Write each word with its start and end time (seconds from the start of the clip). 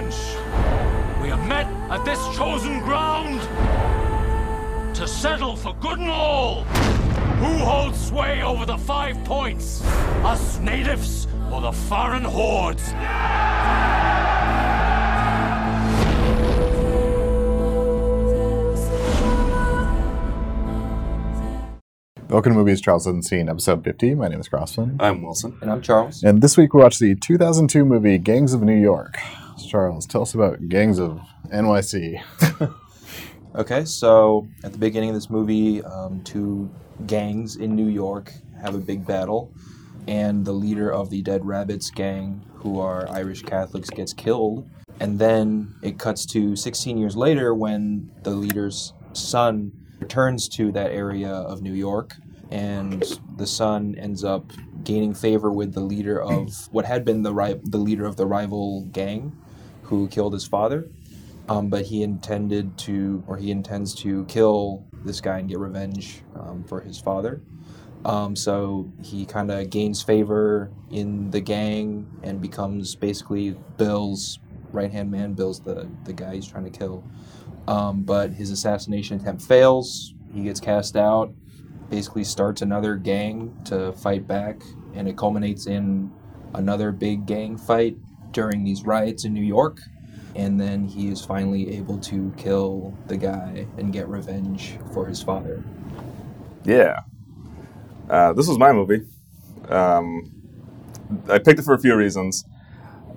challenge. 0.00 1.22
We 1.22 1.28
have 1.28 1.46
met 1.46 1.66
at 1.90 2.04
this 2.04 2.18
chosen 2.36 2.80
ground 2.80 3.40
to 4.94 5.06
settle 5.06 5.56
for 5.56 5.74
good 5.74 5.98
and 5.98 6.10
all. 6.10 6.64
Who 6.64 7.64
holds 7.64 8.06
sway 8.06 8.42
over 8.42 8.66
the 8.66 8.78
five 8.78 9.22
points? 9.24 9.82
Us 10.24 10.58
natives 10.58 11.26
or 11.50 11.60
the 11.60 11.72
foreign 11.72 12.24
hordes? 12.24 12.92
Welcome 22.28 22.52
to 22.52 22.58
Movies 22.58 22.80
Charles 22.80 23.06
Hasn't 23.06 23.24
Seen, 23.24 23.48
episode 23.48 23.82
50. 23.82 24.14
My 24.14 24.28
name 24.28 24.38
is 24.38 24.48
Crossman. 24.48 24.98
I'm 25.00 25.20
Wilson. 25.22 25.58
And 25.62 25.70
I'm 25.70 25.82
Charles. 25.82 26.22
And 26.22 26.40
this 26.40 26.56
week 26.56 26.72
we 26.74 26.80
watched 26.80 27.00
the 27.00 27.16
2002 27.16 27.84
movie 27.84 28.18
Gangs 28.18 28.54
of 28.54 28.62
New 28.62 28.80
York. 28.80 29.18
Charles, 29.70 30.04
tell 30.04 30.22
us 30.22 30.34
about 30.34 30.68
Gangs 30.68 30.98
of 30.98 31.20
NYC. 31.52 32.20
Okay, 33.52 33.84
so 33.84 34.46
at 34.62 34.70
the 34.70 34.78
beginning 34.78 35.08
of 35.08 35.16
this 35.16 35.28
movie, 35.28 35.82
um, 35.82 36.22
two 36.22 36.70
gangs 37.06 37.56
in 37.56 37.74
New 37.74 37.88
York 37.88 38.32
have 38.62 38.76
a 38.76 38.78
big 38.78 39.04
battle, 39.04 39.52
and 40.06 40.44
the 40.44 40.52
leader 40.52 40.92
of 40.92 41.10
the 41.10 41.20
Dead 41.20 41.44
Rabbits 41.44 41.90
gang, 41.90 42.44
who 42.54 42.78
are 42.78 43.08
Irish 43.10 43.42
Catholics, 43.42 43.90
gets 43.90 44.12
killed. 44.12 44.70
And 45.00 45.18
then 45.18 45.74
it 45.82 45.98
cuts 45.98 46.26
to 46.26 46.54
16 46.54 46.96
years 46.96 47.16
later 47.16 47.52
when 47.52 48.12
the 48.22 48.30
leader's 48.30 48.92
son 49.14 49.72
returns 49.98 50.48
to 50.50 50.70
that 50.70 50.92
area 50.92 51.32
of 51.32 51.60
New 51.60 51.74
York, 51.74 52.14
and 52.50 53.02
the 53.36 53.48
son 53.48 53.96
ends 53.98 54.22
up 54.22 54.52
gaining 54.84 55.12
favor 55.12 55.50
with 55.50 55.74
the 55.74 55.80
leader 55.80 56.22
of 56.22 56.72
what 56.72 56.84
had 56.84 57.04
been 57.04 57.22
the 57.22 57.34
ri- 57.34 57.60
the 57.64 57.78
leader 57.78 58.06
of 58.06 58.14
the 58.16 58.26
rival 58.26 58.84
gang, 58.92 59.36
who 59.90 60.08
killed 60.08 60.32
his 60.32 60.46
father. 60.46 60.88
Um, 61.48 61.68
but 61.68 61.84
he 61.84 62.04
intended 62.04 62.78
to, 62.78 63.24
or 63.26 63.36
he 63.36 63.50
intends 63.50 63.92
to 63.96 64.24
kill 64.26 64.86
this 65.04 65.20
guy 65.20 65.40
and 65.40 65.48
get 65.48 65.58
revenge 65.58 66.22
um, 66.36 66.64
for 66.64 66.80
his 66.80 66.98
father. 66.98 67.42
Um, 68.04 68.36
so 68.36 68.90
he 69.02 69.26
kind 69.26 69.50
of 69.50 69.68
gains 69.68 70.00
favor 70.00 70.70
in 70.90 71.30
the 71.32 71.40
gang 71.40 72.06
and 72.22 72.40
becomes 72.40 72.94
basically 72.94 73.56
Bill's 73.76 74.38
right 74.70 74.90
hand 74.92 75.10
man. 75.10 75.34
Bill's 75.34 75.60
the, 75.60 75.90
the 76.04 76.12
guy 76.12 76.36
he's 76.36 76.46
trying 76.46 76.64
to 76.64 76.70
kill. 76.70 77.04
Um, 77.66 78.02
but 78.02 78.30
his 78.30 78.52
assassination 78.52 79.20
attempt 79.20 79.42
fails. 79.42 80.14
He 80.32 80.44
gets 80.44 80.60
cast 80.60 80.96
out, 80.96 81.34
basically 81.90 82.24
starts 82.24 82.62
another 82.62 82.94
gang 82.94 83.58
to 83.64 83.92
fight 83.92 84.26
back, 84.28 84.62
and 84.94 85.08
it 85.08 85.16
culminates 85.18 85.66
in 85.66 86.12
another 86.54 86.92
big 86.92 87.26
gang 87.26 87.56
fight 87.56 87.96
during 88.32 88.64
these 88.64 88.84
riots 88.84 89.24
in 89.24 89.34
New 89.34 89.42
York. 89.42 89.80
And 90.36 90.60
then 90.60 90.84
he 90.84 91.08
is 91.08 91.24
finally 91.24 91.76
able 91.76 91.98
to 91.98 92.32
kill 92.36 92.96
the 93.08 93.16
guy 93.16 93.66
and 93.78 93.92
get 93.92 94.08
revenge 94.08 94.78
for 94.92 95.06
his 95.06 95.22
father. 95.22 95.62
Yeah. 96.64 97.00
Uh, 98.08 98.32
this 98.32 98.46
was 98.46 98.58
my 98.58 98.72
movie. 98.72 99.02
Um, 99.68 100.32
I 101.28 101.38
picked 101.38 101.58
it 101.58 101.62
for 101.62 101.74
a 101.74 101.78
few 101.78 101.96
reasons. 101.96 102.44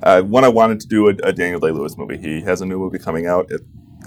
Uh, 0.01 0.21
one, 0.21 0.43
I 0.43 0.49
wanted 0.49 0.79
to 0.81 0.87
do 0.87 1.07
a, 1.07 1.11
a 1.23 1.33
Daniel 1.33 1.59
Day 1.59 1.71
Lewis 1.71 1.97
movie. 1.97 2.17
He 2.17 2.41
has 2.41 2.61
a 2.61 2.65
new 2.65 2.77
movie 2.77 2.99
coming 2.99 3.25
out 3.25 3.51
at, 3.51 3.61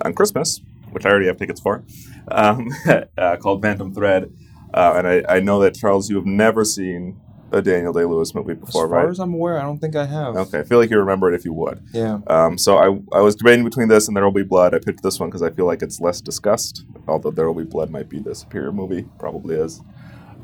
on 0.04 0.12
Christmas, 0.12 0.60
which 0.90 1.06
I 1.06 1.10
already 1.10 1.26
have 1.26 1.38
tickets 1.38 1.60
for, 1.60 1.84
um, 2.28 2.68
uh, 3.18 3.36
called 3.36 3.62
Phantom 3.62 3.94
Thread. 3.94 4.32
Uh, 4.74 4.94
and 4.96 5.06
I, 5.06 5.36
I 5.36 5.40
know 5.40 5.60
that, 5.60 5.74
Charles, 5.74 6.10
you 6.10 6.16
have 6.16 6.26
never 6.26 6.64
seen 6.64 7.20
a 7.52 7.62
Daniel 7.62 7.92
Day 7.92 8.04
Lewis 8.04 8.34
movie 8.34 8.54
before, 8.54 8.86
right? 8.86 8.86
as 8.86 8.90
far 8.90 9.06
right? 9.06 9.10
as 9.10 9.18
I'm 9.20 9.34
aware, 9.34 9.58
I 9.58 9.62
don't 9.62 9.78
think 9.78 9.96
I 9.96 10.06
have. 10.06 10.36
Okay, 10.36 10.60
I 10.60 10.62
feel 10.64 10.78
like 10.78 10.90
you 10.90 10.98
remember 10.98 11.32
it 11.32 11.34
if 11.34 11.44
you 11.44 11.52
would. 11.52 11.82
Yeah. 11.92 12.18
Um, 12.26 12.58
so 12.58 12.76
I, 12.76 13.16
I 13.16 13.20
was 13.20 13.36
debating 13.36 13.64
between 13.64 13.88
this 13.88 14.08
and 14.08 14.16
There 14.16 14.24
Will 14.24 14.32
Be 14.32 14.42
Blood. 14.42 14.74
I 14.74 14.78
picked 14.78 15.02
this 15.02 15.20
one 15.20 15.28
because 15.28 15.42
I 15.42 15.50
feel 15.50 15.66
like 15.66 15.82
it's 15.82 16.00
less 16.00 16.20
discussed, 16.20 16.84
although 17.06 17.30
There 17.30 17.46
Will 17.46 17.64
Be 17.64 17.70
Blood 17.70 17.90
might 17.90 18.08
be 18.08 18.18
the 18.18 18.34
superior 18.34 18.72
movie, 18.72 19.06
probably 19.18 19.56
is. 19.56 19.80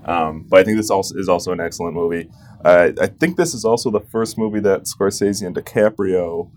Um, 0.05 0.47
but 0.49 0.61
I 0.61 0.65
think 0.65 0.77
this 0.77 0.91
also 0.91 1.17
is 1.17 1.29
also 1.29 1.53
an 1.53 1.61
excellent 1.61 1.95
movie. 1.95 2.29
Uh, 2.65 2.91
I 3.01 3.07
think 3.07 3.37
this 3.37 3.55
is 3.55 3.65
also 3.65 3.91
the 3.91 4.01
first 4.01 4.39
movie 4.39 4.61
that 4.61 4.83
Scorsese 4.83 5.45
and 5.45 5.55
DiCaprio 5.55 6.51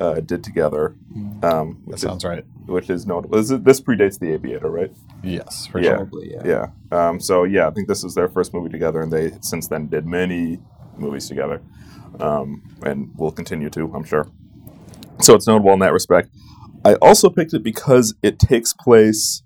uh, 0.00 0.20
did 0.20 0.42
together. 0.44 0.94
Um, 1.14 1.40
That 1.42 1.76
which, 1.84 2.00
sounds 2.00 2.24
right. 2.24 2.38
is, 2.40 2.44
which 2.66 2.90
is 2.90 3.06
notable. 3.06 3.38
This, 3.38 3.50
is- 3.50 3.62
this 3.62 3.80
predates 3.80 4.18
The 4.18 4.32
Aviator, 4.32 4.70
right? 4.70 4.92
Yes, 5.22 5.66
for 5.66 5.78
Yeah. 5.80 5.88
sure. 5.90 5.96
Probably, 5.98 6.32
yeah. 6.32 6.42
Yeah. 6.92 7.08
Um, 7.08 7.20
so 7.20 7.44
yeah, 7.44 7.68
I 7.68 7.70
think 7.70 7.88
this 7.88 8.02
is 8.04 8.14
their 8.14 8.28
first 8.28 8.52
movie 8.52 8.68
together, 8.70 9.00
and 9.00 9.12
they 9.12 9.32
since 9.40 9.68
then 9.68 9.88
did 9.88 10.06
many 10.06 10.58
movies 10.96 11.28
together, 11.28 11.62
um, 12.20 12.62
and 12.82 13.10
will 13.16 13.30
continue 13.32 13.70
to, 13.70 13.92
I'm 13.94 14.04
sure. 14.04 14.28
So 15.20 15.34
it's 15.34 15.46
notable 15.46 15.72
in 15.72 15.78
that 15.80 15.92
respect. 15.92 16.30
I 16.84 16.94
also 16.94 17.30
picked 17.30 17.54
it 17.54 17.62
because 17.62 18.14
it 18.22 18.38
takes 18.40 18.72
place 18.72 19.42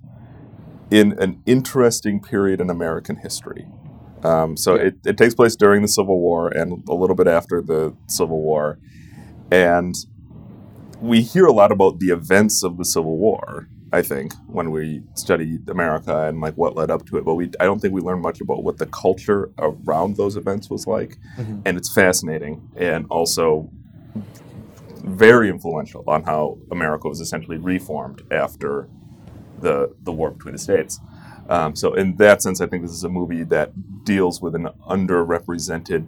in 0.90 1.12
an 1.20 1.42
interesting 1.44 2.20
period 2.22 2.60
in 2.60 2.70
American 2.70 3.16
history. 3.16 3.66
Um, 4.24 4.56
so 4.56 4.74
it, 4.74 4.94
it 5.04 5.18
takes 5.18 5.34
place 5.34 5.54
during 5.56 5.82
the 5.82 5.88
Civil 5.88 6.18
War 6.18 6.48
and 6.48 6.82
a 6.88 6.94
little 6.94 7.14
bit 7.16 7.26
after 7.26 7.60
the 7.60 7.94
Civil 8.06 8.40
War, 8.40 8.78
and 9.50 9.94
we 11.00 11.20
hear 11.22 11.46
a 11.46 11.52
lot 11.52 11.72
about 11.72 11.98
the 12.00 12.06
events 12.10 12.62
of 12.62 12.76
the 12.78 12.84
Civil 12.84 13.16
War. 13.18 13.68
I 13.92 14.02
think 14.02 14.34
when 14.46 14.70
we 14.72 15.02
study 15.14 15.58
America 15.68 16.26
and 16.26 16.40
like 16.40 16.54
what 16.54 16.74
led 16.74 16.90
up 16.90 17.06
to 17.06 17.18
it, 17.18 17.24
but 17.24 17.34
we 17.34 17.50
I 17.60 17.64
don't 17.64 17.80
think 17.80 17.94
we 17.94 18.00
learn 18.00 18.20
much 18.20 18.40
about 18.40 18.64
what 18.64 18.78
the 18.78 18.86
culture 18.86 19.50
around 19.58 20.16
those 20.16 20.36
events 20.36 20.68
was 20.68 20.86
like, 20.86 21.18
Mhm. 21.38 21.62
and 21.64 21.76
it's 21.78 21.92
fascinating 21.92 22.68
and 22.76 23.06
also 23.10 23.70
very 25.04 25.48
influential 25.48 26.02
on 26.08 26.24
how 26.24 26.58
America 26.72 27.08
was 27.08 27.20
essentially 27.20 27.58
reformed 27.58 28.22
after 28.30 28.88
the 29.60 29.94
the 30.02 30.12
war 30.12 30.30
between 30.32 30.52
the 30.52 30.58
states. 30.58 30.98
Um, 31.48 31.76
so 31.76 31.94
in 31.94 32.16
that 32.16 32.42
sense, 32.42 32.60
I 32.60 32.66
think 32.66 32.82
this 32.82 32.90
is 32.92 33.04
a 33.04 33.08
movie 33.08 33.44
that 33.44 34.04
deals 34.04 34.42
with 34.42 34.54
an 34.56 34.68
underrepresented 34.90 36.06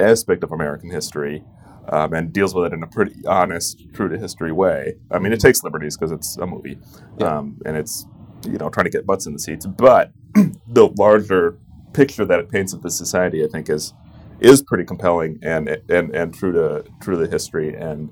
aspect 0.00 0.42
of 0.42 0.50
American 0.50 0.90
history 0.90 1.44
um, 1.88 2.12
and 2.14 2.32
deals 2.32 2.54
with 2.54 2.66
it 2.66 2.72
in 2.74 2.82
a 2.82 2.86
pretty 2.86 3.14
honest, 3.26 3.82
true 3.94 4.08
to 4.08 4.18
history 4.18 4.52
way. 4.52 4.94
I 5.10 5.18
mean, 5.18 5.32
it 5.32 5.40
takes 5.40 5.62
liberties 5.62 5.96
because 5.96 6.12
it's 6.12 6.36
a 6.36 6.46
movie, 6.46 6.78
Yeah. 7.18 7.38
um, 7.38 7.60
and 7.66 7.76
it's 7.76 8.06
you 8.44 8.58
know 8.58 8.68
trying 8.70 8.84
to 8.84 8.90
get 8.90 9.06
butts 9.06 9.26
in 9.26 9.32
the 9.32 9.38
seats. 9.38 9.66
But 9.66 10.12
the 10.68 10.88
larger 10.98 11.58
picture 11.92 12.24
that 12.24 12.38
it 12.38 12.50
paints 12.50 12.72
of 12.72 12.82
the 12.82 12.90
society, 12.90 13.44
I 13.44 13.48
think, 13.48 13.68
is 13.70 13.94
is 14.40 14.62
pretty 14.62 14.84
compelling 14.84 15.38
and 15.42 15.68
and 15.88 16.14
and 16.14 16.34
true 16.34 16.52
to 16.52 16.84
true 17.00 17.14
to 17.16 17.20
the 17.24 17.30
history. 17.30 17.74
And 17.74 18.10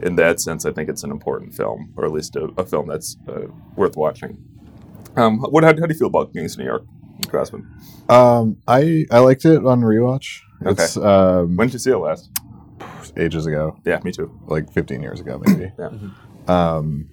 in 0.00 0.16
that 0.16 0.40
sense, 0.40 0.64
I 0.66 0.72
think 0.72 0.88
it's 0.88 1.02
an 1.04 1.10
important 1.10 1.54
film, 1.54 1.92
or 1.96 2.04
at 2.04 2.12
least 2.12 2.36
a, 2.36 2.44
a 2.58 2.64
film 2.64 2.88
that's 2.88 3.16
uh, 3.28 3.46
worth 3.76 3.96
watching. 3.96 4.42
Um, 5.16 5.38
what 5.40 5.64
how, 5.64 5.70
how 5.70 5.86
do 5.86 5.92
you 5.92 5.98
feel 5.98 6.08
about 6.08 6.32
Gangs 6.32 6.52
of 6.54 6.58
New 6.58 6.64
York, 6.66 6.84
Crossman? 7.28 7.66
Um, 8.08 8.56
I 8.68 9.06
I 9.10 9.20
liked 9.20 9.44
it 9.44 9.64
on 9.64 9.80
rewatch. 9.82 10.40
It's 10.60 10.96
um, 10.96 11.56
When 11.56 11.68
did 11.68 11.74
you 11.74 11.78
see 11.78 11.90
it 11.90 11.96
last? 11.98 12.30
Ages 13.16 13.46
ago, 13.46 13.76
Yeah, 13.84 14.00
me 14.04 14.12
too. 14.12 14.30
like 14.46 14.72
15 14.72 15.02
years 15.02 15.20
ago, 15.20 15.40
maybe. 15.44 15.72
Yeah. 15.78 15.90
Um, 16.46 17.08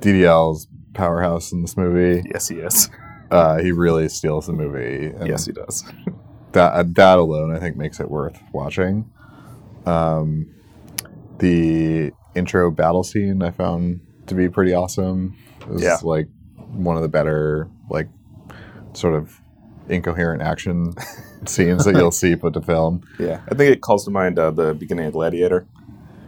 DDL's 0.00 0.68
powerhouse 0.94 1.52
in 1.52 1.62
this 1.62 1.76
movie. 1.76 2.22
Yes, 2.32 2.48
he 2.48 2.56
is. 2.56 2.88
Uh, 3.30 3.58
he 3.58 3.72
really 3.72 4.08
steals 4.08 4.46
the 4.46 4.52
movie. 4.52 5.12
Yes, 5.24 5.46
he 5.46 5.52
does. 5.52 5.84
that 6.52 6.94
that 6.94 7.18
alone, 7.18 7.54
I 7.54 7.58
think, 7.58 7.76
makes 7.76 7.98
it 7.98 8.10
worth 8.10 8.38
watching. 8.52 9.10
Um, 9.86 10.54
the 11.38 12.12
intro 12.34 12.70
battle 12.70 13.02
scene 13.02 13.42
I 13.42 13.50
found 13.50 14.00
to 14.26 14.34
be 14.34 14.48
pretty 14.48 14.74
awesome. 14.74 15.36
It 15.62 15.68
was 15.68 15.82
Yeah. 15.82 15.98
like 16.02 16.28
one 16.72 16.96
of 16.96 17.02
the 17.02 17.08
better, 17.08 17.68
like, 17.90 18.08
sort 18.92 19.14
of 19.14 19.40
incoherent 19.88 20.42
action 20.42 20.94
scenes 21.46 21.84
that 21.84 21.94
you'll 21.96 22.10
see 22.22 22.36
put 22.36 22.54
to 22.54 22.60
film. 22.62 23.02
Yeah, 23.18 23.40
I 23.50 23.54
think 23.54 23.72
it 23.72 23.80
calls 23.80 24.04
to 24.06 24.10
mind 24.10 24.38
uh, 24.38 24.50
the 24.50 24.74
beginning 24.74 25.06
of 25.06 25.12
Gladiator. 25.12 25.66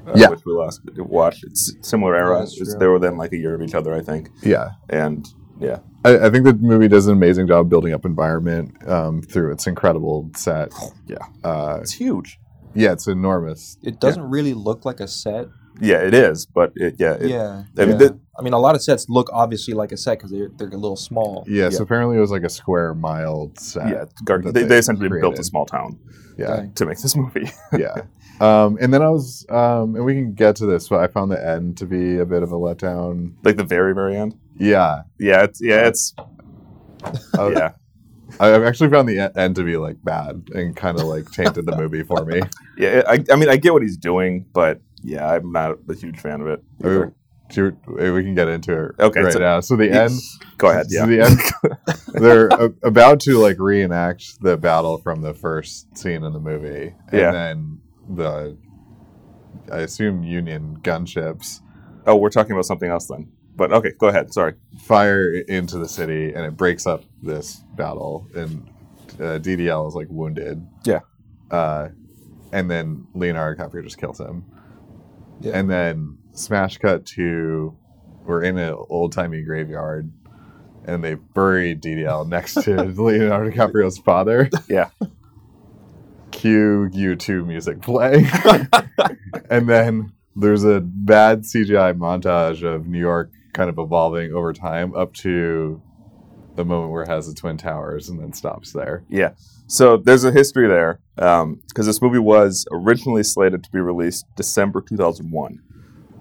Uh, 0.06 0.12
Yeah. 0.16 0.28
which 0.28 0.44
we 0.44 0.52
last 0.52 0.82
watched. 0.98 1.44
It's 1.44 1.72
similar 1.80 2.14
era. 2.14 2.40
That's 2.40 2.60
It's, 2.60 2.74
they 2.74 2.86
were 2.86 2.98
then 2.98 3.16
like 3.16 3.32
a 3.32 3.38
year 3.38 3.54
of 3.54 3.62
each 3.62 3.74
other, 3.74 3.94
I 3.94 4.02
think. 4.02 4.28
Yeah, 4.42 4.72
And 4.90 5.26
yeah, 5.58 5.78
I, 6.04 6.26
I 6.26 6.30
think 6.30 6.44
the 6.44 6.52
movie 6.52 6.88
does 6.88 7.06
an 7.06 7.14
amazing 7.14 7.46
job 7.46 7.70
building 7.70 7.94
up 7.94 8.04
environment 8.04 8.86
um, 8.86 9.22
through 9.22 9.50
its 9.52 9.66
incredible 9.66 10.30
set. 10.36 10.72
yeah, 11.06 11.16
Uh, 11.42 11.78
it's 11.80 11.92
huge. 11.92 12.38
yeah, 12.74 12.92
it's 12.92 13.06
enormous. 13.06 13.78
It 13.82 13.98
doesn't 13.98 14.24
really 14.28 14.52
look 14.52 14.84
like 14.84 15.00
a 15.00 15.08
set. 15.08 15.46
Yeah, 15.80 15.98
it 15.98 16.14
is. 16.14 16.46
But 16.46 16.72
it, 16.76 16.96
yeah, 16.98 17.14
it, 17.14 17.28
yeah. 17.30 17.64
I 17.76 17.80
mean, 17.86 17.90
yeah. 17.90 17.96
the- 18.08 18.18
I 18.38 18.42
mean, 18.42 18.52
a 18.52 18.58
lot 18.58 18.74
of 18.74 18.82
sets 18.82 19.08
look 19.08 19.30
obviously 19.32 19.74
like 19.74 19.92
a 19.92 19.96
set 19.96 20.18
because 20.18 20.32
they're, 20.32 20.48
they're 20.56 20.68
a 20.68 20.76
little 20.76 20.96
small. 20.96 21.44
Yeah, 21.46 21.64
Yeah. 21.64 21.70
so 21.70 21.82
apparently 21.84 22.16
it 22.16 22.20
was 22.20 22.32
like 22.32 22.42
a 22.42 22.48
square 22.48 22.92
mile 22.94 23.52
set. 23.58 23.88
yeah. 23.88 24.04
Gar- 24.24 24.42
they, 24.42 24.50
they 24.50 24.62
they 24.64 24.78
essentially 24.78 25.08
built 25.08 25.38
a 25.38 25.44
small 25.44 25.66
town 25.66 25.98
yeah. 26.36 26.46
Okay. 26.54 26.70
to 26.74 26.86
make 26.86 26.98
this 26.98 27.14
movie. 27.24 27.48
yeah. 27.78 27.94
Um, 28.40 28.76
and 28.80 28.92
then 28.92 29.02
I 29.02 29.08
was, 29.10 29.46
um, 29.50 29.94
and 29.94 30.04
we 30.04 30.14
can 30.14 30.34
get 30.34 30.56
to 30.56 30.66
this, 30.66 30.88
but 30.88 30.98
I 30.98 31.06
found 31.06 31.30
the 31.30 31.44
end 31.48 31.76
to 31.78 31.86
be 31.86 32.18
a 32.18 32.26
bit 32.26 32.42
of 32.42 32.50
a 32.50 32.56
letdown. 32.56 33.34
like 33.44 33.56
the 33.56 33.62
very, 33.64 33.94
very 33.94 34.16
end. 34.16 34.36
Yeah, 34.58 35.02
Yeah, 35.20 35.44
it's 35.44 35.60
yeah, 35.62 35.86
it's 35.86 36.12
I, 37.38 37.48
yeah. 37.52 37.72
I- 38.40 38.52
I've 38.54 38.64
actually 38.64 38.90
found 38.90 39.08
the 39.08 39.30
end 39.38 39.54
to 39.56 39.62
be 39.62 39.76
like 39.76 40.02
bad 40.02 40.48
and 40.54 40.74
kind 40.74 40.98
of 40.98 41.06
like 41.06 41.30
tainted 41.30 41.66
the 41.66 41.76
movie 41.76 42.02
for 42.02 42.24
me. 42.24 42.40
Yeah, 42.76 43.02
I, 43.06 43.22
I 43.30 43.36
mean, 43.36 43.48
I 43.48 43.56
get 43.56 43.72
what 43.72 43.82
he's 43.82 43.96
doing, 43.96 44.46
but 44.52 44.80
yeah, 45.04 45.28
I'm 45.30 45.52
not 45.52 45.76
a 45.88 45.94
huge 45.94 46.18
fan 46.18 46.40
of 46.40 46.46
it. 46.48 46.60
I 46.82 46.86
mean, 46.86 46.96
either. 46.96 47.14
do 47.50 47.76
we 48.14 48.22
can 48.24 48.34
get 48.34 48.48
into 48.48 48.72
it 48.86 48.92
Okay, 48.98 49.20
right 49.20 49.32
so- 49.32 49.38
now. 49.38 49.60
So 49.60 49.76
the 49.76 49.90
end. 49.90 50.12
Go 50.58 50.70
ahead. 50.70 50.90
So 50.90 51.04
Yeah. 51.04 51.06
the 51.06 51.20
end. 51.22 51.38
they're 52.22 52.48
a- 52.48 52.72
about 52.82 53.20
to 53.20 53.38
like 53.38 53.58
reenact 53.58 54.40
the 54.40 54.56
battle 54.56 54.98
from 54.98 55.22
the 55.22 55.34
first 55.34 55.96
scene 55.96 56.24
in 56.24 56.32
the 56.32 56.40
movie, 56.40 56.94
and 57.12 57.20
Yeah. 57.20 57.30
then 57.30 57.78
the, 58.08 58.56
I 59.72 59.78
assume 59.78 60.22
Union 60.24 60.78
gunships 60.82 61.60
Oh, 62.06 62.16
we're 62.16 62.28
talking 62.30 62.52
about 62.52 62.66
something 62.66 62.90
else 62.90 63.06
then. 63.06 63.32
But 63.56 63.72
okay, 63.72 63.92
go 63.98 64.08
ahead. 64.08 64.30
Sorry. 64.34 64.54
fire 64.82 65.32
into 65.32 65.78
the 65.78 65.88
city, 65.88 66.34
and 66.34 66.44
it 66.44 66.54
breaks 66.56 66.86
up 66.86 67.02
this 67.22 67.62
battle, 67.76 68.26
and 68.34 68.68
uh, 69.20 69.38
DDL 69.38 69.88
is 69.88 69.94
like 69.94 70.08
wounded. 70.10 70.66
Yeah. 70.84 71.00
Uh, 71.50 71.88
and 72.52 72.70
then 72.70 73.06
Leonardo 73.14 73.56
DiCaprio 73.62 73.84
just 73.84 73.96
kills 73.96 74.20
him. 74.20 74.44
Yeah. 75.40 75.58
And 75.58 75.70
then 75.70 76.19
smash 76.32 76.78
cut 76.78 77.06
to 77.06 77.76
we're 78.25 78.42
in 78.42 78.58
an 78.58 78.75
old 78.88 79.12
timey 79.12 79.42
graveyard, 79.42 80.10
and 80.84 81.04
they 81.04 81.14
buried 81.14 81.82
DDL 81.82 82.28
next 82.28 82.54
to 82.64 82.82
Leonardo 82.82 83.50
DiCaprio's 83.50 83.98
father. 83.98 84.48
Yeah. 84.69 84.90
Cue 86.31 86.90
U2 86.92 87.46
music 87.46 87.81
playing, 87.81 88.26
and 89.50 89.69
then 89.69 90.12
there's 90.34 90.64
a 90.64 90.81
bad 90.81 91.42
CGI 91.42 91.96
montage 91.96 92.64
of 92.64 92.88
New 92.88 92.98
York 92.98 93.31
kind 93.52 93.70
of 93.70 93.78
evolving 93.78 94.32
over 94.32 94.52
time 94.52 94.94
up 94.96 95.14
to 95.14 95.81
the 96.56 96.64
moment 96.64 96.92
where 96.92 97.02
it 97.02 97.08
has 97.08 97.26
the 97.26 97.34
twin 97.34 97.56
towers 97.56 98.08
and 98.08 98.20
then 98.20 98.32
stops 98.32 98.72
there. 98.72 99.04
Yeah. 99.08 99.32
So 99.66 99.96
there's 99.96 100.24
a 100.24 100.32
history 100.32 100.68
there 100.68 101.00
because 101.16 101.86
this 101.86 102.00
movie 102.02 102.18
was 102.18 102.66
originally 102.70 103.22
slated 103.22 103.64
to 103.64 103.70
be 103.70 103.80
released 103.80 104.26
December 104.36 104.80
2001. 104.80 105.60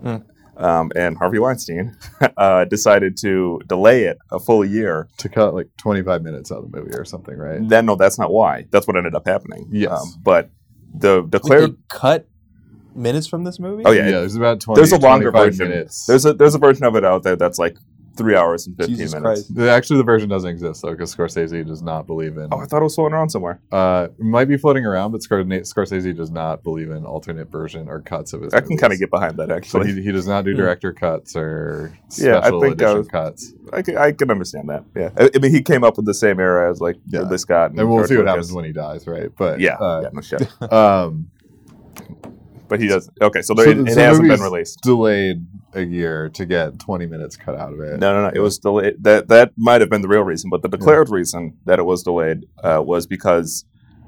Mm. 0.04 0.24
Um, 0.56 0.92
and 0.96 1.18
Harvey 1.18 1.40
Weinstein 1.40 1.98
uh, 2.38 2.66
decided 2.66 3.18
to 3.18 3.60
delay 3.68 4.04
it 4.04 4.18
a 4.32 4.40
full 4.40 4.64
year. 4.64 5.08
To 5.18 5.30
cut 5.30 5.54
like 5.54 5.70
25 5.78 6.22
minutes 6.22 6.52
out 6.52 6.60
of 6.60 6.72
the 6.72 6.78
movie 6.78 6.96
or 6.96 7.06
something, 7.06 7.36
right? 7.36 7.68
Then, 7.68 7.86
no, 7.88 7.96
that's 7.96 8.20
not 8.20 8.32
why. 8.32 8.66
That's 8.70 8.88
what 8.88 8.96
ended 8.96 9.16
up 9.16 9.28
happening. 9.28 9.72
Um, 9.90 10.14
but 10.22 10.52
the 10.94 11.22
Wait, 11.22 11.32
declared. 11.32 11.72
they 11.72 11.78
cut 11.90 12.28
minutes 12.96 13.28
from 13.28 13.44
this 13.44 13.60
movie? 13.60 13.84
Oh, 13.86 13.92
yeah. 13.92 14.06
yeah. 14.06 14.12
there's 14.12 14.36
about 14.36 14.60
20 14.60 14.80
there's 14.80 14.92
a 14.92 14.98
longer 14.98 15.32
version. 15.32 15.70
minutes. 15.70 16.06
There's 16.06 16.26
a 16.26 16.34
there's 16.34 16.56
a 16.56 16.60
version 16.60 16.86
of 16.86 16.96
it 16.96 17.04
out 17.04 17.24
there 17.24 17.36
that's 17.36 17.58
like 17.58 17.78
three 18.16 18.36
hours 18.36 18.68
and 18.68 18.78
15 18.78 18.96
Jesus 18.96 19.14
minutes. 19.14 19.42
Christ. 19.42 19.56
The- 19.56 19.72
Actually, 19.72 19.98
the 19.98 20.04
version 20.04 20.30
doesn't 20.30 20.50
exist 20.50 20.82
though, 20.82 20.92
because 20.92 21.16
Scorsese 21.16 21.66
does 21.66 21.82
not 21.82 22.06
believe 22.06 22.38
in. 22.38 22.50
Oh, 22.52 22.60
I 22.60 22.66
thought 22.66 22.82
it 22.82 22.84
was 22.84 22.96
floating 22.96 23.16
around 23.16 23.30
somewhere. 23.30 23.60
Uh, 23.72 24.08
it 24.18 24.24
might 24.24 24.46
be 24.46 24.58
floating 24.58 24.86
around, 24.86 25.12
but 25.12 25.22
Scor- 25.22 25.44
Scorsese 25.46 26.16
does 26.16 26.30
not 26.32 26.64
believe 26.64 26.92
in 26.92 27.06
alternate 27.06 27.50
version 27.52 27.90
or 27.90 28.02
cuts 28.02 28.34
of 28.34 28.42
his. 28.42 28.54
I 28.54 28.62
can 28.62 28.78
kind 28.78 28.94
of 28.94 29.00
get 29.00 29.10
behind 29.10 29.38
that 29.38 29.50
So 29.50 29.56
actually. 29.56 29.94
he, 29.94 30.02
he 30.04 30.12
does 30.12 30.28
not 30.28 30.46
do 30.46 30.54
director 30.54 30.94
cuts 30.94 31.36
or 31.36 31.98
Yeah, 32.18 32.38
I 32.38 32.42
special 32.42 32.62
think, 32.62 32.74
edition 32.76 33.00
uh, 33.00 33.04
cuts. 33.04 33.54
I 33.72 33.82
can, 33.82 33.98
I 33.98 34.12
can 34.12 34.30
understand 34.30 34.70
that. 34.70 34.84
Yeah, 34.96 35.10
I, 35.18 35.32
I 35.36 35.40
mean, 35.40 35.52
he 35.52 35.62
came 35.62 35.84
up 35.84 35.98
with 35.98 36.06
the 36.06 36.14
same 36.14 36.40
era 36.40 36.70
as 36.70 36.80
like 36.80 36.98
Yeah. 37.08 37.22
Ridley 37.22 37.38
Scott, 37.40 37.72
And 37.72 37.80
we'll 37.90 37.98
George 38.00 38.10
see 38.10 38.16
what 38.18 38.26
Lucas. 38.26 38.32
happens 38.32 38.54
when 38.54 38.66
he 38.66 38.72
dies, 38.74 39.08
right? 39.08 39.30
But 39.36 39.60
Yeah, 39.60 39.76
uh, 39.76 40.02
yeah, 40.04 40.10
no 40.14 40.22
shit. 40.22 40.62
um, 40.72 41.30
But 42.68 42.80
he 42.80 42.88
does. 42.88 43.10
Okay, 43.22 43.42
so, 43.42 43.54
so 43.56 43.64
there, 43.64 43.74
the- 43.74 43.86
it 43.86 43.94
so 43.94 44.00
hasn't 44.02 44.24
been 44.24 44.30
movie's 44.40 44.42
released. 44.44 44.82
Delayed 44.82 45.46
a 45.76 45.82
year 45.84 46.30
to 46.30 46.46
get 46.46 46.80
20 46.80 47.06
minutes 47.06 47.36
cut 47.36 47.56
out 47.56 47.74
of 47.74 47.80
it. 47.80 48.00
No, 48.00 48.14
no, 48.14 48.24
no. 48.24 48.32
It 48.34 48.40
was 48.40 48.60
delayed. 48.60 49.04
That 49.04 49.28
that 49.30 49.52
might 49.58 49.82
have 49.82 49.90
been 49.90 50.02
the 50.02 50.08
real 50.08 50.24
reason, 50.24 50.50
but 50.50 50.62
the 50.62 50.70
declared 50.70 51.10
reason 51.10 51.58
that 51.66 51.80
it 51.80 51.84
was 51.84 52.04
delayed 52.04 52.46
uh, 52.64 52.82
was 52.86 53.08
because 53.08 53.66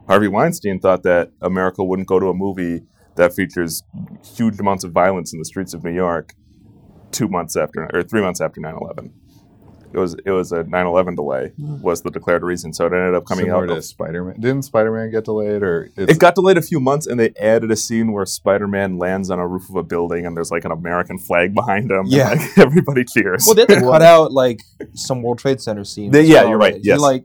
Harvey 0.08 0.28
Weinstein 0.28 0.80
thought 0.80 1.04
that 1.04 1.32
America 1.42 1.84
wouldn't 1.84 2.08
go 2.08 2.20
to 2.20 2.28
a 2.28 2.34
movie 2.34 2.84
that 3.16 3.34
features 3.34 3.84
huge 4.24 4.60
amounts 4.60 4.84
of 4.84 4.92
violence 4.92 5.34
in 5.34 5.40
the 5.40 5.46
streets 5.46 5.74
of 5.74 5.84
New 5.84 5.94
York 5.94 6.34
two 7.12 7.28
months 7.28 7.56
after 7.56 7.90
or 7.94 8.04
three 8.04 8.22
months 8.22 8.42
after 8.42 8.60
9-11. 8.60 9.12
It 9.96 10.00
was 10.00 10.16
it 10.26 10.32
was 10.32 10.52
a 10.52 10.66
9-11 10.66 11.16
delay 11.16 11.54
hmm. 11.56 11.80
was 11.82 12.02
the 12.02 12.12
declared 12.12 12.44
reason, 12.44 12.74
so 12.74 12.86
it 12.86 12.92
ended 12.92 13.16
up 13.16 13.26
coming 13.26 13.46
Similar 13.46 13.64
out. 13.64 13.76
to 13.76 13.82
Spider-Man. 13.82 14.40
Didn't 14.42 14.64
Spider-Man 14.64 15.10
get 15.10 15.24
delayed 15.24 15.64
or 15.64 15.90
it's, 15.96 16.12
It 16.12 16.20
got 16.20 16.36
delayed 16.36 16.58
a 16.58 16.62
few 16.62 16.82
months, 16.82 17.08
and 17.08 17.18
they 17.18 17.34
added 17.40 17.72
a 17.72 17.78
scene 17.78 18.12
where 18.12 18.26
Spider-Man 18.26 18.98
lands 18.98 19.30
on 19.32 19.40
a 19.40 19.48
roof 19.48 19.70
of 19.70 19.78
a 19.78 19.84
building, 19.84 20.26
and 20.26 20.36
there's 20.36 20.52
like 20.52 20.66
an 20.66 20.72
American 20.72 21.18
flag 21.18 21.54
behind 21.54 21.90
him. 21.90 22.00
and, 22.00 22.12
Yeah. 22.12 22.32
like, 22.32 22.58
everybody 22.58 23.06
cheers. 23.06 23.44
Well, 23.46 23.56
they 23.56 23.62
had 23.62 23.70
to 23.70 23.80
cut 23.92 24.02
out 24.02 24.34
like 24.34 24.62
some 24.94 25.22
World 25.22 25.40
Trade 25.40 25.62
Center 25.62 25.86
scenes. 25.86 26.12
They- 26.12 26.24
yeah, 26.24 26.42
well, 26.42 26.50
you're 26.50 26.58
right, 26.58 26.76
He, 26.76 26.82
yes. 26.84 27.00
like, 27.00 27.24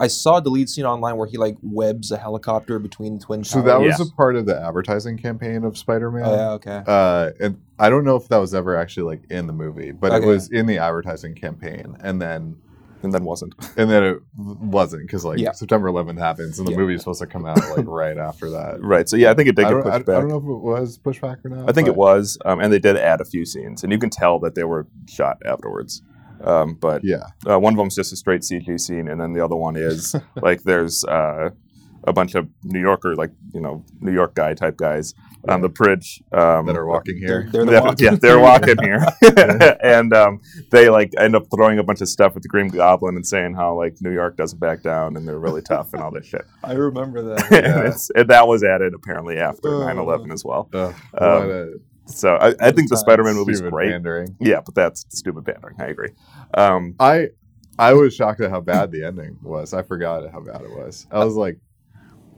I 0.00 0.06
saw 0.06 0.40
the 0.40 0.50
lead 0.50 0.68
scene 0.68 0.84
online 0.84 1.16
where 1.16 1.26
he 1.26 1.36
like 1.38 1.56
webs 1.62 2.10
a 2.12 2.16
helicopter 2.16 2.78
between 2.78 3.18
the 3.18 3.24
twin 3.24 3.40
towers. 3.40 3.50
so 3.50 3.62
that 3.62 3.80
was 3.80 3.98
Yes. 3.98 4.08
a 4.08 4.12
part 4.14 4.36
of 4.36 4.46
the 4.46 4.60
advertising 4.60 5.18
campaign 5.18 5.64
of 5.64 5.76
Spider-Man. 5.76 6.22
Oh, 6.24 6.34
yeah, 6.34 6.50
okay. 6.52 6.82
Uh, 6.86 7.30
and 7.40 7.60
I 7.78 7.90
don't 7.90 8.04
know 8.04 8.16
if 8.16 8.28
that 8.28 8.36
was 8.38 8.54
ever 8.54 8.76
actually 8.76 9.04
like 9.16 9.22
in 9.30 9.46
the 9.46 9.52
movie, 9.52 9.92
but 9.92 10.12
Okay. 10.12 10.24
it 10.24 10.28
was 10.28 10.50
in 10.50 10.66
the 10.66 10.78
advertising 10.78 11.34
campaign, 11.34 11.96
and 12.00 12.20
then 12.22 12.56
and 13.04 13.14
then 13.14 13.22
wasn't. 13.24 13.54
and 13.76 13.88
then 13.88 14.02
it 14.02 14.18
wasn't 14.36 15.02
because 15.02 15.24
like 15.24 15.38
Yeah. 15.38 15.52
September 15.52 15.88
11th 15.88 16.18
happens, 16.18 16.58
and 16.58 16.66
the 16.66 16.72
Yeah. 16.72 16.78
movie 16.78 16.94
is 16.94 17.00
supposed 17.02 17.20
to 17.20 17.26
come 17.28 17.46
out 17.46 17.58
like 17.76 17.86
right 17.86 18.18
after 18.18 18.50
that. 18.50 18.80
Right. 18.82 19.08
So 19.08 19.16
yeah, 19.16 19.30
I 19.30 19.34
think 19.34 19.48
it 19.48 19.54
did 19.56 19.66
I 19.66 19.70
get 19.72 19.82
pushed 19.84 20.08
I, 20.08 20.12
I 20.16 20.20
don't 20.20 20.28
know 20.28 20.38
if 20.38 20.42
it 20.42 20.46
was 20.82 20.98
pushed 20.98 21.20
back 21.20 21.38
or 21.44 21.48
not. 21.50 21.68
I 21.68 21.72
think 21.72 21.86
it 21.86 21.94
was, 21.94 22.38
um, 22.44 22.58
and 22.60 22.72
they 22.72 22.80
did 22.80 22.96
add 22.96 23.20
a 23.20 23.24
few 23.24 23.44
scenes, 23.44 23.84
and 23.84 23.92
you 23.92 23.98
can 23.98 24.10
tell 24.10 24.40
that 24.40 24.56
they 24.56 24.64
were 24.64 24.88
shot 25.08 25.38
afterwards. 25.46 26.02
Um, 26.42 26.74
but 26.74 27.02
Yeah, 27.04 27.24
uh, 27.48 27.58
one 27.58 27.72
of 27.72 27.78
them's 27.78 27.94
just 27.94 28.12
a 28.12 28.16
straight 28.16 28.42
CG 28.42 28.78
scene, 28.80 29.08
and 29.08 29.20
then 29.20 29.32
the 29.32 29.44
other 29.44 29.56
one 29.56 29.76
is 29.76 30.14
like 30.42 30.62
there's 30.62 31.04
uh, 31.04 31.50
a 32.04 32.12
bunch 32.12 32.34
of 32.34 32.48
New 32.64 32.80
Yorker, 32.80 33.14
like 33.16 33.32
you 33.52 33.60
know, 33.60 33.84
New 34.00 34.12
York 34.12 34.34
guy 34.34 34.54
type 34.54 34.76
guys 34.76 35.14
on 35.48 35.60
the 35.62 35.68
bridge 35.68 36.20
um, 36.32 36.66
that 36.66 36.76
are 36.76 36.84
walking 36.86 37.16
here. 37.16 37.48
They're 37.50 37.64
the 37.64 37.72
yeah, 37.72 37.80
ones. 37.80 38.00
yeah, 38.02 38.14
they're 38.16 38.40
walking 38.40 38.76
here, 38.82 39.04
and 39.82 40.12
um, 40.12 40.40
they 40.70 40.88
like 40.90 41.12
end 41.16 41.36
up 41.36 41.44
throwing 41.54 41.78
a 41.78 41.82
bunch 41.82 42.00
of 42.00 42.08
stuff 42.08 42.36
at 42.36 42.42
the 42.42 42.48
Green 42.48 42.68
Goblin 42.68 43.16
and 43.16 43.26
saying 43.26 43.54
how 43.54 43.74
like 43.76 43.96
New 44.00 44.12
York 44.12 44.36
doesn't 44.36 44.58
back 44.58 44.82
down 44.82 45.16
and 45.16 45.26
they're 45.26 45.38
really 45.38 45.62
tough 45.62 45.92
and 45.94 46.02
all 46.02 46.10
this 46.10 46.26
shit. 46.26 46.44
I 46.62 46.72
remember 46.72 47.22
that. 47.34 47.52
and, 47.52 47.88
it's, 47.88 48.10
and 48.10 48.28
that 48.28 48.46
was 48.48 48.62
added 48.64 48.94
apparently 48.94 49.38
after 49.38 49.68
Uh. 49.84 49.92
9/11 49.94 50.32
as 50.32 50.44
well. 50.44 50.68
Ugh, 50.72 50.94
what 51.12 51.22
Um, 51.22 51.50
a 51.50 51.66
So 52.08 52.36
I, 52.36 52.54
I 52.60 52.70
think 52.72 52.88
the. 52.90 52.96
Spider-Man 52.96 53.34
movie's 53.34 53.58
stupid 53.58 53.72
great. 53.72 53.90
pandering. 53.92 54.36
Yeah, 54.40 54.60
but 54.64 54.74
that's 54.74 55.04
stupid 55.10 55.44
pandering. 55.44 55.76
I 55.78 55.86
agree. 55.86 56.10
Um, 56.54 56.94
I 56.98 57.28
I 57.78 57.92
was 57.92 58.14
shocked 58.14 58.40
at 58.40 58.50
how 58.50 58.60
bad 58.60 58.90
the 58.90 59.04
ending 59.04 59.38
was. 59.42 59.72
I 59.74 59.82
forgot 59.82 60.30
how 60.32 60.40
bad 60.40 60.62
it 60.62 60.70
was. 60.70 61.06
I 61.10 61.24
was 61.24 61.34
like, 61.36 61.58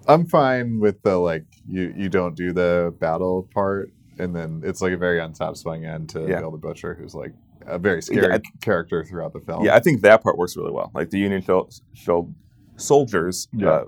I'm 0.09 0.27
fine 0.27 0.81
with 0.81 1.03
the 1.03 1.17
like 1.17 1.45
you 1.69 1.95
you 1.97 2.09
don't 2.09 2.35
do 2.37 2.53
the 2.53 2.95
battle 3.01 3.49
part, 3.55 3.91
and 4.19 4.35
then 4.35 4.63
it's 4.65 4.83
like 4.83 4.93
a 4.93 4.97
very 4.99 5.21
unsatisfying 5.21 5.85
end 5.85 6.09
to 6.11 6.27
Yeah. 6.29 6.41
Bill 6.41 6.51
the 6.51 6.59
Butcher, 6.59 6.95
who's 6.95 7.15
like 7.15 7.33
a 7.67 7.79
very 7.79 8.03
scary 8.03 8.27
Yeah, 8.33 8.39
character 8.61 9.05
throughout 9.05 9.33
the 9.33 9.41
film. 9.41 9.65
yeah, 9.65 9.75
I 9.77 9.81
think 9.81 10.01
that 10.03 10.23
part 10.23 10.37
works 10.37 10.57
really 10.57 10.73
well. 10.73 10.91
Like 10.95 11.11
the 11.11 11.19
Union 11.19 11.43
show, 11.43 11.69
show 11.95 12.35
soldiers 12.77 13.49
Yeah. 13.53 13.69
uh, 13.71 13.85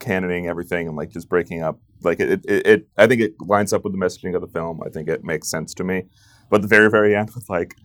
cannoning 0.00 0.46
everything 0.48 0.88
and 0.88 0.96
like 0.96 1.10
just 1.10 1.28
breaking 1.28 1.62
up. 1.62 1.80
Like 2.04 2.20
it, 2.20 2.44
it, 2.44 2.66
it, 2.66 2.88
I 2.96 3.06
think 3.06 3.20
it 3.22 3.34
lines 3.40 3.72
up 3.72 3.84
with 3.84 3.92
the 3.92 3.98
messaging 3.98 4.34
of 4.34 4.40
the 4.40 4.48
film. 4.48 4.80
I 4.84 4.88
think 4.90 5.08
it 5.08 5.24
makes 5.24 5.48
sense 5.50 5.74
to 5.74 5.84
me. 5.84 6.04
But 6.50 6.62
the 6.62 6.68
very, 6.68 6.90
very 6.90 7.14
end 7.16 7.30
with 7.34 7.48
like, 7.48 7.76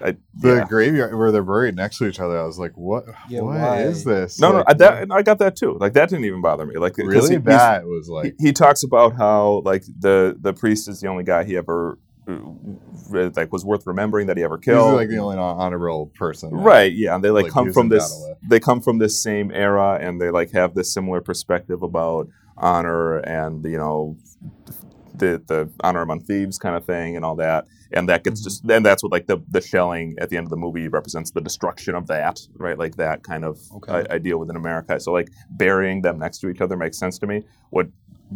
I, 0.00 0.16
the 0.34 0.56
yeah. 0.56 0.64
graveyard 0.68 1.16
where 1.16 1.32
they're 1.32 1.42
buried 1.42 1.74
next 1.76 1.98
to 1.98 2.06
each 2.06 2.20
other. 2.20 2.38
I 2.38 2.44
was 2.44 2.58
like, 2.58 2.72
what? 2.76 3.04
Yeah, 3.28 3.40
what 3.40 3.56
why? 3.58 3.82
is 3.82 4.04
this? 4.04 4.38
no, 4.40 4.50
no, 4.52 4.58
Like, 4.58 4.68
I, 4.68 4.74
that 4.74 5.08
I 5.10 5.22
got 5.22 5.38
that 5.38 5.56
too. 5.56 5.76
Like 5.80 5.92
that 5.94 6.08
didn't 6.08 6.24
even 6.24 6.40
bother 6.40 6.66
me. 6.66 6.76
Like 6.76 6.96
really 6.98 7.30
he- 7.30 7.36
that 7.42 7.84
was 7.84 8.08
like 8.08 8.34
he, 8.38 8.46
he 8.48 8.52
talks 8.52 8.82
about 8.82 9.16
how 9.16 9.62
like 9.64 9.84
the 9.98 10.36
the 10.40 10.52
priest 10.52 10.88
is 10.88 11.00
the 11.00 11.08
only 11.08 11.24
guy 11.24 11.44
he 11.44 11.56
ever 11.56 11.98
uh, 12.28 13.30
like 13.36 13.50
was 13.52 13.64
worth 13.64 13.86
remembering 13.86 14.26
that 14.26 14.36
he 14.36 14.42
ever 14.44 14.56
he's 14.58 14.66
killed. 14.66 14.94
like 14.94 15.08
the 15.08 15.18
only 15.18 15.36
hon- 15.36 16.10
person. 16.14 16.50
that- 16.50 16.56
Right, 16.58 16.92
yeah, 16.92 17.14
and 17.14 17.24
they 17.24 17.30
like, 17.30 17.44
like, 17.44 17.52
come 17.52 17.72
from 17.72 17.88
this. 17.88 18.12
They 18.48 18.60
come 18.60 18.80
from 18.80 18.98
this 18.98 19.20
same 19.22 19.50
era, 19.50 19.98
and 20.00 20.20
they 20.20 20.30
like 20.30 20.52
have 20.52 20.74
this 20.74 20.92
similar 20.92 21.20
perspective 21.20 21.82
about 21.82 22.28
honor 22.60 23.18
and 23.18 23.64
you 23.64 23.78
know 23.78 24.16
the 25.14 25.42
the 25.48 25.70
honor 25.82 26.02
among 26.02 26.20
thieves 26.20 26.58
kind 26.58 26.76
of 26.76 26.84
thing 26.84 27.16
and 27.16 27.24
all 27.24 27.36
that. 27.36 27.66
And 27.92 28.08
that 28.08 28.24
Mm-hmm. 28.24 28.24
gets 28.24 28.42
just 28.42 28.66
then 28.66 28.82
that's 28.82 29.02
what 29.02 29.12
like 29.12 29.26
the 29.26 29.38
the 29.50 29.60
shelling 29.60 30.16
at 30.20 30.30
the 30.30 30.36
end 30.36 30.46
of 30.46 30.50
the 30.50 30.56
movie 30.56 30.88
represents 30.88 31.30
the 31.32 31.40
destruction 31.40 31.94
of 31.94 32.06
that, 32.08 32.40
right? 32.56 32.78
Like 32.78 32.96
that 32.96 33.22
kind 33.24 33.44
of 33.44 33.58
Okay. 33.76 33.92
i- 33.92 34.06
ideal 34.10 34.38
within 34.38 34.56
America. 34.56 35.00
So 35.00 35.12
like 35.12 35.28
burying 35.50 36.02
them 36.02 36.18
next 36.18 36.38
to 36.40 36.48
each 36.50 36.60
other 36.60 36.76
makes 36.76 36.98
sense 36.98 37.18
to 37.20 37.26
me. 37.26 37.42
What 37.70 37.88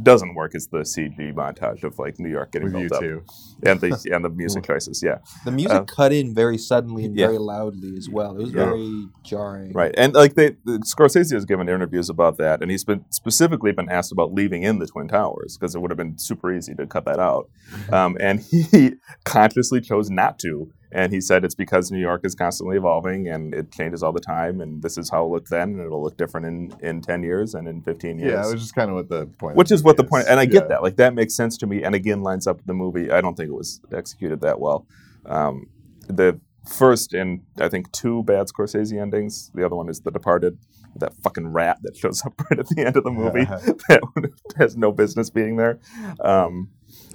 doesn't 0.02 0.34
work 0.34 0.54
is 0.54 0.68
the 0.68 0.78
CG 0.78 1.34
montage 1.34 1.82
of 1.84 1.98
like 1.98 2.18
New 2.18 2.30
York 2.30 2.52
getting 2.52 2.72
with 2.72 2.82
you 2.82 2.88
built 2.88 3.02
up 3.04 3.24
and 3.64 3.80
the 3.80 4.10
and 4.14 4.24
the 4.24 4.30
music 4.30 4.64
choices. 4.64 5.02
Yeah, 5.02 5.18
The 5.44 5.50
music 5.50 5.72
Uh, 5.72 5.84
cut 5.84 6.12
in 6.12 6.34
very 6.34 6.56
suddenly 6.58 7.04
and 7.04 7.16
yeah. 7.16 7.26
very 7.26 7.38
loudly 7.38 7.96
as 7.96 8.08
well. 8.08 8.34
It 8.36 8.42
was 8.42 8.52
Yeah. 8.52 8.64
very 8.66 9.06
jarring. 9.22 9.72
Right, 9.72 9.94
and 9.98 10.14
like 10.14 10.34
they, 10.34 10.52
Scorsese 10.92 11.32
has 11.32 11.44
given 11.44 11.68
interviews 11.68 12.08
about 12.08 12.38
that, 12.38 12.62
and 12.62 12.70
he's 12.70 12.84
been 12.84 13.04
specifically 13.10 13.72
been 13.72 13.88
asked 13.90 14.12
about 14.12 14.32
leaving 14.32 14.62
in 14.62 14.78
the 14.78 14.86
Twin 14.86 15.08
Towers 15.08 15.56
because 15.58 15.74
it 15.74 15.80
would 15.80 15.90
have 15.90 15.98
been 15.98 16.16
super 16.18 16.52
easy 16.52 16.74
to 16.74 16.86
cut 16.86 17.04
that 17.04 17.18
out, 17.18 17.48
um, 17.92 18.16
and 18.20 18.40
he 18.40 18.92
consciously 19.24 19.80
chose 19.80 20.10
not 20.10 20.38
to 20.40 20.70
And 20.94 21.12
he 21.12 21.20
said 21.20 21.44
it's 21.44 21.54
because 21.54 21.90
New 21.90 21.98
York 22.00 22.20
is 22.24 22.34
constantly 22.34 22.76
evolving 22.76 23.26
and 23.28 23.54
it 23.54 23.72
changes 23.72 24.02
all 24.02 24.12
the 24.12 24.20
time. 24.20 24.60
And 24.60 24.82
this 24.82 24.98
is 24.98 25.08
how 25.10 25.24
it 25.24 25.28
looked 25.28 25.48
then, 25.50 25.70
and 25.70 25.80
it'll 25.80 26.02
look 26.02 26.16
different 26.18 26.46
in, 26.46 26.76
in 26.86 27.00
10 27.00 27.22
years 27.22 27.54
and 27.54 27.66
in 27.66 27.80
15 27.82 28.18
years. 28.18 28.30
Yeah, 28.30 28.46
which 28.52 28.60
is 28.60 28.72
kind 28.72 28.90
of 28.90 28.96
what 28.96 29.08
the 29.08 29.26
point. 29.38 29.56
Which 29.56 29.72
is 29.72 29.82
what 29.82 29.96
the 29.96 30.04
point, 30.04 30.26
and 30.28 30.38
I 30.38 30.44
get 30.44 30.64
Yeah. 30.64 30.68
that. 30.68 30.82
Like 30.82 30.96
that 30.96 31.14
makes 31.14 31.34
sense 31.34 31.56
to 31.58 31.66
me, 31.66 31.82
and 31.82 31.94
again 31.94 32.22
lines 32.22 32.46
up 32.46 32.58
with 32.58 32.66
the 32.66 32.74
movie. 32.74 33.10
I 33.10 33.20
don't 33.22 33.36
think 33.36 33.48
it 33.48 33.54
was 33.54 33.80
executed 33.92 34.40
that 34.42 34.60
well. 34.60 34.86
Um, 35.24 35.66
the 36.08 36.38
first 36.68 37.14
in 37.14 37.42
I 37.58 37.68
think 37.68 37.90
two 37.92 38.22
bad 38.24 38.46
Scorsese 38.48 39.00
endings. 39.00 39.50
The 39.54 39.64
other 39.64 39.76
one 39.76 39.88
is 39.88 40.00
The 40.00 40.10
Departed. 40.10 40.58
That 40.96 41.14
fucking 41.14 41.48
rat 41.48 41.78
that 41.84 41.96
shows 41.96 42.22
up 42.26 42.34
right 42.50 42.60
at 42.60 42.68
the 42.68 42.84
end 42.84 42.98
of 42.98 43.04
the 43.04 43.10
movie 43.10 43.44
that 43.46 44.30
has 44.58 44.76
no 44.76 44.92
business 44.92 45.30
being 45.30 45.56
there. 45.56 45.78
Um, 46.20 46.68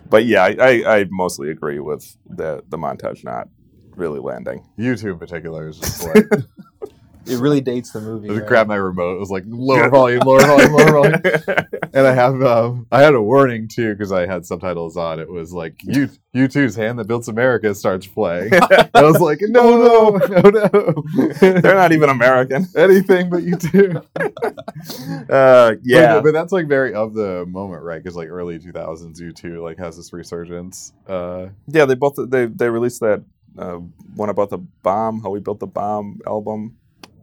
but 0.10 0.26
yeah, 0.26 0.44
I, 0.44 0.56
I, 0.60 0.98
I 1.00 1.06
mostly 1.12 1.52
agree 1.52 1.80
with 1.80 2.18
the 2.28 2.64
the 2.68 2.78
montage 2.78 3.24
not 3.24 3.50
really 3.98 4.20
landing. 4.20 4.64
U2 4.78 5.12
in 5.12 5.20
particular 5.20 5.68
is 5.68 5.80
just 5.80 6.06
like 6.06 6.26
It 7.30 7.40
really 7.40 7.62
dates 7.62 7.92
the 7.92 8.00
movie. 8.00 8.30
I 8.30 8.36
right? 8.36 8.48
grabbed 8.48 8.70
my 8.70 8.76
remote. 8.76 9.16
It 9.16 9.20
was 9.20 9.30
like 9.30 9.44
lower 9.48 9.90
volume, 9.90 10.22
lower 10.26 10.40
volume, 10.40 10.74
lower 10.74 10.92
volume. 10.92 11.22
And 11.94 12.06
I 12.06 12.14
have 12.14 12.44
um, 12.44 12.86
I 12.92 13.02
had 13.02 13.16
a 13.16 13.22
warning 13.22 13.68
too 13.68 13.94
because 13.94 14.12
I 14.12 14.28
had 14.28 14.46
subtitles 14.46 14.98
on. 14.98 15.20
It 15.20 15.30
was 15.30 15.52
like 15.52 15.82
you 15.84 16.10
U2's 16.36 16.76
hand 16.76 17.00
that 17.00 17.08
built 17.08 17.28
America 17.28 17.74
starts 17.74 18.06
playing. 18.06 18.52
I 18.94 19.02
was 19.02 19.20
like, 19.20 19.40
no, 19.42 19.78
no, 19.78 20.18
no, 20.28 20.50
no. 20.50 21.04
They're 21.40 21.74
not 21.74 21.92
even 21.92 22.10
American. 22.10 22.68
anything 22.76 23.32
but 23.32 23.42
U2. 23.42 24.06
Uh, 25.30 25.76
yeah, 25.82 26.16
but, 26.16 26.26
but 26.26 26.34
that's 26.34 26.52
like 26.52 26.68
very 26.68 26.94
of 26.94 27.16
the 27.16 27.46
moment, 27.48 27.82
right? 27.82 28.04
Because 28.04 28.16
like 28.16 28.30
early 28.30 28.60
two 28.60 28.72
thousands, 28.72 29.20
U2 29.20 29.64
like 29.64 29.80
has 29.80 29.98
this 29.98 30.14
resurgence. 30.14 30.94
Uh, 31.08 31.48
yeah. 31.68 31.86
They 31.86 31.96
both 31.96 32.16
they 32.30 32.46
they 32.46 32.70
released 32.70 33.00
that 33.00 33.24
uh, 33.58 33.78
one 34.16 34.30
about 34.30 34.50
the 34.50 34.58
bomb, 34.84 35.22
how 35.22 35.30
we 35.30 35.40
built 35.40 35.60
the 35.60 35.68
bomb 35.68 36.20
album. 36.28 36.78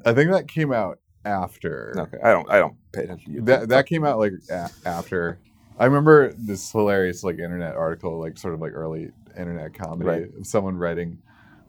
I 0.04 0.12
think 0.12 0.30
that 0.32 0.48
came 0.48 0.72
out 0.72 0.98
after. 1.24 1.94
Okay, 1.96 2.18
I 2.22 2.30
don't 2.32 2.50
I 2.50 2.58
don't 2.58 2.76
pay 2.92 3.04
attention 3.04 3.32
to 3.32 3.38
you. 3.38 3.44
That 3.44 3.68
that 3.70 3.86
came 3.86 4.04
out 4.04 4.18
like 4.18 4.32
a- 4.50 4.70
after. 4.84 5.38
I 5.78 5.86
remember 5.86 6.32
this 6.34 6.70
hilarious 6.70 7.24
like 7.24 7.38
internet 7.38 7.74
article, 7.74 8.20
like 8.20 8.38
sort 8.38 8.54
of 8.54 8.60
like 8.60 8.72
early 8.74 9.10
internet 9.36 9.74
comedy 9.74 10.08
Right. 10.08 10.22
of 10.38 10.46
someone 10.46 10.76
writing 10.76 11.18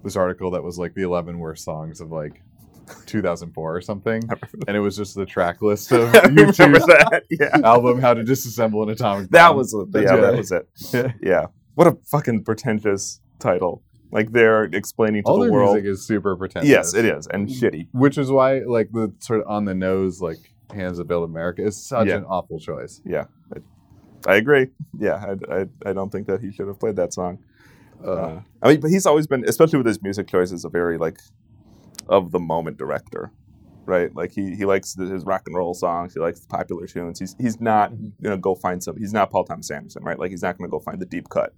this 0.04 0.16
article 0.16 0.52
that 0.52 0.64
was 0.64 0.78
like 0.78 0.94
the 0.94 1.02
eleven 1.02 1.40
worst 1.40 1.64
songs 1.64 2.02
of 2.02 2.12
like 2.12 2.42
2004 3.08 3.76
or 3.76 3.82
something, 3.82 4.22
and 4.68 4.78
it 4.78 4.80
was 4.80 4.96
just 4.96 5.16
the 5.16 5.26
track 5.26 5.62
list 5.64 5.92
of 5.92 6.10
U2's 6.12 6.58
that. 6.86 7.24
Yeah, 7.32 7.58
album 7.64 8.00
"How 8.00 8.14
to 8.14 8.24
Disassemble 8.24 8.84
an 8.84 8.90
Atomic 8.90 9.30
Bomb." 9.32 9.40
that 9.40 9.48
Bomb." 9.48 9.58
was 9.58 9.76
yeah, 9.96 10.02
Yeah. 10.02 10.16
that 10.18 10.38
was 10.38 10.52
it. 10.52 11.12
Yeah, 11.22 11.46
what 11.74 11.88
a 11.88 11.98
fucking 12.06 12.44
pretentious 12.44 13.22
title. 13.40 13.82
Like 14.16 14.32
they're 14.32 14.64
explaining 14.64 15.24
to 15.24 15.30
All 15.30 15.38
the 15.40 15.46
their 15.46 15.52
world. 15.52 15.74
music 15.76 15.90
is 15.92 16.06
super 16.08 16.36
pretentious. 16.38 16.70
Yes, 16.70 16.94
it 16.94 17.04
is, 17.06 17.28
and 17.28 17.50
shitty. 17.50 17.90
Which 17.92 18.18
is 18.18 18.32
why 18.32 18.60
like 18.60 18.90
the 18.94 19.14
sort 19.20 19.42
of 19.42 19.48
on 19.48 19.66
the 19.66 19.76
nose 19.76 20.22
like 20.22 20.38
"Hands 20.74 20.98
That 20.98 21.08
Build 21.08 21.30
America" 21.30 21.64
is 21.64 21.76
such 21.76 22.08
Yeah. 22.08 22.16
an 22.18 22.24
awful 22.26 22.58
choice. 22.60 23.02
Yeah, 23.06 23.26
I, 23.54 24.32
I 24.32 24.36
agree. 24.38 24.68
Yeah, 24.98 25.36
I, 25.50 25.54
I, 25.54 25.66
I 25.88 25.94
don't 25.94 26.12
think 26.12 26.28
that 26.28 26.40
he 26.42 26.52
should 26.52 26.68
have 26.68 26.80
played 26.80 26.96
that 26.96 27.14
song. 27.14 27.40
Uh, 28.04 28.12
Uh, 28.12 28.42
I 28.64 28.68
mean, 28.70 28.80
but 28.80 28.90
he's 28.90 29.06
always 29.06 29.28
been, 29.28 29.44
especially 29.48 29.78
with 29.78 29.86
his 29.88 30.02
music 30.02 30.28
choices, 30.28 30.64
a 30.66 30.70
very 30.70 30.98
like 30.98 31.20
of 32.08 32.32
the 32.32 32.40
moment 32.40 32.78
director, 32.78 33.32
right? 33.86 34.16
Like 34.16 34.32
he, 34.32 34.56
he 34.56 34.64
likes 34.64 34.94
the, 34.94 35.06
his 35.08 35.26
rock 35.26 35.42
and 35.46 35.56
roll 35.58 35.74
songs. 35.74 36.14
He 36.14 36.20
likes 36.22 36.40
the 36.40 36.48
popular 36.48 36.88
tunes. 36.88 37.20
He's 37.20 37.36
he's 37.38 37.60
not 37.60 37.92
Mm-hmm. 37.92 38.24
gonna 38.24 38.38
go 38.38 38.56
find 38.56 38.82
some. 38.82 38.96
He's 38.98 39.12
not 39.14 39.30
Paul 39.30 39.44
Thomas 39.44 39.70
Anderson, 39.72 40.04
right? 40.06 40.18
Like 40.18 40.32
he's 40.32 40.42
not 40.44 40.58
gonna 40.58 40.70
go 40.70 40.80
find 40.80 41.00
the 41.02 41.06
deep 41.06 41.28
cut. 41.30 41.54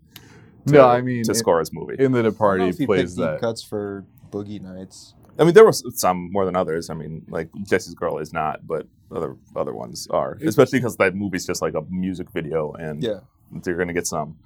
To, 0.68 0.74
No, 0.74 0.88
I 0.88 1.02
mean, 1.02 1.24
to 1.24 1.32
it- 1.32 1.36
score 1.36 1.60
his 1.60 1.72
movie. 1.74 1.96
in 2.00 2.12
the 2.12 2.20
I 2.20 2.24
Departed, 2.24 2.74
he 2.76 2.80
he 2.80 2.86
plays 2.86 3.16
picked 3.16 3.18
that. 3.26 3.40
cuts 3.42 3.64
for 3.64 4.06
Boogie 4.32 4.62
Nights. 4.62 5.14
I 5.40 5.44
mean, 5.44 5.54
there 5.54 5.66
were 5.66 5.72
some 5.74 6.32
more 6.32 6.46
than 6.46 6.56
others. 6.56 6.90
I 6.90 6.94
mean, 6.96 7.24
like 7.30 7.50
Jesse's 7.64 7.94
Girl 7.94 8.18
is 8.18 8.34
not, 8.34 8.66
but 8.66 8.88
other 9.12 9.36
other 9.56 9.74
ones 9.74 10.08
are. 10.10 10.38
Especially 10.44 10.80
because 10.80 10.98
that 10.98 11.16
movie's 11.16 11.46
just 11.46 11.62
like 11.62 11.74
a 11.76 11.82
music 11.90 12.32
video, 12.32 12.74
and 12.74 13.04
Yeah. 13.04 13.20
you're 13.66 13.78
gonna 13.78 13.94
get 13.94 14.08
some. 14.08 14.38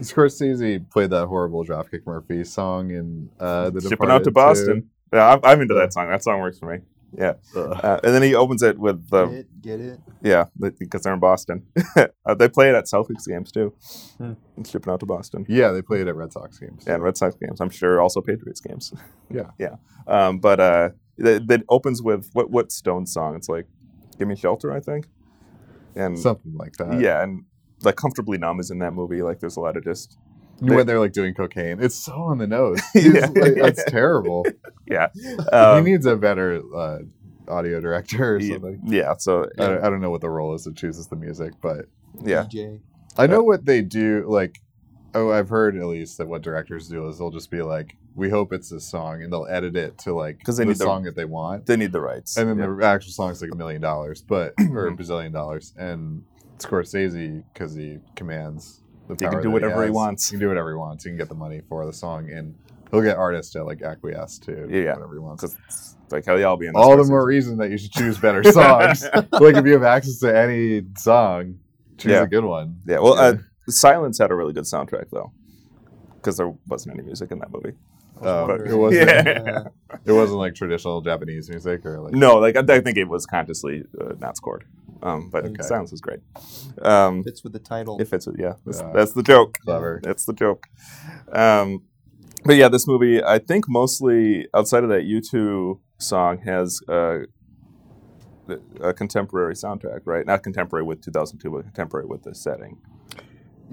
Scorsese 0.00 0.88
played 0.90 1.10
that 1.10 1.26
horrible 1.26 1.64
Dropkick 1.64 2.06
Murphy 2.06 2.44
song 2.44 2.90
in 2.90 3.28
uh, 3.38 3.70
the 3.70 3.80
Shipping 3.80 4.10
out 4.10 4.18
to 4.24 4.30
Departed, 4.30 4.34
Boston. 4.34 4.90
Yeah, 5.12 5.34
I'm, 5.34 5.40
I'm 5.44 5.60
into 5.60 5.74
that 5.74 5.92
song. 5.92 6.08
That 6.08 6.22
song 6.22 6.40
works 6.40 6.58
for 6.58 6.72
me. 6.72 6.78
Yeah, 7.16 7.34
uh, 7.54 8.00
and 8.02 8.14
then 8.14 8.22
he 8.22 8.34
opens 8.34 8.62
it 8.62 8.78
with 8.78 9.08
the 9.10 9.26
get 9.26 9.34
it? 9.34 9.62
Get 9.62 9.80
it? 9.80 10.00
yeah 10.22 10.44
because 10.78 11.02
they're 11.02 11.12
in 11.12 11.20
Boston. 11.20 11.66
uh, 11.96 12.34
they 12.34 12.48
play 12.48 12.70
it 12.70 12.74
at 12.74 12.84
Celtics 12.86 13.26
games 13.26 13.52
too. 13.52 13.74
Hmm. 14.18 14.32
Shipping 14.64 14.92
out 14.92 15.00
to 15.00 15.06
Boston. 15.06 15.44
Yeah, 15.48 15.72
they 15.72 15.82
play 15.82 16.00
it 16.00 16.08
at 16.08 16.16
Red 16.16 16.32
Sox 16.32 16.58
games. 16.58 16.84
Yeah, 16.86 16.94
and 16.94 17.02
Red 17.02 17.16
Sox 17.16 17.34
games. 17.36 17.60
I'm 17.60 17.70
sure 17.70 18.00
also 18.00 18.20
Patriots 18.20 18.60
games. 18.60 18.92
Yeah. 19.30 19.50
yeah. 19.58 19.76
Um, 20.06 20.40
but 20.40 20.60
uh, 20.60 20.90
that 21.18 21.46
that 21.48 21.62
opens 21.68 22.02
with 22.02 22.28
what 22.34 22.50
what 22.50 22.70
Stone 22.70 23.06
song? 23.06 23.34
It's 23.36 23.48
like 23.48 23.66
"Give 24.18 24.28
Me 24.28 24.36
Shelter," 24.36 24.72
I 24.72 24.80
think. 24.80 25.06
And 25.94 26.18
something 26.18 26.54
like 26.54 26.76
that. 26.76 27.00
yeah, 27.00 27.22
and 27.22 27.44
like 27.82 27.96
"Comfortably 27.96 28.36
Numb" 28.38 28.60
is 28.60 28.70
in 28.70 28.78
that 28.80 28.92
movie. 28.92 29.22
Like, 29.22 29.40
there's 29.40 29.56
a 29.56 29.60
lot 29.60 29.76
of 29.76 29.84
just 29.84 30.18
when 30.62 30.86
they're 30.86 31.00
like 31.00 31.12
doing 31.12 31.34
cocaine, 31.34 31.78
it's 31.82 31.94
so 31.94 32.12
on 32.12 32.38
the 32.38 32.46
nose. 32.46 32.80
Yeah. 32.94 33.02
He's 33.02 33.30
like, 33.36 33.54
that's 33.56 33.84
terrible. 33.84 34.44
yeah. 34.86 35.08
he 35.14 35.34
Um, 35.52 35.84
needs 35.84 36.06
a 36.06 36.16
better 36.16 36.60
uh, 36.74 36.98
audio 37.48 37.80
director 37.80 38.34
or 38.36 38.38
yeah, 38.40 38.54
something. 38.54 38.80
yeah. 38.84 39.14
So 39.18 39.48
I, 39.58 39.66
don't, 39.66 39.84
I 39.84 39.90
don't 39.90 40.00
know 40.00 40.10
what 40.10 40.20
the 40.20 40.30
role 40.30 40.54
is 40.54 40.64
that 40.64 40.76
chooses 40.76 41.06
the 41.08 41.16
music, 41.16 41.54
but 41.60 41.86
yeah, 42.22 42.44
DJ. 42.44 42.80
I 43.16 43.26
know 43.26 43.42
what 43.42 43.64
they 43.66 43.82
do. 43.82 44.24
Like, 44.28 44.60
oh, 45.14 45.30
I've 45.32 45.48
heard 45.48 45.76
at 45.76 45.86
least 45.86 46.18
that 46.18 46.28
what 46.28 46.42
directors 46.42 46.88
do 46.88 47.06
is 47.08 47.18
they'll 47.18 47.30
just 47.30 47.50
be 47.50 47.62
like, 47.62 47.96
"We 48.14 48.30
hope 48.30 48.52
it's 48.52 48.68
this 48.70 48.84
song," 48.84 49.22
and 49.22 49.32
they'll 49.32 49.46
edit 49.48 49.76
it 49.76 49.98
to 49.98 50.14
like 50.14 50.42
'Cause 50.44 50.56
they 50.56 50.64
the 50.64 50.68
need 50.68 50.78
the- 50.78 50.84
song 50.84 51.02
that 51.04 51.16
they 51.16 51.24
want, 51.24 51.66
they 51.66 51.76
need 51.76 51.92
the 51.92 52.00
rights. 52.00 52.36
and 52.36 52.48
then 52.48 52.58
yeah. 52.58 52.74
the 52.78 52.86
actual 52.86 53.12
song's 53.12 53.42
like 53.42 53.50
a 53.52 53.56
million 53.56 53.80
dollars, 53.82 54.22
but 54.22 54.54
or 54.70 54.86
a 54.88 54.92
bazillion 54.96 55.32
dollars. 55.32 55.72
And 55.76 56.24
Scorsese, 56.58 57.42
because 57.52 57.74
he 57.74 57.98
commands 58.14 58.80
the 58.81 58.81
He 59.08 59.16
can 59.16 59.42
do 59.42 59.50
whatever 59.50 59.82
he 59.82 59.86
has, 59.88 59.94
wants. 59.94 60.28
He 60.28 60.32
can 60.34 60.40
do 60.40 60.48
whatever 60.48 60.70
he 60.70 60.76
wants. 60.76 61.04
He 61.04 61.10
can 61.10 61.18
get 61.18 61.28
the 61.28 61.34
money 61.34 61.60
for 61.68 61.84
the 61.86 61.92
song, 61.92 62.30
and 62.30 62.54
he'll 62.90 63.02
get 63.02 63.16
artists 63.16 63.52
to 63.52 63.64
like 63.64 63.82
acquiesce 63.82 64.38
to 64.40 64.66
Yeah. 64.70 64.94
whatever 64.94 65.14
he 65.14 65.18
wants. 65.20 65.40
'Cause 65.42 65.56
it's 65.66 65.96
like 66.10 66.24
hell 66.24 66.38
yeah, 66.38 66.46
I'll 66.46 66.56
be 66.56 66.66
in. 66.66 66.72
This 66.74 66.82
All 66.82 66.96
the 66.96 67.04
more 67.04 67.24
reason 67.26 67.56
that 67.58 67.70
you 67.70 67.78
should 67.78 67.92
choose 67.92 68.18
better 68.18 68.42
songs. 68.52 69.04
like 69.32 69.56
if 69.56 69.66
you 69.66 69.72
have 69.72 69.82
access 69.82 70.18
to 70.20 70.36
any 70.36 70.82
song, 70.96 71.58
choose 71.98 72.12
Yeah. 72.12 72.22
a 72.22 72.26
good 72.26 72.44
one. 72.44 72.76
Yeah, 72.86 73.00
well, 73.00 73.14
uh, 73.18 73.34
Silence 73.68 74.18
had 74.18 74.30
a 74.30 74.34
really 74.34 74.52
good 74.52 74.64
soundtrack 74.64 75.10
though, 75.10 75.32
because 76.16 76.36
there 76.36 76.52
wasn't 76.68 76.94
any 76.96 77.04
music 77.04 77.30
in 77.32 77.38
that 77.40 77.50
movie. 77.52 77.72
But- 78.20 78.60
it 78.66 78.74
wasn't. 78.76 79.08
Yeah. 79.08 79.64
It 80.04 80.12
wasn't 80.12 80.38
like 80.38 80.54
traditional 80.54 81.00
Japanese 81.00 81.48
music 81.50 81.84
or 81.86 82.00
like. 82.00 82.14
No, 82.14 82.36
like 82.38 82.56
I, 82.56 82.60
I 82.60 82.80
think 82.80 82.96
it 82.96 83.08
was 83.08 83.24
consciously 83.26 83.84
uh, 84.00 84.14
not 84.18 84.36
scored, 84.36 84.64
um, 85.02 85.30
but 85.30 85.44
Okay. 85.44 85.62
Silence 85.62 85.90
was 85.90 86.00
great. 86.00 86.20
Um, 86.82 87.22
Fits 87.24 87.42
with 87.44 87.52
the 87.52 87.58
title. 87.58 87.98
it 88.00 88.08
fits. 88.08 88.26
it, 88.26 88.36
Yeah, 88.38 88.54
that's, 88.64 88.80
Yeah. 88.80 88.92
that's 88.94 89.12
the 89.12 89.22
joke. 89.22 89.58
Clever. 89.64 90.00
That's 90.02 90.24
the 90.24 90.32
joke. 90.32 90.66
Um, 91.32 91.82
but 92.44 92.56
yeah, 92.56 92.68
this 92.68 92.86
movie, 92.86 93.22
I 93.22 93.38
think 93.38 93.66
mostly 93.68 94.48
outside 94.54 94.82
of 94.84 94.90
that 94.90 95.02
U2 95.04 95.78
song 95.98 96.38
has 96.44 96.80
uh, 96.88 97.20
a 98.80 98.92
contemporary 98.92 99.54
soundtrack, 99.54 100.00
right? 100.04 100.26
Not 100.26 100.42
contemporary 100.42 100.84
with 100.84 101.02
2002, 101.02 101.50
but 101.50 101.62
contemporary 101.62 102.06
with 102.06 102.22
the 102.24 102.34
setting. 102.34 102.78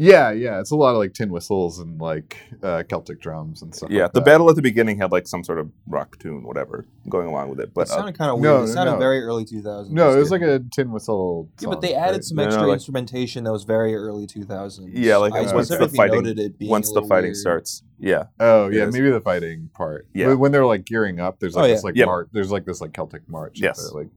Yeah, 0.02 0.32
yeah. 0.32 0.60
It's 0.62 0.72
a 0.72 0.76
lot 0.78 0.92
of 0.92 0.98
like 0.98 1.14
tin 1.14 1.30
whistles 1.30 1.80
and 1.80 2.00
like 2.00 2.38
uh, 2.64 2.84
Celtic 2.88 3.20
drums 3.20 3.62
and 3.62 3.76
stuff. 3.76 3.90
Yeah, 3.92 4.04
like 4.04 4.14
the 4.14 4.22
that. 4.22 4.26
battle 4.26 4.50
at 4.50 4.56
the 4.56 4.62
beginning 4.62 4.98
had 4.98 5.12
like 5.12 5.28
some 5.28 5.44
sort 5.44 5.60
of 5.60 5.70
rock 5.88 6.18
tune, 6.20 6.44
whatever, 6.44 6.86
going 7.10 7.28
along 7.28 7.50
with 7.50 7.60
it. 7.60 7.64
it 7.64 7.74
But 7.74 7.90
uh, 7.92 7.96
sounded 7.98 8.18
kind 8.18 8.32
of 8.32 8.40
weird. 8.40 8.56
no, 8.56 8.64
it 8.64 8.68
sounded 8.70 8.94
no. 8.94 8.98
very 8.98 9.20
early 9.22 9.44
2000s. 9.44 9.90
No, 9.90 10.12
it 10.16 10.18
was 10.18 10.32
like 10.32 10.42
a 10.42 10.60
tin 10.72 10.92
whistle. 10.92 11.50
Yeah, 11.60 11.68
but 11.70 11.82
they 11.82 11.94
added 11.94 12.14
right? 12.14 12.24
some 12.24 12.38
No, 12.38 12.44
no, 12.44 12.48
extra 12.48 12.68
like- 12.68 12.74
instrumentation 12.76 13.44
that 13.44 13.52
was 13.52 13.66
very 13.66 13.94
early 13.94 14.26
2000s. 14.26 14.90
Yeah, 14.94 15.18
like 15.18 15.34
I 15.34 15.42
once 15.42 15.52
the 15.52 15.64
specifically 15.66 15.98
fighting- 15.98 16.16
noted 16.24 16.40
it 16.40 16.58
being 16.58 16.72
once 16.72 16.90
a 16.92 16.94
the 16.94 17.02
fighting 17.04 17.30
weird. 17.32 17.36
starts, 17.38 17.84
yeah, 18.00 18.24
Oh 18.40 18.70
yeah, 18.70 18.86
Yes. 18.86 18.94
maybe 18.94 19.10
the 19.12 19.20
fighting 19.20 19.70
part. 19.74 20.08
Yeah. 20.14 20.28
When- 20.30 20.40
when 20.40 20.52
they're 20.54 20.66
like 20.66 20.86
gearing 20.86 21.20
up, 21.20 21.40
there's 21.42 21.58
Oh, 21.58 21.60
like 21.60 21.68
yeah. 21.70 21.76
this 21.76 21.84
like 21.84 21.96
Yep. 21.98 22.06
march. 22.06 22.30
There's 22.32 22.52
like 22.52 22.64
this 22.66 22.80
like 22.80 22.94
Celtic 22.94 23.28
march. 23.28 23.60
Yes. 23.60 23.84
they're, 23.92 24.02
like 24.04 24.10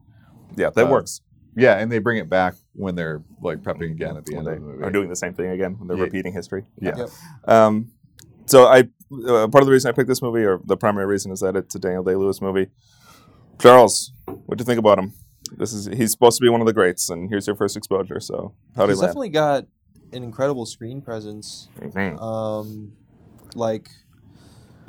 yeah, 0.57 0.71
that 0.71 0.87
Uh, 0.87 0.91
works. 0.91 1.23
Yeah, 1.55 1.79
and 1.79 1.91
they 1.91 1.99
bring 1.99 2.19
it 2.19 2.29
back 2.29 2.55
when 2.75 2.95
they're 2.95 3.23
like 3.41 3.59
prepping 3.63 3.91
again 3.93 4.17
at 4.17 4.25
the 4.25 4.37
When 4.37 4.47
end 4.47 4.47
they 4.47 4.53
of 4.57 4.63
the 4.63 4.69
movie. 4.69 4.85
are 4.85 4.91
doing 4.91 5.09
the 5.09 5.17
same 5.17 5.35
thing 5.35 5.51
again 5.51 5.79
when 5.79 5.89
they're 5.89 5.97
Yeah. 5.97 6.05
repeating 6.05 6.33
history. 6.33 6.65
Yeah. 6.81 6.97
Yep. 6.97 7.09
Um, 7.47 7.93
so 8.47 8.67
I 8.67 8.89
uh, 9.29 9.47
part 9.49 9.57
of 9.63 9.67
the 9.67 9.73
reason 9.73 9.89
I 9.91 9.93
picked 9.93 10.09
this 10.09 10.23
movie, 10.23 10.43
or 10.43 10.61
the 10.65 10.77
primary 10.77 11.07
reason, 11.07 11.33
is 11.33 11.41
that 11.41 11.55
it's 11.57 11.75
a 11.75 11.79
Daniel 11.79 12.03
Day 12.03 12.15
Lewis 12.17 12.41
movie. 12.41 12.69
Charles, 13.61 14.13
what 14.27 14.57
do 14.59 14.63
you 14.63 14.67
think 14.67 14.79
about 14.79 14.99
him? 14.99 15.13
This 15.57 15.73
is 15.75 15.87
he's 15.87 16.11
supposed 16.13 16.39
to 16.39 16.43
be 16.43 16.49
one 16.49 16.61
of 16.63 16.67
the 16.67 16.73
greats, 16.73 17.11
and 17.11 17.29
here's 17.29 17.47
your 17.47 17.57
first 17.57 17.77
exposure. 17.77 18.21
So 18.21 18.55
how 18.75 18.87
did 18.87 18.93
He's 18.93 19.01
definitely 19.01 19.29
got 19.29 19.67
an 20.15 20.23
incredible 20.23 20.65
screen 20.67 21.03
presence. 21.03 21.69
Mhm. 21.81 22.21
Um, 22.23 22.93
like, 23.55 23.91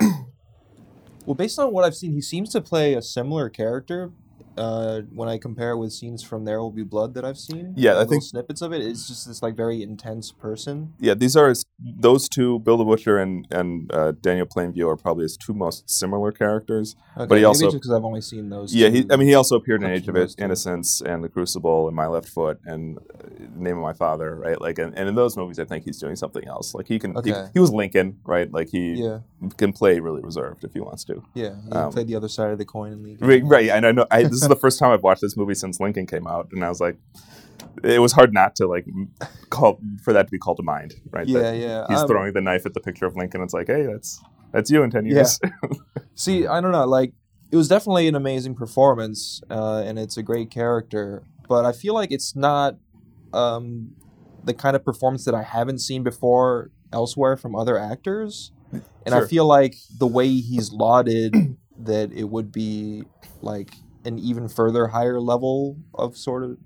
well, 1.26 1.34
based 1.34 1.58
on 1.58 1.72
what 1.72 1.84
I've 1.84 1.94
seen, 1.94 2.12
he 2.12 2.20
seems 2.20 2.50
to 2.52 2.60
play 2.60 2.94
a 2.94 3.02
similar 3.02 3.48
character 3.48 4.10
uh, 4.56 5.00
when 5.12 5.28
I 5.28 5.38
compare 5.38 5.70
it 5.72 5.78
with 5.78 5.92
scenes 5.92 6.22
from 6.22 6.44
There 6.44 6.60
Will 6.60 6.70
Be 6.70 6.82
Blood 6.84 7.14
that 7.14 7.24
I've 7.24 7.38
seen. 7.38 7.74
Yeah, 7.76 7.98
I 8.00 8.04
think- 8.04 8.22
snippets 8.22 8.62
of 8.62 8.72
it. 8.72 8.82
It's 8.82 9.06
just 9.08 9.26
this 9.26 9.42
like 9.42 9.56
very 9.56 9.82
intense 9.82 10.32
person. 10.32 10.94
Yeah, 10.98 11.14
these 11.14 11.36
are 11.36 11.52
those 11.78 12.28
two, 12.28 12.58
Bill 12.60 12.76
the 12.76 12.84
Butcher 12.84 13.18
and 13.18 13.46
and 13.50 13.92
uh, 13.92 14.12
Daniel 14.20 14.46
Plainview, 14.46 14.88
are 14.88 14.96
probably 14.96 15.24
his 15.24 15.36
two 15.36 15.52
most 15.54 15.88
similar 15.90 16.32
characters. 16.32 16.96
Okay, 17.16 17.26
But 17.26 17.34
he 17.36 17.40
maybe 17.42 17.44
also- 17.44 17.70
because 17.72 17.90
I've 17.90 18.04
only 18.04 18.20
seen 18.20 18.48
those. 18.48 18.74
Yeah, 18.74 18.88
he. 18.88 19.06
I 19.10 19.16
mean, 19.16 19.28
he 19.28 19.34
also 19.34 19.56
appeared 19.56 19.82
in 19.82 19.90
Age 19.90 20.08
of. 20.08 20.14
Innocence 20.38 21.00
and 21.00 21.24
The 21.24 21.28
Crucible 21.28 21.86
and 21.88 21.96
My 21.96 22.06
Left 22.06 22.28
Foot 22.28 22.60
and 22.64 22.98
uh, 22.98 23.02
Name 23.56 23.76
of 23.78 23.82
My 23.82 23.92
Father, 23.92 24.36
right? 24.36 24.60
Like, 24.60 24.78
and, 24.78 24.96
and 24.96 25.08
in 25.08 25.14
those 25.16 25.36
movies, 25.36 25.58
I 25.58 25.64
think 25.64 25.84
he's 25.84 25.98
doing 25.98 26.14
something 26.16 26.46
else. 26.46 26.72
Like, 26.74 26.86
he 26.86 26.98
can, 26.98 27.12
he, 27.24 27.32
Okay. 27.32 27.50
he 27.52 27.58
was 27.58 27.72
Lincoln, 27.72 28.18
right? 28.24 28.50
Like, 28.52 28.68
he 28.70 28.92
Yeah, 28.94 29.18
can 29.56 29.72
play 29.72 29.98
really 30.00 30.22
reserved 30.22 30.62
if 30.64 30.72
he 30.72 30.80
wants 30.80 31.04
to. 31.04 31.22
yeah. 31.34 31.54
He 31.64 31.72
Um, 31.72 31.90
played 31.92 32.06
the 32.06 32.14
other 32.14 32.28
side 32.28 32.50
of 32.52 32.58
the 32.58 32.64
coin 32.64 32.92
in 32.92 33.02
the. 33.02 33.16
Right, 33.16 33.42
right. 33.44 33.68
And 33.70 33.84
I 33.86 33.92
know 33.92 34.06
I, 34.10 34.22
this 34.22 34.43
is 34.44 34.48
the 34.48 34.56
first 34.56 34.78
time 34.78 34.90
I've 34.92 35.02
watched 35.02 35.20
this 35.20 35.36
movie 35.36 35.54
since 35.54 35.80
Lincoln 35.80 36.06
came 36.06 36.26
out, 36.26 36.48
and 36.52 36.64
I 36.64 36.68
was 36.68 36.80
like, 36.80 36.96
it 37.82 38.00
was 38.00 38.12
hard 38.12 38.32
not 38.32 38.54
to 38.56 38.66
like 38.66 38.86
call 39.50 39.80
for 40.02 40.12
that 40.12 40.26
to 40.26 40.30
be 40.30 40.38
called 40.38 40.56
to 40.58 40.62
mind, 40.62 40.94
right? 41.10 41.26
Yeah, 41.26 41.40
That 41.40 41.56
yeah. 41.56 41.86
He's 41.88 42.00
Um, 42.00 42.08
throwing 42.08 42.32
the 42.32 42.40
knife 42.40 42.66
at 42.66 42.74
the 42.74 42.80
picture 42.80 43.06
of 43.06 43.16
Lincoln. 43.16 43.42
It's 43.42 43.54
like, 43.54 43.66
hey, 43.66 43.84
that's 43.86 44.20
that's 44.52 44.70
you 44.70 44.82
in 44.82 44.90
ten 44.90 45.04
Yeah. 45.06 45.14
years. 45.14 45.40
See, 46.14 46.46
I 46.46 46.60
don't 46.60 46.72
know. 46.72 46.84
Like, 46.86 47.12
it 47.50 47.56
was 47.56 47.68
definitely 47.68 48.06
an 48.08 48.14
amazing 48.14 48.54
performance, 48.54 49.40
uh, 49.50 49.82
and 49.84 49.98
it's 49.98 50.16
a 50.16 50.22
great 50.22 50.50
character. 50.50 51.22
But 51.48 51.64
I 51.64 51.72
feel 51.72 51.94
like 51.94 52.10
it's 52.12 52.34
not 52.36 52.76
um, 53.32 53.90
the 54.44 54.54
kind 54.54 54.76
of 54.76 54.84
performance 54.84 55.24
that 55.24 55.34
I 55.34 55.42
haven't 55.42 55.80
seen 55.80 56.02
before 56.02 56.70
elsewhere 56.92 57.36
from 57.36 57.54
other 57.56 57.76
actors. 57.78 58.52
And 59.06 59.14
I 59.14 59.26
feel 59.26 59.44
like 59.46 59.74
the 59.98 60.06
way 60.06 60.28
he's 60.28 60.72
lauded 60.72 61.34
that 61.78 62.12
it 62.12 62.24
would 62.24 62.50
be 62.52 63.04
like 63.42 63.74
an 64.04 64.18
even 64.18 64.48
further 64.48 64.88
higher 64.88 65.20
level 65.20 65.76
of 65.94 66.16
sort 66.16 66.44
of. 66.44 66.58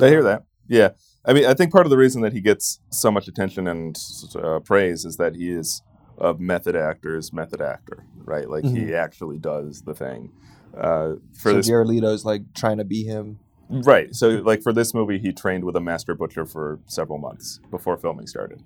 I 0.00 0.08
hear 0.08 0.22
that. 0.22 0.44
Yeah, 0.66 0.90
I 1.24 1.32
mean, 1.32 1.46
I 1.46 1.54
think 1.54 1.72
part 1.72 1.86
of 1.86 1.90
the 1.90 1.96
reason 1.96 2.22
that 2.22 2.32
he 2.32 2.40
gets 2.40 2.80
so 2.90 3.10
much 3.10 3.28
attention 3.28 3.68
and 3.68 3.98
uh, 4.34 4.60
praise 4.60 5.04
is 5.04 5.16
that 5.16 5.34
he 5.34 5.50
is 5.50 5.82
a 6.18 6.34
method 6.34 6.76
actor's 6.76 7.32
method 7.32 7.60
actor, 7.60 8.04
right? 8.24 8.48
Like 8.48 8.64
he 8.64 8.94
actually 8.94 9.38
does 9.38 9.82
the 9.82 9.94
thing. 9.94 10.32
Uh, 10.76 11.14
for 11.34 11.50
so 11.50 11.56
this, 11.56 12.24
like 12.24 12.52
trying 12.54 12.78
to 12.78 12.84
be 12.84 13.04
him. 13.04 13.38
right? 13.68 14.14
So, 14.14 14.30
like 14.30 14.62
for 14.62 14.72
this 14.72 14.92
movie, 14.94 15.18
he 15.18 15.32
trained 15.32 15.64
with 15.64 15.76
a 15.76 15.80
master 15.80 16.14
butcher 16.14 16.46
for 16.46 16.80
several 16.86 17.18
months 17.18 17.60
before 17.70 17.96
filming 17.96 18.26
started. 18.26 18.62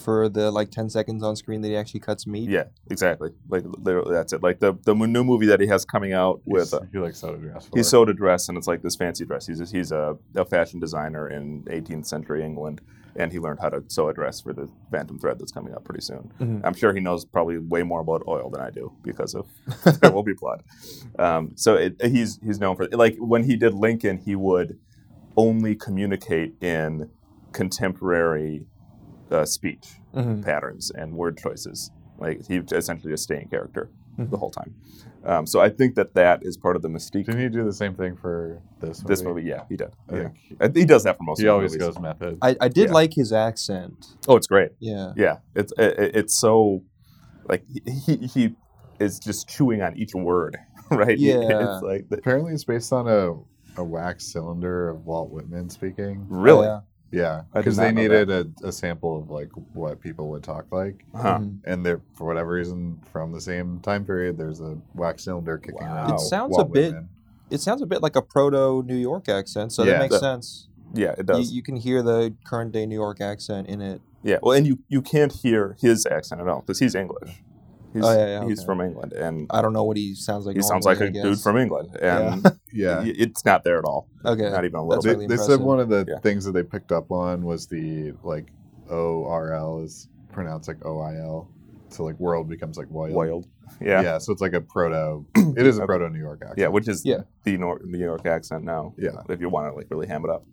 For 0.00 0.28
the 0.28 0.50
like 0.50 0.70
ten 0.70 0.88
seconds 0.90 1.22
on 1.22 1.36
screen 1.36 1.60
that 1.62 1.68
he 1.68 1.76
actually 1.76 2.00
cuts 2.00 2.26
meat. 2.26 2.48
Yeah, 2.50 2.64
exactly. 2.90 3.30
Like 3.48 3.64
literally, 3.66 4.12
that's 4.14 4.32
it. 4.32 4.42
Like 4.42 4.58
the 4.60 4.74
the 4.84 4.94
new 4.94 5.24
movie 5.24 5.46
that 5.46 5.60
he 5.60 5.66
has 5.68 5.84
coming 5.84 6.12
out 6.12 6.40
with. 6.44 6.72
Uh, 6.74 6.80
he 6.92 6.98
likes 6.98 7.18
soda 7.18 7.38
dress. 7.38 7.66
For 7.66 7.76
He's 7.78 7.86
it. 7.86 7.90
sewed 7.90 8.08
a 8.08 8.14
dress, 8.14 8.48
and 8.48 8.56
it's 8.58 8.66
like 8.66 8.82
this 8.82 8.96
fancy 8.96 9.24
dress. 9.24 9.46
He's 9.46 9.60
a, 9.60 9.64
he's 9.66 9.92
a, 9.92 10.16
a 10.34 10.44
fashion 10.44 10.80
designer 10.80 11.28
in 11.28 11.62
18th 11.64 12.06
century 12.06 12.44
England, 12.44 12.80
and 13.16 13.30
he 13.32 13.38
learned 13.38 13.60
how 13.60 13.68
to 13.68 13.82
sew 13.88 14.08
a 14.08 14.14
dress 14.14 14.40
for 14.40 14.52
the 14.52 14.68
Phantom 14.90 15.18
Thread 15.18 15.38
that's 15.38 15.52
coming 15.52 15.72
out 15.74 15.84
pretty 15.84 16.00
soon. 16.02 16.32
Mhm. 16.40 16.60
I'm 16.64 16.74
sure 16.74 16.92
he 16.94 17.00
knows 17.00 17.24
probably 17.24 17.58
way 17.58 17.82
more 17.82 18.00
about 18.00 18.22
oil 18.26 18.50
than 18.50 18.60
I 18.60 18.70
do 18.70 18.92
because 19.02 19.34
of 19.34 19.46
There 20.00 20.10
Will 20.12 20.22
Be 20.22 20.34
Blood. 20.34 20.62
Um, 21.18 21.52
so 21.56 21.74
it, 21.74 22.00
he's 22.02 22.38
he's 22.44 22.58
known 22.58 22.76
for 22.76 22.86
like 22.92 23.16
when 23.18 23.44
he 23.44 23.56
did 23.56 23.74
Lincoln, 23.74 24.18
he 24.18 24.34
would 24.34 24.78
only 25.36 25.74
communicate 25.74 26.54
in 26.62 27.08
contemporary 27.52 28.66
uh, 29.30 29.44
speech 29.44 29.94
Mhm. 30.14 30.42
patterns 30.44 30.90
and 30.90 31.14
word 31.14 31.38
choices. 31.38 31.90
Like 32.18 32.46
he 32.46 32.56
essentially 32.72 33.12
just 33.12 33.24
stay 33.24 33.40
in 33.40 33.48
character 33.48 33.88
the 34.18 34.36
whole 34.36 34.50
time. 34.50 34.74
Um, 35.24 35.46
so 35.46 35.60
I 35.60 35.68
think 35.70 35.94
that 35.94 36.14
that 36.14 36.40
is 36.42 36.56
part 36.56 36.76
of 36.76 36.82
the 36.82 36.88
mystique. 36.88 37.26
Didn't 37.26 37.40
he 37.40 37.48
do 37.48 37.64
the 37.64 37.72
same 37.72 37.94
thing 37.94 38.16
for 38.16 38.60
this 38.80 38.98
movie? 39.02 39.08
This 39.08 39.22
movie, 39.22 39.42
yeah, 39.44 39.62
he 39.68 39.76
did. 39.76 39.90
I 40.10 40.14
Yeah. 40.16 40.28
think 40.60 40.76
he- 40.76 40.84
does 40.84 41.04
that 41.04 41.16
for 41.16 41.22
most. 41.24 41.40
he 41.40 41.46
of 41.46 41.54
always 41.54 41.72
his 41.72 41.80
movies. 41.80 41.94
goes 41.96 42.02
method. 42.02 42.38
I, 42.42 42.56
I 42.60 42.68
did 42.68 42.88
Yeah. 42.88 42.94
like 42.94 43.14
his 43.14 43.32
accent. 43.32 44.16
Oh, 44.28 44.36
it's 44.36 44.46
great. 44.46 44.72
Yeah. 44.78 45.12
Yeah, 45.16 45.38
it's 45.54 45.72
it, 45.78 45.98
it- 45.98 46.16
it's 46.16 46.34
so 46.34 46.82
like 47.48 47.64
he 48.06 48.16
he 48.26 48.54
is 48.98 49.18
just 49.18 49.48
chewing 49.48 49.80
on 49.80 49.96
each 49.96 50.14
word, 50.14 50.58
right? 50.90 51.18
Yeah. 51.18 51.74
it's 51.76 51.82
like 51.82 52.08
the, 52.10 52.18
Apparently, 52.18 52.52
it's 52.52 52.64
based 52.64 52.92
on 52.92 53.08
a 53.08 53.34
a 53.80 53.84
wax 53.84 54.26
cylinder 54.32 54.88
of 54.90 55.06
Walt 55.06 55.30
Whitman 55.30 55.70
speaking. 55.70 56.26
really. 56.28 56.66
Oh, 56.66 56.70
Yeah, 56.70 56.80
I 57.12 57.16
did 57.16 57.44
because 57.54 57.76
they 57.76 57.92
needed 57.92 58.30
a, 58.30 58.46
a 58.62 58.72
sample 58.72 59.18
of 59.18 59.30
like 59.30 59.50
what 59.74 60.00
people 60.00 60.28
would 60.30 60.42
talk 60.42 60.66
like, 60.70 61.04
Huh. 61.14 61.38
Mhm. 61.40 61.58
and 61.64 61.84
they're 61.84 62.00
for 62.14 62.26
whatever 62.26 62.52
reason 62.52 63.00
from 63.12 63.32
the 63.32 63.40
same 63.40 63.80
time 63.80 64.04
period. 64.04 64.38
There's 64.38 64.60
a 64.60 64.78
wax 64.94 65.24
cylinder 65.24 65.58
kicking 65.58 65.80
Wow. 65.80 65.96
out. 66.08 66.14
It 66.14 66.20
sounds 66.20 66.56
a 66.58 66.64
bit- 66.64 66.92
Whitman. 66.92 67.08
It 67.50 67.60
sounds 67.60 67.82
a 67.82 67.86
bit 67.86 68.00
like 68.00 68.14
a 68.14 68.22
proto 68.22 68.82
New 68.86 68.96
York 68.96 69.28
accent, 69.28 69.72
so 69.72 69.82
Yeah. 69.82 69.92
that 69.94 69.98
makes 70.00 70.14
That- 70.14 70.20
sense. 70.20 70.68
Yeah, 70.94 71.10
it 71.12 71.18
You, 71.18 71.24
does. 71.24 71.52
you 71.52 71.62
can 71.62 71.76
hear 71.76 72.02
the 72.02 72.32
current 72.44 72.72
day 72.72 72.84
New 72.86 72.94
York 72.96 73.20
accent 73.20 73.66
in 73.68 73.80
it. 73.80 74.00
yeah, 74.22 74.38
well, 74.42 74.56
and 74.56 74.66
you 74.66 74.78
you 74.88 75.02
can't 75.02 75.32
hear 75.32 75.76
his 75.80 76.06
accent 76.06 76.40
at 76.40 76.48
all 76.48 76.60
because 76.60 76.78
he's 76.78 76.94
English. 76.94 77.42
He's, 77.92 78.04
Oh, 78.04 78.12
yeah, 78.12 78.26
yeah, 78.40 78.44
he's 78.46 78.60
okay. 78.60 78.66
from 78.66 78.80
England, 78.80 79.12
and 79.14 79.46
I 79.50 79.60
don't 79.62 79.72
know 79.72 79.82
what 79.84 79.96
he 79.96 80.14
sounds 80.14 80.46
like. 80.46 80.54
he 80.56 80.62
sounds 80.62 80.84
like 80.86 81.00
normally, 81.00 81.18
a 81.18 81.22
I 81.22 81.24
dude 81.24 81.40
from 81.40 81.56
England, 81.56 81.96
and 82.00 82.46
Yeah, 82.72 83.00
y- 83.00 83.12
it's 83.16 83.44
not 83.44 83.64
there 83.64 83.78
at 83.78 83.84
all. 83.84 84.06
Okay. 84.24 84.48
Not 84.48 84.64
even 84.64 84.76
a 84.78 84.84
little 84.84 85.02
That's 85.02 85.06
bit. 85.06 85.10
they, 85.18 85.24
really 85.24 85.36
they 85.36 85.42
said 85.42 85.60
one 85.60 85.80
of 85.80 85.88
the 85.88 86.06
Yeah. 86.08 86.18
things 86.20 86.44
that 86.44 86.52
they 86.52 86.62
picked 86.62 86.92
up 86.92 87.10
on 87.10 87.42
was 87.44 87.66
the 87.66 88.12
like 88.22 88.46
O 88.88 89.24
R 89.26 89.52
L 89.54 89.80
is 89.80 90.06
pronounced 90.32 90.68
like 90.68 90.84
O 90.86 91.00
I 91.00 91.16
L, 91.16 91.48
so 91.88 92.04
like 92.04 92.18
world 92.20 92.48
becomes 92.48 92.78
like 92.78 92.90
wild. 92.90 93.12
Wild. 93.14 93.46
Yeah. 93.80 94.02
Yeah, 94.02 94.18
so 94.18 94.32
it's 94.32 94.40
like 94.42 94.52
a 94.52 94.60
proto. 94.60 95.24
It 95.56 95.66
is 95.66 95.78
a 95.78 95.84
proto 95.86 96.08
New 96.10 96.18
York 96.20 96.40
accent. 96.42 96.58
Yeah, 96.58 96.68
which 96.68 96.86
is 96.86 97.04
Yeah. 97.04 97.22
the 97.44 97.56
Nor- 97.56 97.80
New 97.84 97.98
York 97.98 98.24
accent 98.26 98.62
now. 98.62 98.94
Yeah. 98.96 99.22
If 99.28 99.40
you 99.40 99.48
want 99.48 99.72
to 99.72 99.76
like 99.76 99.88
really 99.90 100.06
ham 100.06 100.24
it 100.24 100.30
up, 100.30 100.44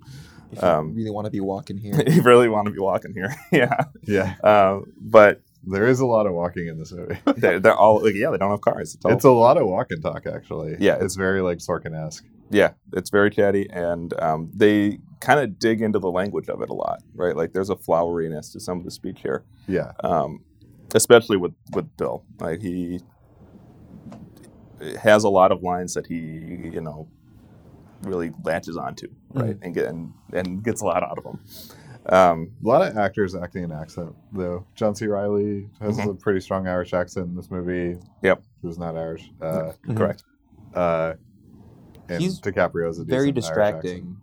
If 0.52 0.62
you 0.62 0.68
Um, 0.68 0.96
really 0.96 1.12
want 1.12 1.26
to 1.26 1.32
be 1.40 1.40
walking 1.40 1.78
here. 1.78 2.02
you 2.08 2.22
really 2.24 2.50
want 2.50 2.66
to 2.66 2.72
be 2.72 2.80
walking 2.80 3.14
here. 3.14 3.36
yeah. 3.52 3.84
yeah. 4.08 4.36
Uh, 4.44 4.80
but 5.00 5.42
There 5.64 5.88
is 5.88 6.00
a 6.00 6.06
lot 6.06 6.28
of 6.28 6.34
walking 6.34 6.68
in 6.68 6.78
this 6.78 6.92
movie. 6.94 7.18
they're, 7.38 7.60
they're 7.60 7.76
all 7.76 8.02
like, 8.04 8.16
yeah, 8.16 8.30
they 8.30 8.38
don't 8.38 8.52
have 8.52 8.62
cars. 8.62 8.96
It's 8.96 9.04
all, 9.04 9.12
It's 9.12 9.26
a 9.26 9.32
lot 9.32 9.58
of 9.58 9.68
walk 9.68 9.88
and 9.90 10.02
talk, 10.02 10.26
actually. 10.26 10.78
Yeah, 10.80 10.98
it's 11.02 11.16
very 11.16 11.42
like 11.42 11.58
Sorkin 11.58 11.94
esque. 11.96 12.24
yeah, 12.50 12.72
it's 12.94 13.10
very 13.10 13.30
chatty, 13.30 13.68
and 13.72 14.14
um, 14.22 14.50
they 14.56 15.00
kind 15.20 15.40
of 15.40 15.60
dig 15.60 15.82
into 15.82 16.00
the 16.00 16.10
language 16.12 16.48
of 16.48 16.62
it 16.62 16.70
a 16.70 16.74
lot, 16.74 17.02
right? 17.16 17.36
Like 17.36 17.52
there's 17.54 17.70
a 17.70 17.76
floweriness 17.76 18.52
to 18.54 18.60
some 18.60 18.78
of 18.78 18.86
the 18.86 18.92
speech 18.92 19.20
here, 19.22 19.44
Yeah, 19.68 19.92
um, 20.04 20.40
especially 20.96 21.38
with 21.38 21.54
with 21.74 21.96
Bill. 21.98 22.24
Like 22.40 22.62
he 22.62 23.02
has 25.02 25.24
a 25.24 25.30
lot 25.30 25.52
of 25.52 25.64
lines 25.64 25.96
that 25.96 26.06
he, 26.08 26.16
you 26.16 26.82
know, 26.82 27.10
really 28.04 28.32
latches 28.44 28.78
onto, 28.78 29.08
right, 29.34 29.58
and 29.62 29.74
get 29.74 29.88
and, 29.88 30.14
and 30.32 30.64
gets 30.64 30.82
a 30.82 30.86
lot 30.86 31.04
out 31.04 31.18
of 31.18 31.24
them. 31.24 31.40
Um, 32.10 32.52
a 32.64 32.68
lot 32.68 32.82
of 32.88 32.98
actors 32.98 33.36
acting 33.36 33.64
an 33.64 33.72
accent 33.72 34.16
though. 34.32 34.66
John 34.76 34.96
C. 34.96 35.08
Reilly 35.08 35.70
has 35.82 35.98
Mhm. 35.98 36.12
a 36.12 36.14
pretty 36.14 36.40
strong 36.40 36.68
Irish 36.68 36.94
accent 36.94 37.28
in 37.28 37.36
this 37.36 37.52
movie. 37.52 38.00
Yep. 38.24 38.44
who's 38.62 38.78
not 38.80 38.98
Irish. 38.98 39.32
Uh, 39.42 39.72
Mhm. 39.86 39.98
Correct. 39.98 40.24
uh, 40.74 41.14
and 42.10 42.22
He's 42.22 42.40
DiCaprio's 42.42 42.98
a 43.00 43.04
Very 43.04 43.32
decent 43.32 43.56
Irish 43.58 43.74
distracting. 43.84 44.18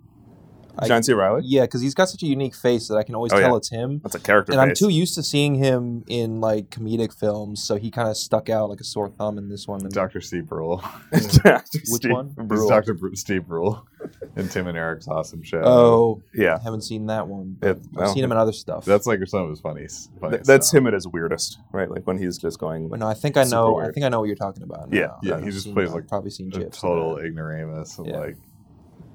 I- 0.78 0.88
John 0.88 1.02
C. 1.02 1.12
Reilly. 1.12 1.42
Yeah, 1.44 1.62
because 1.62 1.80
he's 1.80 1.94
got 1.94 2.08
such 2.08 2.22
a 2.22 2.26
unique 2.26 2.54
face 2.54 2.88
that 2.88 2.96
I 2.96 3.02
can 3.02 3.14
always 3.14 3.32
Oh, 3.32 3.38
tell 3.40 3.50
yeah. 3.50 3.56
it's 3.56 3.70
him. 3.70 4.00
That's 4.02 4.14
a 4.14 4.20
character. 4.20 4.52
And 4.52 4.60
I'm 4.60 4.74
too 4.74 4.88
used 4.88 5.14
to 5.14 5.22
seeing 5.22 5.54
him 5.54 6.04
in 6.08 6.40
like 6.40 6.70
comedic 6.70 7.12
films, 7.18 7.62
so 7.62 7.76
he 7.76 7.90
kind 7.90 8.08
of 8.08 8.16
stuck 8.16 8.48
out 8.50 8.70
like 8.70 8.80
a 8.80 8.84
sore 8.84 9.08
thumb 9.08 9.38
in 9.38 9.48
this 9.48 9.68
one. 9.68 9.80
Dr. 9.88 10.20
Steve 10.20 10.46
Brule. 10.46 10.78
Which 11.10 12.04
one? 12.06 12.28
He's 12.36 12.46
Brule. 12.46 12.68
Dr. 12.68 12.94
Bru- 12.94 13.14
Steve 13.14 13.46
Brule 13.46 13.86
in 14.36 14.48
Tim 14.48 14.66
and 14.66 14.76
Eric's 14.76 15.08
awesome 15.08 15.42
show. 15.42 15.62
Oh, 15.64 16.22
Yeah, 16.34 16.56
I 16.60 16.62
haven't 16.62 16.82
seen 16.82 17.06
that 17.06 17.28
one. 17.28 17.56
It- 17.62 17.80
I've 17.98 18.10
seen 18.10 18.22
oh. 18.22 18.26
him 18.26 18.32
in 18.32 18.38
other 18.38 18.52
stuff. 18.52 18.84
that's 18.84 19.06
like 19.06 19.20
some 19.26 19.42
of 19.44 19.50
his 19.50 19.60
funniest. 19.60 20.10
Th- 20.20 20.42
that's 20.42 20.68
stuff. 20.68 20.78
him 20.78 20.86
at 20.88 20.92
his 20.94 21.06
weirdest, 21.06 21.58
right? 21.72 21.90
Like 21.90 22.06
when 22.06 22.18
he's 22.18 22.36
just 22.38 22.58
going. 22.58 22.88
But 22.88 22.98
no, 22.98 23.06
I 23.06 23.14
think 23.14 23.36
I 23.36 23.44
Super 23.44 23.56
know. 23.56 23.80
I 23.80 23.90
think 23.92 24.04
I 24.04 24.08
know 24.08 24.20
what 24.20 24.26
you're 24.26 24.36
talking 24.36 24.62
about. 24.62 24.92
Yeah, 24.92 25.06
now. 25.06 25.18
yeah, 25.22 25.36
I've 25.36 25.44
he 25.44 25.50
just 25.50 25.64
seen- 25.64 25.74
plays, 25.74 25.88
I've 25.88 25.94
like, 25.94 26.08
probably 26.08 26.30
seen 26.30 26.48
a 26.52 26.58
GIFs. 26.58 26.80
total 26.80 27.18
ignoramus 27.18 27.98
and 27.98 28.06
Yeah. 28.08 28.18
like 28.18 28.36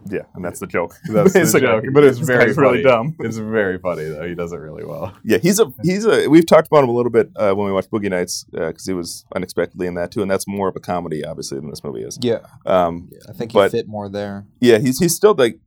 Yeah, 0.09 0.21
and 0.35 0.43
that's 0.43 0.59
the 0.59 0.67
joke. 0.67 0.95
that's 1.11 1.33
the 1.33 1.39
Basically. 1.39 1.61
joke. 1.61 1.83
But 1.93 2.03
it's 2.03 2.17
very 2.19 2.47
guy's 2.47 2.57
really 2.57 2.81
dumb. 2.83 3.15
It's 3.19 3.37
very 3.37 3.77
funny 3.79 4.05
though. 4.05 4.27
He 4.27 4.35
does 4.35 4.51
it 4.53 4.57
really 4.57 4.85
well. 4.85 5.15
Yeah, 5.23 5.37
he's 5.39 5.59
a 5.59 5.71
he's 5.83 6.05
a. 6.05 6.27
We've 6.27 6.45
talked 6.45 6.67
about 6.67 6.83
him 6.83 6.89
a 6.89 6.93
little 6.93 7.11
bit 7.11 7.29
uh, 7.35 7.53
when 7.53 7.65
we 7.67 7.71
watched 7.73 7.91
Boogie 7.91 8.09
Nights 8.09 8.45
because 8.51 8.85
he 8.85 8.93
was 8.93 9.25
unexpectedly 9.35 9.87
in 9.87 9.93
that 9.95 10.11
too, 10.11 10.21
and 10.21 10.29
that's 10.31 10.47
more 10.47 10.67
of 10.69 10.75
a 10.75 10.79
comedy, 10.79 11.23
obviously, 11.23 11.59
than 11.59 11.69
this 11.69 11.83
movie 11.83 12.01
is. 12.01 12.17
Yeah, 12.21 12.39
Um, 12.65 13.09
yeah, 13.11 13.19
I 13.29 13.33
think 13.33 13.53
But- 13.53 13.71
he 13.71 13.77
fit 13.79 13.87
more 13.87 14.09
there. 14.09 14.45
yeah, 14.59 14.77
he's 14.79 14.99
he's 14.99 15.15
still 15.15 15.35
like 15.35 15.59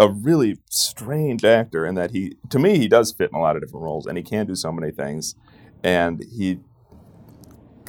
a 0.00 0.08
really 0.08 0.58
strange 0.70 1.44
actor 1.44 1.86
in 1.86 1.94
that 1.94 2.10
he, 2.10 2.36
to 2.50 2.58
me, 2.58 2.78
he 2.78 2.88
does 2.88 3.12
fit 3.12 3.30
in 3.32 3.38
a 3.38 3.40
lot 3.40 3.54
of 3.54 3.62
different 3.62 3.84
roles, 3.84 4.06
and 4.06 4.16
he 4.18 4.24
can 4.24 4.44
do 4.46 4.54
so 4.56 4.72
many 4.72 4.90
things, 4.90 5.36
and 5.84 6.24
he 6.36 6.58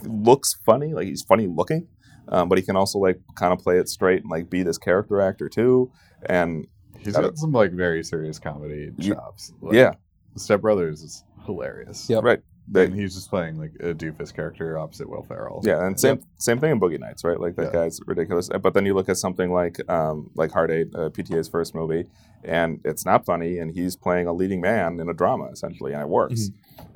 looks 0.04 0.56
funny, 0.66 0.94
like 0.94 1.08
he's 1.08 1.24
funny 1.24 1.48
looking, 1.48 1.88
um, 2.30 2.50
but 2.50 2.58
he 2.58 2.64
can 2.64 2.76
also 2.76 3.00
like 3.00 3.20
kind 3.36 3.54
of 3.54 3.60
play 3.60 3.78
it 3.78 3.88
straight 3.90 4.22
and 4.22 4.30
like 4.32 4.50
be 4.50 4.64
this 4.64 4.78
character 4.78 5.22
actor 5.22 5.50
too, 5.50 5.92
and 6.28 6.68
He's 6.98 7.14
Got 7.14 7.22
got 7.24 7.38
some 7.38 7.52
like 7.52 7.72
very 7.72 8.04
serious 8.04 8.40
comedy 8.40 8.92
Ye- 8.98 9.10
chops. 9.12 9.54
Like, 9.62 9.76
yeah, 9.76 9.94
Step 10.38 10.62
Brothers 10.62 11.04
is 11.04 11.24
hilarious. 11.46 12.10
Yep. 12.10 12.24
right. 12.24 12.40
They- 12.68 12.86
and 12.86 12.96
he's 12.96 13.14
just 13.14 13.30
playing 13.30 13.60
like 13.60 13.74
a 13.80 13.94
doofus 13.94 14.34
character 14.34 14.80
opposite 14.80 15.08
Will 15.08 15.22
Ferrell. 15.22 15.62
Yeah, 15.64 15.86
and 15.86 16.00
same 16.00 16.24
same 16.38 16.60
thing 16.60 16.72
in 16.72 16.80
Boogie 16.80 17.00
Nights, 17.00 17.24
right? 17.24 17.40
Like 17.40 17.56
that 17.58 17.66
Yeah. 17.68 17.82
guy's 17.84 18.00
ridiculous. 18.08 18.50
But 18.50 18.74
then 18.74 18.88
you 18.88 18.96
look 18.96 19.08
at 19.08 19.18
something 19.18 19.52
like 19.52 19.78
um, 19.88 20.32
like 20.34 20.52
Hard 20.52 20.72
Eight, 20.72 20.88
uh, 20.96 21.10
PTA's 21.10 21.48
first 21.48 21.76
movie, 21.76 22.06
and 22.44 22.80
it's 22.84 23.06
not 23.06 23.24
funny, 23.24 23.60
and 23.60 23.70
he's 23.72 23.96
playing 23.96 24.26
a 24.26 24.34
leading 24.34 24.62
man 24.62 25.00
in 25.00 25.08
a 25.08 25.14
drama 25.14 25.50
essentially, 25.52 25.94
and 25.94 26.02
it 26.02 26.10
works. 26.10 26.50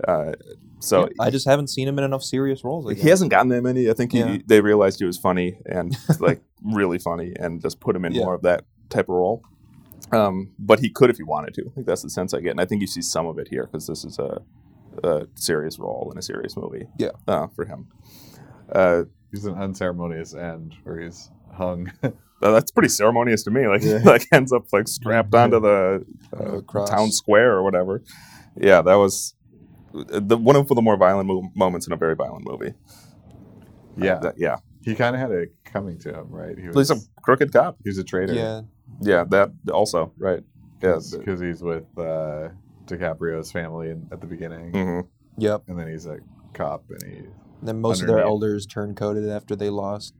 Uh, 0.07 0.31
so 0.79 1.03
Mm-hmm. 1.05 1.21
I 1.21 1.29
just 1.29 1.47
haven't 1.47 1.67
seen 1.69 1.87
him 1.87 1.97
in 1.97 2.03
enough 2.05 2.23
serious 2.23 2.63
roles. 2.63 2.89
I 2.89 2.93
he 2.95 3.09
hasn't 3.09 3.31
gotten 3.31 3.49
that 3.49 3.61
many. 3.63 3.89
I 3.89 3.93
think 3.93 4.11
he, 4.13 4.19
Yeah. 4.19 4.37
they 4.45 4.61
realized 4.61 4.99
he 4.99 5.05
was 5.05 5.17
funny 5.17 5.57
and 5.65 5.95
like 6.19 6.41
really 6.63 6.99
funny, 6.99 7.33
and 7.39 7.61
just 7.61 7.79
put 7.79 7.95
him 7.95 8.05
in 8.05 8.13
Yeah. 8.13 8.23
more 8.25 8.33
of 8.35 8.41
that 8.43 8.65
type 8.89 9.05
of 9.09 9.15
role. 9.15 9.43
Um, 10.11 10.51
but 10.57 10.79
he 10.79 10.89
could 10.89 11.09
if 11.09 11.17
he 11.17 11.23
wanted 11.23 11.53
to. 11.55 11.61
I 11.67 11.69
think 11.75 11.85
that's 11.87 12.01
the 12.01 12.09
sense 12.09 12.33
I 12.33 12.39
get, 12.39 12.51
and 12.51 12.61
I 12.61 12.65
think 12.65 12.81
you 12.81 12.87
see 12.87 13.01
some 13.01 13.27
of 13.27 13.37
it 13.37 13.47
here 13.49 13.65
because 13.67 13.85
this 13.87 14.03
is 14.05 14.17
a, 14.19 14.41
a 15.03 15.27
serious 15.35 15.77
role 15.77 16.09
in 16.11 16.17
a 16.17 16.21
serious 16.21 16.55
movie. 16.57 16.87
Yeah. 16.97 17.11
uh, 17.27 17.47
for 17.55 17.65
him. 17.65 17.87
Uh, 18.71 19.03
he's 19.31 19.45
an 19.45 19.55
unceremonious 19.55 20.33
end 20.33 20.75
where 20.83 20.99
he's 21.01 21.29
hung. 21.53 21.91
Uh, 22.41 22.51
that's 22.51 22.71
pretty 22.71 22.87
ceremonious 22.87 23.43
to 23.43 23.51
me. 23.51 23.67
Like, 23.67 23.83
Yeah. 23.83 23.97
like 24.05 24.25
ends 24.31 24.53
up 24.53 24.63
like 24.71 24.87
strapped 24.87 25.35
onto 25.35 25.59
the 25.59 26.05
uh, 26.31 26.61
The 26.61 26.85
town 26.89 27.11
square 27.11 27.51
or 27.51 27.63
whatever. 27.63 28.01
Yeah, 28.55 28.81
that 28.81 28.95
was 28.95 29.35
the 29.93 30.37
one 30.37 30.55
of 30.55 30.67
the 30.67 30.81
more 30.81 30.97
violent 30.97 31.27
mo- 31.27 31.49
moments 31.55 31.87
in 31.87 31.93
a 31.93 31.97
very 31.97 32.15
violent 32.15 32.45
movie. 32.47 32.73
yeah, 33.97 34.13
Uh, 34.13 34.19
that- 34.19 34.35
yeah. 34.37 34.57
he 34.81 34.95
kind 34.95 35.15
of 35.15 35.21
had 35.21 35.31
it 35.31 35.53
coming 35.65 35.97
to 35.99 36.09
him, 36.13 36.29
right? 36.29 36.57
He 36.57 36.67
He's 36.73 36.89
a 36.91 36.97
crooked 37.21 37.51
cop. 37.51 37.77
He's 37.83 37.97
a 37.97 38.03
traitor. 38.03 38.33
Yeah, 38.33 38.61
Yeah, 39.01 39.23
that 39.29 39.51
also 39.71 40.13
right. 40.17 40.43
Yeah. 40.81 40.99
because 41.11 41.39
he's 41.41 41.61
with 41.61 41.85
uh, 41.97 42.49
DiCaprio's 42.85 43.51
family 43.51 43.89
in, 43.91 44.07
at 44.11 44.21
the 44.21 44.27
beginning, 44.27 44.71
hmm 44.71 44.99
yep. 45.37 45.63
and 45.67 45.77
then 45.77 45.87
he's 45.89 46.05
a 46.05 46.19
cop, 46.53 46.85
and 46.89 47.03
he 47.11 47.17
And 47.19 47.67
then 47.67 47.81
most 47.81 48.01
of 48.01 48.07
their 48.07 48.19
elders 48.19 48.65
turn 48.65 48.95
coded 48.95 49.27
after 49.29 49.55
they 49.55 49.69
lost. 49.69 50.13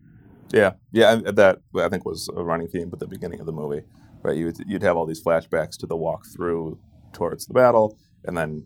Yeah, 0.52 0.74
yeah. 0.92 1.16
That 1.16 1.62
I 1.76 1.88
think 1.90 2.06
was 2.06 2.28
a 2.36 2.44
running 2.44 2.68
theme 2.68 2.90
at 2.92 3.00
the 3.00 3.08
beginning 3.08 3.40
of 3.40 3.46
the 3.46 3.52
movie. 3.54 3.84
Right, 4.22 4.36
you'd 4.36 4.58
you'd 4.68 4.82
have 4.84 4.98
all 4.98 5.06
these 5.06 5.24
flashbacks 5.24 5.78
to 5.78 5.86
the 5.88 5.96
walk 5.96 6.26
through 6.26 6.78
towards 7.14 7.46
the 7.46 7.54
battle, 7.54 7.98
and 8.26 8.36
then 8.38 8.66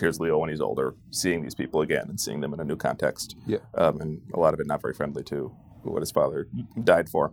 here's 0.00 0.18
Leo 0.18 0.38
when 0.38 0.50
he's 0.50 0.60
older, 0.60 0.94
seeing 1.10 1.42
these 1.42 1.54
people 1.54 1.80
again 1.82 2.06
and 2.08 2.18
seeing 2.20 2.40
them 2.40 2.52
in 2.54 2.60
a 2.60 2.64
new 2.64 2.76
context. 2.76 3.36
Yeah. 3.46 3.58
um, 3.74 4.00
and 4.00 4.20
a 4.34 4.40
lot 4.40 4.54
of 4.54 4.60
it 4.60 4.66
not 4.66 4.80
very 4.82 4.94
friendly 4.94 5.22
to 5.24 5.52
what 5.82 6.00
his 6.02 6.10
father 6.10 6.46
died 6.84 7.08
for, 7.08 7.32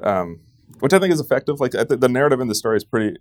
um, 0.00 0.40
which 0.80 0.92
I 0.92 0.98
think 0.98 1.12
is 1.12 1.20
effective. 1.20 1.60
Like 1.60 1.74
I 1.74 1.84
th- 1.84 2.00
the 2.00 2.08
narrative 2.08 2.40
in 2.40 2.48
the 2.48 2.54
story 2.54 2.76
is 2.76 2.84
pretty. 2.84 3.16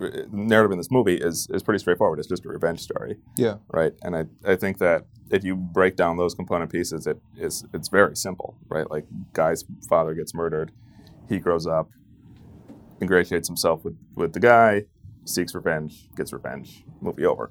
The 0.00 0.28
narrative 0.30 0.70
in 0.70 0.78
this 0.78 0.92
movie 0.92 1.16
is 1.16 1.48
is 1.50 1.64
pretty 1.64 1.80
straightforward. 1.80 2.20
It's 2.20 2.28
just 2.28 2.44
a 2.44 2.48
revenge 2.48 2.78
story, 2.80 3.16
Yeah, 3.36 3.56
right? 3.72 3.92
And 4.02 4.14
I, 4.14 4.26
I 4.44 4.54
think 4.54 4.78
that 4.78 5.06
if 5.28 5.42
you 5.42 5.56
break 5.56 5.96
down 5.96 6.16
those 6.16 6.34
component 6.36 6.70
pieces, 6.70 7.06
it 7.08 7.18
is 7.36 7.64
it's 7.74 7.88
very 7.88 8.14
simple, 8.16 8.56
right? 8.68 8.88
Like 8.88 9.06
guy's 9.32 9.64
father 9.88 10.14
gets 10.14 10.34
murdered, 10.34 10.70
he 11.28 11.40
grows 11.40 11.66
up, 11.66 11.90
ingratiates 13.02 13.48
himself 13.48 13.84
with 13.84 13.96
with 14.14 14.32
the 14.34 14.40
guy, 14.40 14.84
seeks 15.24 15.52
revenge, 15.54 16.08
gets 16.16 16.32
revenge, 16.32 16.84
movie 17.00 17.24
over. 17.26 17.50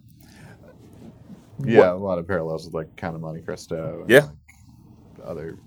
Yeah, 1.64 1.92
a 1.92 1.96
lot 1.96 2.18
of 2.20 2.28
parallels 2.28 2.66
with 2.66 2.74
like 2.74 2.96
Count 2.96 3.16
of 3.16 3.22
Monte 3.22 3.42
Cristo. 3.42 4.02
And, 4.02 4.10
Yeah. 4.10 4.22
like, 5.18 5.28
other 5.28 5.58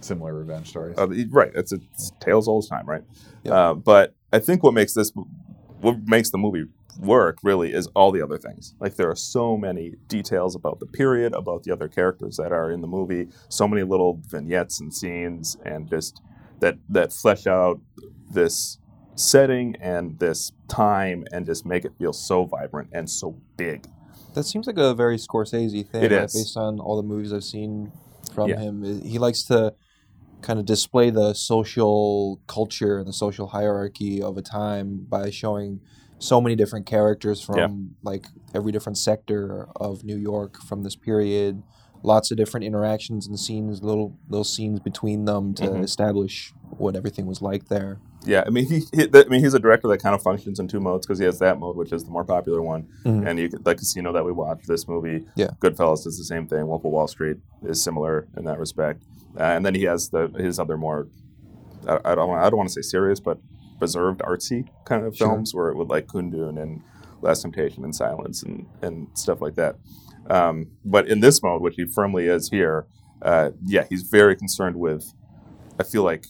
similar 0.00 0.34
revenge 0.34 0.68
stories. 0.68 0.96
Uh, 0.98 1.08
right. 1.30 1.52
It's, 1.54 1.72
it's 1.72 2.12
tales 2.20 2.48
old 2.48 2.64
as 2.64 2.68
time, 2.68 2.86
right? 2.86 3.02
Yep. 3.44 3.52
Uh, 3.54 3.74
but 3.74 4.14
I 4.32 4.38
think 4.38 4.62
what 4.62 4.74
makes 4.74 4.94
this, 4.94 5.12
what 5.80 6.06
makes 6.06 6.30
the 6.30 6.38
movie 6.38 6.64
work 6.98 7.38
really 7.42 7.72
is 7.72 7.86
all 7.88 8.12
the 8.12 8.20
other 8.22 8.36
things. 8.38 8.74
Like 8.80 8.96
there 8.96 9.08
are 9.10 9.16
so 9.16 9.56
many 9.56 9.94
details 10.08 10.54
about 10.54 10.80
the 10.80 10.86
period, 10.86 11.34
about 11.34 11.62
the 11.64 11.72
other 11.72 11.88
characters 11.88 12.36
that 12.36 12.52
are 12.52 12.70
in 12.70 12.80
the 12.80 12.86
movie, 12.86 13.28
so 13.48 13.66
many 13.68 13.82
little 13.82 14.20
vignettes 14.28 14.80
and 14.80 14.92
scenes, 14.92 15.56
and 15.64 15.88
just 15.88 16.20
that 16.60 16.76
that 16.90 17.12
flesh 17.12 17.46
out 17.46 17.80
this 18.30 18.78
setting 19.14 19.76
and 19.80 20.18
this 20.18 20.52
time 20.68 21.24
and 21.32 21.46
just 21.46 21.64
make 21.66 21.84
it 21.84 21.92
feel 21.98 22.12
so 22.12 22.44
vibrant 22.44 22.88
and 22.92 23.08
so 23.08 23.36
big. 23.56 23.86
That 24.34 24.44
seems 24.44 24.66
like 24.66 24.78
a 24.78 24.94
very 24.94 25.16
Scorsese 25.16 25.86
thing. 25.86 26.02
It 26.04 26.12
is. 26.12 26.32
based 26.34 26.56
on 26.56 26.80
all 26.80 26.96
the 26.96 27.02
movies 27.02 27.32
I've 27.32 27.44
seen 27.44 27.92
from 28.32 28.48
Yeah. 28.50 28.58
him. 28.60 29.02
He 29.02 29.18
likes 29.18 29.42
to 29.44 29.74
kind 30.40 30.58
of 30.58 30.64
display 30.66 31.10
the 31.10 31.34
social 31.34 32.40
culture 32.46 32.98
and 32.98 33.06
the 33.06 33.12
social 33.12 33.48
hierarchy 33.48 34.20
of 34.22 34.36
a 34.36 34.42
time 34.42 35.06
by 35.08 35.30
showing 35.30 35.80
so 36.18 36.40
many 36.40 36.54
different 36.56 36.86
characters 36.86 37.40
from 37.40 37.56
Yeah. 37.58 37.68
like 38.02 38.26
every 38.54 38.72
different 38.72 38.96
sector 38.98 39.68
of 39.76 40.04
New 40.04 40.16
York 40.16 40.60
from 40.62 40.82
this 40.82 40.96
period. 40.96 41.62
Lots 42.04 42.30
of 42.32 42.36
different 42.36 42.64
interactions 42.64 43.26
and 43.28 43.38
scenes, 43.38 43.82
little 43.82 44.16
little 44.28 44.44
scenes 44.44 44.80
between 44.80 45.24
them 45.24 45.54
to 45.54 45.64
Mhm. 45.64 45.84
establish 45.84 46.52
what 46.78 46.96
everything 46.96 47.26
was 47.26 47.40
like 47.42 47.68
there. 47.68 48.00
Yeah, 48.24 48.44
I 48.46 48.50
mean, 48.50 48.66
he, 48.66 48.80
he 48.94 49.08
I 49.14 49.24
mean, 49.28 49.40
he's 49.42 49.54
a 49.54 49.58
director 49.58 49.88
that 49.88 49.98
kind 49.98 50.14
of 50.14 50.22
functions 50.22 50.60
in 50.60 50.68
two 50.68 50.78
modes 50.80 51.06
because 51.06 51.18
he 51.18 51.24
has 51.24 51.40
that 51.40 51.58
mode, 51.58 51.76
which 51.76 51.92
is 51.92 52.04
the 52.04 52.10
more 52.10 52.24
popular 52.24 52.62
one, 52.62 52.86
Mhm. 53.04 53.26
and 53.26 53.38
you 53.38 53.48
like 53.64 53.78
Casino 53.78 54.12
that 54.12 54.24
we 54.24 54.30
watched. 54.30 54.68
This 54.68 54.86
movie, 54.86 55.24
Yeah. 55.34 55.50
Goodfellas 55.60 56.06
is 56.06 56.18
the 56.18 56.24
same 56.24 56.46
thing. 56.46 56.66
Wolf 56.68 56.84
of 56.84 56.92
Wall 56.92 57.08
Street 57.08 57.38
is 57.64 57.82
similar 57.82 58.28
in 58.36 58.44
that 58.44 58.60
respect, 58.60 59.02
uh, 59.36 59.42
and 59.42 59.66
then 59.66 59.74
he 59.74 59.82
has 59.84 60.08
the 60.10 60.28
his 60.38 60.60
other 60.60 60.76
more, 60.76 61.08
I, 61.88 61.98
I 62.04 62.14
don't 62.14 62.30
I 62.30 62.48
don't 62.48 62.58
want 62.58 62.68
to 62.68 62.74
say 62.74 62.82
serious, 62.82 63.18
but 63.18 63.38
reserved 63.80 64.20
artsy 64.20 64.68
kind 64.84 65.04
of 65.04 65.16
Sure. 65.16 65.26
films 65.28 65.52
where 65.52 65.74
with 65.74 65.88
like 65.88 66.06
Kundun 66.06 66.62
and 66.62 66.80
Last 67.22 67.42
Temptation 67.42 67.82
and 67.82 67.92
Silence 67.94 68.44
and 68.44 68.66
and 68.82 69.08
stuff 69.14 69.40
like 69.40 69.56
that. 69.56 69.76
Um, 70.30 70.68
but 70.84 71.08
in 71.08 71.18
this 71.18 71.42
mode, 71.42 71.60
which 71.60 71.74
he 71.74 71.86
firmly 71.86 72.26
is 72.26 72.50
here, 72.50 72.86
uh, 73.22 73.50
yeah, 73.66 73.84
he's 73.88 74.02
very 74.02 74.36
concerned 74.36 74.76
with. 74.76 75.12
I 75.80 75.82
feel 75.82 76.04
like 76.04 76.26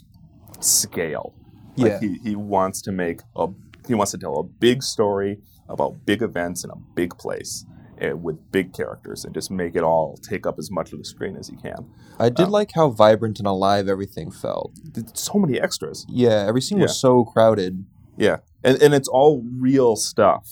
scale. 0.61 1.35
Like 1.77 1.93
Yeah. 1.93 2.01
he, 2.01 2.19
he 2.23 2.37
wants 2.37 2.83
to 2.83 2.93
make 2.93 3.21
a 3.37 3.49
he 3.87 3.95
wants 3.95 4.13
to 4.13 4.19
tell 4.19 4.39
a 4.39 4.45
big 4.45 4.83
story 4.83 5.41
about 5.69 6.05
big 6.07 6.23
events 6.23 6.63
in 6.65 6.71
a 6.71 6.77
big 6.95 7.17
place 7.19 7.65
uh, 8.01 8.17
with 8.17 8.37
big 8.53 8.73
characters 8.73 9.25
and 9.25 9.35
just 9.35 9.51
make 9.51 9.75
it 9.75 9.83
all 9.83 10.17
take 10.23 10.47
up 10.47 10.59
as 10.59 10.71
much 10.71 10.93
of 10.93 10.99
the 10.99 11.05
screen 11.05 11.37
as 11.37 11.49
he 11.49 11.57
can. 11.57 11.89
I 12.19 12.29
did 12.29 12.47
Um, 12.47 12.51
like 12.53 12.73
how 12.75 12.91
vibrant 12.91 13.39
and 13.39 13.47
alive 13.49 13.89
everything 13.89 14.31
felt. 14.31 14.73
So 15.15 15.39
many 15.39 15.61
extras. 15.61 16.07
Yeah, 16.09 16.45
every 16.47 16.61
scene 16.61 16.79
Yeah. 16.79 16.85
was 16.85 16.97
so 16.99 17.25
crowded. 17.25 17.85
Yeah. 18.17 18.39
And 18.63 18.81
and 18.83 18.95
it's 18.95 19.09
all 19.09 19.43
real 19.59 19.97
stuff 19.97 20.49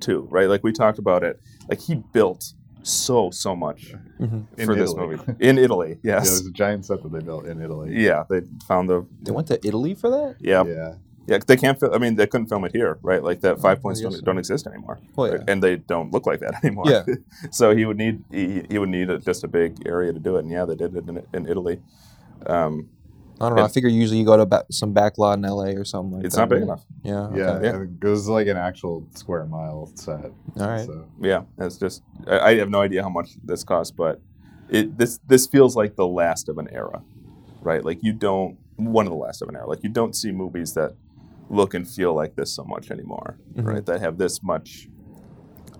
too, 0.00 0.26
right? 0.30 0.48
Like 0.48 0.62
we 0.64 0.72
talked 0.72 0.98
about 0.98 1.22
it. 1.22 1.40
Like 1.70 1.80
he 1.80 1.94
built 2.12 2.52
so 2.84 3.30
so 3.30 3.56
much 3.56 3.94
In 4.20 4.46
for 4.64 4.74
this 4.74 4.92
Italy. 4.92 5.16
movie. 5.16 5.32
In 5.40 5.58
Italy, 5.58 5.98
Yeah, 6.02 6.16
yes. 6.16 6.28
there's 6.28 6.46
a 6.46 6.52
giant 6.52 6.84
set 6.86 7.02
that 7.02 7.12
they 7.12 7.20
built 7.20 7.46
in 7.46 7.60
Italy. 7.60 7.88
Yeah, 7.94 8.24
they 8.28 8.42
found 8.68 8.88
the 8.88 9.04
They 9.22 9.32
went 9.32 9.48
to 9.48 9.58
Italy 9.66 9.94
for 9.94 10.10
that? 10.10 10.36
yeah, 10.40 10.64
yeah. 10.64 10.94
yeah. 11.26 11.38
They 11.46 11.56
can't. 11.56 11.80
Fil- 11.80 11.94
I 11.94 11.98
mean, 11.98 12.14
they 12.16 12.26
couldn't 12.26 12.48
film 12.48 12.64
it 12.66 12.72
here, 12.72 12.98
right? 13.02 13.22
Like 13.22 13.40
that 13.40 13.58
five 13.60 13.80
points 13.80 14.00
don't, 14.02 14.12
so. 14.12 14.20
don't 14.20 14.38
exist 14.38 14.66
anymore. 14.66 14.98
Well, 15.16 15.32
yeah. 15.32 15.44
and 15.48 15.62
they 15.62 15.76
don't 15.76 16.12
look 16.12 16.26
like 16.26 16.40
that 16.40 16.54
anymore. 16.64 16.84
Yeah. 16.86 17.04
so 17.50 17.74
he 17.74 17.84
would 17.86 17.96
need 17.96 18.22
he, 18.30 18.62
he 18.68 18.78
would 18.78 18.90
need 18.90 19.08
a, 19.10 19.18
just 19.18 19.42
a 19.44 19.48
big 19.48 19.86
area 19.86 20.12
to 20.12 20.18
do 20.20 20.36
it, 20.36 20.40
and 20.44 20.50
yeah, 20.50 20.64
they 20.66 20.76
did 20.76 20.94
it 20.94 21.08
in, 21.08 21.22
in 21.32 21.46
Italy. 21.48 21.80
Um, 22.46 22.90
I 23.40 23.48
don't 23.48 23.56
know. 23.58 23.64
I 23.64 23.68
figure 23.68 23.88
usually 23.88 24.20
you 24.20 24.24
go 24.26 24.36
to 24.36 24.46
ba- 24.46 24.64
some 24.70 24.92
back 24.92 25.18
lot 25.18 25.38
in 25.38 25.44
LA 25.44 25.70
or 25.72 25.84
something 25.84 26.12
like 26.16 26.24
it's 26.24 26.34
that. 26.36 26.42
not 26.42 26.48
big 26.50 26.62
enough. 26.62 26.84
Yeah. 27.02 27.28
Yeah, 27.34 27.50
okay. 27.50 27.66
Yeah. 27.66 27.82
It 27.82 28.04
was 28.04 28.28
like 28.28 28.46
an 28.46 28.56
actual 28.56 29.06
square 29.14 29.44
mile 29.46 29.90
set. 29.94 30.26
All 30.26 30.32
right. 30.68 30.86
So 30.86 31.06
Yeah, 31.20 31.42
it's 31.58 31.76
just 31.76 32.02
I, 32.28 32.38
I 32.38 32.54
have 32.56 32.70
no 32.70 32.80
idea 32.80 33.02
how 33.02 33.08
much 33.08 33.30
this 33.42 33.64
costs, 33.64 33.90
but 33.90 34.20
it 34.68 34.96
this 34.96 35.18
this 35.26 35.46
feels 35.46 35.74
like 35.76 35.96
the 35.96 36.06
last 36.06 36.48
of 36.48 36.58
an 36.58 36.68
era, 36.70 37.02
right? 37.60 37.84
Like 37.84 37.98
you 38.02 38.12
don't 38.12 38.56
one 38.76 39.06
of 39.06 39.10
the 39.12 39.18
last 39.18 39.42
of 39.42 39.48
an 39.48 39.56
era. 39.56 39.68
Like 39.68 39.82
you 39.82 39.90
don't 39.90 40.14
see 40.14 40.30
movies 40.30 40.74
that 40.74 40.94
look 41.50 41.74
and 41.74 41.88
feel 41.88 42.14
like 42.14 42.36
this 42.36 42.54
so 42.54 42.64
much 42.64 42.90
anymore, 42.90 43.38
Mhm. 43.54 43.66
right? 43.66 43.84
That 43.86 44.00
have 44.00 44.16
this 44.18 44.42
much 44.42 44.88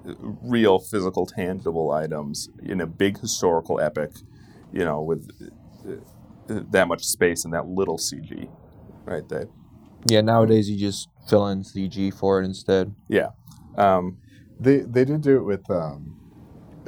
uh, 0.07 0.13
real 0.43 0.79
physical 0.81 1.25
tangible 1.25 1.91
items 1.93 2.51
in 2.63 2.81
a 2.81 2.87
big 2.87 3.19
historical 3.21 3.81
epic, 3.81 4.11
you 4.73 4.85
know, 4.85 5.01
with 5.01 5.31
uh, 5.89 5.93
that 6.49 6.89
much 6.89 7.05
space 7.05 7.45
and 7.45 7.55
that 7.55 7.67
little 7.67 7.97
CG, 7.99 8.49
right? 9.05 9.27
That 9.29 9.49
Yeah. 10.07 10.21
Nowadays 10.21 10.69
you 10.71 10.79
just 10.79 11.09
fill 11.29 11.47
in 11.49 11.63
CG 11.63 12.13
for 12.13 12.41
it 12.41 12.45
instead. 12.45 12.95
yeah. 13.09 13.29
Um, 13.77 14.19
they 14.61 14.79
they 14.81 15.05
did 15.05 15.21
do 15.23 15.37
it 15.37 15.43
with 15.45 15.69
um, 15.71 16.17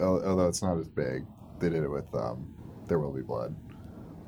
although 0.00 0.46
it's 0.48 0.62
not 0.62 0.78
as 0.78 0.88
big. 0.88 1.26
They 1.58 1.68
did 1.70 1.82
it 1.82 1.88
with 1.88 2.12
um, 2.14 2.54
There 2.86 2.98
Will 2.98 3.12
Be 3.12 3.22
Blood. 3.22 3.56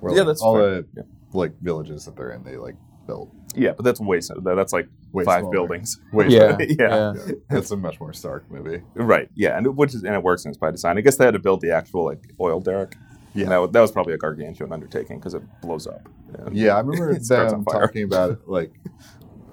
Where, 0.00 0.12
Yeah, 0.12 0.20
like, 0.20 0.26
that's 0.28 0.42
all 0.42 0.56
fair. 0.56 0.82
the 0.82 0.86
Yeah. 0.96 1.02
like 1.32 1.52
villages 1.60 2.04
that 2.06 2.16
they're 2.16 2.32
in. 2.32 2.42
They 2.42 2.56
like 2.56 2.76
built 3.06 3.32
yeah, 3.54 3.72
but 3.72 3.82
that's 3.84 4.00
way 4.00 4.20
that's 4.44 4.72
like 4.72 4.88
way 5.12 5.24
five 5.24 5.40
smaller. 5.40 5.52
buildings. 5.52 6.00
Way 6.12 6.28
Yeah. 6.28 6.56
smaller. 6.56 6.64
yeah. 6.68 7.14
Yeah. 7.26 7.58
It's 7.58 7.70
a 7.70 7.76
much 7.76 7.98
more 8.00 8.12
stark 8.12 8.50
movie. 8.50 8.82
Right. 8.94 9.28
Yeah, 9.34 9.56
and 9.56 9.66
it, 9.66 9.74
which 9.74 9.94
is 9.94 10.02
and 10.04 10.14
it 10.14 10.22
works 10.22 10.44
and 10.44 10.52
it's 10.52 10.58
by 10.58 10.70
design. 10.70 10.98
I 10.98 11.00
guess 11.00 11.16
they 11.16 11.24
had 11.24 11.34
to 11.34 11.38
build 11.40 11.60
the 11.60 11.70
actual 11.72 12.04
like 12.04 12.34
oil 12.40 12.60
derrick. 12.60 12.96
Yeah. 13.38 13.44
And 13.44 13.52
that, 13.52 13.60
wa- 13.60 13.66
that 13.68 13.80
was 13.80 13.92
probably 13.92 14.14
a 14.14 14.18
gargantuan 14.18 14.72
undertaking 14.72 15.18
because 15.18 15.34
it 15.34 15.42
blows 15.62 15.86
up. 15.86 16.08
Yeah, 16.52 16.76
I 16.76 16.80
remember 16.80 17.14
them 17.18 17.64
talking 17.64 18.04
about 18.04 18.40
like 18.48 18.72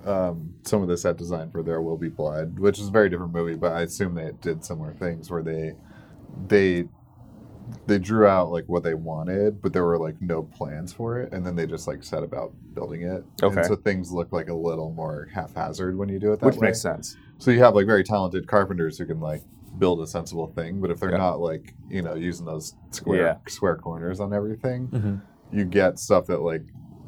um, 0.06 0.54
some 0.63 0.82
of 0.82 0.88
the 0.88 0.98
set 0.98 1.17
design 1.17 1.50
for 1.52 1.63
There 1.63 1.82
Will 1.82 1.98
Be 1.98 2.10
Blood, 2.10 2.60
which 2.60 2.80
is 2.80 2.88
a 2.88 2.91
very 2.91 3.10
different 3.10 3.34
movie, 3.34 3.56
but 3.56 3.71
I 3.74 3.82
assume 3.82 4.15
they 4.15 4.32
did 4.41 4.63
similar 4.63 4.93
things 4.93 5.30
where 5.32 5.41
they 5.43 5.74
they 6.48 6.86
they 7.88 7.98
drew 7.98 8.28
out 8.28 8.52
like 8.52 8.65
what 8.67 8.84
they 8.84 8.93
wanted, 8.93 9.62
but 9.62 9.74
there 9.74 9.84
were 9.84 9.98
like 9.98 10.21
no 10.21 10.43
plans 10.43 10.93
for 10.93 11.19
it, 11.19 11.34
and 11.34 11.45
then 11.45 11.56
they 11.56 11.65
just 11.65 11.88
like 11.88 12.04
set 12.04 12.21
about 12.24 12.54
building 12.74 13.02
it. 13.02 13.24
Okay. 13.41 13.58
And 13.58 13.65
so 13.65 13.76
things 13.76 14.12
look 14.12 14.32
like 14.32 14.50
a 14.50 14.54
little 14.54 14.91
more 14.91 15.28
haphazard 15.34 15.98
when 15.98 16.10
you 16.10 16.19
do 16.19 16.32
it 16.34 16.39
that 16.39 16.45
Which 16.45 16.56
way. 16.58 16.67
makes 16.67 16.82
sense. 16.82 17.17
So 17.39 17.52
you 17.52 17.60
have 17.63 17.76
like 17.76 17.86
very 17.88 18.04
talented 18.04 18.48
carpenters 18.48 18.98
who 18.98 19.06
can 19.06 19.19
like 19.19 19.43
build 19.77 20.01
a 20.01 20.07
sensible 20.07 20.47
thing, 20.47 20.79
but 20.81 20.91
if 20.91 20.99
they're 20.99 21.11
Yeah. 21.11 21.17
not 21.17 21.39
like 21.39 21.73
you 21.89 22.01
know 22.01 22.15
using 22.15 22.45
those 22.45 22.75
square 22.91 23.21
Yeah. 23.21 23.35
square 23.47 23.75
corners 23.77 24.19
on 24.19 24.33
everything, 24.33 24.88
Mhm. 24.88 25.21
you 25.51 25.65
get 25.65 25.99
stuff 25.99 26.25
that 26.27 26.41
like 26.41 26.63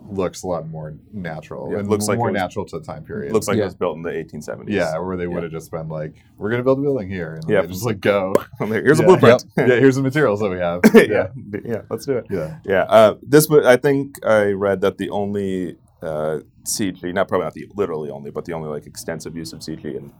looks 0.09 0.43
a 0.43 0.47
lot 0.47 0.65
more 0.69 0.95
natural 1.11 1.69
Yeah, 1.69 1.79
and 1.79 1.89
looks 1.89 2.07
like 2.07 2.17
more 2.17 2.29
it 2.29 2.31
was- 2.31 2.39
natural 2.41 2.63
to 2.65 2.79
the 2.79 2.85
time 2.85 3.03
period. 3.03 3.33
Looks 3.33 3.49
like 3.49 3.57
Yeah. 3.57 3.63
it 3.63 3.65
was 3.65 3.75
built 3.75 3.97
in 3.97 4.03
the 4.03 4.09
1870s. 4.17 4.73
yeah, 4.73 4.97
where 4.99 5.17
they 5.17 5.27
would 5.27 5.43
have 5.43 5.51
just 5.51 5.69
been 5.69 5.89
like, 5.89 6.13
"We're 6.37 6.49
gonna 6.49 6.63
build 6.63 6.79
a 6.79 6.81
building 6.81 7.09
here," 7.09 7.33
and 7.33 7.43
Yeah. 7.49 7.65
just 7.65 7.85
like 7.85 7.99
go. 7.99 8.33
Here's 8.59 9.01
a 9.01 9.03
blueprint. 9.03 9.43
yeah, 9.57 9.65
here's 9.65 9.97
the 9.97 10.01
materials 10.01 10.39
that 10.39 10.49
we 10.49 10.59
have. 10.59 10.79
yeah. 10.95 11.27
yeah, 11.65 11.81
Let's 11.89 12.05
do 12.05 12.13
it. 12.13 12.27
yeah. 12.29 12.59
Yeah, 12.63 12.83
uh, 12.83 13.15
this. 13.21 13.51
I 13.51 13.75
think 13.75 14.25
I 14.25 14.51
read 14.53 14.79
that 14.81 14.97
the 14.97 15.09
only 15.09 15.75
uh, 16.01 16.39
CG, 16.63 17.11
not 17.11 17.27
probably 17.27 17.43
not 17.45 17.53
the 17.55 17.67
literally 17.75 18.09
only, 18.09 18.29
but 18.31 18.45
the 18.45 18.53
only 18.53 18.69
like 18.69 18.85
extensive 18.85 19.35
use 19.35 19.51
of 19.51 19.59
CG 19.61 19.83
in 19.97 20.13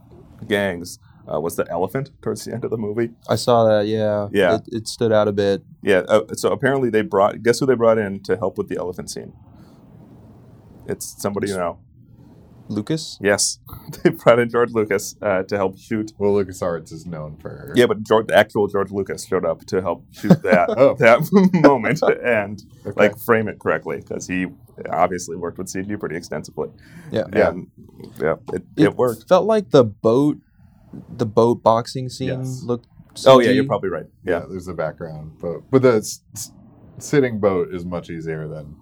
gangs 0.46 0.98
uh, 1.32 1.40
was 1.40 1.56
the 1.56 1.68
elephant 1.70 2.10
towards 2.22 2.44
the 2.44 2.52
end 2.52 2.64
of 2.64 2.70
the 2.70 2.78
movie. 2.78 3.10
I 3.28 3.36
saw 3.36 3.64
that. 3.64 3.86
Yeah. 3.86 4.28
Yeah. 4.32 4.56
It, 4.56 4.62
it 4.68 4.88
stood 4.88 5.12
out 5.12 5.28
a 5.28 5.32
bit. 5.32 5.62
Yeah. 5.82 6.02
Uh, 6.08 6.34
so 6.34 6.50
apparently 6.50 6.90
they 6.90 7.02
brought. 7.02 7.42
Guess 7.42 7.60
who 7.60 7.66
they 7.66 7.74
brought 7.74 7.98
in 7.98 8.22
to 8.24 8.36
help 8.36 8.58
with 8.58 8.68
the 8.68 8.76
elephant 8.78 9.10
scene? 9.10 9.32
It's 10.86 11.20
somebody 11.20 11.48
you 11.48 11.56
know. 11.56 11.78
Lucas. 12.70 13.18
Yes, 13.22 13.60
they 14.04 14.10
brought 14.10 14.38
in 14.38 14.50
George 14.50 14.72
Lucas 14.72 15.16
uh, 15.22 15.42
to 15.44 15.56
help 15.56 15.78
shoot. 15.78 16.12
Well, 16.18 16.32
LucasArts 16.32 16.92
is 16.92 17.06
known 17.06 17.36
for 17.38 17.72
Yeah, 17.74 17.86
but 17.86 18.02
George, 18.02 18.26
the 18.26 18.36
actual 18.36 18.66
George 18.66 18.90
Lucas 18.90 19.24
showed 19.26 19.44
up 19.46 19.64
to 19.66 19.80
help 19.80 20.04
shoot 20.12 20.42
that 20.42 20.68
Oh. 20.76 20.94
that 20.98 21.26
moment 21.62 22.02
and 22.02 22.62
Okay. 22.84 22.92
like 23.00 23.18
frame 23.18 23.48
it 23.48 23.58
correctly 23.58 23.98
because 23.98 24.26
he 24.26 24.48
obviously 24.90 25.34
worked 25.36 25.56
with 25.58 25.68
CG 25.68 25.98
pretty 25.98 26.16
extensively. 26.16 26.68
Yeah. 27.10 27.24
Yeah. 27.32 27.48
And, 27.48 27.70
yeah, 28.20 28.34
it, 28.52 28.64
it, 28.76 28.94
worked. 28.96 29.28
Felt 29.28 29.46
like 29.46 29.70
the 29.70 29.84
boat, 29.84 30.36
the 31.16 31.26
boat 31.26 31.62
boxing 31.62 32.08
scene 32.08 32.28
Yes. 32.40 32.62
looked. 32.64 32.86
Oh 33.26 33.40
yeah, 33.40 33.50
you're 33.50 33.66
probably 33.66 33.90
right. 33.90 34.06
yeah. 34.24 34.40
Yeah, 34.40 34.46
There's 34.48 34.68
a 34.68 34.74
background, 34.74 35.32
but 35.40 35.68
but 35.70 35.82
the 35.82 35.94
s- 35.96 36.22
s- 36.34 36.52
sitting 36.98 37.40
boat 37.40 37.74
is 37.74 37.84
much 37.84 38.10
easier 38.10 38.46
than 38.48 38.76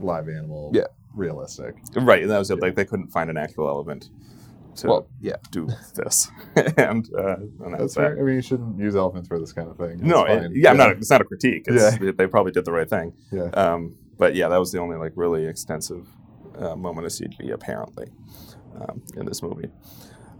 live 0.00 0.28
animal. 0.28 0.70
Yeah. 0.74 0.84
realistic. 1.14 1.74
right. 1.96 2.22
And 2.22 2.30
that 2.30 2.38
was 2.38 2.50
it. 2.50 2.60
Like 2.60 2.74
they 2.76 2.84
couldn't 2.84 3.08
find 3.08 3.28
an 3.30 3.36
actual 3.36 3.66
element 3.68 4.10
to 4.76 4.86
Well, 4.86 5.08
yeah. 5.20 5.36
do 5.50 5.66
this, 5.94 6.30
and 6.76 7.08
uh, 7.18 7.36
and 7.36 7.72
That's 7.72 7.78
that's 7.80 7.94
fair. 7.94 8.14
that. 8.14 8.20
I 8.20 8.24
mean, 8.24 8.36
you 8.36 8.42
shouldn't 8.42 8.78
use 8.78 8.94
elephants 8.94 9.26
for 9.26 9.38
this 9.40 9.52
kind 9.52 9.68
of 9.68 9.76
thing. 9.76 9.98
No, 10.06 10.24
It's 10.24 10.34
it- 10.34 10.40
fine. 10.42 10.52
yeah, 10.54 10.70
I'm 10.70 10.76
not. 10.76 10.90
It's 10.92 11.10
not 11.10 11.20
a 11.20 11.24
critique. 11.24 11.64
It's, 11.66 11.98
Yeah. 12.00 12.12
They 12.16 12.26
probably 12.28 12.52
did 12.52 12.64
the 12.64 12.72
right 12.72 12.88
thing. 12.88 13.14
Yeah. 13.32 13.48
Um, 13.54 13.96
but 14.18 14.34
yeah, 14.36 14.48
that 14.48 14.58
was 14.58 14.70
the 14.70 14.78
only 14.78 14.96
like 14.96 15.12
really 15.16 15.46
extensive 15.46 16.06
uh, 16.56 16.76
moment 16.76 17.06
of 17.06 17.12
CG 17.12 17.50
apparently 17.52 18.06
um, 18.80 19.02
in 19.16 19.26
this 19.26 19.42
movie. 19.42 19.70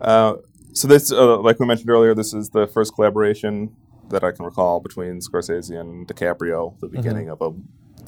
Uh, 0.00 0.35
so 0.78 0.88
this, 0.88 1.10
uh, 1.12 1.38
like 1.40 1.58
we 1.58 1.66
mentioned 1.66 1.90
earlier, 1.90 2.14
this 2.14 2.32
is 2.32 2.50
the 2.50 2.66
first 2.66 2.94
collaboration 2.94 3.74
that 4.10 4.22
I 4.24 4.30
can 4.32 4.44
recall 4.44 4.80
between 4.80 5.20
Scorsese 5.20 5.78
and 5.78 6.06
DiCaprio, 6.06 6.78
the 6.80 6.88
beginning 6.88 7.28
of 7.30 7.42
a 7.42 7.50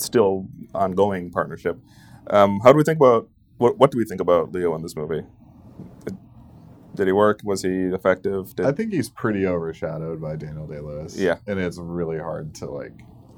still 0.00 0.46
ongoing 0.74 1.30
partnership. 1.30 1.78
Um, 2.28 2.61
how 2.61 2.72
do 2.72 2.78
we 2.78 2.85
think 2.85 2.98
about 2.98 3.28
what? 3.59 3.76
What 3.78 3.90
do 3.90 3.98
we 3.98 4.04
think 4.04 4.20
about 4.20 4.52
Leo 4.52 4.74
in 4.76 4.83
this 4.83 4.94
movie? 4.96 5.22
Did, 6.04 6.16
did 6.94 7.06
he 7.09 7.12
work? 7.12 7.40
Was 7.44 7.62
he 7.62 7.87
effective? 7.98 8.54
Did, 8.54 8.66
I 8.66 8.72
think 8.72 8.92
he's 8.92 9.11
pretty 9.11 9.46
overshadowed 9.46 10.20
by 10.20 10.37
Daniel 10.37 10.66
Day 10.66 10.80
Lewis. 10.80 11.16
Yeah. 11.18 11.37
and 11.46 11.59
it's 11.59 11.78
really 11.78 12.18
hard 12.18 12.54
to 12.56 12.66
like 12.66 12.92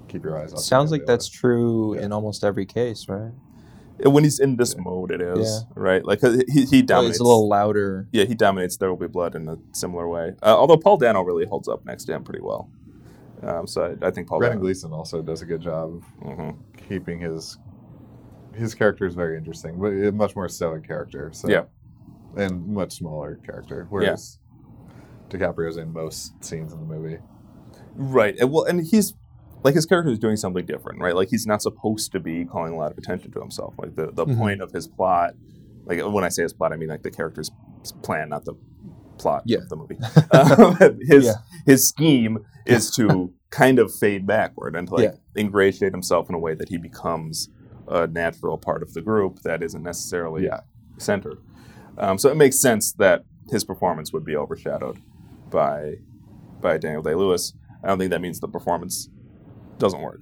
keep 0.08 0.24
your 0.24 0.38
eyes 0.38 0.52
off. 0.52 0.60
Sounds 0.60 0.90
Daniel 0.90 1.02
like 1.02 1.06
that's 1.06 1.28
Day-Lewis. 1.28 1.40
true 1.40 1.94
Yeah. 1.96 2.02
in 2.04 2.12
almost 2.12 2.44
every 2.44 2.66
case, 2.66 3.08
right? 3.08 3.32
When 4.10 4.24
he's 4.24 4.38
in 4.40 4.56
this 4.56 4.76
mode, 4.76 5.10
it 5.10 5.20
is 5.20 5.64
right. 5.74 6.04
Like 6.04 6.20
he 6.20 6.64
he 6.64 6.76
Well, 6.78 6.86
dominates. 6.86 7.16
it's 7.16 7.20
a 7.20 7.24
little 7.24 7.48
louder. 7.48 8.08
Yeah, 8.12 8.24
he 8.24 8.34
dominates 8.34 8.76
There 8.76 8.88
Will 8.90 8.96
Be 8.96 9.06
Blood 9.06 9.34
in 9.34 9.48
a 9.48 9.56
similar 9.72 10.08
way. 10.08 10.34
Uh, 10.42 10.56
although 10.56 10.76
Paul 10.76 10.96
Dano 10.96 11.22
really 11.22 11.46
holds 11.46 11.68
up 11.68 11.84
next 11.84 12.04
to 12.04 12.12
him 12.14 12.24
pretty 12.24 12.42
well. 12.42 12.70
Um, 13.42 13.66
so 13.66 13.96
I, 14.02 14.06
I 14.06 14.10
think 14.10 14.28
Paul 14.28 14.38
Brendan 14.38 14.58
Dano. 14.58 14.66
Gleeson 14.66 14.92
also 14.92 15.20
does 15.22 15.42
a 15.42 15.46
good 15.46 15.60
job 15.60 16.02
hmm 16.22 16.50
keeping 16.88 17.20
his 17.20 17.58
his 18.54 18.74
character 18.74 19.06
is 19.06 19.14
very 19.14 19.36
interesting, 19.38 19.78
but 19.80 19.88
a 19.92 20.12
much 20.12 20.36
more 20.36 20.48
stoic 20.48 20.86
character. 20.86 21.30
So 21.32 21.48
Yeah. 21.48 21.64
and 22.36 22.66
much 22.68 22.92
smaller 22.98 23.36
character. 23.46 23.86
Whereas 23.88 24.38
DiCaprio's 25.30 25.76
in 25.78 25.92
most 25.92 26.44
scenes 26.44 26.72
in 26.72 26.80
the 26.80 26.86
movie. 26.86 27.18
Right. 27.94 28.36
And, 28.38 28.50
well, 28.52 28.64
and 28.64 28.86
he's 28.86 29.14
like 29.64 29.74
his 29.74 29.86
character 29.86 30.10
is 30.10 30.18
doing 30.18 30.36
something 30.36 30.64
different, 30.66 31.00
right? 31.00 31.14
Like 31.14 31.28
he's 31.28 31.46
not 31.46 31.62
supposed 31.62 32.12
to 32.12 32.20
be 32.20 32.44
calling 32.44 32.72
a 32.72 32.76
lot 32.76 32.90
of 32.92 32.98
attention 32.98 33.30
to 33.32 33.40
himself. 33.40 33.74
Like 33.78 33.94
the, 33.96 34.10
the 34.12 34.26
Mhm. 34.26 34.38
point 34.38 34.60
of 34.62 34.72
his 34.72 34.86
plot, 34.88 35.34
like 35.84 36.00
when 36.04 36.24
I 36.24 36.28
say 36.28 36.42
his 36.42 36.52
plot, 36.52 36.72
I 36.72 36.76
mean 36.76 36.88
like 36.88 37.02
the 37.02 37.10
character's 37.10 37.50
plan, 38.02 38.28
not 38.30 38.44
the 38.44 38.54
plot 39.18 39.42
Yeah. 39.46 39.58
of 39.58 39.68
the 39.68 39.76
movie. 39.76 39.98
Um, 40.32 40.98
his 41.02 41.26
Yeah. 41.26 41.34
his 41.66 41.86
scheme 41.86 42.38
is 42.66 42.90
to 42.96 43.32
kind 43.50 43.78
of 43.78 43.94
fade 43.94 44.26
backward 44.26 44.74
and 44.76 44.88
to 44.88 44.94
like 44.94 45.04
Yeah. 45.04 45.16
ingratiate 45.42 45.92
himself 45.92 46.28
in 46.28 46.34
a 46.34 46.38
way 46.38 46.54
that 46.54 46.68
he 46.68 46.76
becomes 46.78 47.48
a 47.88 48.06
natural 48.06 48.56
part 48.58 48.82
of 48.82 48.94
the 48.94 49.02
group 49.02 49.40
that 49.42 49.62
isn't 49.62 49.82
necessarily 49.82 50.48
centered. 50.98 51.38
Um, 51.98 52.16
so 52.18 52.30
it 52.30 52.36
makes 52.36 52.58
sense 52.58 52.92
that 52.94 53.24
his 53.50 53.64
performance 53.64 54.12
would 54.12 54.24
be 54.24 54.36
overshadowed 54.36 54.98
by 55.50 55.96
by 56.60 56.78
Daniel 56.78 57.02
Day 57.02 57.14
Lewis. 57.14 57.52
I 57.84 57.88
don't 57.88 57.98
think 57.98 58.10
that 58.10 58.20
means 58.20 58.38
the 58.40 58.48
performance 58.48 59.08
doesn't 59.82 60.00
work. 60.00 60.20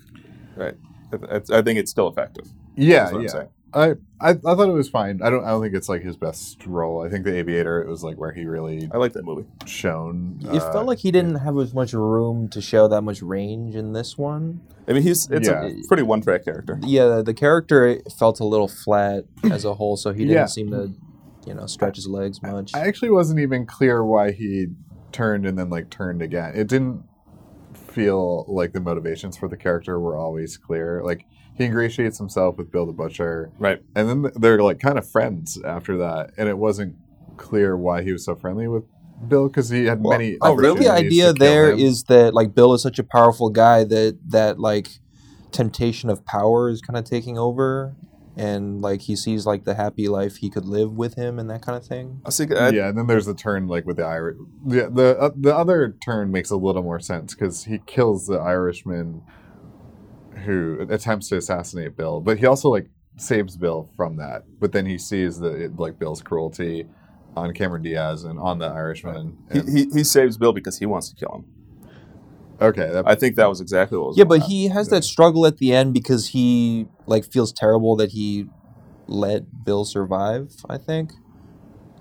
Right. 0.57 0.75
I, 1.13 1.37
I- 1.37 1.59
I 1.59 1.63
think 1.63 1.79
it's 1.79 1.91
still 1.91 2.09
effective. 2.09 2.47
Yeah, 2.77 3.01
That's 3.05 3.13
what 3.13 3.19
I'm 3.21 3.25
yeah. 3.25 3.45
I, 3.73 3.91
I 4.21 4.31
I 4.31 4.33
thought 4.35 4.69
it 4.69 4.73
was 4.73 4.89
fine. 4.89 5.21
I 5.23 5.31
don't 5.31 5.45
I 5.45 5.51
don't 5.51 5.63
think 5.63 5.75
it's 5.75 5.89
like 5.89 6.03
his 6.03 6.17
best 6.17 6.67
role. 6.67 7.05
I 7.05 7.09
think 7.09 7.25
the 7.25 7.37
Aviator 7.37 7.81
it 7.81 7.89
was 7.89 8.03
like 8.03 8.17
where 8.19 8.33
he 8.33 8.45
really 8.45 8.89
I 8.93 8.97
like 8.97 9.13
that 9.13 9.25
movie. 9.25 9.47
shone. 9.67 10.41
It 10.43 10.61
uh, 10.61 10.73
felt 10.73 10.87
like 10.87 10.99
he 10.99 11.13
didn't 11.13 11.37
have 11.37 11.57
as 11.59 11.73
much 11.73 11.93
room 11.93 12.49
to 12.49 12.61
show 12.61 12.89
that 12.89 13.03
much 13.03 13.23
range 13.23 13.77
in 13.77 13.93
this 13.93 14.19
one. 14.19 14.61
I 14.89 14.93
mean, 14.93 15.03
he's 15.03 15.31
it's 15.31 15.47
Yeah. 15.49 15.67
a 15.67 15.75
pretty 15.87 16.03
one 16.03 16.21
track 16.21 16.45
character. 16.45 16.81
Yeah, 16.83 17.23
the 17.25 17.35
character 17.35 18.01
felt 18.19 18.41
a 18.41 18.45
little 18.45 18.67
flat 18.69 19.25
as 19.51 19.65
a 19.65 19.75
whole, 19.75 19.97
so 19.97 20.13
he 20.13 20.21
didn't 20.25 20.35
Yeah. 20.35 20.47
seem 20.47 20.71
to, 20.73 20.93
you 21.47 21.55
know, 21.55 21.67
stretch 21.67 21.95
his 21.97 22.09
legs 22.09 22.43
much. 22.43 22.75
I 22.75 22.81
actually 22.89 23.11
wasn't 23.11 23.39
even 23.39 23.67
clear 23.67 24.05
why 24.05 24.33
he 24.33 24.67
turned 25.13 25.47
and 25.47 25.57
then 25.57 25.71
like 25.71 25.91
turned 25.91 26.23
again. 26.23 26.53
It 26.57 26.67
didn't 26.67 27.05
feel 28.05 28.45
like 28.49 28.73
the 28.73 28.81
motivations 28.81 29.37
for 29.37 29.49
the 29.49 29.57
character 29.57 29.99
were 30.01 30.17
always 30.17 30.57
clear. 30.57 31.03
Like 31.05 31.27
he 31.57 31.65
ingratiates 31.65 32.19
himself 32.19 32.57
with 32.57 32.71
Bill 32.73 32.87
the 32.87 32.93
Butcher, 32.93 33.51
Right. 33.59 33.83
and 33.95 34.09
then 34.09 34.33
they're 34.37 34.63
like 34.63 34.81
kind 34.81 34.99
of 34.99 35.09
friends 35.09 35.61
after 35.65 35.97
that, 35.99 36.31
and 36.39 36.49
it 36.49 36.57
wasn't 36.59 36.97
clear 37.37 37.77
why 37.77 38.03
he 38.03 38.13
was 38.13 38.25
so 38.25 38.35
friendly 38.35 38.69
with 38.69 38.85
Bill 39.29 39.49
because 39.49 39.69
he 39.69 39.85
had 39.85 40.03
Well, 40.03 40.19
many. 40.19 40.39
oh, 40.41 40.55
really? 40.55 40.81
the 40.81 40.89
idea 40.91 41.33
there 41.33 41.73
him. 41.73 41.79
is 41.79 42.05
that 42.05 42.33
like 42.35 42.55
Bill 42.55 42.73
is 42.75 42.83
such 42.83 42.99
a 42.99 43.05
powerful 43.05 43.51
guy 43.51 43.85
that 43.85 44.19
that 44.29 44.59
like 44.59 44.89
temptation 45.53 46.09
of 46.11 46.25
power 46.25 46.71
is 46.71 46.81
kind 46.81 46.97
of 46.97 47.05
taking 47.05 47.37
over, 47.37 47.95
and 48.37 48.81
like 48.81 49.03
he 49.03 49.17
sees 49.17 49.47
like 49.47 49.65
the 49.65 49.75
happy 49.75 50.09
life 50.09 50.37
he 50.37 50.51
could 50.51 50.65
live 50.65 50.93
with 50.93 51.15
him 51.15 51.39
and 51.39 51.51
that 51.51 51.63
kind 51.63 51.77
of 51.77 51.85
thing. 51.87 52.21
I 52.25 52.29
was 52.29 52.37
thinking, 52.39 52.57
I, 52.57 52.71
yeah, 52.71 52.89
and 52.89 52.99
then 52.99 53.07
there's 53.07 53.27
the 53.27 53.35
turn 53.35 53.67
like 53.67 53.87
with 53.87 53.97
the 53.97 54.05
Irish. 54.05 54.37
Yeah, 54.67 54.89
the 54.91 55.19
uh, 55.19 55.31
the 55.37 55.55
other 55.57 55.97
turn 56.05 56.31
makes 56.31 56.51
a 56.51 56.57
little 56.57 56.83
more 56.83 57.01
sense 57.01 57.35
because 57.35 57.65
he 57.65 57.81
kills 57.87 58.27
the 58.27 58.39
Irishman 58.39 59.23
who 60.45 60.87
attempts 60.89 61.29
to 61.29 61.37
assassinate 61.37 61.97
Bill, 61.97 62.21
but 62.21 62.39
he 62.39 62.47
also 62.47 62.69
like 62.71 62.89
saves 63.17 63.57
Bill 63.57 63.91
from 63.97 64.17
that. 64.17 64.45
But 64.59 64.73
then 64.73 64.87
he 64.87 64.97
sees 64.97 65.39
the 65.39 65.65
it, 65.65 65.77
like 65.77 65.99
Bill's 65.99 66.23
cruelty 66.23 66.87
on 67.37 67.53
Cameron 67.53 67.83
Diaz 67.83 68.25
and 68.25 68.39
on 68.39 68.59
the 68.59 68.67
Irishman. 68.67 69.39
he, 69.53 69.59
and- 69.59 69.69
he, 69.69 69.85
he 69.93 70.05
saves 70.05 70.37
Bill 70.37 70.53
because 70.53 70.79
he 70.79 70.87
wants 70.87 71.11
to 71.11 71.17
kill 71.17 71.35
him. 71.37 71.45
Okay, 72.61 72.91
that, 72.93 73.07
I 73.07 73.15
think 73.15 73.37
that 73.37 73.49
was 73.49 73.61
exactly 73.61 73.99
what 73.99 74.09
was 74.09 74.19
Yeah, 74.19 74.25
but 74.25 74.43
on. 74.43 74.49
he 74.51 74.69
has 74.69 74.89
that 74.89 75.05
struggle 75.05 75.47
at 75.47 75.59
the 75.59 75.73
end 75.73 75.95
because 75.95 76.29
he 76.29 76.87
like 77.07 77.25
feels 77.31 77.53
terrible 77.53 77.97
that 77.97 78.11
he 78.13 78.47
let 79.07 79.65
Bill 79.65 79.85
survive. 79.85 80.53
I 80.69 80.77
think, 80.79 81.13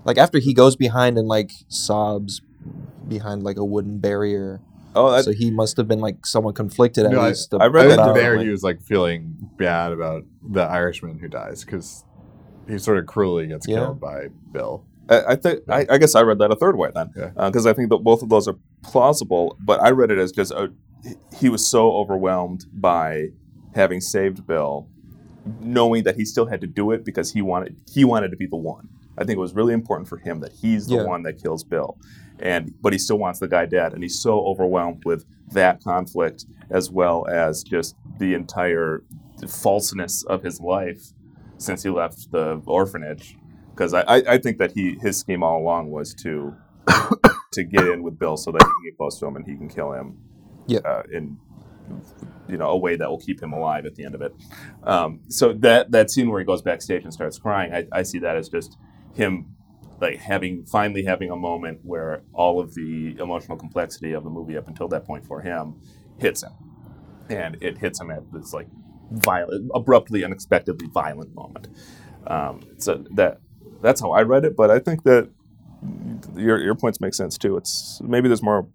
like 0.04 0.18
after 0.18 0.38
he 0.38 0.54
goes 0.54 0.76
behind 0.76 1.18
and 1.18 1.26
like 1.28 1.50
sobs 1.68 2.40
behind 3.08 3.42
like 3.42 3.56
a 3.56 3.64
wooden 3.64 3.98
barrier, 3.98 4.60
Oh, 4.94 5.10
that, 5.12 5.24
so 5.24 5.32
he 5.32 5.50
must 5.52 5.76
have 5.76 5.86
been 5.86 6.00
like 6.00 6.26
someone 6.26 6.52
conflicted 6.54 7.04
at 7.06 7.12
No, 7.12 7.20
I- 7.20 7.28
least. 7.28 7.54
I 7.54 7.66
read 7.66 7.84
that 7.84 7.96
think 7.96 8.06
down, 8.06 8.14
there 8.14 8.36
like- 8.36 8.44
he 8.44 8.50
was 8.50 8.62
like 8.62 8.82
feeling 8.82 9.36
bad 9.56 9.92
about 9.92 10.24
the 10.48 10.62
Irishman 10.62 11.18
who 11.20 11.28
dies 11.28 11.64
because 11.64 12.04
he 12.68 12.76
sort 12.78 12.98
of 12.98 13.06
cruelly 13.06 13.46
gets 13.46 13.66
Yeah. 13.68 13.76
killed 13.76 14.00
by 14.00 14.28
Bill. 14.52 14.84
I, 15.10 15.34
think 15.36 15.60
I, 15.68 15.86
I 15.90 15.98
guess 15.98 16.14
I 16.14 16.22
read 16.22 16.38
that 16.38 16.50
a 16.52 16.56
third 16.56 16.76
way 16.76 16.90
then, 16.94 17.10
Yeah. 17.16 17.30
Uh, 17.36 17.50
because 17.50 17.66
I 17.66 17.72
think 17.72 17.90
that 17.90 17.98
both 17.98 18.22
of 18.22 18.28
those 18.28 18.46
are 18.48 18.56
plausible. 18.84 19.56
But 19.60 19.82
I 19.82 19.90
read 19.90 20.10
it 20.10 20.18
as 20.18 20.30
just 20.32 20.52
a, 20.52 20.72
he 21.36 21.48
was 21.48 21.66
so 21.66 21.92
overwhelmed 21.92 22.66
by 22.72 23.28
having 23.74 24.00
saved 24.00 24.46
Bill, 24.46 24.88
knowing 25.60 26.04
that 26.04 26.16
he 26.16 26.24
still 26.24 26.46
had 26.46 26.60
to 26.60 26.66
do 26.66 26.90
it 26.92 27.04
because 27.04 27.32
he 27.32 27.42
wanted 27.42 27.76
he 27.92 28.04
wanted 28.04 28.30
to 28.30 28.36
be 28.36 28.46
the 28.46 28.56
one. 28.56 28.88
I 29.18 29.24
think 29.24 29.36
it 29.36 29.40
was 29.40 29.54
really 29.54 29.74
important 29.74 30.08
for 30.08 30.18
him 30.18 30.40
that 30.40 30.52
he's 30.52 30.86
the 30.86 30.96
Yeah. 30.96 31.04
one 31.04 31.22
that 31.24 31.42
kills 31.42 31.64
Bill, 31.64 31.98
and 32.38 32.72
but 32.80 32.92
he 32.92 32.98
still 32.98 33.18
wants 33.18 33.38
the 33.40 33.48
guy 33.48 33.66
dead, 33.66 33.92
and 33.92 34.02
he's 34.02 34.18
so 34.20 34.40
overwhelmed 34.40 35.04
with 35.04 35.24
that 35.52 35.82
conflict 35.82 36.46
as 36.70 36.90
well 36.90 37.26
as 37.28 37.62
just 37.64 37.96
the 38.18 38.34
entire 38.34 39.02
falseness 39.48 40.22
of 40.24 40.42
his 40.42 40.60
life 40.60 41.12
since 41.58 41.82
he 41.82 41.90
left 41.90 42.30
the 42.30 42.60
orphanage. 42.66 43.36
Because 43.80 43.94
I, 43.94 44.02
I, 44.02 44.16
I 44.34 44.38
think 44.38 44.58
that 44.58 44.72
he 44.72 44.98
his 45.00 45.16
scheme 45.18 45.42
all 45.42 45.58
along 45.62 45.90
was 45.90 46.12
to 46.16 46.54
to 47.52 47.64
get 47.64 47.86
in 47.88 48.02
with 48.02 48.18
Bill 48.18 48.36
so 48.36 48.52
that 48.52 48.60
he 48.60 48.66
can 48.66 48.82
get 48.84 48.96
close 48.98 49.18
to 49.20 49.26
him 49.26 49.36
and 49.36 49.46
he 49.46 49.56
can 49.56 49.70
kill 49.70 49.92
him 49.92 50.18
Yeah. 50.66 50.80
uh, 50.80 51.04
in 51.10 51.38
you 52.46 52.58
know 52.58 52.68
a 52.68 52.76
way 52.76 52.96
that 52.96 53.08
will 53.08 53.18
keep 53.18 53.42
him 53.42 53.54
alive 53.54 53.86
at 53.86 53.94
the 53.94 54.04
end 54.04 54.14
of 54.14 54.20
it. 54.20 54.34
Um, 54.84 55.20
so 55.28 55.54
that 55.54 55.92
that 55.92 56.10
scene 56.10 56.28
where 56.28 56.40
he 56.40 56.44
goes 56.44 56.60
backstage 56.60 57.04
and 57.04 57.12
starts 57.14 57.38
crying, 57.38 57.72
I, 57.72 57.86
I 57.90 58.02
see 58.02 58.18
that 58.18 58.36
as 58.36 58.50
just 58.50 58.76
him 59.14 59.54
like 59.98 60.18
having 60.18 60.66
finally 60.66 61.04
having 61.04 61.30
a 61.30 61.36
moment 61.36 61.80
where 61.82 62.22
all 62.34 62.60
of 62.60 62.74
the 62.74 63.16
emotional 63.18 63.56
complexity 63.56 64.12
of 64.12 64.24
the 64.24 64.30
movie 64.30 64.58
up 64.58 64.68
until 64.68 64.88
that 64.88 65.06
point 65.06 65.24
for 65.24 65.40
him 65.40 65.80
hits 66.18 66.42
him, 66.42 66.52
and 67.30 67.56
it 67.62 67.78
hits 67.78 67.98
him 67.98 68.10
at 68.10 68.30
this 68.30 68.52
like 68.52 68.68
violent, 69.10 69.70
abruptly, 69.74 70.22
unexpectedly 70.22 70.86
violent 70.92 71.34
moment. 71.34 71.68
Um, 72.26 72.60
so 72.76 73.06
that 73.14 73.40
that's 73.82 74.00
how 74.00 74.12
I 74.12 74.22
read 74.22 74.44
it, 74.44 74.56
but 74.56 74.70
I 74.70 74.78
think 74.78 75.02
that 75.04 75.28
your 76.36 76.58
your 76.58 76.74
points 76.74 77.00
make 77.00 77.14
sense 77.14 77.38
too. 77.38 77.56
It's 77.56 78.00
maybe 78.04 78.28
there's 78.28 78.42
more 78.42 78.68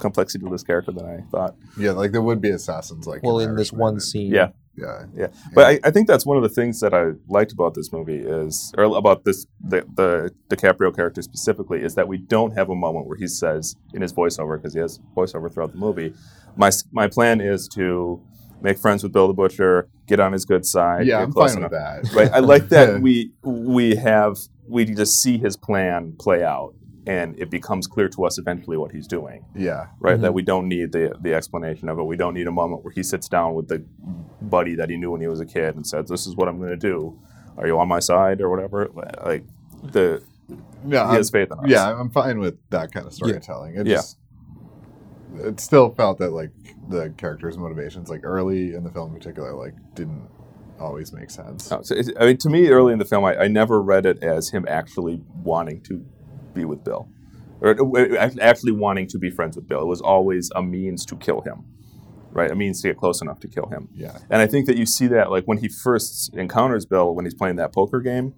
complexity 0.00 0.44
to 0.44 0.50
this 0.50 0.62
character 0.62 0.92
than 0.92 1.04
I 1.04 1.20
thought. 1.30 1.56
Yeah, 1.76 1.92
like 1.92 2.12
there 2.12 2.22
would 2.22 2.40
be 2.40 2.50
assassins 2.50 3.06
like 3.06 3.22
Well, 3.22 3.38
in 3.38 3.50
Irishman 3.50 3.56
this 3.56 3.72
one 3.72 4.00
scene, 4.00 4.32
Yeah. 4.32 4.50
Yeah. 4.76 5.06
Yeah, 5.12 5.26
but 5.54 5.66
I, 5.66 5.80
I 5.82 5.90
think 5.90 6.06
that's 6.06 6.24
one 6.24 6.36
of 6.36 6.44
the 6.44 6.48
things 6.48 6.78
that 6.80 6.94
I 6.94 7.10
liked 7.28 7.50
about 7.50 7.74
this 7.74 7.92
movie 7.92 8.18
is, 8.18 8.72
or 8.78 8.84
about 8.84 9.24
this 9.24 9.44
the, 9.60 9.84
the 9.96 10.32
DiCaprio 10.48 10.94
character 10.94 11.20
specifically, 11.20 11.82
is 11.82 11.96
that 11.96 12.06
we 12.06 12.16
don't 12.16 12.52
have 12.52 12.70
a 12.70 12.76
moment 12.76 13.08
where 13.08 13.16
he 13.16 13.26
says 13.26 13.74
in 13.92 14.02
his 14.02 14.12
voiceover 14.12 14.56
because 14.56 14.74
he 14.74 14.78
has 14.78 15.00
voiceover 15.16 15.52
throughout 15.52 15.72
the 15.72 15.78
movie. 15.78 16.14
My 16.56 16.70
my 16.92 17.08
plan 17.08 17.40
is 17.40 17.66
to 17.74 18.22
make 18.62 18.78
friends 18.78 19.02
with 19.02 19.12
Bill 19.12 19.26
the 19.26 19.34
Butcher, 19.34 19.88
get 20.08 20.18
on 20.20 20.32
his 20.32 20.44
good 20.44 20.66
side. 20.66 21.06
Yeah, 21.06 21.20
I'm 21.22 21.32
fine 21.32 21.56
enough. 21.58 21.70
with 21.70 21.80
that. 21.80 22.12
Right, 22.14 22.30
I 22.32 22.40
like 22.40 22.68
that 22.70 23.00
we 23.06 23.30
we 23.42 23.94
have 23.96 24.38
we 24.66 24.84
just 24.84 25.22
see 25.22 25.38
his 25.38 25.56
plan 25.56 26.14
play 26.18 26.42
out, 26.42 26.74
and 27.06 27.38
it 27.38 27.50
becomes 27.50 27.86
clear 27.86 28.08
to 28.08 28.24
us 28.24 28.38
eventually 28.38 28.76
what 28.76 28.90
he's 28.92 29.06
doing 29.06 29.44
Yeah. 29.54 29.86
right? 30.00 30.20
That 30.20 30.28
mm-hmm. 30.28 30.34
we 30.34 30.42
don't 30.42 30.68
need 30.68 30.92
the 30.92 31.14
the 31.20 31.34
explanation 31.34 31.88
of 31.88 31.98
it. 31.98 32.02
We 32.04 32.16
don't 32.16 32.34
need 32.34 32.46
a 32.48 32.52
moment 32.52 32.82
where 32.84 32.92
he 32.92 33.02
sits 33.02 33.28
down 33.28 33.54
with 33.54 33.68
the 33.68 33.84
buddy 34.42 34.74
that 34.74 34.90
he 34.90 34.96
knew 34.96 35.10
when 35.12 35.20
he 35.20 35.28
was 35.28 35.40
a 35.40 35.46
kid 35.46 35.76
and 35.76 35.86
says, 35.86 36.08
"This 36.08 36.26
is 36.26 36.34
what 36.36 36.48
I'm 36.48 36.58
going 36.58 36.70
to 36.70 36.76
do. 36.76 37.18
Are 37.56 37.66
you 37.66 37.78
on 37.78 37.88
my 37.88 38.00
side 38.00 38.40
or 38.40 38.48
whatever?" 38.50 38.88
Like 39.24 39.44
the 39.82 40.22
Yeah. 40.86 41.04
he 41.04 41.10
I'm, 41.10 41.16
has 41.16 41.30
faith 41.30 41.48
in 41.52 41.58
us. 41.58 41.64
yeah, 41.66 41.92
I'm 42.00 42.10
fine 42.10 42.38
with 42.38 42.56
that 42.70 42.92
kind 42.92 43.06
of 43.06 43.12
storytelling. 43.14 43.76
It 43.76 43.86
Yeah. 43.86 43.96
just 43.96 44.16
it 45.36 45.60
still 45.60 45.90
felt 45.90 46.18
that 46.18 46.30
like 46.30 46.50
the 46.88 47.12
characters' 47.16 47.56
motivations, 47.56 48.08
like 48.08 48.20
early 48.24 48.74
in 48.74 48.84
the 48.84 48.90
film 48.90 49.12
in 49.12 49.18
particular, 49.18 49.54
like 49.54 49.74
didn't 49.94 50.28
always 50.80 51.12
make 51.12 51.30
sense. 51.30 51.70
No, 51.70 51.82
so 51.82 51.96
I 52.18 52.26
mean, 52.26 52.36
to 52.38 52.48
me, 52.48 52.68
early 52.68 52.92
in 52.92 52.98
the 52.98 53.04
film, 53.04 53.24
I, 53.24 53.36
I 53.36 53.48
never 53.48 53.82
read 53.82 54.06
it 54.06 54.22
as 54.22 54.50
him 54.50 54.64
actually 54.68 55.20
wanting 55.42 55.82
to 55.82 56.04
be 56.54 56.64
with 56.64 56.84
Bill, 56.84 57.08
or 57.60 57.76
uh, 57.96 58.30
actually 58.40 58.72
wanting 58.72 59.06
to 59.08 59.18
be 59.18 59.30
friends 59.30 59.56
with 59.56 59.68
Bill. 59.68 59.82
It 59.82 59.86
was 59.86 60.00
always 60.00 60.50
a 60.54 60.62
means 60.62 61.04
to 61.06 61.16
kill 61.16 61.40
him, 61.42 61.64
right? 62.30 62.50
A 62.50 62.54
means 62.54 62.80
to 62.82 62.88
get 62.88 62.96
close 62.96 63.20
enough 63.20 63.40
to 63.40 63.48
kill 63.48 63.66
him. 63.66 63.88
Yeah. 63.94 64.18
And 64.30 64.40
I 64.40 64.46
think 64.46 64.66
that 64.66 64.76
you 64.76 64.86
see 64.86 65.06
that 65.08 65.30
like 65.30 65.44
when 65.44 65.58
he 65.58 65.68
first 65.68 66.34
encounters 66.34 66.86
Bill 66.86 67.14
when 67.14 67.24
he's 67.24 67.34
playing 67.34 67.56
that 67.56 67.72
poker 67.72 68.00
game, 68.00 68.34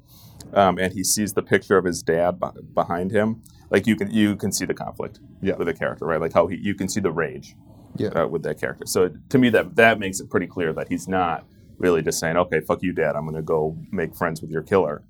um, 0.55 0.79
and 0.79 0.93
he 0.93 1.05
sees 1.05 1.35
the 1.35 1.43
picture 1.43 1.77
of 1.77 1.85
his 1.85 2.03
dad 2.03 2.41
be- 2.41 2.63
behind 2.75 3.11
him. 3.13 3.43
Like 3.71 3.87
you 3.87 3.97
can 3.97 4.11
you 4.11 4.37
can 4.37 4.53
see 4.53 4.65
the 4.67 4.75
conflict 4.75 5.21
Yeah. 5.41 5.55
with 5.57 5.67
the 5.69 5.75
character, 5.75 6.05
right? 6.05 6.21
Like 6.21 6.33
how 6.33 6.47
he 6.49 6.57
you 6.57 6.75
can 6.75 6.89
see 6.89 7.01
the 7.01 7.13
rage 7.13 7.55
Yeah. 7.97 8.09
uh, 8.09 8.27
with 8.27 8.43
that 8.43 8.59
character. 8.61 8.85
So 8.87 9.11
to 9.29 9.39
me, 9.39 9.51
that 9.51 9.77
that 9.77 9.99
makes 9.99 10.21
it 10.21 10.29
pretty 10.31 10.47
clear 10.47 10.73
that 10.73 10.89
he's 10.89 11.07
not 11.09 11.47
really 11.79 12.03
just 12.03 12.19
saying, 12.21 12.37
"Okay, 12.37 12.61
fuck 12.61 12.83
you, 12.83 12.93
dad. 12.93 13.17
I'm 13.17 13.23
going 13.25 13.37
to 13.37 13.43
go 13.43 13.77
make 13.91 14.15
friends 14.15 14.41
with 14.43 14.51
your 14.51 14.63
killer." 14.63 15.03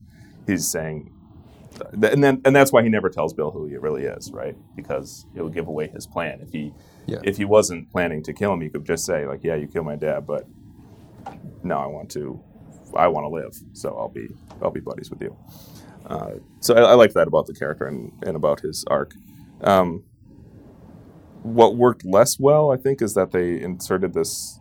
He's 0.46 0.68
saying, 0.68 1.10
and 1.92 2.22
then 2.22 2.42
and 2.44 2.54
that's 2.54 2.72
why 2.72 2.82
he 2.82 2.88
never 2.88 3.08
tells 3.08 3.32
Bill 3.32 3.50
who 3.50 3.66
he 3.66 3.76
really 3.76 4.04
is, 4.04 4.30
right? 4.32 4.56
Because 4.76 5.26
it 5.34 5.42
would 5.42 5.54
give 5.54 5.66
away 5.66 5.88
his 5.88 6.06
plan 6.06 6.40
if 6.40 6.52
he 6.52 6.72
Yeah. 7.06 7.20
if 7.24 7.38
he 7.38 7.44
wasn't 7.44 7.90
planning 7.90 8.22
to 8.24 8.32
kill 8.32 8.52
him, 8.52 8.60
he 8.60 8.68
could 8.68 8.84
just 8.84 9.04
say 9.06 9.26
like, 9.26 9.42
"Yeah, 9.42 9.54
you 9.56 9.66
killed 9.68 9.86
my 9.86 9.96
dad, 9.96 10.26
but 10.26 10.46
no, 11.62 11.76
I 11.78 11.86
want 11.86 12.10
to, 12.12 12.40
I 12.94 13.08
want 13.08 13.24
to 13.24 13.28
live, 13.28 13.54
so 13.72 13.96
I'll 13.96 14.08
be, 14.08 14.28
I'll 14.62 14.70
be 14.70 14.80
buddies 14.80 15.10
with 15.10 15.20
you." 15.22 15.34
Uh, 16.06 16.32
so 16.60 16.74
I, 16.74 16.80
I 16.80 16.94
like 16.94 17.12
that 17.14 17.28
about 17.28 17.46
the 17.46 17.54
character 17.54 17.86
and, 17.86 18.12
and 18.26 18.36
about 18.36 18.60
his 18.60 18.84
arc. 18.88 19.12
Um, 19.60 20.04
what 21.42 21.76
worked 21.76 22.04
less 22.04 22.38
well, 22.38 22.70
I 22.70 22.76
think, 22.76 23.00
is 23.00 23.14
that 23.14 23.32
they 23.32 23.60
inserted 23.60 24.12
this 24.14 24.60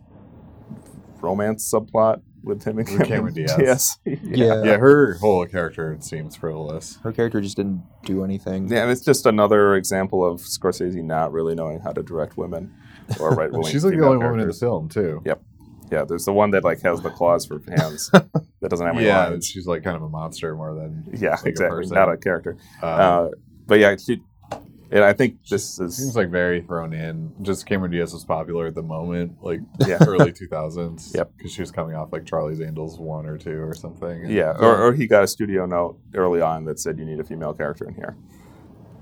romance 1.20 1.70
subplot 1.70 2.22
with 2.42 2.64
him 2.64 2.78
and 2.78 2.88
Cameron, 2.88 3.08
Cameron 3.08 3.34
Diaz. 3.56 3.56
Diaz. 3.56 3.98
Yeah. 4.22 4.62
Yeah, 4.64 4.76
her 4.78 5.14
whole 5.14 5.44
character 5.46 5.96
seems 6.00 6.36
frivolous. 6.36 6.98
Her 7.02 7.12
character 7.12 7.40
just 7.40 7.56
didn't 7.56 7.82
do 8.04 8.24
anything. 8.24 8.70
Yeah, 8.70 8.82
and 8.82 8.90
it's 8.90 9.04
just 9.04 9.26
another 9.26 9.74
example 9.74 10.24
of 10.24 10.40
Scorsese 10.40 11.02
not 11.02 11.32
really 11.32 11.54
knowing 11.54 11.80
how 11.80 11.92
to 11.92 12.02
direct 12.02 12.36
women 12.36 12.74
or 13.18 13.30
write 13.30 13.52
women. 13.52 13.70
She's 13.70 13.84
like 13.84 13.92
the 13.92 13.98
female 13.98 14.12
only 14.12 14.24
woman 14.24 14.40
in 14.40 14.48
the 14.48 14.54
film 14.54 14.88
too. 14.88 15.20
Yep. 15.26 15.42
Yeah, 15.90 16.04
there's 16.04 16.24
the 16.24 16.32
one 16.32 16.50
that 16.52 16.64
like 16.64 16.80
has 16.82 17.00
the 17.00 17.10
claws 17.10 17.44
for 17.46 17.60
hands 17.68 18.10
that 18.10 18.68
doesn't 18.70 18.86
have 18.86 18.96
any 18.96 19.06
Yeah, 19.06 19.28
lines. 19.28 19.46
she's 19.46 19.66
like 19.66 19.82
kind 19.82 19.96
of 19.96 20.02
a 20.02 20.08
monster 20.08 20.54
more 20.54 20.74
than 20.74 21.04
Yeah, 21.12 21.30
like 21.32 21.44
a 21.44 21.48
exactly. 21.48 21.76
person. 21.78 21.94
Not 21.96 22.10
a 22.12 22.16
character. 22.16 22.56
uh, 22.82 22.86
Uh, 22.86 23.30
but 23.66 23.78
yeah, 23.80 23.96
she. 23.96 24.22
And 24.92 25.04
I 25.04 25.12
think 25.12 25.36
this 25.48 25.78
is 25.78 25.96
seems 25.98 26.16
like 26.16 26.30
very 26.30 26.62
thrown 26.62 26.92
in. 26.92 27.32
Just 27.42 27.64
Cameron 27.64 27.92
Diaz 27.92 28.12
was 28.12 28.24
popular 28.24 28.66
at 28.66 28.74
the 28.74 28.82
moment, 28.82 29.36
like 29.40 29.60
Yeah. 29.86 29.98
early 30.04 30.32
two 30.32 30.48
thousands. 30.48 31.12
Yep. 31.14 31.30
because 31.36 31.52
she 31.52 31.62
was 31.62 31.70
coming 31.70 31.94
off 31.94 32.12
like 32.12 32.26
Charlie's 32.26 32.60
Angels 32.60 32.98
one 32.98 33.24
or 33.26 33.38
two 33.38 33.62
or 33.62 33.72
something. 33.74 34.28
Yeah, 34.28 34.50
or, 34.58 34.76
or 34.88 34.92
he 34.92 35.06
got 35.06 35.22
a 35.22 35.28
studio 35.28 35.64
note 35.64 36.00
early 36.14 36.40
on 36.40 36.64
that 36.64 36.80
said 36.80 36.98
you 36.98 37.04
need 37.04 37.20
a 37.20 37.24
female 37.24 37.54
character 37.54 37.86
in 37.88 37.94
here, 37.94 38.16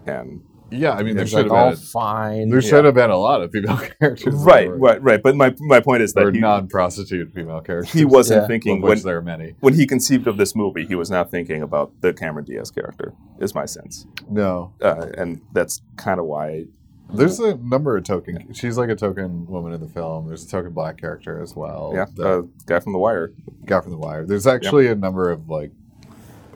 and 0.07 0.43
yeah. 0.71 0.93
I 0.93 1.03
mean, 1.03 1.15
there 1.17 1.23
It's 1.23 1.31
should 1.31 1.47
like, 1.49 1.57
have 1.57 1.65
all 1.67 1.71
been. 1.71 1.79
fine. 1.79 2.49
There 2.51 2.61
yeah. 2.61 2.69
should 2.69 2.85
have 2.85 2.95
been 2.95 3.11
a 3.11 3.17
lot 3.17 3.43
of 3.43 3.51
female 3.53 3.77
characters. 4.01 4.35
right, 4.35 4.69
or, 4.69 4.77
right, 4.77 5.03
right. 5.03 5.23
But 5.23 5.37
my 5.37 5.55
my 5.61 5.81
point 5.81 6.03
is 6.03 6.13
that 6.15 6.33
he, 6.35 6.41
non-prostitute 6.41 7.33
female 7.35 7.61
characters. 7.61 7.93
he 7.93 8.05
wasn't 8.05 8.43
Yeah. 8.43 8.47
thinking 8.49 8.77
of 8.79 8.89
when 8.89 9.01
there 9.03 9.17
are 9.19 9.23
many. 9.23 9.55
when 9.61 9.75
he 9.75 9.87
conceived 9.87 10.27
of 10.27 10.37
this 10.37 10.55
movie, 10.55 10.87
he 10.87 10.95
was 10.95 11.11
not 11.11 11.31
thinking 11.31 11.63
about 11.63 11.93
the 12.01 12.13
Cameron 12.13 12.45
Diaz 12.45 12.71
character. 12.71 13.13
Is 13.39 13.55
my 13.55 13.67
sense, 13.67 14.07
No, 14.31 14.73
uh, 14.83 15.07
and 15.17 15.41
that's 15.53 15.81
kind 15.97 16.19
of 16.21 16.27
why. 16.27 16.67
there's 17.13 17.41
a 17.41 17.55
number 17.57 17.97
of 17.97 18.05
token. 18.05 18.53
She's 18.53 18.77
like 18.77 18.91
a 18.91 18.95
token 18.97 19.47
woman 19.47 19.73
in 19.73 19.81
the 19.81 19.89
film. 19.89 20.27
There's 20.27 20.45
a 20.45 20.49
token 20.49 20.73
black 20.73 20.99
character 20.99 21.41
as 21.43 21.57
well. 21.57 21.93
Yeah, 21.95 22.05
that 22.17 22.27
uh, 22.29 22.43
guy 22.67 22.81
from 22.81 22.93
The 22.93 22.99
Wire. 22.99 23.33
Guy 23.65 23.81
from 23.81 23.93
the 23.93 23.99
wire. 23.99 24.27
There's 24.27 24.47
actually 24.47 24.89
a 24.89 24.95
number 24.95 25.31
of 25.31 25.49
like 25.49 25.71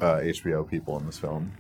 uh, 0.01 0.17
HBO 0.21 0.69
people 0.69 0.99
in 0.99 1.07
this 1.07 1.19
film. 1.19 1.53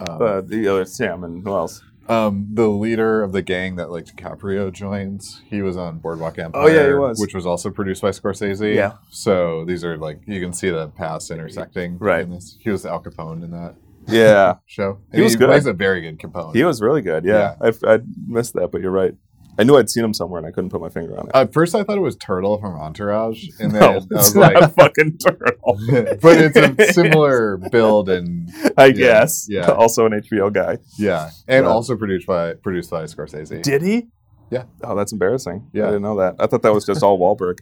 Um, 0.00 0.22
Uh, 0.22 0.40
the 0.40 0.68
other 0.68 0.84
Sam 0.84 1.24
and 1.24 1.42
who 1.44 1.52
else? 1.54 1.82
um, 2.08 2.48
the 2.52 2.68
leader 2.68 3.22
of 3.22 3.32
the 3.32 3.40
gang 3.40 3.76
that 3.76 3.90
like 3.90 4.04
DiCaprio 4.04 4.70
joins, 4.72 5.40
he 5.48 5.62
was 5.62 5.76
on 5.76 5.98
Boardwalk 6.00 6.38
Empire. 6.38 6.62
Oh, 6.62 6.66
yeah, 6.66 6.86
he 6.88 6.92
was. 6.94 7.18
which 7.18 7.34
was 7.34 7.46
also 7.46 7.70
produced 7.70 8.02
by 8.02 8.10
Scorsese. 8.10 8.74
Yeah. 8.74 8.92
So 9.10 9.64
these 9.64 9.84
are 9.84 9.96
like 9.96 10.20
you 10.26 10.40
can 10.40 10.52
see 10.52 10.68
the 10.70 10.88
paths 10.88 11.30
intersecting. 11.30 11.96
Right. 11.98 12.22
In 12.22 12.30
this. 12.30 12.56
He 12.60 12.68
was 12.70 12.84
Al 12.84 13.02
Capone 13.02 13.42
in 13.42 13.50
that 13.52 13.76
Yeah, 14.06 14.56
show. 14.66 14.98
He 15.14 15.22
was 15.22 15.34
good. 15.36 15.48
Plays 15.48 15.64
a 15.66 15.72
very 15.72 16.02
good 16.02 16.18
Capone. 16.18 16.54
he 16.54 16.62
was 16.64 16.82
really 16.82 17.00
good. 17.00 17.24
Yeah, 17.24 17.54
I, 17.60 17.72
I 17.86 18.00
missed 18.26 18.52
that, 18.54 18.70
but 18.70 18.82
you're 18.82 18.90
right. 18.90 19.14
I 19.58 19.64
knew 19.64 19.76
I'd 19.76 19.88
seen 19.90 20.04
him 20.04 20.12
somewhere, 20.14 20.38
and 20.38 20.46
I 20.46 20.50
couldn't 20.50 20.70
put 20.70 20.80
my 20.80 20.88
finger 20.88 21.18
on 21.18 21.26
it. 21.28 21.32
At 21.34 21.52
first, 21.52 21.74
I 21.74 21.82
thought 21.84 21.96
it 21.96 22.00
was 22.00 22.16
Turtle 22.16 22.58
from 22.58 22.74
Entourage, 22.74 23.48
and 23.60 23.70
then 23.72 23.80
no, 23.80 23.88
I 23.92 23.96
was 24.10 24.34
not 24.34 24.54
like, 24.54 24.74
fucking 24.74 25.18
turtle. 25.18 25.78
but 26.20 26.38
it's 26.40 26.56
a 26.56 26.92
similar 26.92 27.56
build 27.70 28.08
and 28.08 28.50
I 28.76 28.90
guess. 28.90 29.46
yeah. 29.48 29.70
Also 29.84 30.06
an 30.06 30.12
HBO 30.12 30.52
guy. 30.52 30.78
yeah, 30.98 31.30
and 31.48 31.64
Yeah. 31.64 31.70
also 31.70 31.96
produced 31.96 32.26
by 32.26 32.54
produced 32.54 32.90
by 32.90 33.04
Scorsese. 33.04 33.62
Did 33.62 33.82
he? 33.82 34.08
Yeah. 34.50 34.64
Oh, 34.82 34.94
that's 34.94 35.12
embarrassing. 35.12 35.68
Yeah. 35.72 35.84
I 35.84 35.86
didn't 35.86 36.02
know 36.02 36.16
that. 36.16 36.36
I 36.38 36.46
thought 36.46 36.62
that 36.62 36.72
was 36.72 36.84
just 36.86 37.02
all 37.02 37.18
Wahlberg. 37.18 37.58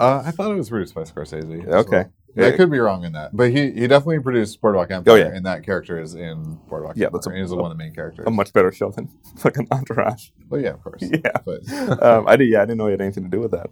Uh, 0.00 0.22
I 0.24 0.30
thought 0.30 0.50
it 0.50 0.54
was 0.54 0.70
produced 0.70 0.94
by 0.94 1.02
Scorsese. 1.02 1.66
Okay. 1.66 1.96
well. 1.96 2.10
I 2.36 2.52
could 2.52 2.70
be 2.70 2.78
wrong 2.78 3.04
in 3.04 3.12
that, 3.12 3.36
but 3.36 3.50
he, 3.50 3.70
he 3.72 3.86
definitely 3.86 4.20
produced 4.20 4.60
Boardwalk 4.60 4.90
Empire, 4.90 5.12
Oh, 5.14 5.16
yeah. 5.16 5.26
and 5.34 5.44
that 5.46 5.64
character 5.64 6.00
is 6.00 6.14
in 6.14 6.58
Boardwalk 6.68 6.96
Yeah, 6.96 7.06
Empire. 7.06 7.18
that's 7.18 7.26
a- 7.26 7.30
he's 7.32 7.50
he's 7.50 7.54
one 7.54 7.70
of 7.70 7.76
the 7.76 7.82
main 7.84 7.92
characters. 7.94 8.26
A 8.26 8.30
much 8.30 8.52
better 8.52 8.72
show 8.72 8.90
than 8.90 9.08
fucking 9.38 9.68
Entourage. 9.70 10.30
well, 10.48 10.60
yeah, 10.60 10.70
of 10.70 10.82
course. 10.82 11.02
Yeah. 11.10 11.32
But 11.44 11.70
Um, 12.02 12.26
I 12.26 12.36
did. 12.36 12.48
Yeah, 12.48 12.62
I 12.62 12.64
didn't 12.64 12.78
know 12.78 12.86
he 12.86 12.92
had 12.92 13.00
anything 13.00 13.24
to 13.24 13.28
do 13.30 13.40
with 13.40 13.50
that. 13.50 13.68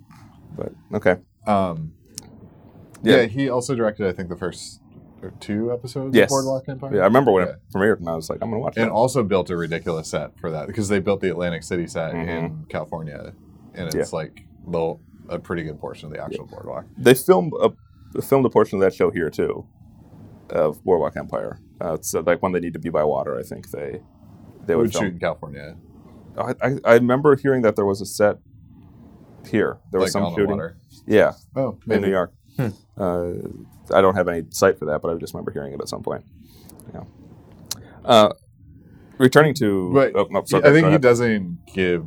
But 0.56 0.72
okay. 0.94 1.16
um, 1.46 1.92
Yeah. 3.02 3.16
yeah. 3.16 3.22
he 3.26 3.48
also 3.48 3.74
directed, 3.74 4.06
I 4.06 4.12
think, 4.12 4.28
the 4.28 4.36
first 4.36 4.80
or 5.22 5.32
two 5.40 5.72
episodes 5.72 6.14
Yes. 6.16 6.24
of 6.26 6.30
Boardwalk 6.30 6.68
Empire. 6.68 6.94
Yeah, 6.96 7.00
I 7.02 7.04
remember 7.04 7.30
when 7.32 7.46
Yeah. 7.46 7.52
it 7.52 7.58
premiered, 7.74 7.98
and 7.98 8.08
I 8.08 8.14
was 8.16 8.28
like, 8.30 8.38
I'm 8.42 8.50
gonna 8.50 8.60
watch 8.60 8.76
it. 8.76 8.82
and 8.82 8.90
also 8.90 9.22
built 9.22 9.50
a 9.50 9.56
ridiculous 9.56 10.08
set 10.08 10.38
for 10.38 10.50
that 10.50 10.66
because 10.66 10.88
they 10.88 10.98
built 10.98 11.20
the 11.20 11.30
Atlantic 11.30 11.62
City 11.62 11.86
set 11.86 12.12
Mhm. 12.12 12.28
in 12.28 12.64
California, 12.68 13.32
and 13.74 13.94
it's 13.94 14.12
like 14.12 14.44
the, 14.66 14.96
a 15.28 15.38
pretty 15.38 15.62
good 15.62 15.78
portion 15.78 16.06
of 16.06 16.12
the 16.12 16.22
actual 16.22 16.46
boardwalk. 16.46 16.86
They 16.98 17.14
filmed 17.14 17.52
a 17.60 17.70
filmed 18.22 18.44
a 18.46 18.50
portion 18.50 18.76
of 18.78 18.82
that 18.82 18.94
show 18.94 19.10
here 19.10 19.30
too. 19.30 19.66
of 20.50 20.82
Boardwalk 20.84 21.16
Empire. 21.16 21.60
Uh, 21.80 21.96
so 22.00 22.20
like 22.20 22.42
when 22.42 22.52
they 22.52 22.60
need 22.60 22.72
to 22.74 22.78
be 22.78 22.90
by 22.90 23.04
water, 23.04 23.38
I 23.38 23.42
think 23.42 23.70
they 23.70 24.00
they 24.66 24.74
would 24.76 24.82
would 24.82 24.92
shoot 24.92 25.12
in 25.14 25.18
California, 25.18 25.76
I, 26.38 26.54
I, 26.62 26.78
I 26.84 26.94
remember 26.94 27.34
hearing 27.36 27.62
that 27.62 27.76
there 27.76 27.86
was 27.86 28.00
a 28.00 28.06
set 28.06 28.38
here. 29.48 29.78
There 29.90 30.00
was 30.00 30.12
some 30.12 30.24
on 30.24 30.32
the 30.32 30.36
shooting. 30.36 30.50
water. 30.50 30.76
Yeah, 31.06 31.32
Oh, 31.56 31.78
in. 31.88 32.02
New 32.02 32.10
York. 32.10 32.32
Uh, 32.98 33.32
I 33.94 34.00
don't 34.02 34.14
have 34.14 34.28
any 34.28 34.44
sight 34.50 34.78
for 34.78 34.84
that, 34.86 35.00
but 35.00 35.14
I 35.14 35.18
just 35.18 35.32
remember 35.32 35.50
hearing 35.50 35.72
it 35.72 35.80
at 35.80 35.88
some 35.88 36.02
point. 36.02 36.24
Yeah. 36.92 37.04
Uh, 38.04 38.32
returning 39.18 39.54
to, 39.54 39.90
But 39.94 40.12
oh, 40.14 40.26
no, 40.30 40.44
sorry, 40.44 40.64
I 40.64 40.72
think 40.72 40.88
he 40.88 40.98
doesn't 40.98 41.66
give 41.72 42.06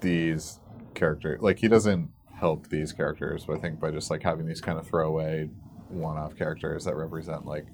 these 0.00 0.60
characters 0.94 1.40
like 1.42 1.58
he 1.58 1.68
doesn't 1.68 2.10
help 2.44 2.68
these 2.68 2.92
characters. 2.92 3.46
but 3.46 3.56
I 3.56 3.58
think 3.58 3.80
by 3.80 3.90
just 3.90 4.10
like 4.10 4.22
having 4.22 4.46
these 4.46 4.60
kind 4.60 4.78
of 4.78 4.86
throwaway 4.86 5.48
one-off 5.88 6.36
characters 6.36 6.84
that 6.84 6.94
represent 6.94 7.46
like 7.46 7.66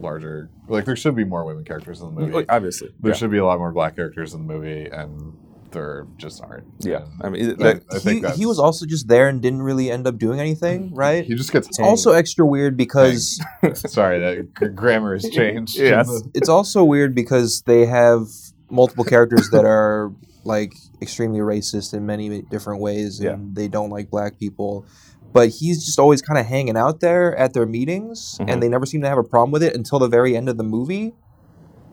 larger 0.00 0.48
like 0.68 0.84
there 0.84 0.96
should 0.96 1.14
be 1.14 1.24
more 1.24 1.44
women 1.44 1.64
characters 1.64 2.00
in 2.00 2.06
the 2.12 2.20
movie. 2.20 2.32
Like, 2.32 2.46
obviously. 2.48 2.88
there 3.00 3.12
yeah. 3.12 3.16
should 3.16 3.30
be 3.30 3.38
a 3.38 3.44
lot 3.44 3.58
more 3.58 3.70
black 3.70 3.94
characters 3.94 4.34
in 4.34 4.44
the 4.44 4.52
movie, 4.52 4.86
and 4.90 5.36
there 5.70 6.06
just 6.16 6.42
aren't. 6.42 6.66
Yeah, 6.80 7.04
And 7.20 7.22
I 7.22 7.28
mean, 7.28 7.62
I- 7.62 7.80
I 7.92 7.98
think 8.00 8.26
he, 8.26 8.32
he 8.38 8.46
was 8.46 8.58
also 8.58 8.86
just 8.86 9.06
there 9.06 9.28
and 9.28 9.40
didn't 9.40 9.62
really 9.62 9.88
end 9.90 10.06
up 10.08 10.18
doing 10.18 10.40
anything, 10.40 10.92
right? 10.94 11.24
He 11.24 11.34
just 11.34 11.52
gets 11.52 11.68
It's 11.68 11.78
also 11.78 12.12
extra 12.12 12.44
weird 12.44 12.76
because 12.76 13.40
sorry 13.74 14.18
that 14.18 14.74
grammar 14.74 15.12
has 15.14 15.28
changed. 15.30 15.78
Yes. 15.78 16.08
it's 16.34 16.48
also 16.48 16.82
weird 16.82 17.14
because 17.14 17.62
they 17.62 17.86
have 17.86 18.26
multiple 18.70 19.04
characters 19.04 19.48
that 19.50 19.64
are 19.64 20.12
like 20.44 20.72
extremely 21.02 21.40
racist 21.40 21.92
in 21.94 22.06
many 22.06 22.42
different 22.42 22.80
ways 22.80 23.20
and 23.20 23.24
Yeah. 23.28 23.36
they 23.62 23.68
don't 23.68 23.90
like 23.90 24.10
black 24.10 24.38
people 24.38 24.84
but 25.32 25.50
he's 25.50 25.84
just 25.84 25.98
always 25.98 26.22
kind 26.22 26.38
of 26.38 26.46
hanging 26.46 26.76
out 26.76 27.00
there 27.00 27.36
at 27.36 27.52
their 27.52 27.66
meetings 27.66 28.38
Mhm. 28.40 28.50
and 28.50 28.62
they 28.62 28.68
never 28.68 28.86
seem 28.86 29.00
to 29.02 29.08
have 29.08 29.18
a 29.18 29.24
problem 29.24 29.50
with 29.50 29.62
it 29.62 29.74
until 29.74 29.98
the 29.98 30.08
very 30.08 30.36
end 30.36 30.48
of 30.48 30.56
the 30.56 30.64
movie 30.64 31.14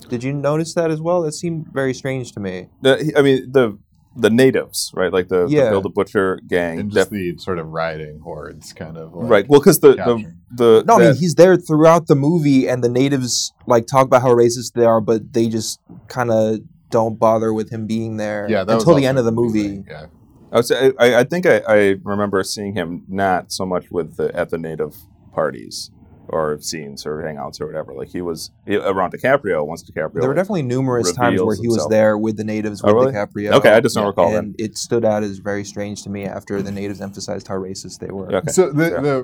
did 0.09 0.23
you 0.23 0.31
notice 0.31 0.73
that 0.75 0.91
as 0.91 1.01
well 1.01 1.21
that 1.23 1.33
seemed 1.33 1.67
very 1.73 1.93
strange 1.93 2.31
to 2.33 2.39
me 2.39 2.69
the- 2.81 3.11
I 3.17 3.21
mean, 3.21 3.51
the 3.51 3.77
the 4.17 4.29
natives, 4.29 4.91
right? 4.95 5.11
Like 5.11 5.27
the, 5.27 5.45
Yeah. 5.49 5.65
the 5.65 5.69
Bill 5.71 5.81
the 5.81 5.89
Butcher 5.89 6.39
gang. 6.47 6.79
and 6.79 6.89
just 6.89 7.09
def- 7.09 7.19
the 7.19 7.37
sort 7.37 7.59
of 7.59 7.67
riding 7.67 8.19
hordes, 8.21 8.71
kind 8.71 8.95
of 8.95 9.13
like, 9.13 9.29
right. 9.29 9.45
Well, 9.49 9.59
because 9.59 9.81
the, 9.81 9.95
the 9.95 10.31
the 10.55 10.83
no 10.87 10.95
i 10.95 10.99
mean 10.99 11.15
he's 11.15 11.35
there 11.35 11.57
throughout 11.57 12.07
the 12.07 12.15
movie 12.15 12.65
and 12.65 12.81
the 12.81 12.87
natives 12.87 13.51
like 13.67 13.87
talk 13.87 14.05
about 14.05 14.21
how 14.21 14.33
racist 14.33 14.71
they 14.73 14.85
are 14.85 15.01
but 15.01 15.33
they 15.33 15.49
just 15.49 15.81
kind 16.07 16.31
of 16.31 16.59
don't 16.97 17.17
bother 17.27 17.51
with 17.59 17.69
him 17.75 17.83
being 17.95 18.17
there 18.17 18.43
Yeah, 18.49 18.61
until 18.67 18.95
the 18.95 19.05
end 19.05 19.17
of 19.21 19.25
the 19.29 19.31
movie 19.41 19.83
Yeah, 19.93 20.05
I, 20.53 20.55
was, 20.57 20.71
I, 20.71 20.91
I 21.05 21.07
I 21.21 21.23
think 21.31 21.45
I, 21.45 21.57
I 21.77 21.79
remember 22.13 22.37
seeing 22.43 22.73
him 22.75 22.89
not 23.07 23.51
so 23.51 23.63
much 23.73 23.85
with 23.91 24.15
the 24.19 24.27
at 24.41 24.47
the 24.53 24.57
native 24.69 24.93
parties 25.33 25.91
or 26.35 26.43
scenes 26.59 27.05
or 27.05 27.13
hangouts 27.27 27.61
or 27.61 27.65
whatever. 27.67 27.93
Like 27.93 28.09
he 28.17 28.21
was 28.29 28.39
he, 28.65 28.73
uh, 28.77 28.91
around 28.93 29.09
DiCaprio 29.13 29.57
once 29.71 29.83
DiCaprio. 29.83 30.19
There 30.21 30.29
were 30.31 30.33
definitely 30.41 30.63
numerous 30.75 31.11
times 31.11 31.39
where 31.39 31.55
reveals 31.55 31.61
he 31.61 31.67
was 31.79 31.87
there 31.97 32.17
with 32.17 32.35
the 32.37 32.43
natives 32.43 32.81
Oh, 32.83 32.91
really? 32.93 33.11
DiCaprio. 33.13 33.51
Okay, 33.57 33.71
I 33.77 33.79
just 33.79 33.93
don't 33.95 34.07
recall 34.07 34.31
that. 34.31 34.39
and 34.43 34.55
it 34.57 34.75
stood 34.77 35.05
out 35.05 35.21
as 35.23 35.37
very 35.37 35.63
strange 35.73 36.01
to 36.05 36.09
me 36.09 36.21
after 36.25 36.61
the 36.63 36.71
natives 36.71 36.99
emphasized 37.01 37.47
how 37.47 37.55
racist 37.69 37.99
they 37.99 38.11
were. 38.17 38.29
Okay. 38.33 38.51
So 38.57 38.71
the, 38.71 38.85
Yeah. 38.89 39.01
the 39.07 39.15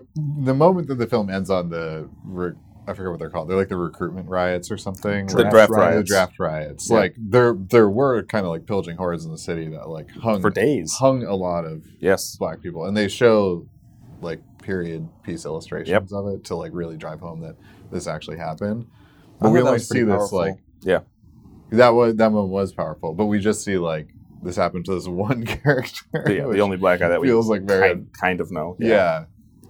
the 0.50 0.54
moment 0.54 0.88
that 0.90 1.00
the 1.04 1.08
film 1.08 1.30
ends 1.38 1.50
on 1.50 1.70
the 1.76 2.08
re- 2.24 2.60
I 2.88 2.94
forget 2.94 3.12
what 3.12 3.20
they're 3.20 3.30
called. 3.30 3.48
They're 3.50 3.58
like 3.58 3.70
the 3.70 3.78
recruitment 3.78 4.28
riots 4.28 4.72
or 4.72 4.78
something. 4.78 5.28
The 5.28 5.44
Like- 5.44 5.52
draft 5.52 5.72
riots. 5.72 5.98
The 5.98 6.04
draft 6.16 6.40
riots. 6.40 6.90
Yeah. 6.90 6.98
Like 6.98 7.16
there 7.18 7.54
there 7.54 7.90
were 7.90 8.24
kind 8.24 8.46
of 8.46 8.52
like 8.52 8.66
pillaging 8.66 8.98
hordes 8.98 9.24
in 9.26 9.32
the 9.32 9.38
city 9.38 9.68
that 9.70 9.88
like 9.88 10.10
hung 10.12 10.42
for 10.42 10.50
days. 10.50 10.94
hung 10.94 11.24
a 11.24 11.36
lot 11.36 11.64
of 11.66 11.84
Yes. 12.00 12.36
black 12.38 12.62
people, 12.62 12.86
and 12.86 12.98
they 12.98 13.08
show 13.08 13.68
like 14.22 14.40
period 14.64 15.08
piece 15.24 15.46
illustrations 15.46 16.12
of 16.14 16.28
it 16.28 16.44
to 16.46 16.56
like 16.56 16.72
really 16.74 16.96
drive 16.98 17.20
home 17.20 17.42
that 17.42 17.56
this 17.92 18.08
actually 18.08 18.38
happened. 18.38 18.86
But 19.40 19.52
we 19.52 19.62
only 19.62 19.80
see 19.80 20.04
this 20.04 20.32
like 20.32 20.56
Yeah. 20.82 21.00
that 21.72 21.90
was 21.90 22.16
that 22.16 22.32
one 22.32 22.50
was 22.50 22.74
powerful, 22.74 23.14
but 23.14 23.26
we 23.26 23.40
just 23.40 23.64
see 23.64 23.78
like 23.78 24.08
this 24.44 24.56
happened 24.56 24.86
to 24.86 24.96
this 24.96 25.08
one 25.08 25.46
character. 25.46 26.24
The, 26.26 26.34
yeah, 26.36 26.48
the 26.48 26.60
only 26.62 26.78
black 26.78 27.00
guy 27.00 27.10
that 27.10 27.22
we 27.22 27.28
feels 27.28 27.48
like 27.48 27.62
very 27.62 27.90
kind, 27.90 28.08
kind 28.20 28.42
of 28.42 28.52
know. 28.52 28.76
yeah. 28.80 29.26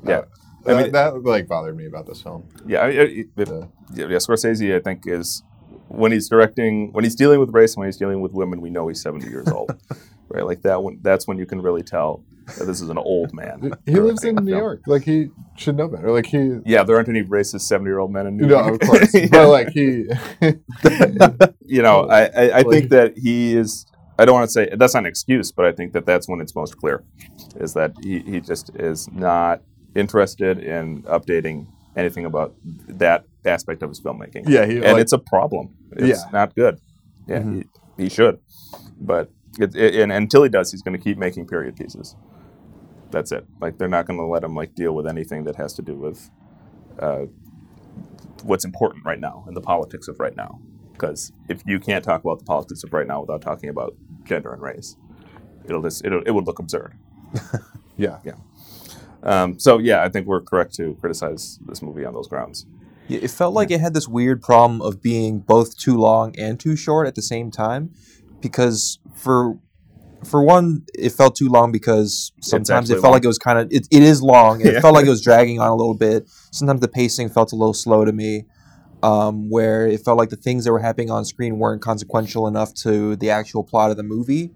Yeah. 0.05 0.19
Uh, 0.19 0.23
I 0.65 0.73
that, 0.73 0.83
mean- 0.83 0.91
that 0.91 1.23
like 1.23 1.47
bothered 1.47 1.75
me 1.75 1.85
about 1.85 2.05
this 2.07 2.21
film. 2.21 2.47
Yeah, 2.65 2.79
I, 2.79 2.85
I, 2.85 2.89
it, 2.89 3.27
Yeah. 3.35 3.45
yeah, 3.93 4.17
Scorsese, 4.17 4.75
I 4.75 4.79
think, 4.79 5.03
is 5.07 5.43
when 5.87 6.11
he's 6.11 6.29
directing, 6.29 6.91
when 6.93 7.03
he's 7.03 7.15
dealing 7.15 7.39
with 7.39 7.49
race, 7.53 7.73
and 7.73 7.79
when 7.81 7.87
he's 7.87 7.97
dealing 7.97 8.21
with 8.21 8.33
women, 8.33 8.61
we 8.61 8.69
know 8.69 8.87
he's 8.87 9.01
seventy 9.01 9.29
years 9.29 9.47
old, 9.49 9.71
right? 10.29 10.45
Like 10.45 10.61
that 10.61 10.81
one. 10.83 10.99
That's 11.01 11.27
when 11.27 11.37
you 11.37 11.45
can 11.45 11.61
really 11.61 11.83
tell 11.83 12.23
that 12.57 12.65
this 12.65 12.81
is 12.81 12.89
an 12.89 12.97
old 12.97 13.33
man. 13.33 13.71
He 13.85 13.95
lives 13.95 14.23
in 14.23 14.35
New. 14.35 14.55
York. 14.57 14.81
Like 14.87 15.03
he 15.03 15.29
should 15.57 15.77
know 15.77 15.87
better. 15.87 16.11
Like 16.11 16.25
he 16.25 16.57
Yeah, 16.65 16.83
there 16.83 16.95
aren't 16.95 17.09
any 17.09 17.23
racist 17.23 17.61
seventy-year-old 17.61 18.11
men 18.11 18.27
in 18.27 18.37
New 18.37 18.47
no, 18.47 18.59
York. 18.67 18.81
of 18.81 18.87
course. 18.89 19.13
Yeah. 19.13 19.27
But 19.31 19.49
like 19.49 19.69
he 19.69 20.05
you 21.65 21.81
know, 21.81 22.07
I, 22.07 22.23
I, 22.25 22.57
I 22.59 22.63
think 22.63 22.89
that 22.89 23.17
he 23.17 23.55
is. 23.55 23.85
I 24.19 24.25
don't 24.25 24.35
want 24.35 24.47
to 24.47 24.51
say 24.51 24.69
that's 24.75 24.93
not 24.93 25.01
an 25.03 25.05
excuse, 25.07 25.51
but 25.51 25.65
I 25.65 25.71
think 25.71 25.93
that 25.93 26.05
that's 26.05 26.27
when 26.27 26.41
it's 26.41 26.55
most 26.55 26.77
clear, 26.77 27.03
is 27.55 27.73
that 27.73 27.93
he, 28.03 28.19
he 28.19 28.39
just 28.39 28.69
is 28.75 29.09
not 29.11 29.61
interested 29.95 30.59
in 30.59 31.03
updating 31.03 31.67
anything 31.95 32.25
about 32.25 32.53
that 32.87 33.25
aspect 33.45 33.83
of 33.83 33.89
his 33.89 33.99
filmmaking. 33.99 34.43
Yeah, 34.47 34.65
he 34.65 34.75
and 34.77 34.83
like, 34.93 35.01
it's 35.01 35.11
a 35.13 35.17
problem. 35.17 35.75
It's 35.91 36.23
Yeah. 36.23 36.29
not 36.31 36.55
good. 36.55 36.79
Yeah, 37.27 37.39
Mhm. 37.39 37.65
he, 37.97 38.03
he 38.03 38.09
should, 38.09 38.39
but 38.99 39.29
it, 39.59 39.75
it, 39.75 39.95
and 39.95 40.11
until 40.11 40.43
he 40.43 40.49
does, 40.49 40.71
he's 40.71 40.81
going 40.81 40.97
to 40.97 41.03
keep 41.03 41.17
making 41.17 41.47
period 41.47 41.75
pieces. 41.75 42.15
That's 43.11 43.31
it. 43.33 43.45
Like 43.59 43.77
they're 43.77 43.89
not 43.89 44.05
going 44.05 44.17
to 44.19 44.25
let 44.25 44.43
him 44.43 44.55
like 44.55 44.73
deal 44.75 44.93
with 44.95 45.05
anything 45.07 45.43
that 45.43 45.57
has 45.57 45.73
to 45.73 45.81
do 45.81 45.95
with 45.95 46.29
uh, 46.99 47.25
what's 48.43 48.63
important 48.65 49.05
right 49.05 49.19
now 49.19 49.43
and 49.47 49.55
the 49.55 49.61
politics 49.61 50.07
of 50.07 50.19
right 50.19 50.35
now. 50.35 50.59
Because 50.93 51.31
if 51.49 51.61
you 51.65 51.79
can't 51.79 52.03
talk 52.03 52.23
about 52.23 52.39
the 52.39 52.45
politics 52.45 52.83
of 52.83 52.93
right 52.93 53.07
now 53.07 53.21
without 53.21 53.41
talking 53.41 53.69
about 53.69 53.95
gender 54.23 54.53
and 54.53 54.61
race, 54.61 54.95
it'll 55.65 55.81
just 55.81 56.05
it'll, 56.05 56.21
it 56.23 56.31
would 56.31 56.45
look 56.45 56.59
absurd. 56.59 56.93
Yeah, 57.97 58.17
yeah. 58.23 58.33
Um, 59.23 59.59
so 59.59 59.77
yeah, 59.77 60.03
I 60.03 60.09
think 60.09 60.27
we're 60.27 60.41
correct 60.41 60.73
to 60.75 60.95
criticize 60.99 61.59
this 61.67 61.81
movie 61.81 62.05
on 62.05 62.13
those 62.13 62.27
grounds. 62.27 62.65
Yeah, 63.07 63.19
It 63.21 63.31
felt 63.31 63.53
like 63.53 63.69
it 63.71 63.79
had 63.79 63.93
this 63.93 64.07
weird 64.07 64.41
problem 64.41 64.81
of 64.81 65.01
being 65.01 65.39
both 65.39 65.77
too 65.77 65.95
long 65.97 66.33
and 66.39 66.59
too 66.59 66.75
short 66.75 67.07
at 67.07 67.15
the 67.15 67.21
same 67.21 67.51
time, 67.51 67.93
because 68.41 68.99
for 69.13 69.57
for 70.23 70.43
one, 70.43 70.85
it 70.93 71.09
felt 71.11 71.35
too 71.35 71.49
long 71.49 71.71
because 71.71 72.31
sometimes 72.41 72.91
it 72.91 72.95
felt 72.95 73.05
long. 73.05 73.13
like 73.13 73.23
it 73.23 73.27
was 73.27 73.39
kind 73.39 73.57
of 73.57 73.67
it, 73.71 73.87
it 73.91 74.03
is 74.03 74.21
long. 74.21 74.61
and 74.61 74.69
It 74.69 74.73
Yeah. 74.75 74.81
felt 74.81 74.93
like 74.93 75.05
it 75.05 75.09
was 75.09 75.21
dragging 75.21 75.59
on 75.59 75.69
a 75.69 75.75
little 75.75 75.95
bit. 75.95 76.27
Sometimes 76.51 76.79
the 76.79 76.87
pacing 76.87 77.29
felt 77.29 77.51
a 77.51 77.55
little 77.55 77.73
slow 77.73 78.05
to 78.05 78.11
me, 78.11 78.45
um, 79.01 79.49
where 79.49 79.87
it 79.87 79.99
felt 80.05 80.19
like 80.19 80.29
the 80.29 80.35
things 80.35 80.63
that 80.65 80.71
were 80.71 80.79
happening 80.79 81.09
on 81.09 81.25
screen 81.25 81.57
weren't 81.57 81.81
consequential 81.81 82.47
enough 82.47 82.71
to 82.75 83.15
the 83.15 83.31
actual 83.31 83.63
plot 83.63 83.89
of 83.89 83.97
the 83.97 84.03
movie, 84.03 84.51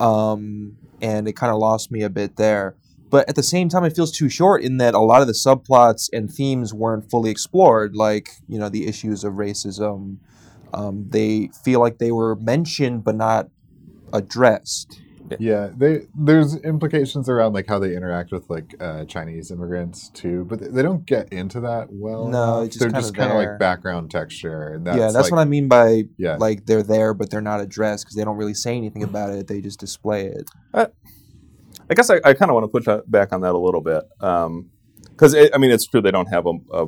um, 0.00 0.76
and 1.02 1.28
it 1.28 1.34
kind 1.34 1.52
of 1.52 1.58
lost 1.58 1.90
me 1.90 2.02
a 2.02 2.10
bit 2.10 2.36
there. 2.36 2.74
But 3.10 3.28
at 3.28 3.36
the 3.36 3.42
same 3.42 3.68
time, 3.68 3.84
it 3.84 3.96
feels 3.96 4.12
too 4.12 4.28
short 4.28 4.62
in 4.62 4.76
that 4.78 4.94
a 4.94 4.98
lot 4.98 5.22
of 5.22 5.26
the 5.26 5.32
subplots 5.32 6.10
and 6.12 6.30
themes 6.30 6.74
weren't 6.74 7.10
fully 7.10 7.30
explored, 7.30 7.96
like 7.96 8.30
you 8.48 8.58
know 8.58 8.68
the 8.68 8.86
issues 8.86 9.24
of 9.24 9.34
racism. 9.34 10.18
Um, 10.74 11.06
they 11.08 11.48
feel 11.64 11.80
like 11.80 11.98
they 11.98 12.12
were 12.12 12.36
mentioned 12.36 13.04
but 13.04 13.16
not 13.16 13.48
addressed. 14.12 15.00
Yeah, 15.38 15.70
they 15.76 16.06
there's 16.14 16.56
implications 16.56 17.28
around 17.28 17.52
like 17.52 17.66
how 17.66 17.78
they 17.78 17.94
interact 17.94 18.32
with 18.32 18.48
like 18.48 18.74
uh, 18.80 19.04
Chinese 19.04 19.50
immigrants 19.50 20.08
too, 20.10 20.44
but 20.44 20.60
they, 20.60 20.68
they 20.68 20.82
don't 20.82 21.04
get 21.04 21.32
into 21.32 21.60
that 21.60 21.88
well. 21.90 22.28
No, 22.28 22.66
just 22.66 22.80
they're 22.80 22.88
kinda 22.88 23.00
just 23.00 23.14
kind 23.14 23.30
of 23.30 23.36
like 23.36 23.58
background 23.58 24.10
texture, 24.10 24.74
and 24.74 24.86
that's 24.86 24.96
yeah, 24.96 25.12
that's 25.12 25.26
like, 25.26 25.32
what 25.32 25.40
I 25.40 25.44
mean 25.44 25.68
by 25.68 26.04
Yeah, 26.16 26.36
like 26.36 26.66
they're 26.66 26.82
there 26.82 27.12
but 27.12 27.30
they're 27.30 27.40
not 27.40 27.60
addressed 27.60 28.06
because 28.06 28.16
they 28.16 28.24
don't 28.24 28.36
really 28.36 28.54
say 28.54 28.76
anything 28.76 29.02
about 29.02 29.30
it. 29.30 29.48
They 29.48 29.60
just 29.60 29.80
display 29.80 30.26
it. 30.26 30.50
I 31.90 31.94
guess 31.94 32.10
I, 32.10 32.16
I 32.24 32.34
kind 32.34 32.50
of 32.50 32.54
want 32.54 32.64
to 32.64 32.68
push 32.68 33.02
back 33.06 33.32
on 33.32 33.40
that 33.42 33.54
a 33.54 33.58
little 33.58 33.80
bit 33.80 34.02
because 35.10 35.34
I 35.34 35.56
mean 35.58 35.70
it's 35.70 35.86
true 35.86 36.00
they 36.00 36.10
don't 36.10 36.26
have 36.26 36.46
a, 36.46 36.52
a 36.72 36.86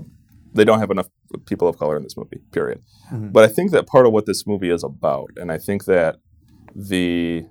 they 0.52 0.64
don't 0.64 0.80
have 0.80 0.90
enough 0.90 1.08
people 1.46 1.68
of 1.68 1.78
color 1.78 1.96
in 1.96 2.02
this 2.02 2.16
movie. 2.16 2.40
Period. 2.52 2.80
Mhm. 3.12 3.32
But 3.32 3.44
I 3.44 3.48
think 3.48 3.70
that 3.70 3.86
part 3.86 4.06
of 4.06 4.12
what 4.12 4.26
this 4.26 4.46
movie 4.46 4.70
is 4.70 4.82
about, 4.82 5.30
and 5.36 5.50
I 5.52 5.58
think 5.58 5.84
that 5.84 6.16
the 6.74 7.46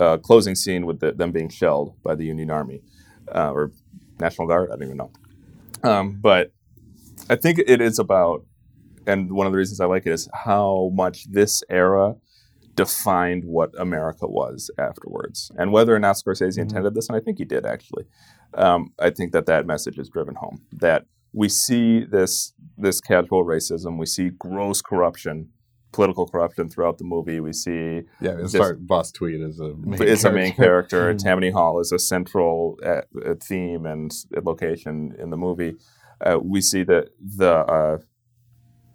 uh, 0.00 0.16
closing 0.18 0.54
scene 0.54 0.86
with 0.86 1.00
the, 1.00 1.12
them 1.12 1.30
being 1.30 1.48
shelled 1.48 1.94
by 2.02 2.14
the 2.14 2.24
Union 2.24 2.50
Army 2.50 2.82
uh, 3.34 3.52
or 3.52 3.72
National 4.20 4.48
Guard, 4.48 4.70
I 4.70 4.74
don't 4.76 4.84
even 4.84 4.96
know. 4.96 5.10
Um, 5.82 6.18
but 6.20 6.52
I 7.30 7.36
think 7.36 7.58
it 7.60 7.80
is 7.80 7.98
about, 7.98 8.44
and 9.06 9.32
one 9.32 9.46
of 9.46 9.52
the 9.52 9.58
reasons 9.58 9.80
I 9.80 9.86
like 9.86 10.06
it 10.06 10.12
is 10.12 10.28
how 10.32 10.90
much 10.92 11.30
this 11.30 11.62
era 11.70 12.16
defined 12.74 13.44
what 13.44 13.70
America 13.78 14.26
was 14.26 14.70
afterwards, 14.78 15.50
and 15.56 15.72
whether 15.72 15.94
or 15.94 15.98
not 15.98 16.16
Scorsese 16.16 16.56
Mhm. 16.58 16.62
intended 16.62 16.94
this, 16.94 17.08
and 17.08 17.16
I 17.16 17.20
think 17.20 17.38
he 17.38 17.44
did 17.44 17.64
actually. 17.66 18.04
Um, 18.54 18.92
I 18.98 19.10
think 19.10 19.32
that 19.32 19.46
that 19.46 19.66
message 19.66 19.98
is 19.98 20.08
driven 20.08 20.34
home 20.36 20.62
that 20.72 21.06
we 21.32 21.48
see 21.48 22.04
this 22.04 22.52
this 22.76 23.00
casual 23.00 23.44
racism, 23.44 23.98
we 23.98 24.06
see 24.06 24.30
gross 24.30 24.82
corruption, 24.82 25.48
political 25.92 26.26
corruption 26.26 26.68
throughout 26.68 26.98
the 26.98 27.04
movie. 27.04 27.38
We 27.40 27.52
see 27.52 28.02
yeah. 28.20 28.36
It's 28.40 28.52
Just- 28.52 28.86
Boss 28.86 29.12
Tweed 29.12 29.40
as 29.40 29.60
a 29.60 29.74
main 29.76 30.02
is 30.02 30.24
a 30.24 30.32
main 30.32 30.52
character. 30.52 31.02
Mhm. 31.14 31.18
Tammany 31.22 31.50
Hall 31.50 31.78
is 31.80 31.92
a 31.92 31.98
central 31.98 32.78
uh, 32.84 33.02
theme 33.40 33.86
and 33.86 34.10
location 34.42 35.14
in 35.18 35.30
the 35.30 35.36
movie. 35.36 35.76
Uh, 36.20 36.38
we 36.42 36.60
see 36.60 36.82
that 36.84 37.10
the, 37.20 37.52
uh, 37.52 37.98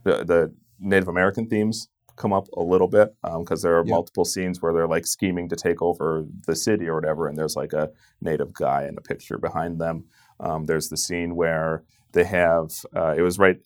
the 0.04 0.24
the 0.26 0.54
Native 0.80 1.08
American 1.10 1.48
themes 1.48 1.90
come 2.20 2.34
up 2.34 2.48
a 2.56 2.62
little 2.62 2.88
bit 2.88 3.16
because 3.40 3.62
there 3.64 3.78
are 3.80 3.84
Yeah. 3.86 3.96
multiple 3.96 4.26
scenes 4.26 4.62
where 4.62 4.74
they're 4.74 4.88
like 4.96 5.08
scheming 5.08 5.50
to 5.50 5.56
take 5.56 5.82
over 5.82 6.26
the 6.46 6.56
city 6.56 6.88
or 6.88 6.94
whatever, 6.96 7.28
and 7.28 7.36
there's 7.38 7.56
like 7.56 7.74
a 7.74 7.90
native 8.22 8.54
guy 8.54 8.86
in 8.88 8.96
a 8.98 9.02
picture 9.02 9.38
behind 9.40 9.80
them. 9.80 10.06
Um, 10.40 10.66
there's 10.68 10.90
the 10.90 10.98
scene 10.98 11.36
where 11.36 11.84
they 12.12 12.26
have 12.26 12.68
uh, 12.96 13.16
it 13.18 13.22
was 13.24 13.40
right 13.40 13.58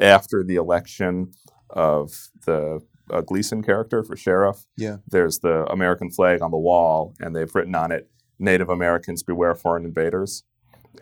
after 0.00 0.42
the 0.44 0.56
election 0.56 1.32
of 1.70 2.28
the 2.46 2.80
uh, 3.10 3.20
Gleeson 3.22 3.62
character 3.62 4.02
for 4.02 4.16
sheriff. 4.16 4.64
Yeah. 4.76 4.98
There's 5.06 5.38
the 5.40 5.64
American 5.70 6.10
flag 6.10 6.40
on 6.42 6.50
the 6.50 6.58
wall, 6.58 7.14
and 7.20 7.34
they've 7.34 7.54
written 7.54 7.74
on 7.74 7.90
it, 7.92 8.08
"Native 8.38 8.68
Americans 8.68 9.22
beware 9.22 9.54
foreign 9.54 9.84
invaders." 9.84 10.44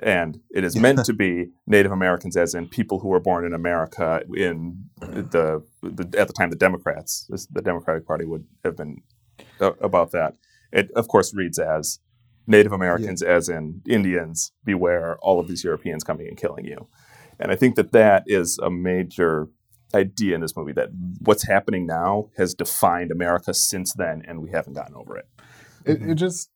And 0.01 0.41
it 0.51 0.65
is 0.65 0.77
meant 0.77 1.05
to 1.07 1.13
be 1.27 1.51
Native 1.67 1.93
Americans, 1.93 2.37
as 2.37 2.55
in 2.55 2.69
people 2.69 3.01
who 3.01 3.09
were 3.09 3.21
born 3.21 3.45
in 3.45 3.55
America. 3.55 4.23
In 4.35 4.85
the, 5.01 5.65
the 5.83 6.19
at 6.19 6.27
the 6.27 6.35
time, 6.35 6.51
the 6.51 6.57
Democrats, 6.57 7.27
the 7.51 7.63
Democratic 7.63 8.07
Party, 8.07 8.25
would 8.25 8.45
have 8.65 8.77
been 8.77 9.03
uh, 9.61 9.73
about 9.81 10.13
that. 10.13 10.37
It 10.73 10.91
of 10.97 11.09
course 11.09 11.35
reads 11.35 11.59
as 11.59 12.01
Native 12.47 12.73
Americans, 12.73 13.23
as 13.23 13.49
in 13.49 13.83
Indians, 13.89 14.53
beware 14.65 15.17
all 15.21 15.41
of 15.41 15.49
these 15.49 15.65
Europeans 15.65 16.05
coming 16.05 16.29
and 16.29 16.37
killing 16.37 16.65
you. 16.65 16.89
And 17.39 17.51
I 17.51 17.57
think 17.57 17.75
that 17.77 17.93
that 17.93 18.25
is 18.27 18.59
a 18.63 18.71
major 18.71 19.49
idea 19.95 20.35
in 20.35 20.41
this 20.41 20.57
movie 20.57 20.73
that 20.73 20.91
what's 21.21 21.47
happening 21.47 21.87
now 21.87 22.31
has 22.37 22.55
defined 22.55 23.11
America 23.11 23.53
since 23.55 23.93
then, 23.95 24.23
and 24.27 24.41
we 24.43 24.51
haven't 24.51 24.75
gotten 24.75 24.95
over 24.95 25.17
it. 25.17 25.27
It, 25.85 26.03
it 26.03 26.15
just, 26.15 26.51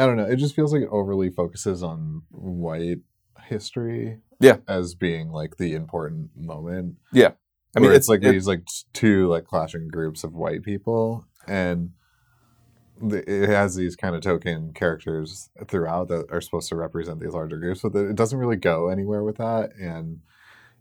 I 0.00 0.06
don't 0.06 0.16
know. 0.16 0.24
It 0.24 0.36
just 0.36 0.54
feels 0.56 0.72
like 0.72 0.82
it 0.82 0.88
overly 0.90 1.30
focuses 1.30 1.82
on 1.82 2.22
white 2.30 3.00
history. 3.44 4.18
Yeah. 4.40 4.56
As 4.66 4.94
being 4.94 5.30
like 5.30 5.58
the 5.58 5.74
important 5.74 6.30
moment. 6.34 6.96
Yeah. 7.12 7.32
I 7.76 7.80
mean, 7.80 7.90
mean, 7.90 7.96
it's, 7.96 8.08
like 8.08 8.22
it- 8.22 8.32
these 8.32 8.46
like 8.46 8.64
two 8.94 9.28
like 9.28 9.44
clashing 9.44 9.88
groups 9.88 10.24
of 10.24 10.32
white 10.34 10.62
people, 10.62 11.26
and 11.46 11.90
the, 13.00 13.18
it 13.30 13.48
has 13.48 13.76
these 13.76 13.94
kind 13.94 14.16
of 14.16 14.22
token 14.22 14.72
characters 14.72 15.50
throughout 15.68 16.08
that 16.08 16.26
are 16.30 16.40
supposed 16.40 16.68
to 16.70 16.76
represent 16.76 17.20
these 17.20 17.32
larger 17.34 17.58
groups, 17.58 17.82
but 17.82 17.94
it 17.94 18.16
doesn't 18.16 18.38
really 18.38 18.56
go 18.56 18.88
anywhere 18.88 19.22
with 19.22 19.36
that. 19.36 19.70
And 19.80 20.20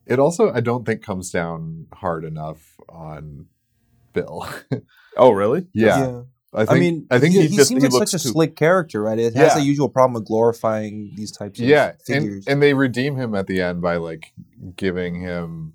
it 0.05 0.17
also, 0.19 0.51
I 0.51 0.61
don't 0.61 0.85
think, 0.85 1.01
comes 1.03 1.29
down 1.29 1.87
hard 1.93 2.23
enough 2.23 2.77
on 2.87 3.47
Bill. 4.13 4.47
Oh, 5.17 5.31
really? 5.31 5.67
yeah, 5.73 6.21
I 6.53 6.65
think. 6.65 6.69
I 6.71 6.79
mean, 6.79 7.07
I 7.11 7.19
think 7.19 7.33
he, 7.33 7.41
he 7.41 7.47
he 7.49 7.55
just- 7.57 7.69
seems 7.69 7.83
he 7.83 7.89
like 7.89 8.07
such 8.07 8.19
a 8.19 8.23
too- 8.23 8.29
slick 8.31 8.55
character, 8.55 9.01
right? 9.03 9.19
It 9.19 9.35
has 9.35 9.53
Yeah. 9.53 9.59
the 9.59 9.65
usual 9.65 9.89
problem 9.89 10.19
of 10.21 10.25
glorifying 10.27 11.11
these 11.15 11.31
types 11.31 11.59
of 11.59 11.65
yeah 11.65 11.89
and, 11.89 12.23
figures. 12.23 12.47
and 12.47 12.61
they 12.61 12.73
redeem 12.73 13.15
him 13.17 13.35
at 13.35 13.47
the 13.47 13.61
end 13.61 13.81
by 13.81 13.97
like 13.97 14.33
giving 14.75 15.21
him 15.21 15.73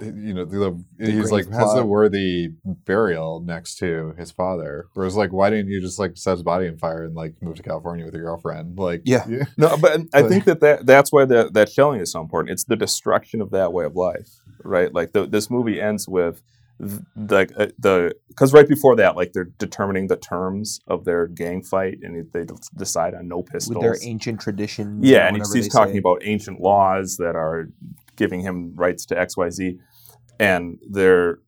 you 0.00 0.34
know 0.34 0.44
the, 0.44 0.84
he's 0.98 1.30
like 1.30 1.46
grave 1.46 1.56
has 1.60 1.74
a 1.74 1.84
worthy 1.86 2.48
burial 2.84 3.40
next 3.40 3.76
to 3.76 4.12
his 4.18 4.32
father 4.32 4.86
whereas 4.94 5.14
like 5.16 5.32
why 5.32 5.48
didn't 5.48 5.68
you 5.70 5.80
just 5.80 6.00
like 6.00 6.16
set 6.16 6.32
his 6.32 6.42
body 6.42 6.66
on 6.66 6.76
fire 6.76 7.04
and 7.04 7.14
like 7.14 7.40
move 7.40 7.54
to 7.54 7.62
california 7.62 8.04
with 8.04 8.12
your 8.12 8.24
girlfriend 8.24 8.76
like 8.76 9.02
Yeah. 9.04 9.24
No, 9.56 9.76
but 9.76 10.00
I 10.12 10.24
think 10.24 10.46
that, 10.46 10.58
that 10.60 10.84
that's 10.84 11.12
why 11.12 11.24
that 11.26 11.54
that 11.54 11.70
showing 11.70 12.00
is 12.00 12.10
so 12.10 12.20
important. 12.20 12.50
It's 12.52 12.64
the 12.64 12.74
destruction 12.76 13.40
of 13.40 13.50
that 13.52 13.72
way 13.72 13.84
of 13.84 13.94
life, 13.94 14.40
right? 14.64 14.92
Like 14.92 15.12
the, 15.12 15.26
this 15.26 15.48
movie 15.48 15.80
ends 15.80 16.08
with 16.08 16.42
uh, 16.80 17.66
the 17.78 18.14
because 18.28 18.52
right 18.52 18.68
before 18.68 18.96
that, 18.96 19.16
like 19.16 19.32
they're 19.32 19.50
determining 19.58 20.08
the 20.08 20.16
terms 20.16 20.80
of 20.88 21.04
their 21.04 21.26
gang 21.26 21.62
fight, 21.62 21.98
and 22.02 22.30
they 22.32 22.44
decide 22.76 23.14
on 23.14 23.28
no 23.28 23.42
pistols. 23.42 23.76
with 23.76 23.82
their 23.82 23.96
ancient 24.02 24.40
traditions. 24.40 25.04
Yeah, 25.04 25.28
and 25.28 25.36
he's, 25.36 25.52
he's 25.52 25.68
talking 25.68 25.94
say. 25.94 25.98
about 25.98 26.18
ancient 26.22 26.60
laws 26.60 27.16
that 27.18 27.36
are 27.36 27.68
giving 28.16 28.40
him 28.40 28.74
rights 28.74 29.06
to 29.06 29.18
X, 29.18 29.36
Y, 29.36 29.50
Z, 29.50 29.78
and 30.40 30.78
they're 30.90 31.38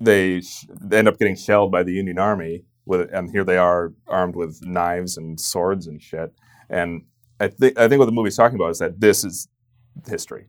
they 0.00 0.42
sh- 0.42 0.66
they 0.80 0.98
end 0.98 1.08
up 1.08 1.18
getting 1.18 1.36
shelled 1.36 1.72
by 1.72 1.82
the 1.82 1.92
Union 1.92 2.18
Army 2.18 2.64
with, 2.84 3.12
and 3.12 3.30
here 3.30 3.44
they 3.44 3.56
are 3.56 3.92
armed 4.06 4.36
with 4.36 4.60
knives 4.64 5.16
and 5.16 5.40
swords 5.40 5.86
and 5.86 6.02
shit. 6.02 6.32
And 6.68 7.02
I 7.40 7.48
think 7.48 7.78
I 7.78 7.88
think 7.88 7.98
what 7.98 8.06
the 8.06 8.12
movie's 8.12 8.36
talking 8.36 8.56
about 8.56 8.70
is 8.70 8.78
that 8.78 9.00
this 9.00 9.24
is 9.24 9.48
history, 10.06 10.48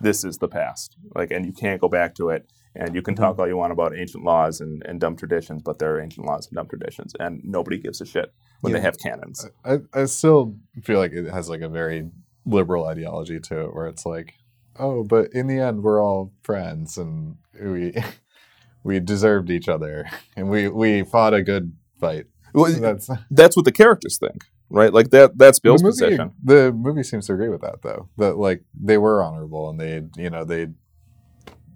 this 0.00 0.24
is 0.24 0.38
the 0.38 0.48
past, 0.48 0.96
like, 1.14 1.30
and 1.30 1.44
you 1.44 1.52
can't 1.52 1.80
go 1.80 1.88
back 1.88 2.14
to 2.16 2.30
it. 2.30 2.50
And 2.78 2.94
you 2.94 3.02
can 3.02 3.14
Mm-hmm. 3.14 3.24
talk 3.24 3.38
all 3.38 3.48
you 3.48 3.56
want 3.56 3.72
about 3.72 3.94
ancient 3.96 4.24
laws 4.24 4.60
and, 4.60 4.82
and 4.86 5.00
dumb 5.00 5.16
traditions, 5.16 5.62
but 5.62 5.78
they're 5.78 6.00
ancient 6.00 6.24
laws 6.26 6.46
and 6.46 6.56
dumb 6.56 6.68
traditions, 6.68 7.12
and 7.18 7.40
nobody 7.44 7.76
gives 7.78 8.00
a 8.00 8.06
shit 8.06 8.32
when 8.60 8.72
they 8.72 8.80
have 8.80 8.96
cannons. 8.98 9.46
I, 9.64 9.78
I 9.92 10.04
still 10.06 10.54
feel 10.84 10.98
like 10.98 11.12
it 11.12 11.28
has 11.30 11.48
like 11.50 11.60
a 11.60 11.68
very 11.68 12.08
liberal 12.46 12.86
ideology 12.86 13.40
to 13.40 13.60
it 13.64 13.74
where 13.74 13.86
it's 13.88 14.06
like 14.06 14.34
oh 14.78 15.02
but 15.04 15.30
in 15.34 15.48
the 15.48 15.58
end 15.58 15.82
we're 15.82 16.02
all 16.02 16.32
friends 16.42 16.96
and 16.96 17.36
we 17.60 17.92
we 18.84 19.00
deserved 19.00 19.50
each 19.50 19.68
other 19.68 20.06
and 20.36 20.48
we 20.48 20.68
we 20.68 21.02
fought 21.02 21.34
a 21.34 21.42
good 21.42 21.72
fight 22.00 22.24
Well, 22.54 22.72
that's 22.72 23.10
that's 23.30 23.56
what 23.56 23.64
the 23.66 23.72
characters 23.72 24.16
think, 24.18 24.44
right? 24.70 24.92
Like 24.94 25.10
that. 25.10 25.36
That's 25.36 25.58
Bill's 25.58 25.82
the 25.82 25.88
movie, 25.88 26.00
position. 26.16 26.32
The 26.42 26.72
movie 26.72 27.02
seems 27.02 27.26
to 27.26 27.34
agree 27.34 27.48
with 27.50 27.60
that, 27.60 27.82
though. 27.82 28.08
That 28.16 28.38
like 28.38 28.62
they 28.80 28.96
were 28.98 29.22
honorable 29.22 29.68
and 29.68 29.78
they, 29.80 30.02
you 30.22 30.30
know, 30.30 30.44
they, 30.44 30.68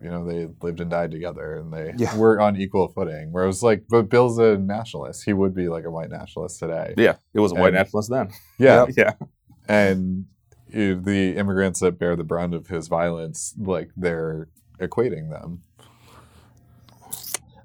you 0.02 0.10
know, 0.10 0.24
they 0.26 0.48
lived 0.62 0.80
and 0.80 0.90
died 0.90 1.10
together 1.10 1.54
and 1.56 1.72
they 1.72 1.92
Yeah. 1.96 2.16
were 2.22 2.40
on 2.40 2.56
equal 2.56 2.88
footing. 2.88 3.28
Whereas 3.32 3.62
like, 3.62 3.84
but 3.88 4.08
Bill's 4.10 4.38
a 4.38 4.56
nationalist. 4.58 5.22
He 5.24 5.32
would 5.32 5.54
be 5.54 5.68
like 5.68 5.84
a 5.84 5.90
white 5.90 6.10
nationalist 6.10 6.58
today. 6.58 6.94
Yeah, 6.96 7.14
it 7.34 7.40
was 7.40 7.52
a 7.52 7.54
white 7.54 7.68
And- 7.68 7.76
nationalist 7.76 8.10
then. 8.10 8.30
Yeah, 8.58 8.86
yeah. 8.96 9.12
and 9.68 10.26
you 10.68 11.00
the 11.00 11.36
immigrants 11.36 11.80
that 11.80 11.98
bear 11.98 12.16
the 12.16 12.24
brunt 12.24 12.54
of 12.54 12.66
his 12.68 12.88
violence, 12.88 13.54
like 13.58 13.90
they're 13.96 14.48
equating 14.80 15.30
them. 15.30 15.62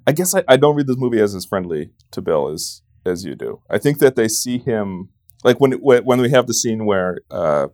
I 0.06 0.12
guess 0.14 0.34
I, 0.36 0.44
I 0.48 0.58
don't 0.58 0.76
read 0.76 0.88
this 0.88 0.98
movie 0.98 1.20
as 1.20 1.36
as 1.36 1.46
friendly 1.46 1.92
to 2.12 2.22
Bill 2.22 2.48
as 2.50 2.82
as 3.06 3.26
you 3.26 3.36
do. 3.36 3.62
I 3.70 3.78
think 3.78 4.00
that 4.00 4.16
they 4.16 4.28
see 4.28 4.58
him 4.58 5.10
like 5.44 5.60
when 5.60 5.72
when 5.74 6.04
when 6.06 6.22
we 6.22 6.30
have 6.32 6.48
the 6.48 6.54
scene 6.54 6.86
where 6.86 7.20
uh, 7.32 7.68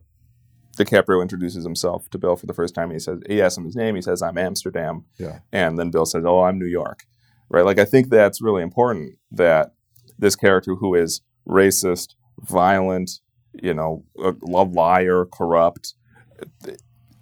DiCaprio 0.77 1.21
introduces 1.21 1.63
himself 1.63 2.09
to 2.09 2.17
Bill 2.17 2.35
for 2.35 2.45
the 2.47 2.53
first 2.53 2.73
time. 2.73 2.89
He 2.91 2.99
says 2.99 3.19
he 3.27 3.41
asks 3.41 3.57
him 3.57 3.65
his 3.65 3.75
name. 3.75 3.95
He 3.95 4.01
says 4.01 4.21
I'm 4.21 4.37
Amsterdam. 4.37 5.05
Yeah. 5.19 5.39
and 5.51 5.77
then 5.77 5.91
Bill 5.91 6.05
says, 6.05 6.23
"Oh, 6.25 6.41
I'm 6.41 6.57
New 6.57 6.65
York." 6.67 7.01
Right? 7.49 7.65
Like 7.65 7.77
I 7.79 7.85
think 7.85 8.09
that's 8.09 8.41
really 8.41 8.63
important 8.63 9.17
that 9.31 9.73
this 10.17 10.35
character 10.35 10.75
who 10.75 10.95
is 10.95 11.21
racist, 11.47 12.15
violent, 12.39 13.19
you 13.61 13.73
know, 13.73 14.03
a 14.17 14.33
liar, 14.63 15.25
corrupt, 15.25 15.93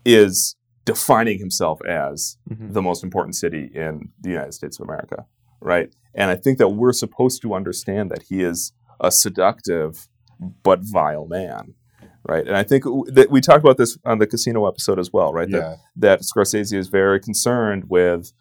is 0.06 0.56
defining 0.86 1.40
himself 1.40 1.80
as 1.86 2.38
Mhm. 2.50 2.74
the 2.74 2.82
most 2.82 3.04
important 3.04 3.36
city 3.36 3.70
in 3.74 4.10
the 4.20 4.30
United 4.30 4.54
States 4.54 4.80
of 4.80 4.86
America, 4.86 5.26
right? 5.60 5.94
And 6.16 6.30
I 6.32 6.36
think 6.36 6.58
that 6.58 6.70
we're 6.70 6.94
supposed 6.94 7.42
to 7.44 7.54
understand 7.54 8.10
that 8.12 8.24
he 8.24 8.42
is 8.44 8.74
a 9.00 9.12
seductive 9.12 10.08
but 10.64 10.80
vile 10.82 11.28
man, 11.28 11.76
right? 12.28 12.46
And 12.46 12.56
I 12.56 12.64
think 12.64 12.84
that 13.14 13.28
we 13.32 13.42
talked 13.42 13.64
about 13.64 13.78
this 13.78 13.98
on 14.06 14.20
the 14.20 14.28
casino 14.28 14.68
episode 14.68 15.00
as 15.00 15.12
well, 15.12 15.34
right? 15.34 15.50
That, 15.52 15.78
that 15.96 16.22
Scorsese 16.22 16.74
is 16.78 16.88
very 16.88 17.20
concerned 17.20 17.86
with 17.90 18.32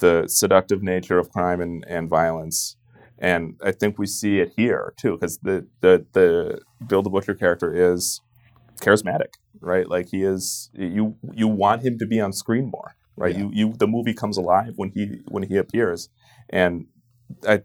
the 0.00 0.26
seductive 0.26 0.82
nature 0.82 1.18
of 1.18 1.30
crime 1.30 1.60
and, 1.60 1.84
and 1.88 2.08
violence. 2.08 2.76
And 3.18 3.54
I 3.62 3.72
think 3.72 3.98
we 3.98 4.06
see 4.06 4.40
it 4.40 4.52
here 4.56 4.92
too, 4.98 5.12
because 5.12 5.38
the, 5.38 5.66
the 5.80 6.04
the 6.12 6.60
Bill 6.86 7.02
the 7.02 7.08
Butcher 7.08 7.34
character 7.34 7.94
is 7.94 8.20
charismatic, 8.82 9.34
right? 9.60 9.88
Like 9.88 10.08
he 10.10 10.22
is 10.22 10.70
you 10.74 11.16
you 11.32 11.48
want 11.48 11.82
him 11.82 11.98
to 11.98 12.06
be 12.06 12.20
on 12.20 12.34
screen 12.34 12.70
more, 12.70 12.96
right? 13.16 13.34
Yeah. 13.34 13.44
You 13.44 13.50
you 13.52 13.72
the 13.72 13.86
movie 13.86 14.12
comes 14.12 14.36
alive 14.36 14.74
when 14.76 14.90
he 14.90 15.22
when 15.28 15.44
he 15.44 15.56
appears, 15.56 16.10
and 16.50 16.86
I 17.48 17.62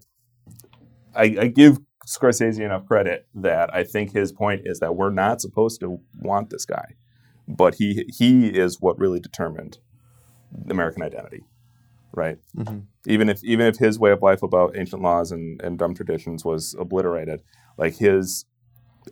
I, 1.14 1.24
I 1.40 1.48
give 1.48 1.80
Scorsese 2.08 2.60
enough 2.60 2.86
credit 2.88 3.28
that 3.36 3.74
I 3.74 3.84
think 3.84 4.12
his 4.14 4.32
point 4.32 4.62
is 4.66 4.80
that 4.80 4.96
we're 4.96 5.12
not 5.12 5.40
supposed 5.42 5.80
to 5.82 6.00
want 6.20 6.50
this 6.50 6.66
guy, 6.66 6.96
but 7.48 7.76
he 7.76 8.06
he 8.18 8.48
is 8.48 8.82
what 8.82 8.98
really 9.00 9.20
determined 9.20 9.78
American 10.70 11.04
identity, 11.04 11.44
right? 12.14 12.38
Mhm. 12.58 12.84
Even 13.06 13.30
if 13.30 13.44
even 13.44 13.66
if 13.68 13.78
his 13.78 14.00
way 14.00 14.12
of 14.12 14.22
life 14.22 14.42
about 14.42 14.76
ancient 14.76 15.02
laws 15.02 15.32
and, 15.32 15.62
and 15.62 15.78
dumb 15.78 15.94
traditions 15.94 16.44
was 16.44 16.76
obliterated, 16.80 17.42
like 17.78 17.98
his 17.98 18.46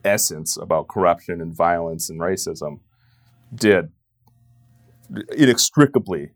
essence 0.04 0.58
about 0.58 0.88
corruption 0.88 1.42
and 1.42 1.56
violence 1.56 2.10
and 2.10 2.20
racism 2.20 2.80
did 3.54 3.92
inextricably 5.36 6.32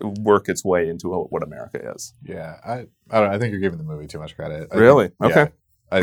work 0.00 0.48
its 0.48 0.64
way 0.64 0.88
into 0.88 1.08
what 1.08 1.42
America 1.42 1.80
is. 1.94 2.12
yeah. 2.22 2.56
I, 2.64 2.86
I 3.10 3.20
don't. 3.20 3.30
I 3.32 3.38
think 3.38 3.50
you're 3.52 3.60
giving 3.60 3.78
the 3.78 3.84
movie 3.84 4.06
too 4.06 4.18
much 4.18 4.36
credit. 4.36 4.68
I 4.72 4.76
Really? 4.76 5.08
think- 5.20 5.32
Okay. 5.36 5.52
Yeah, 5.92 5.98
I, 5.98 6.02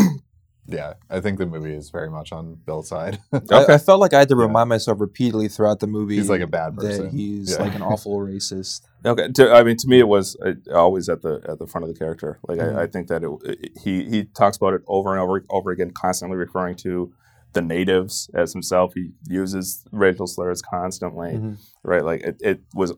yeah. 0.65 0.93
I 1.09 1.19
think 1.19 1.39
the 1.39 1.45
movie 1.45 1.73
is 1.73 1.89
very 1.89 2.09
much 2.09 2.31
on 2.31 2.55
Bill's 2.65 2.87
side. 2.89 3.19
I, 3.51 3.65
I 3.69 3.77
felt 3.77 3.99
like 3.99 4.13
I 4.13 4.19
had 4.19 4.29
to 4.29 4.35
Yeah. 4.35 4.43
remind 4.43 4.69
myself 4.69 4.99
repeatedly 5.01 5.47
throughout 5.49 5.79
the 5.81 5.87
movie. 5.87 6.15
He's 6.15 6.29
like 6.29 6.41
a 6.41 6.47
bad 6.47 6.75
that 6.77 6.81
person. 6.81 7.09
he's 7.11 7.51
Yeah. 7.51 7.63
like 7.63 7.75
an 7.75 7.81
awful 7.91 8.17
racist. 8.17 8.81
Okay, 9.05 9.27
to, 9.33 9.51
I 9.51 9.63
mean, 9.63 9.75
to 9.77 9.87
me, 9.87 9.99
it 9.99 10.07
was 10.07 10.37
uh, 10.45 10.53
always 10.73 11.09
at 11.09 11.21
the 11.21 11.41
at 11.49 11.59
the 11.59 11.67
front 11.67 11.83
of 11.87 11.93
the 11.93 11.99
character. 11.99 12.39
Like, 12.47 12.59
Mhm. 12.59 12.77
I, 12.77 12.83
I 12.83 12.87
think 12.87 13.07
that 13.09 13.23
it, 13.23 13.29
it- 13.43 13.77
he 13.83 14.05
he 14.09 14.23
talks 14.25 14.55
about 14.57 14.73
it 14.73 14.81
over 14.87 15.11
and 15.11 15.19
over 15.19 15.43
over 15.49 15.71
again, 15.71 15.91
constantly 15.91 16.37
referring 16.37 16.75
to 16.77 17.11
the 17.51 17.61
natives 17.61 18.29
as 18.33 18.53
himself. 18.53 18.93
He 18.95 19.11
uses 19.27 19.83
racial 19.91 20.25
slurs 20.27 20.61
constantly, 20.61 21.31
Mhm. 21.33 21.57
right? 21.83 22.03
Like 22.05 22.21
it, 22.21 22.37
it 22.39 22.61
was 22.73 22.93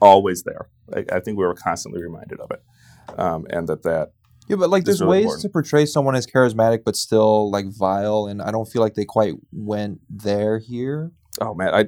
always 0.00 0.44
there. 0.44 0.68
Like, 0.88 1.12
I 1.12 1.20
think 1.20 1.38
we 1.38 1.44
were 1.44 1.54
constantly 1.54 2.02
reminded 2.02 2.40
of 2.40 2.50
it, 2.52 2.62
um, 3.18 3.46
and 3.50 3.68
that 3.68 3.82
that 3.82 4.12
Yeah, 4.50 4.56
but 4.56 4.70
like 4.70 4.84
there's 4.84 5.00
really 5.00 5.10
ways 5.18 5.24
important. 5.24 5.42
to 5.42 5.48
portray 5.50 5.86
someone 5.86 6.14
as 6.16 6.26
charismatic 6.26 6.80
but 6.84 6.96
still 6.96 7.50
like 7.50 7.66
vile, 7.68 8.26
and 8.26 8.42
I 8.42 8.50
don't 8.50 8.66
feel 8.66 8.82
like 8.82 8.94
they 8.94 9.04
quite 9.04 9.34
went 9.52 10.00
there 10.10 10.58
here. 10.58 11.12
oh 11.40 11.54
man, 11.54 11.74
I 11.74 11.86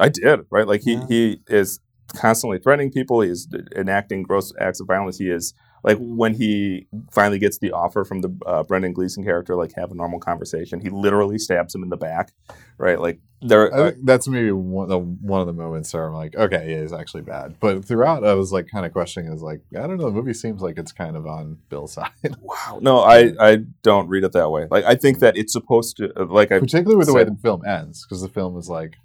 I 0.00 0.08
did 0.08 0.40
right. 0.50 0.66
Like 0.66 0.82
he 0.82 0.94
Yeah. 0.94 1.06
he 1.08 1.40
is 1.48 1.80
constantly 2.14 2.58
threatening 2.58 2.90
people. 2.90 3.20
He 3.20 3.30
is 3.30 3.48
enacting 3.76 4.22
gross 4.22 4.52
acts 4.60 4.80
of 4.80 4.86
violence. 4.86 5.18
He 5.18 5.30
is 5.30 5.54
like 5.88 5.96
when 5.98 6.34
he 6.34 6.86
finally 7.10 7.38
gets 7.38 7.58
the 7.58 7.72
offer 7.72 8.04
from 8.04 8.20
the 8.20 8.30
uh, 8.44 8.62
Brendan 8.62 8.92
Gleeson 8.92 9.24
character, 9.24 9.56
like 9.56 9.72
have 9.74 9.90
a 9.90 9.94
normal 9.94 10.20
conversation. 10.20 10.80
He 10.80 10.90
literally 10.90 11.38
stabs 11.38 11.74
him 11.74 11.82
in 11.82 11.88
the 11.88 11.96
back, 11.96 12.32
right? 12.76 13.00
Like 13.00 13.20
there. 13.40 13.74
I 13.74 13.90
think 13.92 14.04
that's 14.04 14.28
maybe 14.28 14.52
one 14.52 14.92
of, 14.92 15.06
one 15.22 15.40
of 15.40 15.46
the 15.46 15.54
moments 15.54 15.94
where 15.94 16.06
I'm 16.06 16.12
like, 16.12 16.36
okay, 16.36 16.72
yeah, 16.72 16.82
he's 16.82 16.92
actually 16.92 17.22
bad. 17.22 17.56
But 17.58 17.86
throughout, 17.86 18.22
I 18.22 18.34
was 18.34 18.52
like 18.52 18.68
kind 18.70 18.84
of 18.84 18.92
questioning, 18.92 19.32
is 19.32 19.40
like, 19.40 19.62
I 19.74 19.86
don't 19.86 19.96
know, 19.96 20.04
the 20.04 20.10
movie 20.10 20.34
seems 20.34 20.60
like 20.60 20.76
it's 20.76 20.92
kind 20.92 21.16
of 21.16 21.26
on 21.26 21.56
Bill's 21.70 21.92
side, 21.94 22.10
wow. 22.42 22.80
No, 22.82 22.98
I 22.98 23.32
I 23.40 23.56
don't 23.82 24.08
read 24.08 24.24
it 24.24 24.32
that 24.32 24.50
way. 24.50 24.66
Like 24.70 24.84
I 24.84 24.94
think 24.94 25.20
that 25.20 25.38
it's 25.38 25.54
supposed 25.54 25.96
to 25.96 26.12
uh, 26.20 26.26
like 26.26 26.52
I. 26.52 26.58
particularly 26.58 26.98
with 26.98 27.06
the 27.06 27.14
way 27.14 27.24
the 27.24 27.34
film 27.42 27.64
ends, 27.64 28.04
because 28.04 28.20
the 28.20 28.28
film 28.28 28.58
is 28.58 28.68
like, 28.68 28.96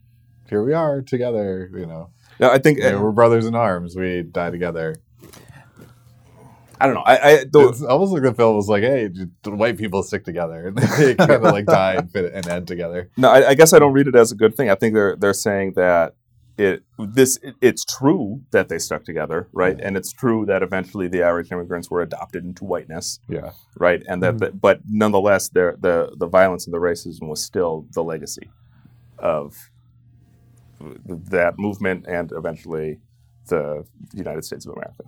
here 0.49 0.65
we 0.65 0.73
are 0.73 1.01
together, 1.01 1.71
you 1.73 1.85
know, 1.85 2.09
No, 2.41 2.51
I 2.51 2.57
think 2.57 2.79
know, 2.79 3.01
we're 3.01 3.13
brothers 3.13 3.45
in 3.45 3.55
arms, 3.55 3.95
we 3.95 4.23
die 4.23 4.49
together. 4.49 4.97
I 6.83 6.85
don't 6.85 6.95
know. 6.95 7.01
I, 7.01 7.13
I 7.15 7.43
the, 7.49 7.69
It's 7.69 7.81
almost 7.81 8.11
like 8.11 8.23
the 8.23 8.33
film 8.33 8.57
was 8.57 8.67
like, 8.67 8.83
hey, 8.83 9.09
white 9.45 9.77
people 9.77 10.03
stick 10.03 10.25
together, 10.25 10.67
and 10.67 10.77
they 10.97 11.15
kind 11.15 11.31
of 11.31 11.43
like 11.43 11.65
die 11.65 11.93
and 11.93 12.11
fit 12.11 12.33
and 12.33 12.45
end 12.45 12.67
together. 12.67 13.09
No, 13.15 13.29
I, 13.29 13.49
I 13.49 13.53
guess 13.53 13.71
I 13.71 13.79
don't 13.79 13.93
read 13.93 14.07
it 14.07 14.15
as 14.15 14.33
a 14.33 14.35
good 14.35 14.57
thing. 14.57 14.69
I 14.69 14.75
think 14.75 14.93
they're 14.93 15.15
they're 15.15 15.33
saying 15.33 15.73
that 15.77 16.15
it 16.57 16.83
this 16.99 17.37
it, 17.37 17.55
it's 17.61 17.85
true 17.85 18.41
that 18.51 18.67
they 18.67 18.79
stuck 18.79 19.05
together, 19.05 19.47
right? 19.53 19.79
And 19.79 19.95
it's 19.95 20.11
true 20.11 20.45
that 20.47 20.61
eventually 20.61 21.07
the 21.07 21.23
Irish 21.23 21.53
immigrants 21.53 21.89
were 21.89 22.01
adopted 22.01 22.43
into 22.43 22.65
whiteness, 22.65 23.21
Yeah, 23.29 23.51
right? 23.77 24.03
And 24.05 24.21
that, 24.21 24.31
mm-hmm. 24.31 24.37
that 24.39 24.61
but 24.61 24.81
nonetheless, 24.89 25.47
there 25.47 25.77
the 25.79 26.13
the 26.17 26.27
violence 26.27 26.65
and 26.65 26.73
the 26.73 26.79
racism 26.79 27.29
was 27.29 27.41
still 27.41 27.87
the 27.93 28.03
legacy 28.03 28.51
of 29.19 29.69
that 31.05 31.57
movement 31.57 32.07
and 32.09 32.33
eventually 32.33 32.99
the 33.47 33.85
United 34.13 34.43
States 34.43 34.65
of 34.65 34.73
America. 34.73 35.03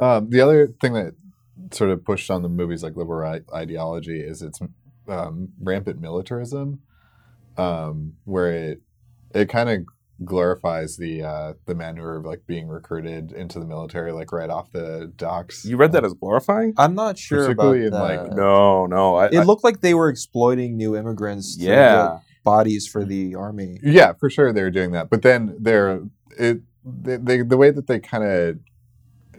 Um, 0.00 0.30
the 0.30 0.40
other 0.40 0.68
thing 0.80 0.92
that 0.94 1.14
sort 1.72 1.90
of 1.90 2.04
pushed 2.04 2.30
on 2.30 2.42
the 2.42 2.48
movie's 2.48 2.82
like 2.82 2.96
liberal 2.96 3.28
i- 3.30 3.56
ideology 3.56 4.20
is 4.20 4.42
its 4.42 4.60
um, 5.08 5.48
rampant 5.60 6.00
militarism, 6.00 6.80
um, 7.56 8.14
where 8.24 8.52
it 8.52 8.82
it 9.34 9.48
kind 9.48 9.68
of 9.68 9.78
glorifies 10.24 10.96
the 10.96 11.22
uh, 11.22 11.52
the 11.66 11.74
men 11.74 11.96
who 11.96 12.02
are 12.04 12.20
like 12.22 12.46
being 12.46 12.68
recruited 12.68 13.32
into 13.32 13.58
the 13.58 13.64
military 13.64 14.12
like 14.12 14.32
right 14.32 14.50
off 14.50 14.70
the 14.72 15.12
docks. 15.16 15.64
You 15.64 15.76
read 15.76 15.92
that 15.92 16.04
as 16.04 16.12
glorifying? 16.14 16.74
I'm 16.76 16.94
not 16.94 17.18
sure 17.18 17.50
about 17.50 17.56
Particularly 17.74 17.84
in, 17.86 17.92
that. 17.92 18.00
like, 18.28 18.32
No, 18.32 18.86
no. 18.86 19.16
I, 19.16 19.26
it 19.26 19.36
I- 19.38 19.42
looked 19.44 19.64
like 19.64 19.80
they 19.80 19.94
were 19.94 20.08
exploiting 20.08 20.76
new 20.76 20.96
immigrants 20.96 21.56
yeah. 21.58 22.18
get 22.18 22.22
bodies 22.44 22.86
for 22.86 23.04
the 23.04 23.34
army. 23.34 23.78
Yeah, 23.82 24.12
for 24.14 24.30
sure 24.30 24.52
they 24.52 24.62
were 24.62 24.70
doing 24.70 24.92
that, 24.92 25.10
but 25.10 25.22
then 25.22 25.56
they're 25.58 26.02
it 26.38 26.60
they, 26.84 27.16
they 27.16 27.42
the 27.42 27.56
way 27.56 27.70
that 27.70 27.86
they 27.86 27.98
kind 28.00 28.24
of 28.24 28.58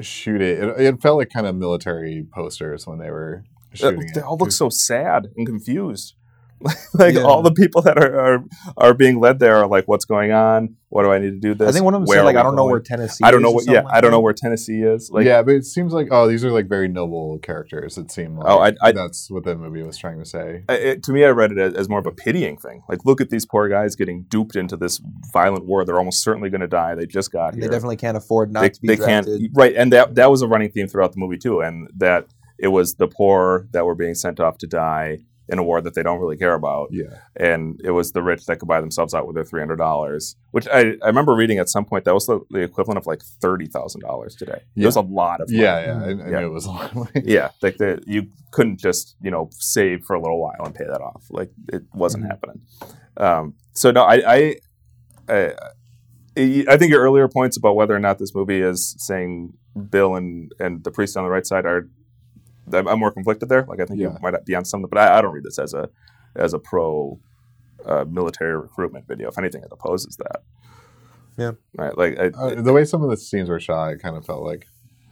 shoot 0.01 0.41
it, 0.41 0.59
it, 0.59 0.81
it 0.81 1.01
felt 1.01 1.17
like 1.17 1.29
kind 1.29 1.47
of 1.47 1.55
military 1.55 2.25
posters 2.33 2.87
when 2.87 2.99
they 2.99 3.09
were 3.09 3.43
shooting 3.73 4.09
they 4.13 4.19
it. 4.19 4.23
all 4.23 4.37
look 4.37 4.51
so 4.51 4.69
sad 4.69 5.27
and 5.37 5.45
confused. 5.45 6.15
like 6.93 7.15
Yeah. 7.15 7.21
all 7.21 7.41
the 7.41 7.51
people 7.53 7.81
that 7.83 7.97
are, 7.97 8.19
are 8.19 8.43
are 8.77 8.93
being 8.93 9.19
led 9.19 9.39
there 9.39 9.55
are 9.57 9.67
like, 9.67 9.87
"What's 9.87 10.05
going 10.05 10.31
on? 10.31 10.75
What 10.89 11.03
do 11.03 11.11
I 11.11 11.19
need 11.19 11.31
to 11.31 11.39
do 11.39 11.53
this?" 11.53 11.69
I 11.69 11.71
think 11.71 11.85
one 11.85 11.93
of 11.93 12.01
them 12.01 12.07
Where 12.07 12.19
said 12.19 12.25
like, 12.25 12.35
"I 12.35 12.43
don't 12.43 12.55
know 12.55 12.63
going?" 12.63 12.71
where 12.71 12.79
Tennessee." 12.81 13.23
I 13.23 13.31
don't 13.31 13.39
is 13.39 13.43
know 13.43 13.51
what. 13.51 13.65
Yeah, 13.67 13.81
like 13.81 13.93
I 13.93 14.01
don't 14.01 14.11
know 14.11 14.19
where 14.19 14.33
Tennessee 14.33 14.81
is. 14.81 15.09
Like, 15.11 15.25
yeah, 15.25 15.41
but 15.41 15.55
it 15.55 15.65
seems 15.65 15.93
like 15.93 16.07
oh, 16.11 16.27
these 16.27 16.43
are 16.43 16.51
like 16.51 16.67
very 16.67 16.87
noble 16.87 17.37
characters. 17.39 17.97
It 17.97 18.11
seemed 18.11 18.37
like 18.39 18.47
Oh, 18.47 18.59
I- 18.59 18.73
I- 18.81 18.91
that's 18.91 19.29
what 19.31 19.43
the 19.45 19.55
movie 19.55 19.83
was 19.83 19.97
trying 19.97 20.19
to 20.19 20.25
say. 20.25 20.63
It, 20.67 21.03
to 21.03 21.13
me, 21.13 21.23
I 21.23 21.29
read 21.29 21.51
it 21.53 21.57
as, 21.57 21.73
as 21.75 21.89
more 21.89 21.99
of 21.99 22.05
a 22.05 22.11
pitying 22.11 22.57
thing. 22.57 22.81
Like, 22.89 23.05
look 23.05 23.21
at 23.21 23.29
these 23.29 23.45
poor 23.45 23.69
guys 23.69 23.95
getting 23.95 24.23
duped 24.29 24.55
into 24.55 24.75
this 24.75 24.99
violent 25.31 25.65
war. 25.65 25.85
They're 25.85 25.97
almost 25.99 26.23
certainly 26.23 26.49
going 26.49 26.61
to 26.61 26.67
die. 26.67 26.95
They 26.95 27.05
just 27.05 27.31
got 27.31 27.53
They 27.53 27.61
here. 27.61 27.69
definitely 27.69 27.97
can't 27.97 28.17
afford 28.17 28.51
not 28.51 28.61
they, 28.61 28.69
to 28.69 28.81
be 28.81 28.87
they 28.89 28.95
drafted. 28.97 29.39
can't 29.39 29.51
right 29.55 29.73
and 29.75 29.93
that 29.93 30.15
that 30.15 30.29
was 30.29 30.41
a 30.41 30.47
running 30.47 30.69
theme 30.71 30.87
throughout 30.87 31.13
the 31.13 31.19
movie 31.19 31.37
too 31.37 31.61
and 31.61 31.87
that 31.97 32.25
it 32.57 32.67
was 32.67 32.95
the 32.95 33.07
poor 33.07 33.67
that 33.71 33.85
were 33.85 33.95
being 33.95 34.13
sent 34.13 34.39
off 34.39 34.57
to 34.57 34.67
die 34.67 35.19
in 35.51 35.57
a 35.59 35.63
war 35.63 35.81
that 35.81 35.93
they 35.95 36.03
don't 36.03 36.19
really 36.19 36.37
care 36.37 36.53
about 36.53 36.87
Yeah, 36.91 37.05
and 37.35 37.79
it 37.83 37.91
was 37.91 38.11
the 38.11 38.21
rich 38.21 38.45
that 38.45 38.59
could 38.59 38.67
buy 38.67 38.79
themselves 38.81 39.13
out 39.13 39.25
with 39.27 39.35
their 39.35 39.43
$300 39.43 40.35
which 40.51 40.67
i, 40.67 40.79
I 41.03 41.07
remember 41.07 41.33
reading 41.35 41.57
at 41.57 41.69
some 41.69 41.85
point 41.85 42.05
that 42.05 42.13
was 42.13 42.25
the, 42.27 42.39
the 42.51 42.59
equivalent 42.59 42.97
of 42.97 43.07
like 43.07 43.21
$30000 43.41 44.37
today 44.37 44.61
it 44.75 44.85
was 44.85 44.95
a 44.95 45.01
lot 45.01 45.41
of 45.41 45.49
money. 45.49 45.63
yeah, 45.63 45.79
yeah. 45.85 46.03
I, 46.03 46.07
I 46.07 46.29
Yeah. 46.31 46.39
knew 46.41 46.47
it 46.47 46.53
was 46.53 46.65
a 46.65 46.71
lot 46.71 46.91
of 46.91 46.95
money. 46.95 47.21
yeah 47.25 47.49
like 47.61 47.77
the, 47.77 48.01
you 48.05 48.27
couldn't 48.51 48.79
just 48.79 49.15
you 49.21 49.31
know 49.31 49.49
save 49.53 50.03
for 50.05 50.15
a 50.15 50.21
little 50.21 50.39
while 50.39 50.55
and 50.65 50.73
pay 50.75 50.85
that 50.85 51.01
off 51.01 51.25
like 51.29 51.51
it 51.73 51.83
wasn't 51.93 52.23
Mhm. 52.23 52.29
happening 52.29 52.61
um, 53.17 53.53
so 53.73 53.91
no 53.91 54.03
I, 54.03 54.15
I 54.35 54.55
I 55.27 55.53
I 56.37 56.77
think 56.77 56.91
your 56.91 57.01
earlier 57.01 57.27
points 57.27 57.57
about 57.57 57.75
whether 57.75 57.93
or 57.95 57.99
not 57.99 58.17
this 58.19 58.33
movie 58.33 58.61
is 58.61 58.95
saying 58.97 59.53
Bill 59.89 60.15
and 60.15 60.51
and 60.59 60.83
the 60.83 60.91
priest 60.91 61.17
on 61.17 61.23
the 61.23 61.29
right 61.29 61.45
side 61.45 61.65
are 61.65 61.89
I'm 62.73 62.99
more 62.99 63.11
conflicted 63.11 63.49
there. 63.49 63.65
Like 63.67 63.79
I 63.79 63.85
think 63.85 63.99
Yeah. 63.99 64.13
you 64.13 64.17
might 64.21 64.45
be 64.45 64.55
on 64.55 64.65
something 64.65 64.89
but 64.89 64.99
I, 64.99 65.17
I 65.17 65.21
don't 65.21 65.33
read 65.33 65.43
this 65.43 65.59
as 65.59 65.73
a 65.73 65.89
as 66.35 66.53
a 66.53 66.59
pro 66.59 67.19
uh, 67.85 68.05
military 68.09 68.55
recruitment 68.57 69.07
video. 69.07 69.29
If 69.29 69.37
anything 69.37 69.63
it 69.63 69.69
opposes 69.71 70.17
that. 70.17 70.43
Yeah. 71.37 71.51
right? 71.77 71.97
Like 71.97 72.19
I, 72.19 72.25
Uh, 72.27 72.61
the 72.61 72.73
way 72.73 72.83
some 72.85 73.01
of 73.03 73.09
the 73.09 73.17
scenes 73.17 73.49
were 73.49 73.59
shot, 73.59 73.93
it 73.93 74.01
kind 74.01 74.17
of 74.17 74.25
felt 74.25 74.43
like 74.43 74.67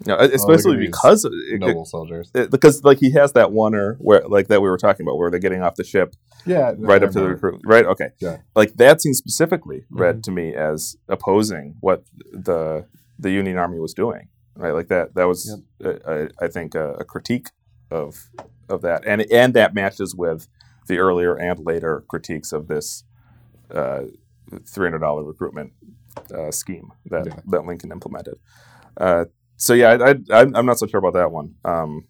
you 0.05 0.14
know, 0.14 0.20
especially 0.20 0.78
these 0.78 0.88
because 0.88 1.26
it, 1.26 1.32
it- 1.53 1.60
noble 1.60 1.86
soldiers. 1.86 2.30
it- 2.36 2.51
because 2.51 2.84
like 2.84 2.99
he 2.99 3.12
has 3.12 3.32
that 3.34 3.49
oner 3.51 3.95
where 3.99 4.22
like 4.28 4.47
that 4.47 4.62
we 4.62 4.70
were 4.70 4.78
talking 4.78 5.05
about 5.05 5.18
where 5.18 5.32
they're 5.32 5.39
getting 5.39 5.62
off 5.64 5.76
the 5.76 5.84
ship 5.84 6.16
Yeah, 6.45 6.74
right 6.78 7.01
up 7.01 7.12
to 7.12 7.20
the 7.20 7.30
recruit 7.30 7.62
right? 7.66 7.86
Okay. 7.86 8.10
Yeah. 8.20 8.38
like 8.55 8.74
that 8.76 9.01
scene 9.01 9.14
specifically 9.16 9.86
read 9.89 10.24
to 10.26 10.32
me 10.32 10.53
as 10.53 10.97
opposing 11.10 11.76
what 11.80 12.03
the 12.32 12.86
the 13.18 13.32
union 13.32 13.58
army 13.58 13.80
was 13.80 13.93
doing 13.95 14.28
right 14.58 14.74
like 14.74 14.88
that 14.88 15.14
that 15.16 15.26
was 15.26 15.58
uh, 15.84 15.93
I, 16.08 16.28
I 16.45 16.47
think 16.47 16.76
a, 16.76 16.93
a 16.95 17.05
critique 17.05 17.49
of 17.91 18.30
of 18.70 18.82
that 18.82 19.03
and 19.05 19.22
and 19.32 19.53
that 19.53 19.74
matches 19.74 20.14
with 20.16 20.47
the 20.88 20.97
earlier 20.99 21.36
and 21.36 21.60
later 21.66 22.03
critiques 22.08 22.51
of 22.53 22.68
this 22.68 23.03
uh, 23.72 24.03
$300 24.49 25.28
recruitment 25.28 25.74
uh, 26.34 26.51
scheme 26.51 26.93
that, 27.08 27.26
Yeah. 27.26 27.39
that 27.47 27.66
Lincoln 27.66 27.91
implemented. 27.91 28.36
Uh, 28.95 29.26
so 29.58 29.74
yeah, 29.74 29.89
I, 29.91 30.10
I, 30.12 30.16
I'm 30.41 30.55
I'm 30.55 30.66
not 30.66 30.80
so 30.80 30.88
sure 30.88 30.99
about 30.99 31.14
that 31.14 31.32
one. 31.32 31.55
Um, 31.66 32.08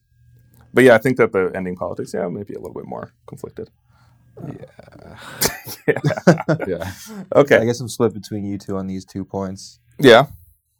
but 0.73 0.83
yeah, 0.83 0.93
I 0.93 0.99
think 0.99 1.17
that 1.17 1.31
the 1.31 1.51
ending 1.55 1.75
politics, 1.75 2.13
yeah, 2.13 2.27
maybe 2.27 2.53
a 2.53 2.59
little 2.59 2.75
bit 2.75 2.85
more 2.85 3.11
conflicted. 3.25 3.69
Yeah. 4.47 5.17
Yeah, 6.67 6.91
Okay. 7.35 7.57
I 7.57 7.65
guess 7.65 7.79
I'm 7.79 7.89
split 7.89 8.13
between 8.13 8.45
you 8.45 8.57
two 8.57 8.77
on 8.77 8.87
these 8.87 9.05
two 9.05 9.25
points. 9.25 9.79
Yeah. 9.99 10.27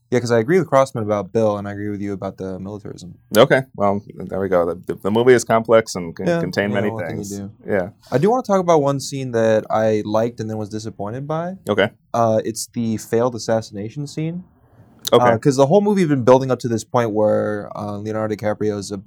Yeah, 0.10 0.20
because 0.20 0.32
I 0.32 0.40
agree 0.40 0.58
with 0.58 0.70
Crossman 0.70 1.04
about 1.04 1.34
Bill, 1.34 1.58
and 1.58 1.68
I 1.68 1.74
agree 1.74 1.90
with 1.90 2.02
you 2.02 2.14
about 2.14 2.38
the 2.38 2.60
militarism. 2.60 3.18
Okay. 3.36 3.64
Well, 3.76 4.02
there 4.16 4.40
we 4.40 4.48
go. 4.48 4.74
The, 4.74 4.96
the 4.96 5.12
movie 5.12 5.34
is 5.34 5.44
complex 5.44 5.96
and 5.96 6.16
can 6.16 6.28
Yeah, 6.28 6.40
contain 6.40 6.72
many 6.72 6.88
you 6.88 6.98
things. 6.98 7.30
do? 7.30 7.52
Yeah. 7.68 7.90
I 8.10 8.18
do 8.18 8.30
want 8.30 8.46
to 8.46 8.52
talk 8.52 8.62
about 8.62 8.82
one 8.82 9.02
scene 9.02 9.32
that 9.32 9.66
I 9.70 10.04
liked 10.06 10.40
and 10.40 10.50
then 10.50 10.58
was 10.58 10.70
disappointed 10.70 11.28
by. 11.28 11.56
Okay. 11.68 11.90
Uh, 12.14 12.40
it's 12.46 12.68
the 12.68 12.96
failed 12.98 13.36
assassination 13.36 14.08
scene. 14.08 14.46
Okay. 15.12 15.34
Because 15.34 15.58
the 15.58 15.66
whole 15.66 15.82
movie 15.82 16.02
has 16.02 16.10
been 16.10 16.24
building 16.24 16.52
up 16.52 16.60
to 16.60 16.70
this 16.70 16.86
point 16.86 17.12
where 17.12 17.70
uh, 17.78 17.98
Leonardo 17.98 18.34
DiCaprio 18.34 18.78
is 18.78 18.92
uh, 18.94 18.98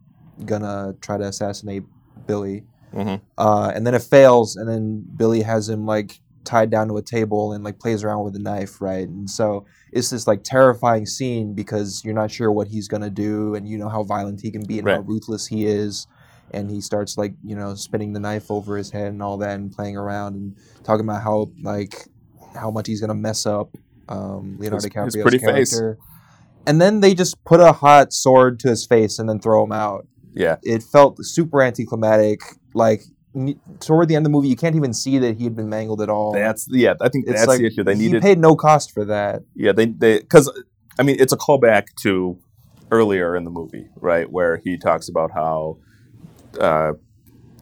gonna 0.45 0.95
try 1.01 1.17
to 1.17 1.25
assassinate 1.25 1.85
Billy, 2.27 2.65
hmm 2.93 3.17
uh, 3.39 3.73
and 3.75 3.87
then 3.87 3.95
it 3.95 4.03
fails, 4.03 4.57
and 4.57 4.69
then 4.69 5.05
Billy 5.17 5.43
has 5.43 5.69
him 5.69 5.87
like 5.87 6.21
tied 6.45 6.71
down 6.71 6.89
to 6.89 6.97
a 6.97 7.03
table 7.03 7.53
and 7.53 7.63
like 7.65 7.79
plays 7.79 8.03
around 8.05 8.25
with 8.25 8.35
a 8.37 8.39
knife, 8.39 8.81
right? 8.81 9.07
And 9.09 9.29
so 9.29 9.67
it's 9.93 10.11
this 10.11 10.27
like 10.27 10.43
terrifying 10.43 11.07
scene 11.07 11.55
because 11.55 12.03
you're 12.05 12.15
not 12.15 12.31
sure 12.31 12.51
what 12.51 12.69
he's 12.69 12.89
gonna 12.89 13.11
do, 13.11 13.55
and 13.55 13.69
you 13.69 13.79
know 13.79 13.89
how 13.89 14.03
violent 14.03 14.41
he 14.41 14.51
can 14.51 14.65
be 14.65 14.79
and 14.79 14.89
how 14.89 15.01
ruthless 15.01 15.47
he 15.47 15.67
is. 15.67 16.07
And 16.53 16.71
he 16.71 16.81
starts 16.81 17.17
like 17.17 17.35
you 17.45 17.55
know 17.55 17.75
spinning 17.75 18.13
the 18.13 18.21
knife 18.21 18.51
over 18.51 18.77
his 18.77 18.91
head 18.91 19.09
and 19.13 19.23
all 19.23 19.39
that, 19.39 19.55
and 19.57 19.71
playing 19.73 19.97
around 19.97 20.35
and 20.35 20.57
talking 20.85 21.05
about 21.07 21.23
how 21.23 21.51
like 21.63 22.09
how 22.55 22.71
much 22.71 22.87
he's 22.89 23.01
gonna 23.01 23.15
mess 23.15 23.47
up 23.47 23.77
um, 24.09 24.57
Leonardo 24.59 24.77
His- 24.77 24.85
his 24.85 24.93
DiCaprio's 24.93 25.23
pretty 25.23 25.39
face. 25.39 25.71
character. 25.79 25.99
And 26.67 26.81
then 26.81 27.01
they 27.01 27.15
just 27.15 27.43
put 27.45 27.61
a 27.61 27.73
hot 27.73 28.13
sword 28.13 28.61
to 28.61 28.69
his 28.69 28.85
face 28.85 29.19
and 29.19 29.29
then 29.29 29.39
throw 29.41 29.65
him 29.65 29.73
out. 29.73 30.07
Yeah. 30.35 30.57
It 30.63 30.83
felt 30.83 31.17
super 31.25 31.63
anticlimactic. 31.63 32.41
Like 32.75 33.03
toward 33.81 34.09
the 34.09 34.17
end 34.17 34.27
of 34.27 34.31
the 34.33 34.37
movie, 34.37 34.49
you 34.49 34.57
can't 34.57 34.77
even 34.77 34.93
see 34.93 35.19
that 35.19 35.37
he 35.39 35.45
had 35.45 35.55
been 35.57 35.69
mangled 35.69 36.01
at 36.03 36.09
all. 36.09 36.33
That's 36.33 36.67
yeah. 36.71 36.95
I 37.01 37.09
think 37.09 37.27
It's 37.27 37.41
that's 37.41 37.49
like 37.49 37.61
the 37.61 37.67
issue. 37.67 37.85
They 37.85 37.95
he 37.95 38.03
needed. 38.07 38.23
paid 38.23 38.39
no 38.39 38.57
cost 38.57 38.93
for 38.93 39.05
that. 39.05 39.43
Yeah. 39.55 39.73
They 39.73 39.87
they 39.87 40.19
because 40.21 40.51
I 40.99 41.03
mean 41.03 41.17
it's 41.21 41.33
a 41.33 41.37
callback 41.37 41.85
to 42.03 42.39
earlier 42.91 43.37
in 43.37 43.45
the 43.45 43.51
movie, 43.51 43.87
right, 43.97 44.31
where 44.31 44.61
he 44.65 44.77
talks 44.77 45.09
about 45.09 45.31
how 45.33 45.79
uh, 46.59 46.93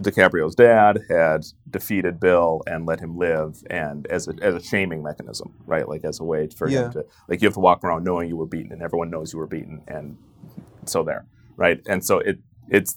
DiCaprio's 0.00 0.54
dad 0.54 1.00
had 1.10 1.44
defeated 1.68 2.18
Bill 2.20 2.62
and 2.66 2.86
let 2.86 3.00
him 3.00 3.18
live, 3.18 3.62
and 3.68 4.06
as 4.06 4.28
a 4.28 4.34
as 4.40 4.54
a 4.54 4.62
shaming 4.62 5.02
mechanism, 5.02 5.52
right? 5.66 5.88
Like 5.88 6.04
as 6.04 6.20
a 6.20 6.24
way 6.24 6.48
for 6.48 6.68
Yeah. 6.68 6.84
him 6.86 6.92
to 6.92 7.06
like 7.28 7.42
you 7.42 7.46
have 7.48 7.54
to 7.54 7.60
walk 7.60 7.84
around 7.84 8.04
knowing 8.04 8.28
you 8.28 8.36
were 8.36 8.46
beaten, 8.46 8.72
and 8.72 8.80
everyone 8.82 9.10
knows 9.10 9.32
you 9.32 9.38
were 9.38 9.46
beaten, 9.46 9.82
and 9.86 10.16
so 10.86 11.02
there, 11.02 11.26
right? 11.56 11.80
And 11.88 12.04
so 12.04 12.18
it 12.20 12.38
it's 12.70 12.96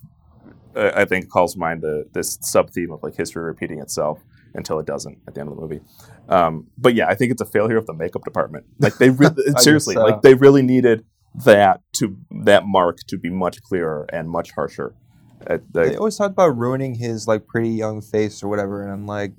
uh, 0.76 0.91
I 0.95 1.05
think 1.05 1.30
calls 1.30 1.53
to 1.53 1.59
mind 1.59 1.82
the 1.82 2.05
this 2.13 2.38
sub 2.41 2.72
theme 2.72 2.91
of 2.91 3.03
like 3.03 3.15
history 3.15 3.43
repeating 3.43 3.80
itself 3.80 4.19
until 4.53 4.80
it 4.80 4.86
doesn't 4.86 5.17
at 5.28 5.34
the 5.36 5.41
end 5.41 5.49
of 5.49 5.55
the 5.55 5.61
movie. 5.61 5.82
Um, 6.30 6.67
but 6.78 6.93
yeah, 6.93 7.07
I 7.07 7.15
think 7.15 7.32
it's 7.32 7.41
a 7.41 7.45
failure 7.45 7.78
of 7.78 7.86
the 7.86 7.93
makeup 7.93 8.24
department. 8.24 8.65
Like 8.80 8.97
they 8.97 9.09
really, 9.09 9.43
seriously, 9.57 9.95
so. 9.95 10.03
like 10.03 10.22
they 10.22 10.34
really 10.34 10.61
needed 10.61 11.05
that 11.45 11.82
to 11.93 12.17
that 12.43 12.65
mark 12.65 12.99
to 13.07 13.17
be 13.17 13.30
much 13.30 13.61
clearer 13.61 14.05
and 14.11 14.30
much 14.30 14.51
harsher. 14.51 14.93
They 15.74 15.95
always 15.95 16.17
talk 16.17 16.32
about 16.32 16.55
ruining 16.55 16.93
his 16.95 17.28
like 17.28 17.47
pretty 17.47 17.69
young 17.69 18.01
face 18.01 18.43
or 18.43 18.47
whatever, 18.47 18.84
and 18.84 18.91
I'm 18.91 19.07
like, 19.07 19.32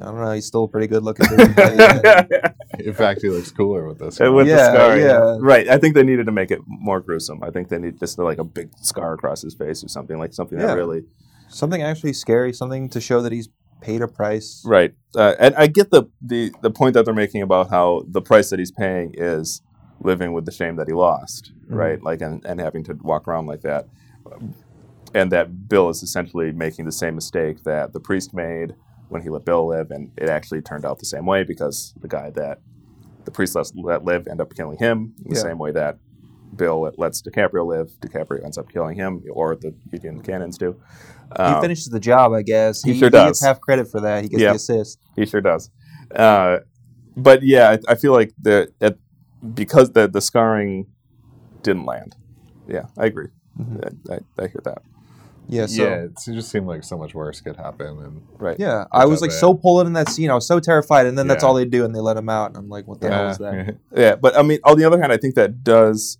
I 0.00 0.04
don't 0.04 0.20
know, 0.20 0.32
he's 0.32 0.46
still 0.46 0.68
pretty 0.68 0.86
good 0.86 1.02
looking. 1.02 1.26
In 2.78 2.92
fact, 2.94 3.22
he 3.22 3.28
looks 3.30 3.50
cooler 3.50 3.86
with 3.88 3.98
this. 3.98 4.18
With 4.20 4.46
Yeah, 4.46 4.56
the 4.56 4.72
scar, 4.74 4.98
yeah. 4.98 5.36
right. 5.40 5.68
I 5.68 5.78
think 5.78 5.94
they 5.94 6.02
needed 6.02 6.26
to 6.26 6.32
make 6.32 6.50
it 6.50 6.60
more 6.66 7.00
gruesome. 7.00 7.42
I 7.42 7.50
think 7.50 7.68
they 7.68 7.78
need 7.78 7.98
just 7.98 8.18
like 8.18 8.38
a 8.38 8.44
big 8.44 8.70
scar 8.80 9.14
across 9.14 9.42
his 9.42 9.54
face 9.54 9.82
or 9.84 9.88
something 9.88 10.18
like 10.18 10.32
something 10.32 10.58
Yeah. 10.58 10.66
that 10.68 10.76
really 10.76 11.02
something 11.48 11.82
actually 11.82 12.12
scary, 12.12 12.52
something 12.52 12.88
to 12.90 13.00
show 13.00 13.22
that 13.22 13.32
he's 13.32 13.48
paid 13.80 14.02
a 14.02 14.08
price. 14.08 14.62
right. 14.66 14.92
Uh, 15.16 15.34
and 15.38 15.54
I 15.56 15.66
get 15.68 15.90
the, 15.90 16.04
the 16.20 16.52
the 16.62 16.70
point 16.70 16.94
that 16.94 17.04
they're 17.04 17.14
making 17.14 17.42
about 17.42 17.70
how 17.70 18.02
the 18.08 18.20
price 18.20 18.50
that 18.50 18.58
he's 18.58 18.72
paying 18.72 19.14
is 19.16 19.62
living 20.00 20.32
with 20.32 20.44
the 20.46 20.52
shame 20.52 20.76
that 20.76 20.86
he 20.88 20.92
lost, 20.94 21.52
Mm-hmm. 21.64 21.74
right? 21.74 22.02
Like 22.02 22.20
and, 22.20 22.44
and 22.44 22.60
having 22.60 22.84
to 22.84 22.94
walk 23.02 23.26
around 23.28 23.46
like 23.46 23.60
that, 23.62 23.86
and 25.14 25.32
that 25.32 25.68
Bill 25.68 25.88
is 25.88 26.02
essentially 26.02 26.52
making 26.52 26.84
the 26.84 26.92
same 26.92 27.14
mistake 27.14 27.64
that 27.64 27.92
the 27.92 28.00
priest 28.00 28.34
made 28.34 28.74
when 29.08 29.22
he 29.22 29.28
let 29.28 29.44
Bill 29.44 29.66
live, 29.66 29.90
and 29.90 30.10
it 30.16 30.28
actually 30.28 30.60
turned 30.62 30.84
out 30.84 30.98
the 30.98 31.06
same 31.06 31.26
way 31.26 31.42
because 31.44 31.94
the 32.00 32.08
guy 32.08 32.30
that 32.30 32.60
the 33.24 33.30
priest 33.30 33.54
lets 33.54 33.72
let 33.74 34.04
live 34.04 34.26
end 34.28 34.40
up 34.40 34.54
killing 34.54 34.78
him 34.78 35.14
in 35.24 35.30
the 35.30 35.36
Yeah. 35.36 35.42
same 35.42 35.58
way 35.58 35.70
that 35.72 35.98
Bill 36.56 36.90
lets 36.96 37.20
DiCaprio 37.22 37.66
live. 37.66 37.90
DiCaprio 38.00 38.42
ends 38.44 38.56
up 38.58 38.68
killing 38.70 38.96
him, 38.96 39.22
or 39.32 39.54
the 39.54 39.74
Union 39.92 40.20
cannons 40.22 40.56
do. 40.58 40.76
He 41.36 41.42
Um, 41.42 41.60
finishes 41.60 41.86
the 41.88 42.00
job, 42.00 42.32
I 42.32 42.42
guess. 42.42 42.82
he 42.82 42.94
sure 42.94 43.10
does. 43.10 43.22
He 43.22 43.28
gets 43.28 43.44
half 43.44 43.60
credit 43.60 43.90
for 43.90 44.00
that. 44.00 44.22
He 44.22 44.28
gets 44.30 44.42
Yeah. 44.42 44.52
the 44.52 44.56
assist. 44.56 44.98
He 45.14 45.26
sure 45.26 45.42
does. 45.42 45.70
Uh, 46.14 46.58
but 47.16 47.42
yeah, 47.42 47.70
I, 47.70 47.92
I 47.92 47.94
feel 47.96 48.12
like 48.12 48.32
the 48.40 48.72
at, 48.80 48.96
because 49.54 49.92
the 49.92 50.08
the 50.08 50.20
scarring 50.22 50.86
didn't 51.62 51.84
land. 51.84 52.16
Yeah, 52.66 52.86
I 52.96 53.06
agree. 53.06 53.28
I, 53.58 54.14
I, 54.14 54.18
I 54.38 54.46
hear 54.46 54.60
that. 54.64 54.82
Yeah, 55.50 55.66
so 55.66 55.82
yeah, 55.82 55.88
yeah, 55.88 55.96
it 56.04 56.18
just 56.34 56.50
seemed 56.50 56.66
like 56.66 56.84
so 56.84 56.98
much 56.98 57.14
worse 57.14 57.40
could 57.40 57.56
happen, 57.56 57.86
and 57.86 58.22
Right. 58.38 58.56
Yeah, 58.58 58.84
I 58.92 59.06
was 59.06 59.22
like 59.22 59.30
bad. 59.30 59.38
so 59.38 59.54
pulled 59.54 59.86
in 59.86 59.94
that 59.94 60.08
scene. 60.10 60.30
I 60.30 60.34
was 60.34 60.46
so 60.46 60.60
terrified, 60.60 61.06
and 61.06 61.16
then 61.16 61.26
that's 61.26 61.42
all 61.42 61.54
they 61.54 61.64
do, 61.64 61.84
and 61.84 61.94
they 61.94 62.00
let 62.00 62.16
him 62.18 62.28
out. 62.28 62.48
And 62.48 62.58
I'm 62.58 62.68
like, 62.68 62.86
what 62.86 63.00
the 63.00 63.10
hell 63.10 63.28
is 63.30 63.38
that? 63.38 63.76
Yeah, 63.96 64.16
but 64.16 64.36
I 64.36 64.42
mean, 64.42 64.58
on 64.64 64.78
the 64.78 64.84
other 64.84 65.00
hand, 65.00 65.10
I 65.12 65.16
think 65.16 65.34
that 65.36 65.64
does 65.64 66.18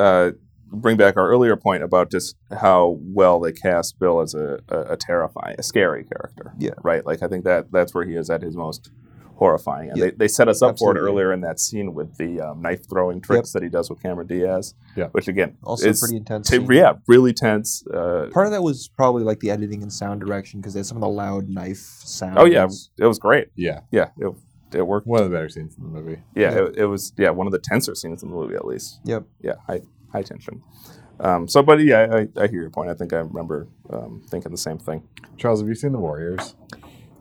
uh, 0.00 0.32
bring 0.72 0.96
back 0.96 1.16
our 1.16 1.28
earlier 1.28 1.56
point 1.56 1.82
about 1.82 2.10
just 2.10 2.36
how 2.50 2.98
well 3.00 3.40
they 3.40 3.52
cast 3.52 3.98
Bill 3.98 4.20
as 4.20 4.34
a, 4.34 4.58
a, 4.68 4.80
a 4.92 4.96
terrifying, 4.96 5.56
a 5.58 5.62
scary 5.62 6.04
character. 6.04 6.52
Yeah. 6.58 6.72
Right. 6.82 7.04
Like 7.04 7.22
I 7.22 7.28
think 7.28 7.44
that 7.44 7.70
that's 7.72 7.94
where 7.94 8.04
he 8.04 8.14
is 8.14 8.30
at 8.30 8.42
his 8.42 8.56
most 8.56 8.90
horrifying, 9.40 9.88
and 9.90 9.98
Yeah. 9.98 10.04
they, 10.06 10.10
they 10.12 10.28
set 10.28 10.46
us 10.48 10.60
up 10.62 10.78
for 10.78 10.94
it 10.96 11.00
earlier 11.00 11.32
in 11.32 11.40
that 11.40 11.58
scene 11.58 11.94
with 11.94 12.16
the 12.18 12.40
um, 12.40 12.62
knife 12.62 12.88
throwing 12.88 13.20
tricks 13.20 13.52
that 13.52 13.62
he 13.62 13.68
does 13.68 13.90
with 13.90 14.00
Cameron 14.02 14.26
Diaz. 14.28 14.74
Yeah. 14.96 15.08
Which 15.08 15.26
again, 15.28 15.56
Also, 15.64 15.88
is 15.88 15.98
pretty 16.00 16.18
intense. 16.18 16.48
t- 16.50 16.58
yeah, 16.70 16.92
really 17.08 17.32
tense. 17.32 17.84
Uh, 17.88 18.28
Part 18.32 18.46
of 18.46 18.52
that 18.52 18.62
was 18.62 18.88
probably 18.96 19.24
like 19.24 19.40
the 19.40 19.50
editing 19.50 19.82
and 19.82 19.92
sound 19.92 20.20
direction 20.20 20.60
because 20.60 20.74
there's 20.74 20.86
some 20.88 20.98
of 20.98 21.00
the 21.00 21.08
loud 21.08 21.48
knife 21.48 21.78
sounds. 21.78 22.36
oh 22.38 22.44
yeah, 22.44 22.66
it 22.98 23.06
was 23.06 23.18
great. 23.18 23.48
yeah, 23.56 23.80
Yeah, 23.90 24.10
it, 24.18 24.32
it 24.74 24.86
worked. 24.86 25.06
one 25.06 25.20
of 25.22 25.28
the 25.30 25.34
better 25.34 25.48
scenes 25.48 25.76
in 25.76 25.82
the 25.84 25.88
movie. 25.90 26.20
Yeah, 26.36 26.52
Yeah. 26.52 26.64
It, 26.66 26.76
it 26.76 26.86
was 26.86 27.12
yeah 27.16 27.30
one 27.30 27.46
of 27.48 27.52
the 27.52 27.58
tenser 27.58 27.94
scenes 27.94 28.22
in 28.22 28.28
the 28.30 28.36
movie 28.36 28.54
at 28.54 28.64
least. 28.66 29.00
Yep. 29.04 29.24
yeah, 29.40 29.54
high 29.66 29.80
high 30.12 30.22
tension. 30.22 30.62
Um, 31.18 31.48
so, 31.48 31.62
but 31.62 31.80
yeah, 31.80 32.06
I, 32.10 32.42
I 32.42 32.46
hear 32.46 32.62
your 32.62 32.70
point. 32.70 32.88
I 32.90 32.94
think 32.94 33.12
I 33.12 33.18
remember 33.18 33.68
um, 33.90 34.22
thinking 34.30 34.50
the 34.52 34.56
same 34.58 34.78
thing. 34.78 35.02
Charles, 35.36 35.60
have 35.60 35.68
you 35.68 35.74
seen 35.74 35.92
The 35.92 35.98
Warriors? 35.98 36.54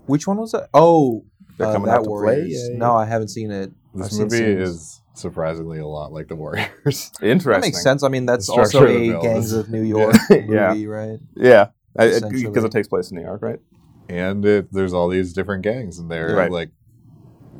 Which 0.05 0.26
one 0.26 0.38
was 0.38 0.53
that? 0.53 0.70
Oh, 0.74 1.26
They're 1.60 1.68
uh, 1.68 1.74
coming 1.74 1.88
that 1.88 1.97
out 1.99 2.03
to 2.03 2.10
play? 2.10 2.10
Warriors. 2.10 2.51
Yeah, 2.51 2.72
yeah. 2.72 2.78
No, 2.80 2.95
I 2.95 3.05
haven't 3.05 3.28
seen 3.28 3.51
it. 3.51 3.72
I've 3.93 4.01
This 4.03 4.12
seen 4.18 4.28
movie 4.28 4.62
is 4.64 5.01
surprisingly 5.14 5.80
a 5.80 5.86
lot 5.86 6.12
like 6.14 6.28
The 6.30 6.36
Warriors. 6.36 7.12
Interesting. 7.22 7.22
That 7.51 7.62
makes 7.62 7.84
sense. 7.84 8.01
I 8.03 8.07
mean, 8.07 8.26
that's 8.26 8.47
The 8.47 8.53
structure 8.53 8.78
also 8.80 8.88
a 8.88 9.10
film 9.12 9.22
Gangs 9.22 9.51
of 9.53 9.70
New 9.70 9.82
York 9.84 10.16
Yeah. 10.32 10.70
movie, 10.70 10.88
right? 10.88 11.20
Yeah, 11.36 11.68
because 11.93 12.16
Essentially. 12.24 12.66
it 12.66 12.72
takes 12.72 12.88
place 12.88 13.12
in 13.12 13.18
New 13.18 13.24
York, 13.24 13.41
right? 13.43 13.60
and 14.07 14.43
it, 14.43 14.74
there's 14.74 14.91
all 14.93 15.07
these 15.07 15.34
different 15.34 15.62
gangs, 15.64 15.99
and 15.99 16.10
they're 16.10 16.36
Right. 16.36 16.49
like 16.51 16.72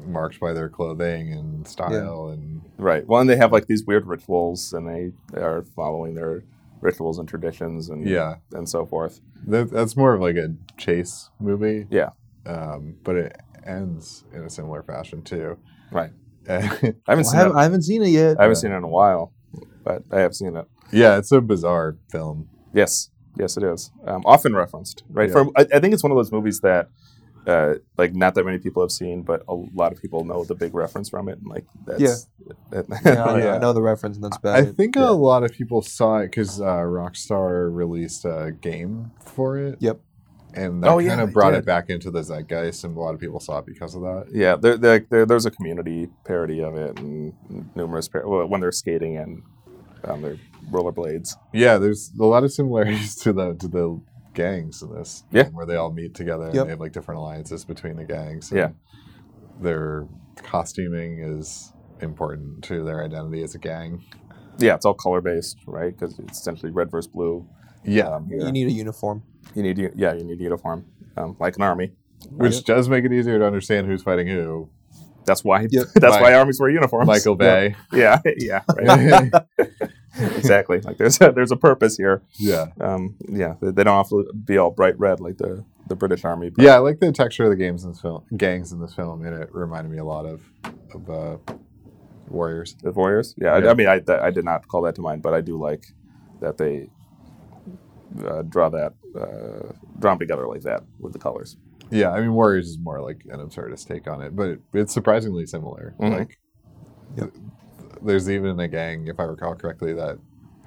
marked 0.08 0.40
by 0.40 0.54
their 0.54 0.68
clothing 0.70 1.32
and 1.34 1.68
style, 1.68 2.30
and 2.30 2.62
Right. 2.78 3.06
Well, 3.06 3.20
and 3.22 3.30
they 3.30 3.36
have 3.36 3.52
like 3.52 3.68
these 3.68 3.86
weird 3.86 4.08
rituals, 4.08 4.74
and 4.74 4.88
they 4.88 5.12
are 5.40 5.64
following 5.76 6.16
their 6.16 6.44
rituals 6.82 7.20
and 7.20 7.28
traditions, 7.28 7.90
and 7.90 8.08
yeah, 8.08 8.36
and 8.54 8.68
so 8.70 8.86
forth. 8.86 9.20
that, 9.46 9.70
that's 9.70 9.96
more 9.98 10.14
of 10.14 10.22
like 10.22 10.38
a 10.38 10.56
chase 10.78 11.30
movie. 11.40 11.86
Yeah. 11.92 12.12
um, 12.46 12.96
but 13.04 13.16
it 13.18 13.36
ends 13.70 14.24
in 14.34 14.44
a 14.44 14.50
similar 14.50 14.82
fashion 14.84 15.22
too. 15.22 15.58
Right. 15.92 16.12
I 16.50 16.54
haven't 16.62 17.04
Well, 17.08 17.20
I, 17.20 17.22
seen 17.22 17.36
haven't, 17.36 17.52
it. 17.56 17.60
I 17.60 17.64
haven't 17.64 17.82
seen 17.84 18.02
it 18.04 18.10
yet. 18.10 18.40
I 18.40 18.44
haven't 18.44 18.56
seen 18.58 18.72
it 18.72 18.78
in 18.78 18.84
a 18.84 18.88
while, 18.88 19.34
but 19.84 20.04
I 20.12 20.20
have 20.22 20.34
seen 20.36 20.56
it. 20.56 20.66
yeah, 20.92 21.18
it's 21.18 21.32
a 21.32 21.42
bizarre 21.42 21.98
film. 22.12 22.50
Yes, 22.74 23.12
yes, 23.38 23.58
it 23.58 23.64
is. 23.64 23.92
Um, 24.06 24.24
often 24.26 24.56
referenced, 24.56 25.04
right? 25.10 25.30
Yeah. 25.30 25.34
For 25.34 25.46
I, 25.56 25.66
I 25.76 25.80
think 25.80 25.94
it's 25.94 26.04
one 26.04 26.12
of 26.12 26.18
those 26.18 26.32
movies 26.32 26.60
that, 26.62 26.90
uh, 27.48 27.76
like, 27.98 28.14
not 28.16 28.36
that 28.36 28.46
many 28.46 28.58
people 28.60 28.82
have 28.84 28.92
seen, 28.92 29.22
but 29.24 29.44
a 29.48 29.54
lot 29.54 29.92
of 29.92 30.02
people 30.02 30.24
know 30.24 30.44
the 30.44 30.56
big 30.56 30.74
reference 30.76 31.10
from 31.10 31.30
it. 31.30 31.38
And 31.40 31.48
like, 31.48 31.66
that's, 31.86 32.02
Yeah, 32.02 32.16
I, 32.72 32.84
Yeah. 33.40 33.56
I 33.56 33.58
know 33.60 33.74
the 33.74 33.82
reference, 33.82 34.16
and 34.18 34.24
that's 34.24 34.38
bad. 34.40 34.56
I 34.56 34.66
think 34.72 34.96
Yeah. 34.96 35.10
a 35.10 35.12
lot 35.12 35.44
of 35.44 35.52
people 35.52 35.82
saw 35.82 36.18
it 36.20 36.26
because 36.28 36.60
uh, 36.62 36.66
Rockstar 36.66 37.74
released 37.74 38.26
a 38.26 38.52
game 38.60 39.12
for 39.24 39.58
it. 39.58 39.78
Yep. 39.80 40.00
And 40.56 40.84
that 40.84 40.90
Oh, 40.90 40.98
yeah, 41.00 41.10
kind 41.10 41.20
they 41.20 41.24
of 41.26 41.34
brought 41.34 41.52
did. 41.52 41.60
it 41.60 41.66
back 41.66 41.90
into 41.90 42.10
the 42.10 42.22
zeitgeist, 42.24 42.84
and 42.84 42.98
a 42.98 43.00
lot 43.00 43.14
of 43.14 43.20
people 43.20 43.40
saw 43.40 43.60
it 43.60 43.66
because 43.66 43.94
of 43.96 44.02
that. 44.02 44.28
yeah. 44.32 44.56
There, 44.56 44.78
there, 44.78 45.00
there, 45.10 45.26
there's 45.26 45.46
a 45.46 45.52
community 45.52 46.10
parody 46.26 46.62
of 46.62 46.76
it, 46.76 46.98
and 47.00 47.34
numerous 47.76 48.08
par- 48.08 48.28
well, 48.28 48.48
when 48.48 48.60
they're 48.62 48.72
skating 48.72 49.18
and 49.18 49.44
on 50.06 50.22
their 50.22 50.38
rollerblades. 50.72 51.36
Yeah, 51.54 51.78
there's 51.78 52.12
a 52.20 52.24
lot 52.26 52.44
of 52.44 52.52
similarities 52.52 53.16
to 53.24 53.34
the 53.34 53.54
to 53.56 53.68
the 53.68 54.02
gangs 54.34 54.82
in 54.82 54.94
this. 54.94 55.24
Yeah. 55.32 55.50
where 55.50 55.66
they 55.66 55.76
all 55.76 55.92
meet 55.92 56.16
together 56.16 56.46
and 56.46 56.54
they 56.54 56.70
have 56.70 56.80
like 56.80 56.94
different 56.94 57.20
alliances 57.20 57.66
between 57.66 57.98
the 57.98 58.06
gangs. 58.06 58.50
and 58.52 58.58
Yeah. 58.60 58.70
their 59.62 60.08
costuming 60.38 61.20
is 61.20 61.74
important 62.02 62.64
to 62.64 62.84
their 62.86 63.04
identity 63.04 63.44
as 63.44 63.56
a 63.56 63.60
gang. 63.60 64.04
Yeah, 64.58 64.76
it's 64.76 64.86
all 64.86 64.94
color 64.94 65.22
based, 65.22 65.58
right? 65.68 65.98
Because 65.98 66.18
it's 66.20 66.40
essentially 66.40 66.72
red 66.72 66.90
versus 66.92 67.12
blue. 67.12 67.46
Yeah, 67.84 68.08
Um. 68.16 68.28
You 68.30 68.52
need 68.52 68.68
a 68.68 68.72
uniform. 68.72 69.24
You 69.56 69.64
need, 69.64 69.78
yeah, 69.96 70.14
you 70.14 70.24
need 70.24 70.40
uniform, 70.40 70.86
um, 71.18 71.36
like 71.40 71.56
an 71.56 71.64
army. 71.64 71.92
which 72.32 72.64
does 72.66 72.88
make 72.90 73.06
it 73.06 73.12
easier 73.14 73.40
to 73.40 73.46
understand 73.46 73.88
who's 73.88 74.04
fighting 74.04 74.28
who. 74.28 74.70
That's 75.26 75.44
why. 75.44 75.68
Yep. 75.70 75.88
That's 75.96 76.20
why 76.20 76.34
armies 76.34 76.60
wear 76.60 76.70
uniforms. 76.70 77.08
Michael 77.08 77.36
Bay. 77.36 77.76
Yeah, 77.94 78.20
yeah, 78.38 78.62
right. 78.76 79.32
exactly. 80.36 80.82
Like 80.82 80.98
there's 80.98 81.20
a, 81.22 81.32
there's 81.32 81.52
a 81.52 81.56
purpose 81.56 81.98
here. 81.98 82.22
yeah. 82.38 82.68
Um, 82.80 83.16
yeah, 83.28 83.56
they, 83.62 83.72
they 83.72 83.84
don't 83.84 83.98
have 83.98 84.10
to 84.10 84.32
be 84.34 84.58
all 84.58 84.72
bright 84.72 84.98
red 85.00 85.20
like 85.20 85.38
the, 85.38 85.64
the 85.88 85.96
British 85.96 86.24
Army. 86.26 86.50
But 86.50 86.66
Yeah, 86.66 86.76
I 86.76 86.80
like 86.80 87.00
the 87.00 87.12
texture 87.12 87.44
of 87.46 87.50
the 87.50 87.56
games 87.56 87.84
in 87.84 87.92
this 87.92 88.02
film, 88.02 88.24
gangs 88.38 88.72
in 88.72 88.80
this 88.80 88.94
film, 88.94 89.26
and 89.26 89.42
it 89.42 89.50
reminded 89.54 89.92
me 89.92 90.00
a 90.00 90.06
lot 90.06 90.26
of 90.26 90.42
of 90.94 91.10
uh, 91.10 91.38
Warriors. 92.28 92.76
the 92.82 92.92
Warriors. 92.92 93.36
Yeah, 93.38 93.54
I, 93.54 93.60
Yeah. 93.64 93.72
I 93.72 93.74
mean, 93.74 93.88
I, 93.88 94.02
I 94.10 94.32
did 94.32 94.46
not 94.46 94.68
call 94.68 94.82
that 94.84 94.96
to 94.96 95.02
mind, 95.02 95.22
but 95.22 95.34
I 95.34 95.42
do 95.42 95.60
like 95.60 95.86
that 96.42 96.58
they 96.58 96.90
uh, 98.26 98.42
draw 98.44 98.70
that 98.70 98.94
uh, 99.16 99.72
draw 100.00 100.12
'em 100.14 100.20
together 100.20 100.48
like 100.48 100.62
that 100.62 100.84
with 101.00 101.14
the 101.14 101.20
colors. 101.20 101.58
Yeah, 101.92 102.12
I 102.12 102.22
mean 102.22 102.34
Warriors 102.34 102.68
is 102.70 102.78
more 102.78 103.02
like 103.02 103.24
an 103.30 103.40
absurdist 103.40 103.88
take 103.88 104.08
on 104.08 104.22
it, 104.22 104.36
but 104.36 104.48
it, 104.50 104.62
it's 104.74 104.94
surprisingly 104.94 105.46
similar. 105.46 105.96
Mhm. 106.00 106.18
Like, 106.20 106.40
th- 107.18 107.32
there's 108.02 108.30
even 108.30 108.60
a 108.60 108.68
gang, 108.68 109.08
if 109.08 109.20
I 109.20 109.24
recall 109.24 109.56
correctly, 109.56 109.94
that 109.94 110.18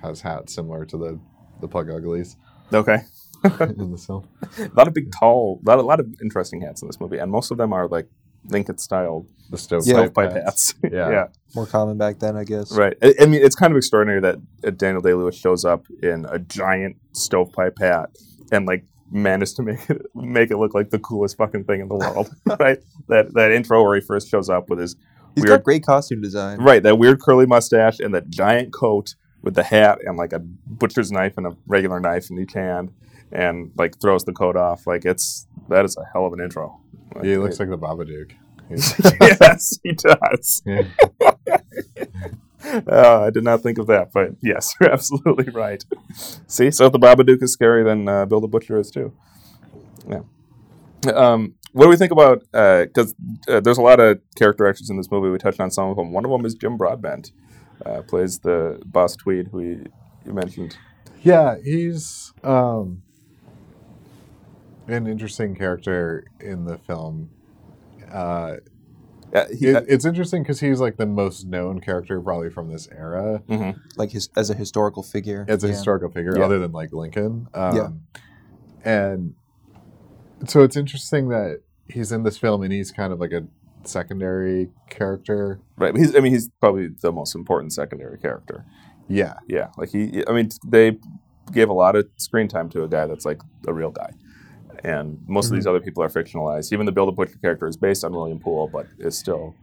has 0.02 0.20
hats 0.20 0.54
similar 0.54 0.84
to 0.86 0.96
the 0.96 1.18
the 1.60 1.68
Plug 1.68 1.88
Uglies 1.90 2.36
Okay, 2.72 2.98
in 3.60 3.92
this 3.92 4.06
film. 4.06 4.26
a 4.58 4.70
lot 4.74 4.88
of 4.88 4.94
big, 4.94 5.12
tall, 5.12 5.60
lot, 5.64 5.78
a 5.78 5.82
lot 5.82 6.00
of 6.00 6.12
interesting 6.22 6.60
hats 6.62 6.82
in 6.82 6.88
this 6.88 7.00
movie, 7.00 7.18
and 7.18 7.30
most 7.30 7.50
of 7.50 7.58
them 7.58 7.72
are 7.72 7.86
like 7.86 8.08
Lincoln 8.48 8.78
style 8.78 9.26
The 9.50 9.58
stovepipe 9.58 9.86
Yeah. 9.88 9.94
stovepipe 9.94 10.32
hats. 10.32 10.72
hats. 10.72 10.74
Yeah. 10.92 11.10
yeah. 11.10 11.26
More 11.54 11.66
common 11.66 11.98
back 11.98 12.18
then, 12.18 12.36
I 12.36 12.44
guess. 12.44 12.72
Right. 12.76 12.96
I, 13.02 13.14
I 13.20 13.26
mean, 13.26 13.42
it's 13.42 13.54
kind 13.54 13.72
of 13.72 13.76
extraordinary 13.76 14.20
that 14.20 14.36
uh, 14.66 14.70
Daniel 14.70 15.02
Day 15.02 15.14
Lewis 15.14 15.36
shows 15.36 15.64
up 15.64 15.86
in 16.02 16.26
a 16.28 16.38
giant 16.38 16.96
stovepipe 17.12 17.78
hat 17.78 18.10
and 18.50 18.66
like 18.66 18.84
managed 19.10 19.56
to 19.56 19.62
make 19.62 19.88
it 19.90 20.00
make 20.14 20.50
it 20.50 20.56
look 20.56 20.74
like 20.74 20.90
the 20.90 20.98
coolest 20.98 21.36
fucking 21.36 21.64
thing 21.64 21.80
in 21.80 21.88
the 21.88 21.94
world. 21.94 22.30
right. 22.60 22.78
That 23.08 23.34
that 23.34 23.52
intro 23.52 23.82
where 23.84 23.94
he 23.94 24.00
first 24.00 24.28
shows 24.30 24.48
up 24.48 24.68
with 24.70 24.78
his 24.78 24.96
He's 25.34 25.44
weird 25.44 25.60
got 25.60 25.64
great 25.64 25.84
costume 25.84 26.20
design. 26.20 26.58
right 26.58 26.82
that 26.82 26.98
weird 26.98 27.20
curly 27.20 27.46
mustache 27.46 28.00
and 28.00 28.14
that 28.14 28.28
giant 28.28 28.72
coat 28.72 29.14
with 29.42 29.54
the 29.54 29.62
hat 29.62 29.98
and 30.04 30.16
like 30.18 30.32
a 30.34 30.38
butcher's 30.66 31.10
knife 31.10 31.34
and 31.38 31.46
a 31.46 31.56
regular 31.66 32.00
knife 32.00 32.30
in 32.30 32.38
each 32.38 32.52
hand. 32.54 32.90
and 33.32 33.70
like 33.76 33.98
throws 34.00 34.24
the 34.24 34.32
coat 34.32 34.56
off. 34.56 34.86
Like 34.86 35.04
it's 35.04 35.46
that 35.68 35.84
is 35.84 35.96
a 35.96 36.04
hell 36.12 36.26
of 36.26 36.32
an 36.34 36.40
intro. 36.40 36.80
Like, 37.14 37.24
he 37.24 37.36
looks 37.36 37.58
like 37.60 37.68
the 37.68 37.78
Babadook. 37.78 38.32
Yes, 39.40 39.78
he 39.82 39.92
does. 39.92 40.62
yeah. 40.66 40.82
Uh, 42.64 43.24
I 43.26 43.30
did 43.30 43.44
not 43.44 43.62
think 43.62 43.78
of 43.78 43.86
that, 43.88 44.12
but 44.12 44.30
yes, 44.40 44.74
you're 44.80 44.90
absolutely 44.90 45.52
right. 45.52 45.84
See, 46.46 46.70
so 46.70 46.86
if 46.86 46.92
the 46.92 46.98
Babadook 46.98 47.42
is 47.42 47.52
scary, 47.52 47.82
then 47.82 48.08
uh, 48.08 48.24
Bill 48.24 48.40
the 48.40 48.48
Butcher 48.48 48.78
is 48.78 48.90
too. 48.90 49.12
Yeah. 50.08 50.22
Um, 51.12 51.54
what 51.72 51.84
do 51.84 51.90
we 51.90 51.96
think 51.96 52.12
about? 52.12 52.40
Because 52.52 53.14
uh, 53.48 53.60
there's 53.60 53.78
a 53.78 53.82
lot 53.82 53.98
of 53.98 54.20
character 54.36 54.66
actors 54.66 54.90
in 54.90 54.96
this 54.96 55.10
movie. 55.10 55.28
We 55.28 55.38
touched 55.38 55.60
on 55.60 55.70
some 55.70 55.88
of 55.88 55.96
them. 55.96 56.12
One 56.12 56.24
of 56.24 56.30
them 56.30 56.44
is 56.44 56.54
Jim 56.54 56.76
Broadbent, 56.76 57.32
uh, 57.84 58.02
plays 58.02 58.38
the 58.38 58.80
boss 58.84 59.16
Tweed, 59.16 59.48
who 59.48 59.60
you, 59.60 59.86
you 60.24 60.32
mentioned. 60.32 60.76
Yeah, 61.22 61.56
he's 61.62 62.32
um, 62.44 63.02
an 64.88 65.06
interesting 65.06 65.54
character 65.54 66.24
in 66.40 66.64
the 66.64 66.78
film. 66.78 67.30
Uh, 68.10 68.56
Uh, 69.34 69.46
he, 69.58 69.68
it, 69.68 69.86
it's 69.88 70.04
interesting 70.04 70.42
because 70.42 70.60
he's 70.60 70.78
like 70.78 70.98
the 70.98 71.06
most 71.06 71.46
known 71.46 71.80
character 71.80 72.20
probably 72.20 72.50
from 72.50 72.68
this 72.70 72.86
era 72.92 73.42
mhm. 73.48 73.74
Like 73.96 74.10
his 74.10 74.28
as 74.36 74.50
a 74.50 74.54
historical 74.54 75.02
figure. 75.02 75.46
as 75.48 75.64
a 75.64 75.68
Yeah. 75.68 75.72
historical 75.72 76.10
figure, 76.10 76.36
Yeah. 76.36 76.44
other 76.44 76.58
than 76.58 76.72
like 76.72 76.92
Lincoln. 76.92 77.48
Um, 77.54 77.76
Yeah. 77.76 77.88
and 78.84 79.34
so 80.46 80.62
it's 80.62 80.76
interesting 80.76 81.28
that 81.28 81.60
he's 81.88 82.12
in 82.12 82.24
this 82.24 82.36
film 82.36 82.62
and 82.62 82.72
he's 82.74 82.90
kind 82.92 83.10
of 83.12 83.20
like 83.20 83.32
a 83.32 83.44
secondary 83.84 84.70
character. 84.90 85.60
Right. 85.78 85.96
He's, 85.96 86.14
I 86.14 86.20
mean, 86.20 86.32
he's 86.32 86.50
probably 86.60 86.88
the 86.88 87.10
most 87.12 87.34
important 87.34 87.72
secondary 87.72 88.18
character. 88.18 88.66
Yeah, 89.08 89.34
Yeah. 89.48 89.68
Like 89.78 89.88
he, 89.90 90.22
I 90.28 90.32
mean, 90.32 90.50
they 90.66 90.98
gave 91.52 91.70
a 91.70 91.72
lot 91.74 91.96
of 91.96 92.06
screen 92.18 92.48
time 92.48 92.68
to 92.70 92.82
a 92.84 92.88
guy 92.88 93.06
that's 93.06 93.24
like 93.24 93.40
a 93.66 93.72
real 93.72 93.90
guy. 93.90 94.10
And 94.84 95.22
most 95.26 95.46
of 95.46 95.52
these 95.52 95.64
mm-hmm. 95.64 95.70
other 95.70 95.80
people 95.80 96.02
are 96.02 96.08
fictionalized. 96.08 96.72
Even 96.72 96.86
the 96.86 96.92
Bill 96.92 97.06
the 97.06 97.12
Butcher 97.12 97.38
character 97.38 97.66
is 97.66 97.76
based 97.76 98.04
on 98.04 98.12
William 98.12 98.38
Poole, 98.38 98.68
but 98.68 98.86
is 98.98 99.16
still 99.16 99.54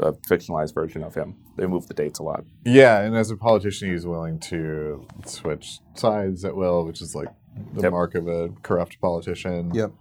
a 0.00 0.12
fictionalized 0.12 0.74
version 0.74 1.02
of 1.02 1.14
him. 1.14 1.36
They 1.56 1.66
move 1.66 1.86
the 1.86 1.94
dates 1.94 2.18
a 2.18 2.22
lot. 2.22 2.44
yeah, 2.64 3.00
and 3.00 3.16
as 3.16 3.30
a 3.30 3.36
politician, 3.36 3.90
he's 3.90 4.06
willing 4.06 4.38
to 4.40 5.06
switch 5.24 5.80
sides 5.94 6.44
at 6.44 6.54
will, 6.54 6.84
which 6.84 7.00
is 7.00 7.14
like 7.14 7.28
the 7.72 7.82
Yep. 7.82 7.92
mark 7.92 8.14
of 8.14 8.28
a 8.28 8.50
corrupt 8.62 9.00
politician. 9.00 9.72
Yep. 9.74 9.92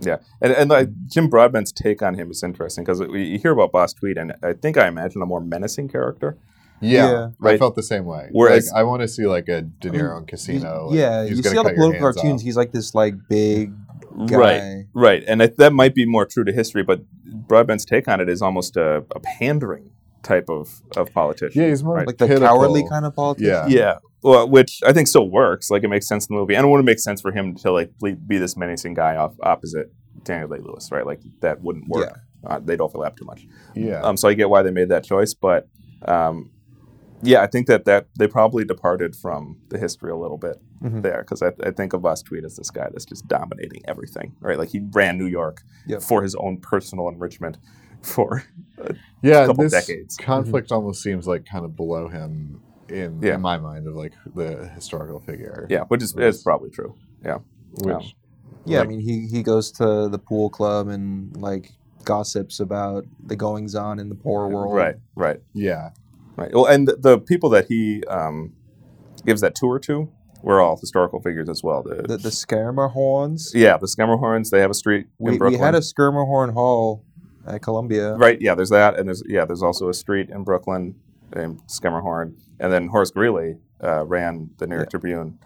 Yeah, 0.00 0.16
and 0.42 0.52
and 0.52 0.70
like 0.70 0.88
Jim 1.06 1.28
Broadbent's 1.28 1.72
take 1.72 2.02
on 2.02 2.14
him 2.14 2.30
is 2.30 2.42
interesting 2.42 2.84
because 2.84 3.00
you 3.00 3.38
hear 3.38 3.52
about 3.52 3.70
Boss 3.72 3.92
Tweed, 3.92 4.18
and 4.18 4.34
I 4.42 4.52
think 4.52 4.76
I 4.76 4.88
imagine 4.88 5.22
a 5.22 5.26
more 5.26 5.40
menacing 5.40 5.88
character. 5.88 6.36
Yeah, 6.84 7.28
Yeah. 7.42 7.48
I 7.50 7.58
felt 7.58 7.74
the 7.76 7.82
same 7.82 8.04
way. 8.04 8.28
Whereas- 8.32 8.70
like, 8.72 8.80
I 8.80 8.84
want 8.84 9.02
to 9.02 9.08
see 9.08 9.26
like 9.26 9.48
a 9.48 9.62
De 9.62 9.90
Niro 9.90 10.18
in 10.18 10.26
Casino. 10.26 10.86
like, 10.88 10.96
yeah, 10.98 11.22
you 11.24 11.36
see 11.42 11.56
all 11.56 11.64
the 11.64 11.70
cut 11.70 11.76
political 11.76 12.12
cartoons. 12.12 12.40
off. 12.42 12.44
He's 12.44 12.56
like 12.56 12.72
this 12.72 12.94
like 12.94 13.14
big 13.28 13.72
guy. 14.26 14.36
Right, 14.36 14.84
right, 14.94 15.24
and 15.26 15.42
I, 15.42 15.46
that 15.58 15.72
might 15.72 15.94
be 15.94 16.06
more 16.06 16.24
true 16.26 16.44
to 16.44 16.52
history. 16.52 16.82
But 16.82 17.00
Broadbent's 17.48 17.84
take 17.84 18.06
on 18.08 18.20
it 18.20 18.28
is 18.28 18.42
almost 18.42 18.76
a, 18.76 19.04
a 19.14 19.20
pandering 19.20 19.90
type 20.22 20.48
of 20.48 20.80
of 20.96 21.12
politician. 21.12 21.60
Yeah, 21.62 21.68
he's 21.68 21.82
more 21.84 21.96
right? 21.96 22.06
Like 22.06 22.18
the 22.18 22.26
Pitiful. 22.26 22.46
cowardly 22.48 22.88
kind 22.88 23.04
of 23.04 23.14
politician. 23.14 23.50
Yeah. 23.50 23.66
Yeah, 23.66 23.98
well, 24.22 24.48
which 24.48 24.80
I 24.86 24.92
think 24.92 25.08
still 25.08 25.28
works. 25.28 25.70
Like 25.70 25.82
it 25.84 25.88
makes 25.88 26.06
sense 26.08 26.26
in 26.28 26.34
the 26.34 26.40
movie, 26.40 26.54
and 26.54 26.64
it 26.64 26.68
wouldn't 26.68 26.86
make 26.86 26.98
sense 27.00 27.20
for 27.20 27.32
him 27.32 27.54
to 27.56 27.72
like 27.72 27.90
be 28.26 28.38
this 28.38 28.56
menacing 28.56 28.94
guy 28.94 29.16
off 29.16 29.34
opposite 29.42 29.92
Daniel 30.22 30.48
Day 30.48 30.62
Lewis, 30.62 30.90
right? 30.92 31.04
Like 31.04 31.20
that 31.40 31.60
wouldn't 31.62 31.88
work. 31.88 32.20
Uh, 32.46 32.58
they'd 32.62 32.80
overlap 32.80 33.16
too 33.16 33.24
much. 33.24 33.46
Yeah, 33.74 34.02
Um, 34.02 34.18
so 34.18 34.28
I 34.28 34.34
get 34.34 34.50
why 34.50 34.62
they 34.62 34.70
made 34.70 34.90
that 34.90 35.02
choice, 35.02 35.32
but 35.32 35.66
um, 36.06 36.50
yeah, 37.24 37.42
I 37.42 37.46
think 37.46 37.66
that 37.66 37.84
that 37.86 38.06
they 38.18 38.26
probably 38.28 38.64
departed 38.64 39.16
from 39.16 39.58
the 39.68 39.78
history 39.78 40.10
a 40.10 40.16
little 40.16 40.38
bit 40.38 40.60
Mhm. 40.82 41.02
there 41.02 41.20
because 41.22 41.42
I, 41.42 41.52
I 41.64 41.70
think 41.70 41.92
of 41.92 42.02
Boss 42.02 42.22
Tweed 42.22 42.44
as 42.44 42.56
this 42.56 42.70
guy 42.70 42.88
that's 42.92 43.04
just 43.04 43.26
dominating 43.28 43.82
everything, 43.88 44.34
right? 44.40 44.58
Like 44.58 44.68
he 44.70 44.80
ran 44.92 45.18
New 45.18 45.26
York 45.26 45.62
Yep. 45.86 46.02
for 46.02 46.22
his 46.22 46.34
own 46.34 46.58
personal 46.58 47.08
enrichment 47.08 47.58
for 48.02 48.42
yeah. 49.22 49.46
couple 49.46 49.64
this 49.64 49.72
decades. 49.72 50.16
conflict 50.16 50.70
almost 50.72 51.02
seems 51.02 51.26
like 51.26 51.46
kind 51.46 51.64
of 51.64 51.74
below 51.76 52.08
him 52.08 52.60
in, 52.88 53.20
Yeah. 53.22 53.34
in 53.36 53.40
my 53.40 53.56
mind 53.58 53.86
of 53.86 53.94
like 53.94 54.12
the 54.34 54.68
historical 54.74 55.20
figure. 55.20 55.66
yeah, 55.70 55.84
which 55.84 56.02
is, 56.02 56.14
Yes. 56.16 56.36
is 56.36 56.42
probably 56.42 56.70
true. 56.70 56.94
Yeah, 57.24 57.38
which 57.82 57.94
Um, 57.94 58.02
Yeah, 58.66 58.78
Like- 58.78 58.86
I 58.86 58.90
mean, 58.90 59.00
he 59.00 59.26
he 59.26 59.42
goes 59.42 59.70
to 59.72 60.08
the 60.08 60.18
pool 60.18 60.48
club 60.48 60.88
and 60.88 61.36
like 61.36 61.72
gossips 62.04 62.60
about 62.60 63.04
the 63.26 63.36
goings 63.36 63.74
on 63.74 63.98
in 63.98 64.08
the 64.10 64.14
poor 64.14 64.48
world. 64.48 64.74
right, 64.74 64.96
right. 65.16 65.40
yeah, 65.54 65.90
Right. 66.36 66.52
Well, 66.52 66.66
and 66.66 66.88
the, 66.88 66.96
the 66.96 67.18
people 67.18 67.48
that 67.50 67.66
he 67.66 68.02
um, 68.04 68.54
gives 69.24 69.40
that 69.40 69.54
tour 69.54 69.78
to 69.80 70.10
were 70.42 70.60
all 70.60 70.76
historical 70.76 71.20
figures 71.20 71.48
as 71.48 71.62
well. 71.62 71.82
The, 71.82 72.02
The 72.02 72.16
the 72.18 72.28
Schermerhorns. 72.28 73.54
yeah, 73.54 73.76
the 73.76 73.86
Schermerhorns. 73.86 74.50
They 74.50 74.60
have 74.60 74.70
a 74.70 74.74
street 74.74 75.06
in 75.20 75.38
Brooklyn. 75.38 75.52
we 75.52 75.64
had 75.64 75.74
a 75.74 75.80
Schermerhorn 75.80 76.52
Hall 76.52 77.04
at 77.46 77.62
Columbia. 77.62 78.14
right. 78.14 78.40
Yeah, 78.40 78.54
there's 78.54 78.70
that, 78.70 78.98
and 78.98 79.08
there's 79.08 79.22
yeah, 79.26 79.44
there's 79.44 79.62
also 79.62 79.88
a 79.88 79.94
street 79.94 80.30
in 80.30 80.44
Brooklyn 80.44 80.96
named 81.34 81.60
Schermerhorn, 81.68 82.34
and 82.60 82.72
then 82.72 82.88
Horace 82.88 83.10
Greeley 83.10 83.58
uh, 83.82 84.04
ran 84.04 84.50
the 84.58 84.66
New 84.66 84.76
York 84.76 84.90
Tribune 84.90 85.38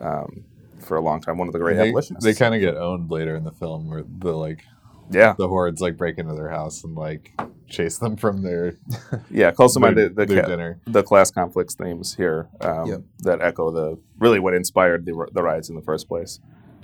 um, 0.00 0.44
for 0.80 0.96
a 0.96 1.00
long 1.00 1.20
time. 1.20 1.38
One 1.38 1.48
of 1.48 1.52
the 1.52 1.58
great 1.58 1.76
they, 1.76 1.88
abolitionists. 1.88 2.24
they 2.24 2.34
kind 2.34 2.54
of 2.54 2.60
get 2.60 2.76
owned 2.76 3.10
later 3.10 3.36
in 3.36 3.44
the 3.44 3.52
film, 3.52 3.88
where 3.88 4.04
the 4.06 4.32
like 4.32 4.64
yeah, 5.10 5.34
the 5.36 5.48
hordes 5.48 5.80
like 5.80 5.96
break 5.96 6.18
into 6.18 6.34
their 6.34 6.50
house 6.50 6.82
and 6.84 6.94
like 6.94 7.32
chase 7.68 7.98
them 7.98 8.16
from 8.16 8.42
their 8.42 8.74
yeah. 9.30 9.50
Calls 9.52 9.74
to 9.74 9.80
mind 9.80 9.96
the, 9.96 10.08
the, 10.08 10.26
ca- 10.26 10.46
dinner. 10.46 10.80
the 10.86 11.02
class 11.02 11.30
conflicts 11.30 11.74
themes 11.74 12.14
here 12.14 12.48
um, 12.60 12.86
Yep. 12.88 13.00
that 13.20 13.40
echo 13.42 13.70
the 13.70 13.98
really 14.18 14.38
what 14.38 14.54
inspired 14.54 15.04
the 15.06 15.26
the 15.32 15.42
riots 15.42 15.68
in 15.68 15.74
the 15.74 15.82
first 15.82 16.08
place. 16.08 16.40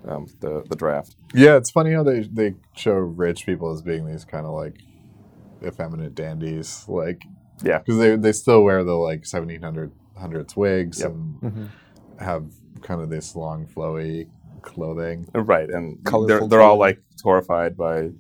Um, 0.07 0.27
the 0.41 0.65
the 0.69 0.75
draft. 0.77 1.15
Yeah, 1.33 1.57
it's 1.57 1.71
funny 1.71 1.93
how 1.93 2.03
they 2.03 2.23
they 2.23 2.55
show 2.75 2.95
rich 2.95 3.47
people 3.47 3.71
as 3.73 3.83
being 3.83 4.05
these 4.07 4.25
kind 4.25 4.45
of 4.47 4.53
like 4.53 4.79
effeminate 5.65 6.15
dandies, 6.15 6.85
like 6.89 7.23
Yeah. 7.63 7.79
because 7.79 7.99
they 7.99 8.17
they 8.17 8.33
still 8.33 8.63
wear 8.65 8.83
the 8.85 8.95
like 8.95 9.25
seventeen 9.25 9.63
hundred 9.63 9.93
hundreds 10.19 10.57
wigs 10.57 11.01
Yep. 11.01 11.11
and 11.11 11.41
Mhm. 11.41 11.69
have 12.19 12.47
kind 12.83 13.01
of 13.01 13.11
this 13.11 13.37
long 13.37 13.67
flowy 13.67 14.29
clothing. 14.63 15.29
Right, 15.35 15.69
and 15.71 15.99
they're 16.27 16.47
they're 16.49 16.61
all 16.61 16.79
like 16.79 17.01
horrified 17.23 17.77
by, 17.77 18.11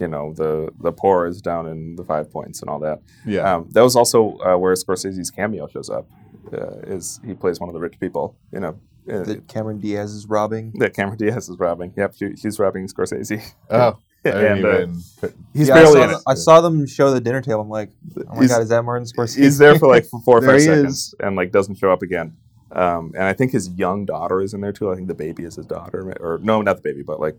you 0.00 0.08
know, 0.08 0.32
the 0.34 0.70
the 0.80 0.92
poor 0.92 1.26
is 1.26 1.40
down 1.42 1.66
in 1.66 1.96
the 1.96 2.04
Five 2.04 2.30
Points 2.30 2.60
and 2.60 2.70
all 2.70 2.78
that. 2.80 3.00
Yeah, 3.26 3.54
Um, 3.54 3.68
that 3.72 3.82
was 3.82 3.96
also 3.96 4.38
uh, 4.38 4.56
where 4.56 4.74
Scorsese's 4.74 5.30
cameo 5.30 5.66
shows 5.68 5.90
up. 5.90 6.06
Uh, 6.52 6.78
is 6.86 7.20
he 7.24 7.34
plays 7.34 7.58
one 7.60 7.68
of 7.68 7.74
the 7.74 7.80
rich 7.80 7.98
people? 7.98 8.36
You 8.52 8.60
know, 8.60 8.78
uh, 9.10 9.22
That 9.24 9.48
Cameron 9.48 9.80
Diaz 9.80 10.12
is 10.12 10.26
robbing. 10.26 10.72
that 10.78 10.94
Cameron 10.94 11.18
Diaz 11.18 11.48
is 11.48 11.58
robbing. 11.58 11.92
Yep, 11.96 12.14
she, 12.16 12.36
she's 12.36 12.58
robbing 12.58 12.86
Scorsese. 12.86 13.42
oh, 13.70 13.98
I 14.26 14.30
didn't 14.30 14.64
and 14.64 14.96
uh, 15.22 15.28
he's 15.52 15.68
Yeah, 15.68 15.74
I 15.74 15.76
barely 15.78 15.92
saw, 16.00 16.04
in 16.04 16.10
it. 16.10 16.16
I 16.26 16.34
saw 16.34 16.60
them 16.60 16.86
show 16.86 17.10
the 17.10 17.20
dinner 17.20 17.40
table. 17.42 17.60
I'm 17.62 17.68
like, 17.70 17.90
oh 18.16 18.22
my 18.34 18.40
He's- 18.40 18.50
god, 18.50 18.62
is 18.62 18.68
that 18.70 18.82
Martin 18.84 19.06
Scorsese? 19.06 19.42
He's 19.42 19.58
there 19.58 19.78
for 19.78 19.88
like 19.88 20.06
four 20.24 20.38
or 20.38 20.42
five 20.46 20.62
seconds 20.62 20.94
is. 21.08 21.14
and 21.20 21.36
like 21.36 21.50
doesn't 21.52 21.76
show 21.76 21.90
up 21.92 22.02
again. 22.02 22.36
Um, 22.72 23.12
and 23.14 23.22
I 23.24 23.32
think 23.34 23.52
his 23.52 23.68
young 23.70 24.04
daughter 24.04 24.40
is 24.40 24.52
in 24.54 24.60
there 24.60 24.72
too. 24.72 24.90
I 24.90 24.96
think 24.96 25.06
the 25.08 25.14
baby 25.14 25.44
is 25.44 25.54
his 25.56 25.66
daughter, 25.66 26.12
or 26.20 26.40
no, 26.42 26.60
not 26.60 26.76
the 26.76 26.82
baby, 26.82 27.02
but 27.02 27.20
like 27.20 27.36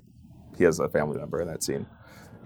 he 0.58 0.64
has 0.64 0.80
a 0.80 0.88
family 0.88 1.18
member 1.18 1.42
in 1.42 1.48
that 1.50 1.62
scene. 1.64 1.86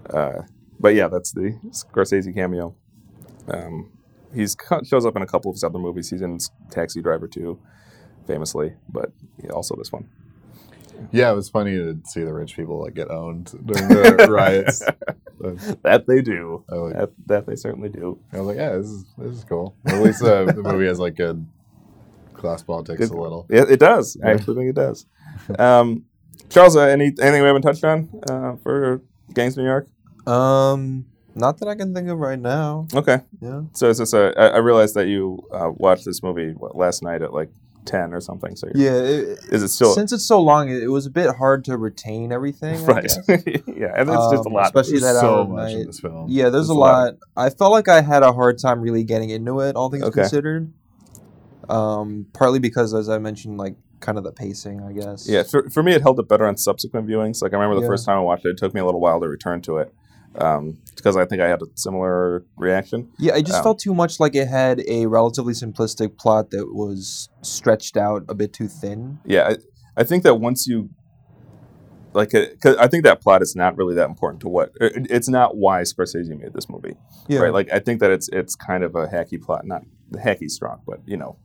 Uh, 0.08 0.42
but 0.78 0.94
yeah, 0.94 1.08
that's 1.08 1.32
the 1.32 1.58
Scorsese 1.70 2.34
cameo. 2.34 2.74
Um, 3.48 3.90
he's 4.34 4.54
co- 4.54 4.82
shows 4.82 5.04
up 5.04 5.16
in 5.16 5.22
a 5.22 5.26
couple 5.26 5.50
of 5.50 5.56
his 5.56 5.64
other 5.64 5.78
movies. 5.78 6.10
He's 6.10 6.22
in 6.22 6.38
Taxi 6.70 7.02
Driver 7.02 7.28
too, 7.28 7.58
famously, 8.26 8.74
but 8.88 9.12
also 9.52 9.76
this 9.76 9.92
one. 9.92 10.08
Yeah, 11.12 11.32
it 11.32 11.34
was 11.34 11.48
funny 11.48 11.76
to 11.76 11.98
see 12.04 12.22
the 12.24 12.32
rich 12.32 12.54
people 12.56 12.82
like 12.82 12.94
get 12.94 13.10
owned 13.10 13.46
during 13.64 13.88
the 13.88 14.26
riots. 14.30 14.82
That 15.82 16.04
they 16.06 16.20
do. 16.20 16.62
Like- 16.68 16.92
That, 16.94 17.10
that 17.26 17.46
they 17.46 17.56
certainly 17.56 17.88
do. 17.88 18.18
I 18.30 18.38
was 18.40 18.46
like, 18.48 18.56
yeah, 18.58 18.76
this 18.76 18.86
is 18.88 19.04
this 19.16 19.32
is 19.38 19.44
cool. 19.44 19.74
At 19.86 20.02
least 20.02 20.22
uh, 20.22 20.44
the 20.44 20.62
movie 20.62 20.84
has 20.86 20.98
like 20.98 21.16
good 21.16 21.46
class 22.34 22.62
politics 22.62 23.00
It- 23.06 23.10
a 23.10 23.18
little. 23.18 23.46
Yeah, 23.48 23.64
it 23.66 23.80
does. 23.80 24.18
I 24.22 24.32
actually 24.32 24.56
think 24.56 24.68
it 24.68 24.74
does. 24.76 25.06
Um, 25.58 26.04
Charles, 26.50 26.76
uh, 26.76 26.80
any 26.82 27.06
anything 27.06 27.40
we 27.40 27.46
haven't 27.46 27.62
touched 27.62 27.84
on 27.84 28.10
uh, 28.28 28.56
for 28.62 29.00
Gangs 29.34 29.54
of 29.56 29.62
New 29.64 29.68
York? 29.70 29.88
Um, 30.26 31.06
not 31.34 31.58
that 31.58 31.68
I 31.68 31.74
can 31.74 31.94
think 31.94 32.08
of 32.08 32.18
right 32.18 32.38
now. 32.38 32.86
Okay. 32.94 33.20
Yeah. 33.40 33.62
So 33.72 33.88
this 33.98 34.12
a? 34.12 34.32
I, 34.36 34.46
I 34.48 34.58
realized 34.58 34.94
that 34.94 35.06
you 35.06 35.38
uh, 35.52 35.70
watched 35.74 36.04
this 36.04 36.22
movie 36.22 36.52
what, 36.52 36.76
last 36.76 37.02
night 37.02 37.22
at 37.22 37.32
like 37.32 37.50
ten 37.84 38.12
or 38.12 38.20
something. 38.20 38.54
So 38.56 38.66
you're- 38.74 38.84
Yeah. 38.84 38.96
It, 39.00 39.38
is 39.50 39.62
it 39.62 39.68
still 39.68 39.94
since 39.94 40.12
it's 40.12 40.26
so 40.26 40.40
long, 40.40 40.68
it, 40.68 40.82
it 40.82 40.88
was 40.88 41.06
a 41.06 41.10
bit 41.10 41.34
hard 41.36 41.64
to 41.66 41.76
retain 41.78 42.32
everything. 42.32 42.84
Right? 42.84 43.10
yeah, 43.28 43.94
and 43.96 44.08
it's 44.10 44.30
just 44.30 44.44
a 44.44 44.48
Um, 44.48 44.52
lot. 44.52 44.66
especially 44.66 44.98
There's 45.00 45.14
that 45.14 45.20
so 45.20 45.46
much 45.46 45.72
in 45.72 45.86
this 45.86 46.00
film. 46.00 46.26
Yeah, 46.28 46.50
there's 46.50 46.68
a 46.68 46.74
lot. 46.74 47.14
lot. 47.36 47.46
I 47.46 47.50
felt 47.50 47.72
like 47.72 47.88
I 47.88 48.02
had 48.02 48.22
a 48.22 48.32
hard 48.32 48.58
time 48.58 48.80
really 48.80 49.04
getting 49.04 49.30
into 49.30 49.60
it, 49.60 49.76
all 49.76 49.88
things 49.90 50.02
Okay. 50.04 50.20
considered. 50.22 50.72
Um, 51.68 52.26
partly 52.32 52.58
because, 52.58 52.92
as 52.94 53.08
I 53.08 53.18
mentioned, 53.18 53.56
like 53.56 53.76
kind 54.00 54.18
of 54.18 54.24
the 54.24 54.32
pacing, 54.32 54.82
I 54.82 54.92
guess. 54.92 55.28
Yeah, 55.28 55.42
for, 55.42 55.68
for 55.70 55.82
me, 55.82 55.92
it 55.92 56.02
held 56.02 56.18
up 56.18 56.28
better 56.28 56.46
on 56.46 56.56
subsequent 56.56 57.06
viewings. 57.06 57.42
Like 57.42 57.52
I 57.52 57.56
remember 57.56 57.76
the 57.76 57.82
Yeah. 57.82 57.88
first 57.88 58.06
time 58.06 58.16
I 58.18 58.20
watched 58.20 58.44
it, 58.46 58.50
it 58.50 58.56
took 58.58 58.74
me 58.74 58.80
a 58.80 58.84
little 58.84 59.00
while 59.00 59.20
to 59.20 59.28
return 59.28 59.60
to 59.62 59.78
it 59.78 59.92
um, 60.36 60.78
because 60.96 61.16
I 61.16 61.24
think 61.26 61.42
I 61.42 61.48
had 61.48 61.60
a 61.62 61.66
similar 61.74 62.44
reaction. 62.56 63.08
Yeah, 63.18 63.36
it 63.36 63.46
just 63.46 63.58
Um, 63.58 63.64
felt 63.64 63.78
too 63.78 63.94
much 63.94 64.20
like 64.20 64.34
it 64.34 64.48
had 64.48 64.82
a 64.88 65.06
relatively 65.06 65.52
simplistic 65.52 66.16
plot 66.18 66.50
that 66.52 66.72
was 66.74 67.28
stretched 67.42 67.96
out 67.96 68.24
a 68.28 68.34
bit 68.34 68.52
too 68.52 68.68
thin. 68.68 69.18
Yeah, 69.24 69.54
I 69.96 70.04
think 70.04 70.22
that 70.24 70.36
once 70.36 70.66
you 70.66 70.90
like, 72.12 72.30
cause 72.30 72.76
I 72.76 72.88
think 72.88 73.04
that 73.04 73.20
plot 73.20 73.40
is 73.40 73.54
not 73.54 73.76
really 73.76 73.94
that 73.94 74.08
important 74.08 74.40
to 74.42 74.48
what 74.48 74.72
it, 74.80 75.06
it's 75.10 75.28
not 75.28 75.56
why 75.56 75.82
Scorsese 75.82 76.28
made 76.36 76.52
this 76.54 76.68
movie, 76.68 76.96
Yeah. 77.28 77.38
right? 77.40 77.52
Like, 77.52 77.72
I 77.72 77.78
think 77.78 78.00
that 78.00 78.10
it's 78.10 78.28
it's 78.32 78.56
kind 78.56 78.82
of 78.82 78.96
a 78.96 79.06
hacky 79.06 79.40
plot, 79.40 79.64
not 79.64 79.82
hacky 80.14 80.48
strong, 80.50 80.80
but 80.86 80.98
you 81.06 81.16
know, 81.16 81.36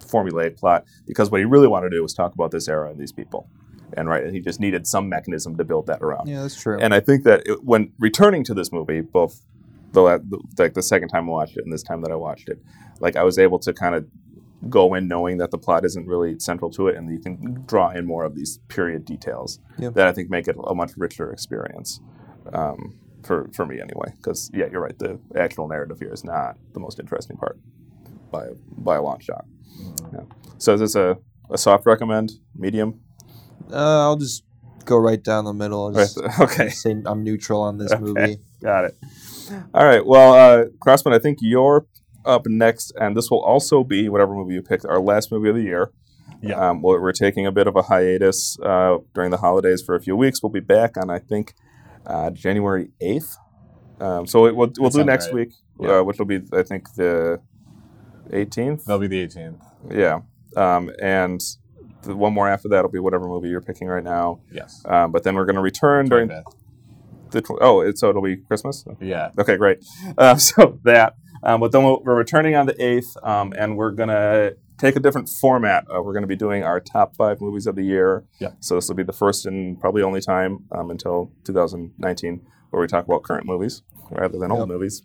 formulaic 0.00 0.56
plot 0.58 0.84
because 1.06 1.30
what 1.30 1.38
he 1.40 1.44
really 1.44 1.68
wanted 1.68 1.90
to 1.90 1.96
do 1.96 2.02
was 2.02 2.14
talk 2.14 2.34
about 2.34 2.50
this 2.50 2.68
era 2.68 2.90
and 2.90 2.98
these 2.98 3.12
people, 3.12 3.48
and 3.96 4.08
right, 4.08 4.24
and 4.24 4.34
he 4.34 4.40
just 4.40 4.60
needed 4.60 4.86
some 4.86 5.08
mechanism 5.08 5.56
to 5.56 5.64
build 5.64 5.86
that 5.86 6.00
around. 6.02 6.28
yeah, 6.28 6.42
that's 6.42 6.60
true. 6.60 6.78
And 6.80 6.94
I 6.94 7.00
think 7.00 7.24
that 7.24 7.42
it, 7.46 7.64
when 7.64 7.92
returning 7.98 8.44
to 8.44 8.54
this 8.54 8.72
movie, 8.72 9.00
both 9.00 9.40
the 9.92 10.02
the- 10.28 10.40
like 10.58 10.74
the 10.74 10.82
second 10.82 11.08
time 11.08 11.28
I 11.28 11.32
watched 11.32 11.56
it 11.56 11.64
and 11.64 11.72
this 11.72 11.82
time 11.82 12.02
that 12.02 12.12
I 12.12 12.16
watched 12.16 12.48
it, 12.48 12.58
like 13.00 13.16
I 13.16 13.24
was 13.24 13.38
able 13.38 13.58
to 13.60 13.72
kind 13.72 13.94
of 13.94 14.06
go 14.68 14.92
in 14.92 15.08
knowing 15.08 15.38
that 15.38 15.50
the 15.50 15.56
plot 15.58 15.86
isn't 15.86 16.06
really 16.06 16.38
central 16.38 16.70
to 16.72 16.88
it, 16.88 16.96
and 16.96 17.10
you 17.10 17.18
can 17.18 17.64
draw 17.66 17.90
in 17.90 18.06
more 18.06 18.24
of 18.24 18.34
these 18.34 18.58
period 18.68 19.04
details 19.06 19.58
Yep. 19.78 19.94
that 19.94 20.06
I 20.06 20.12
think 20.12 20.28
make 20.30 20.46
it 20.48 20.56
a 20.64 20.74
much 20.74 20.92
richer 20.98 21.32
experience 21.32 22.00
um, 22.52 22.94
for 23.24 23.48
for 23.54 23.64
me 23.66 23.80
anyway. 23.80 24.12
Because 24.16 24.50
yeah, 24.52 24.66
you're 24.70 24.82
right. 24.82 24.98
The 24.98 25.18
actual 25.34 25.66
narrative 25.68 25.98
here 25.98 26.12
is 26.12 26.24
not 26.24 26.56
the 26.74 26.80
most 26.80 27.00
interesting 27.00 27.36
part 27.38 27.58
by 28.30 28.48
by 28.76 28.96
a 28.96 29.02
long 29.02 29.18
shot. 29.20 29.46
Yeah. 30.12 30.20
So 30.58 30.74
is 30.74 30.80
this 30.80 30.94
a, 30.94 31.18
a 31.50 31.58
soft 31.58 31.86
recommend, 31.86 32.32
medium? 32.54 33.00
uh, 33.72 34.00
I'll 34.00 34.16
just 34.16 34.44
go 34.84 34.96
right 34.96 35.22
down 35.22 35.44
the 35.44 35.52
middle. 35.52 35.86
I'll 35.86 35.92
just 35.92 36.18
Right. 36.18 36.30
Okay. 36.40 36.68
say 36.70 36.96
I'm 37.06 37.22
neutral 37.22 37.60
on 37.62 37.78
this 37.78 37.92
Okay. 37.92 38.02
movie. 38.02 38.38
Got 38.62 38.86
it. 38.86 38.96
All 39.74 39.84
right. 39.84 40.04
Well, 40.04 40.34
uh, 40.34 40.64
Crossman, 40.80 41.14
I 41.14 41.18
think 41.18 41.38
you're 41.40 41.86
up 42.24 42.42
next, 42.46 42.92
and 43.00 43.16
this 43.16 43.30
will 43.30 43.40
also 43.42 43.82
be 43.84 44.08
whatever 44.08 44.34
movie 44.34 44.54
you 44.54 44.62
picked, 44.62 44.84
our 44.84 45.00
last 45.00 45.30
movie 45.32 45.48
of 45.48 45.54
the 45.56 45.62
year. 45.62 45.90
Yeah. 46.42 46.54
Um, 46.70 46.82
well, 46.82 47.00
we're 47.00 47.12
taking 47.12 47.46
a 47.46 47.52
bit 47.52 47.66
of 47.66 47.76
a 47.76 47.82
hiatus 47.82 48.58
uh, 48.60 48.98
during 49.14 49.30
the 49.30 49.36
holidays 49.38 49.82
for 49.82 49.94
a 49.94 50.00
few 50.00 50.16
weeks. 50.16 50.42
We'll 50.42 50.50
be 50.52 50.60
back 50.60 50.96
on, 50.96 51.10
I 51.10 51.18
think, 51.18 51.54
uh, 52.06 52.30
January 52.30 52.90
eighth. 53.00 53.36
Um, 54.00 54.26
so 54.26 54.46
it, 54.46 54.56
we'll 54.56 54.72
we'll 54.78 54.90
do 54.90 55.04
next 55.04 55.26
right. 55.26 55.34
week, 55.34 55.52
Yeah. 55.78 55.98
uh, 55.98 56.02
which 56.02 56.18
will 56.18 56.26
be, 56.26 56.40
I 56.52 56.62
think, 56.62 56.94
the 56.94 57.40
eighteenth. 58.32 58.84
That'll 58.84 59.00
be 59.00 59.08
the 59.08 59.26
18th. 59.26 59.60
Yeah. 59.90 60.20
Um, 60.56 60.90
and 61.00 61.40
the 62.02 62.16
one 62.16 62.32
more 62.32 62.48
after 62.48 62.68
that 62.68 62.82
will 62.82 62.90
be 62.90 62.98
whatever 62.98 63.26
movie 63.26 63.48
you're 63.48 63.60
picking 63.60 63.88
right 63.88 64.04
now. 64.04 64.40
Yes. 64.52 64.82
Um, 64.86 65.12
but 65.12 65.22
then 65.22 65.34
we're 65.34 65.44
going 65.44 65.56
to 65.56 65.62
return 65.62 66.08
during 66.08 66.28
the 67.30 67.40
tw- 67.42 67.58
oh, 67.60 67.80
it, 67.80 67.98
so 67.98 68.10
it'll 68.10 68.22
be 68.22 68.36
Christmas. 68.36 68.84
Yeah. 69.00 69.30
Okay, 69.38 69.56
great. 69.56 69.84
Uh, 70.18 70.36
so 70.36 70.78
that, 70.84 71.14
um, 71.42 71.60
but 71.60 71.72
then 71.72 71.84
we'll, 71.84 72.02
we're 72.02 72.16
returning 72.16 72.54
on 72.54 72.66
the 72.66 72.84
eighth, 72.84 73.16
um, 73.22 73.52
and 73.56 73.76
we're 73.76 73.92
gonna 73.92 74.52
take 74.78 74.96
a 74.96 75.00
different 75.00 75.28
format. 75.28 75.86
Uh, 75.94 76.02
we're 76.02 76.12
gonna 76.12 76.26
be 76.26 76.36
doing 76.36 76.62
our 76.62 76.80
top 76.80 77.16
five 77.16 77.40
movies 77.40 77.66
of 77.66 77.76
the 77.76 77.82
year. 77.82 78.24
Yep. 78.40 78.56
So 78.60 78.74
this 78.74 78.88
will 78.88 78.96
be 78.96 79.02
the 79.02 79.12
first 79.12 79.46
and 79.46 79.78
probably 79.80 80.02
only 80.02 80.20
time 80.20 80.64
um, 80.72 80.90
until 80.90 81.32
2019 81.44 82.46
where 82.70 82.80
we 82.80 82.86
talk 82.86 83.04
about 83.04 83.22
current 83.22 83.46
movies 83.46 83.82
rather 84.10 84.38
than 84.38 84.52
old 84.52 84.68
movies. 84.68 85.02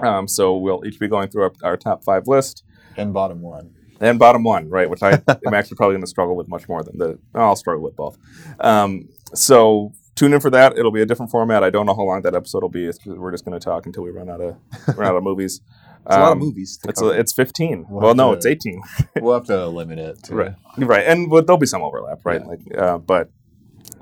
Um, 0.00 0.28
so 0.28 0.56
we'll 0.56 0.84
each 0.86 0.98
be 1.00 1.08
going 1.08 1.28
through 1.28 1.44
our, 1.44 1.52
our 1.62 1.76
top 1.76 2.04
five 2.04 2.26
list 2.26 2.64
And 2.96 3.12
bottom 3.14 3.40
one. 3.40 3.74
and 4.00 4.18
bottom 4.18 4.44
one, 4.44 4.68
right? 4.68 4.88
Which 4.90 5.02
I 5.02 5.12
am 5.46 5.54
actually 5.54 5.76
probably 5.76 5.94
going 5.94 6.02
to 6.02 6.06
struggle 6.06 6.36
with 6.36 6.48
much 6.48 6.68
more 6.68 6.82
than 6.82 6.98
the. 6.98 7.18
I'll 7.34 7.56
struggle 7.56 7.82
with 7.82 7.96
both. 7.96 8.18
Um, 8.60 9.08
so 9.34 9.92
tune 10.14 10.32
in 10.34 10.40
for 10.40 10.50
that. 10.50 10.76
It'll 10.78 10.90
be 10.92 11.02
a 11.02 11.06
different 11.06 11.30
format. 11.30 11.62
I 11.64 11.70
don't 11.70 11.86
know 11.86 11.94
how 11.94 12.02
long 12.02 12.22
that 12.22 12.34
episode 12.34 12.62
will 12.62 12.68
be. 12.68 12.90
We're 13.06 13.30
just 13.32 13.44
going 13.44 13.58
to 13.58 13.64
talk 13.64 13.86
until 13.86 14.02
we 14.02 14.10
run 14.10 14.28
out 14.28 14.40
of 14.40 14.56
run 14.96 15.08
out 15.08 15.16
of 15.16 15.22
movies. 15.22 15.60
It's 16.06 16.14
a 16.14 16.18
lot 16.20 16.26
of 16.28 16.32
Um, 16.34 16.38
movies. 16.38 16.78
It's 16.86 17.02
a, 17.02 17.08
it's 17.08 17.32
15. 17.32 17.86
We'll 17.88 18.00
well, 18.02 18.14
no, 18.14 18.30
to- 18.32 18.36
it's 18.36 18.46
18. 18.46 18.80
We'll 19.20 19.34
have 19.34 19.46
to 19.46 19.66
limit 19.66 19.98
it 19.98 20.22
to 20.24 20.34
Right, 20.36 20.54
right, 20.78 21.04
and 21.06 21.30
well, 21.30 21.42
there'll 21.42 21.58
be 21.58 21.66
some 21.66 21.82
overlap, 21.82 22.20
right? 22.24 22.40
Yeah. 22.42 22.46
Like, 22.46 22.60
uh, 22.78 22.98
but 22.98 23.30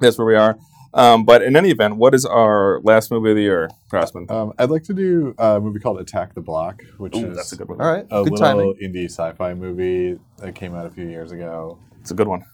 that's 0.01 0.19
where 0.19 0.27
we 0.27 0.35
are. 0.35 0.59
Um, 0.95 1.25
but 1.25 1.43
in 1.43 1.57
any 1.57 1.71
event, 1.71 1.97
what 1.97 2.15
is 2.15 2.25
our 2.25 2.81
last 2.83 3.11
movie 3.11 3.31
of 3.31 3.37
the 3.37 3.43
year, 3.43 3.69
Crossman? 3.91 4.31
Um, 4.31 4.53
I'd 4.59 4.71
like 4.71 4.85
to 4.85 4.95
do 4.95 5.35
a 5.39 5.61
movie 5.61 5.81
called 5.81 6.01
Attack 6.01 6.35
the 6.35 6.41
Block, 6.41 6.83
which 6.99 7.17
Ooh, 7.17 7.31
is 7.31 7.37
that's 7.37 7.53
a 7.53 7.57
good 7.57 7.69
one. 7.69 7.81
All 7.81 7.91
right. 7.93 8.05
a 8.11 8.23
Good 8.23 8.33
little 8.33 8.37
timing. 8.39 8.75
indie 8.81 9.07
sci-fi 9.07 9.55
movie 9.55 10.19
that 10.39 10.55
came 10.55 10.75
out 10.75 10.87
a 10.87 10.91
few 10.91 11.09
years 11.09 11.33
ago. 11.33 11.79
It's 12.01 12.13
a 12.13 12.15
good 12.15 12.29
one. 12.29 12.45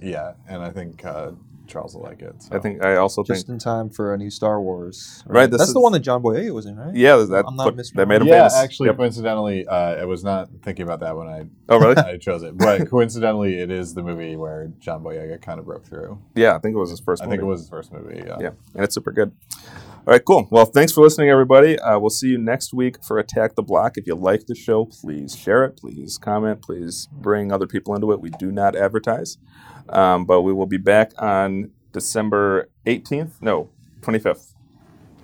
Yeah, 0.00 0.32
and 0.48 0.62
I 0.62 0.70
think 0.70 1.04
uh, 1.04 1.32
Charles 1.72 1.94
will 1.94 2.02
like 2.02 2.20
it. 2.22 2.34
So. 2.42 2.54
I 2.54 2.58
think 2.58 2.84
I 2.84 2.96
also 2.96 3.22
think 3.22 3.36
Just 3.36 3.48
in 3.48 3.58
time 3.58 3.88
for 3.88 4.12
a 4.12 4.18
new 4.18 4.30
Star 4.30 4.60
Wars. 4.60 5.24
Right, 5.26 5.50
this 5.50 5.58
That's 5.58 5.68
is- 5.68 5.74
the 5.74 5.80
one 5.80 5.92
that 5.92 6.00
John 6.00 6.22
Boyega 6.22 6.50
was 6.52 6.66
in, 6.66 6.76
right? 6.76 6.94
yeah, 6.94 7.16
that 7.16 7.44
I'm 7.46 7.56
not 7.56 7.64
put- 7.64 7.76
misremembering. 7.76 7.94
that 7.96 8.08
made 8.08 8.20
him 8.22 8.28
yeah, 8.28 8.38
famous. 8.48 8.54
actually, 8.56 8.88
Yep. 8.88 8.96
coincidentally, 8.98 9.66
uh, 9.66 9.74
I 9.74 10.04
was 10.04 10.22
not 10.22 10.48
thinking 10.62 10.82
about 10.84 11.00
that 11.00 11.16
when 11.16 11.28
I 11.28 11.46
Oh, 11.68 11.78
really? 11.80 11.96
I 11.96 12.18
chose 12.18 12.42
it, 12.42 12.56
but 12.58 12.88
coincidentally, 12.90 13.58
it 13.58 13.70
is 13.70 13.94
the 13.94 14.02
movie 14.02 14.36
where 14.36 14.70
John 14.78 15.02
Boyega 15.02 15.40
kind 15.40 15.58
of 15.58 15.64
broke 15.64 15.84
through. 15.86 16.18
yeah, 16.34 16.54
I 16.54 16.58
think 16.58 16.74
it 16.74 16.78
was 16.78 16.90
his 16.90 17.00
first. 17.00 17.22
I 17.22 17.26
movie. 17.26 17.36
think 17.38 17.42
it 17.44 17.46
was 17.50 17.60
his 17.60 17.68
first 17.70 17.92
movie. 17.92 18.22
Yeah. 18.26 18.36
Yeah, 18.40 18.50
and 18.74 18.84
it's 18.84 18.94
super 18.94 19.12
good. 19.12 19.32
All 20.04 20.12
right, 20.12 20.24
cool. 20.24 20.48
Well, 20.50 20.64
thanks 20.64 20.92
for 20.92 21.00
listening, 21.00 21.30
everybody. 21.30 21.78
Uh, 21.78 21.96
we'll 21.96 22.10
see 22.10 22.26
you 22.26 22.38
next 22.38 22.74
week 22.74 23.02
for 23.04 23.18
Attack 23.20 23.54
the 23.54 23.62
Block. 23.62 23.96
If 23.96 24.06
you 24.08 24.16
like 24.16 24.46
the 24.46 24.54
show, 24.56 24.84
please 24.84 25.36
share 25.36 25.64
it. 25.64 25.76
Please 25.76 26.18
comment. 26.18 26.60
Please 26.60 27.08
bring 27.12 27.52
other 27.52 27.68
people 27.68 27.94
into 27.94 28.10
it. 28.10 28.20
We 28.20 28.30
do 28.30 28.50
not 28.50 28.74
advertise, 28.74 29.38
um, 29.92 30.24
but 30.24 30.42
we 30.42 30.52
will 30.52 30.66
be 30.66 30.78
back 30.78 31.12
on 31.18 31.70
December 31.92 32.68
18th. 32.86 33.32
No, 33.40 33.70
25th. 34.00 34.54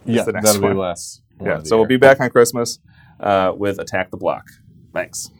yeah, 0.04 0.22
the 0.22 0.32
next 0.32 0.46
that'll 0.46 0.62
one. 0.62 0.72
be 0.72 0.78
less. 0.78 1.20
Yeah, 1.40 1.62
so 1.62 1.76
we'll 1.76 1.86
be 1.86 1.96
back 1.96 2.20
on 2.20 2.30
Christmas 2.30 2.78
uh, 3.20 3.52
with 3.56 3.78
Attack 3.78 4.10
the 4.10 4.16
Block. 4.16 4.44
Thanks. 4.92 5.30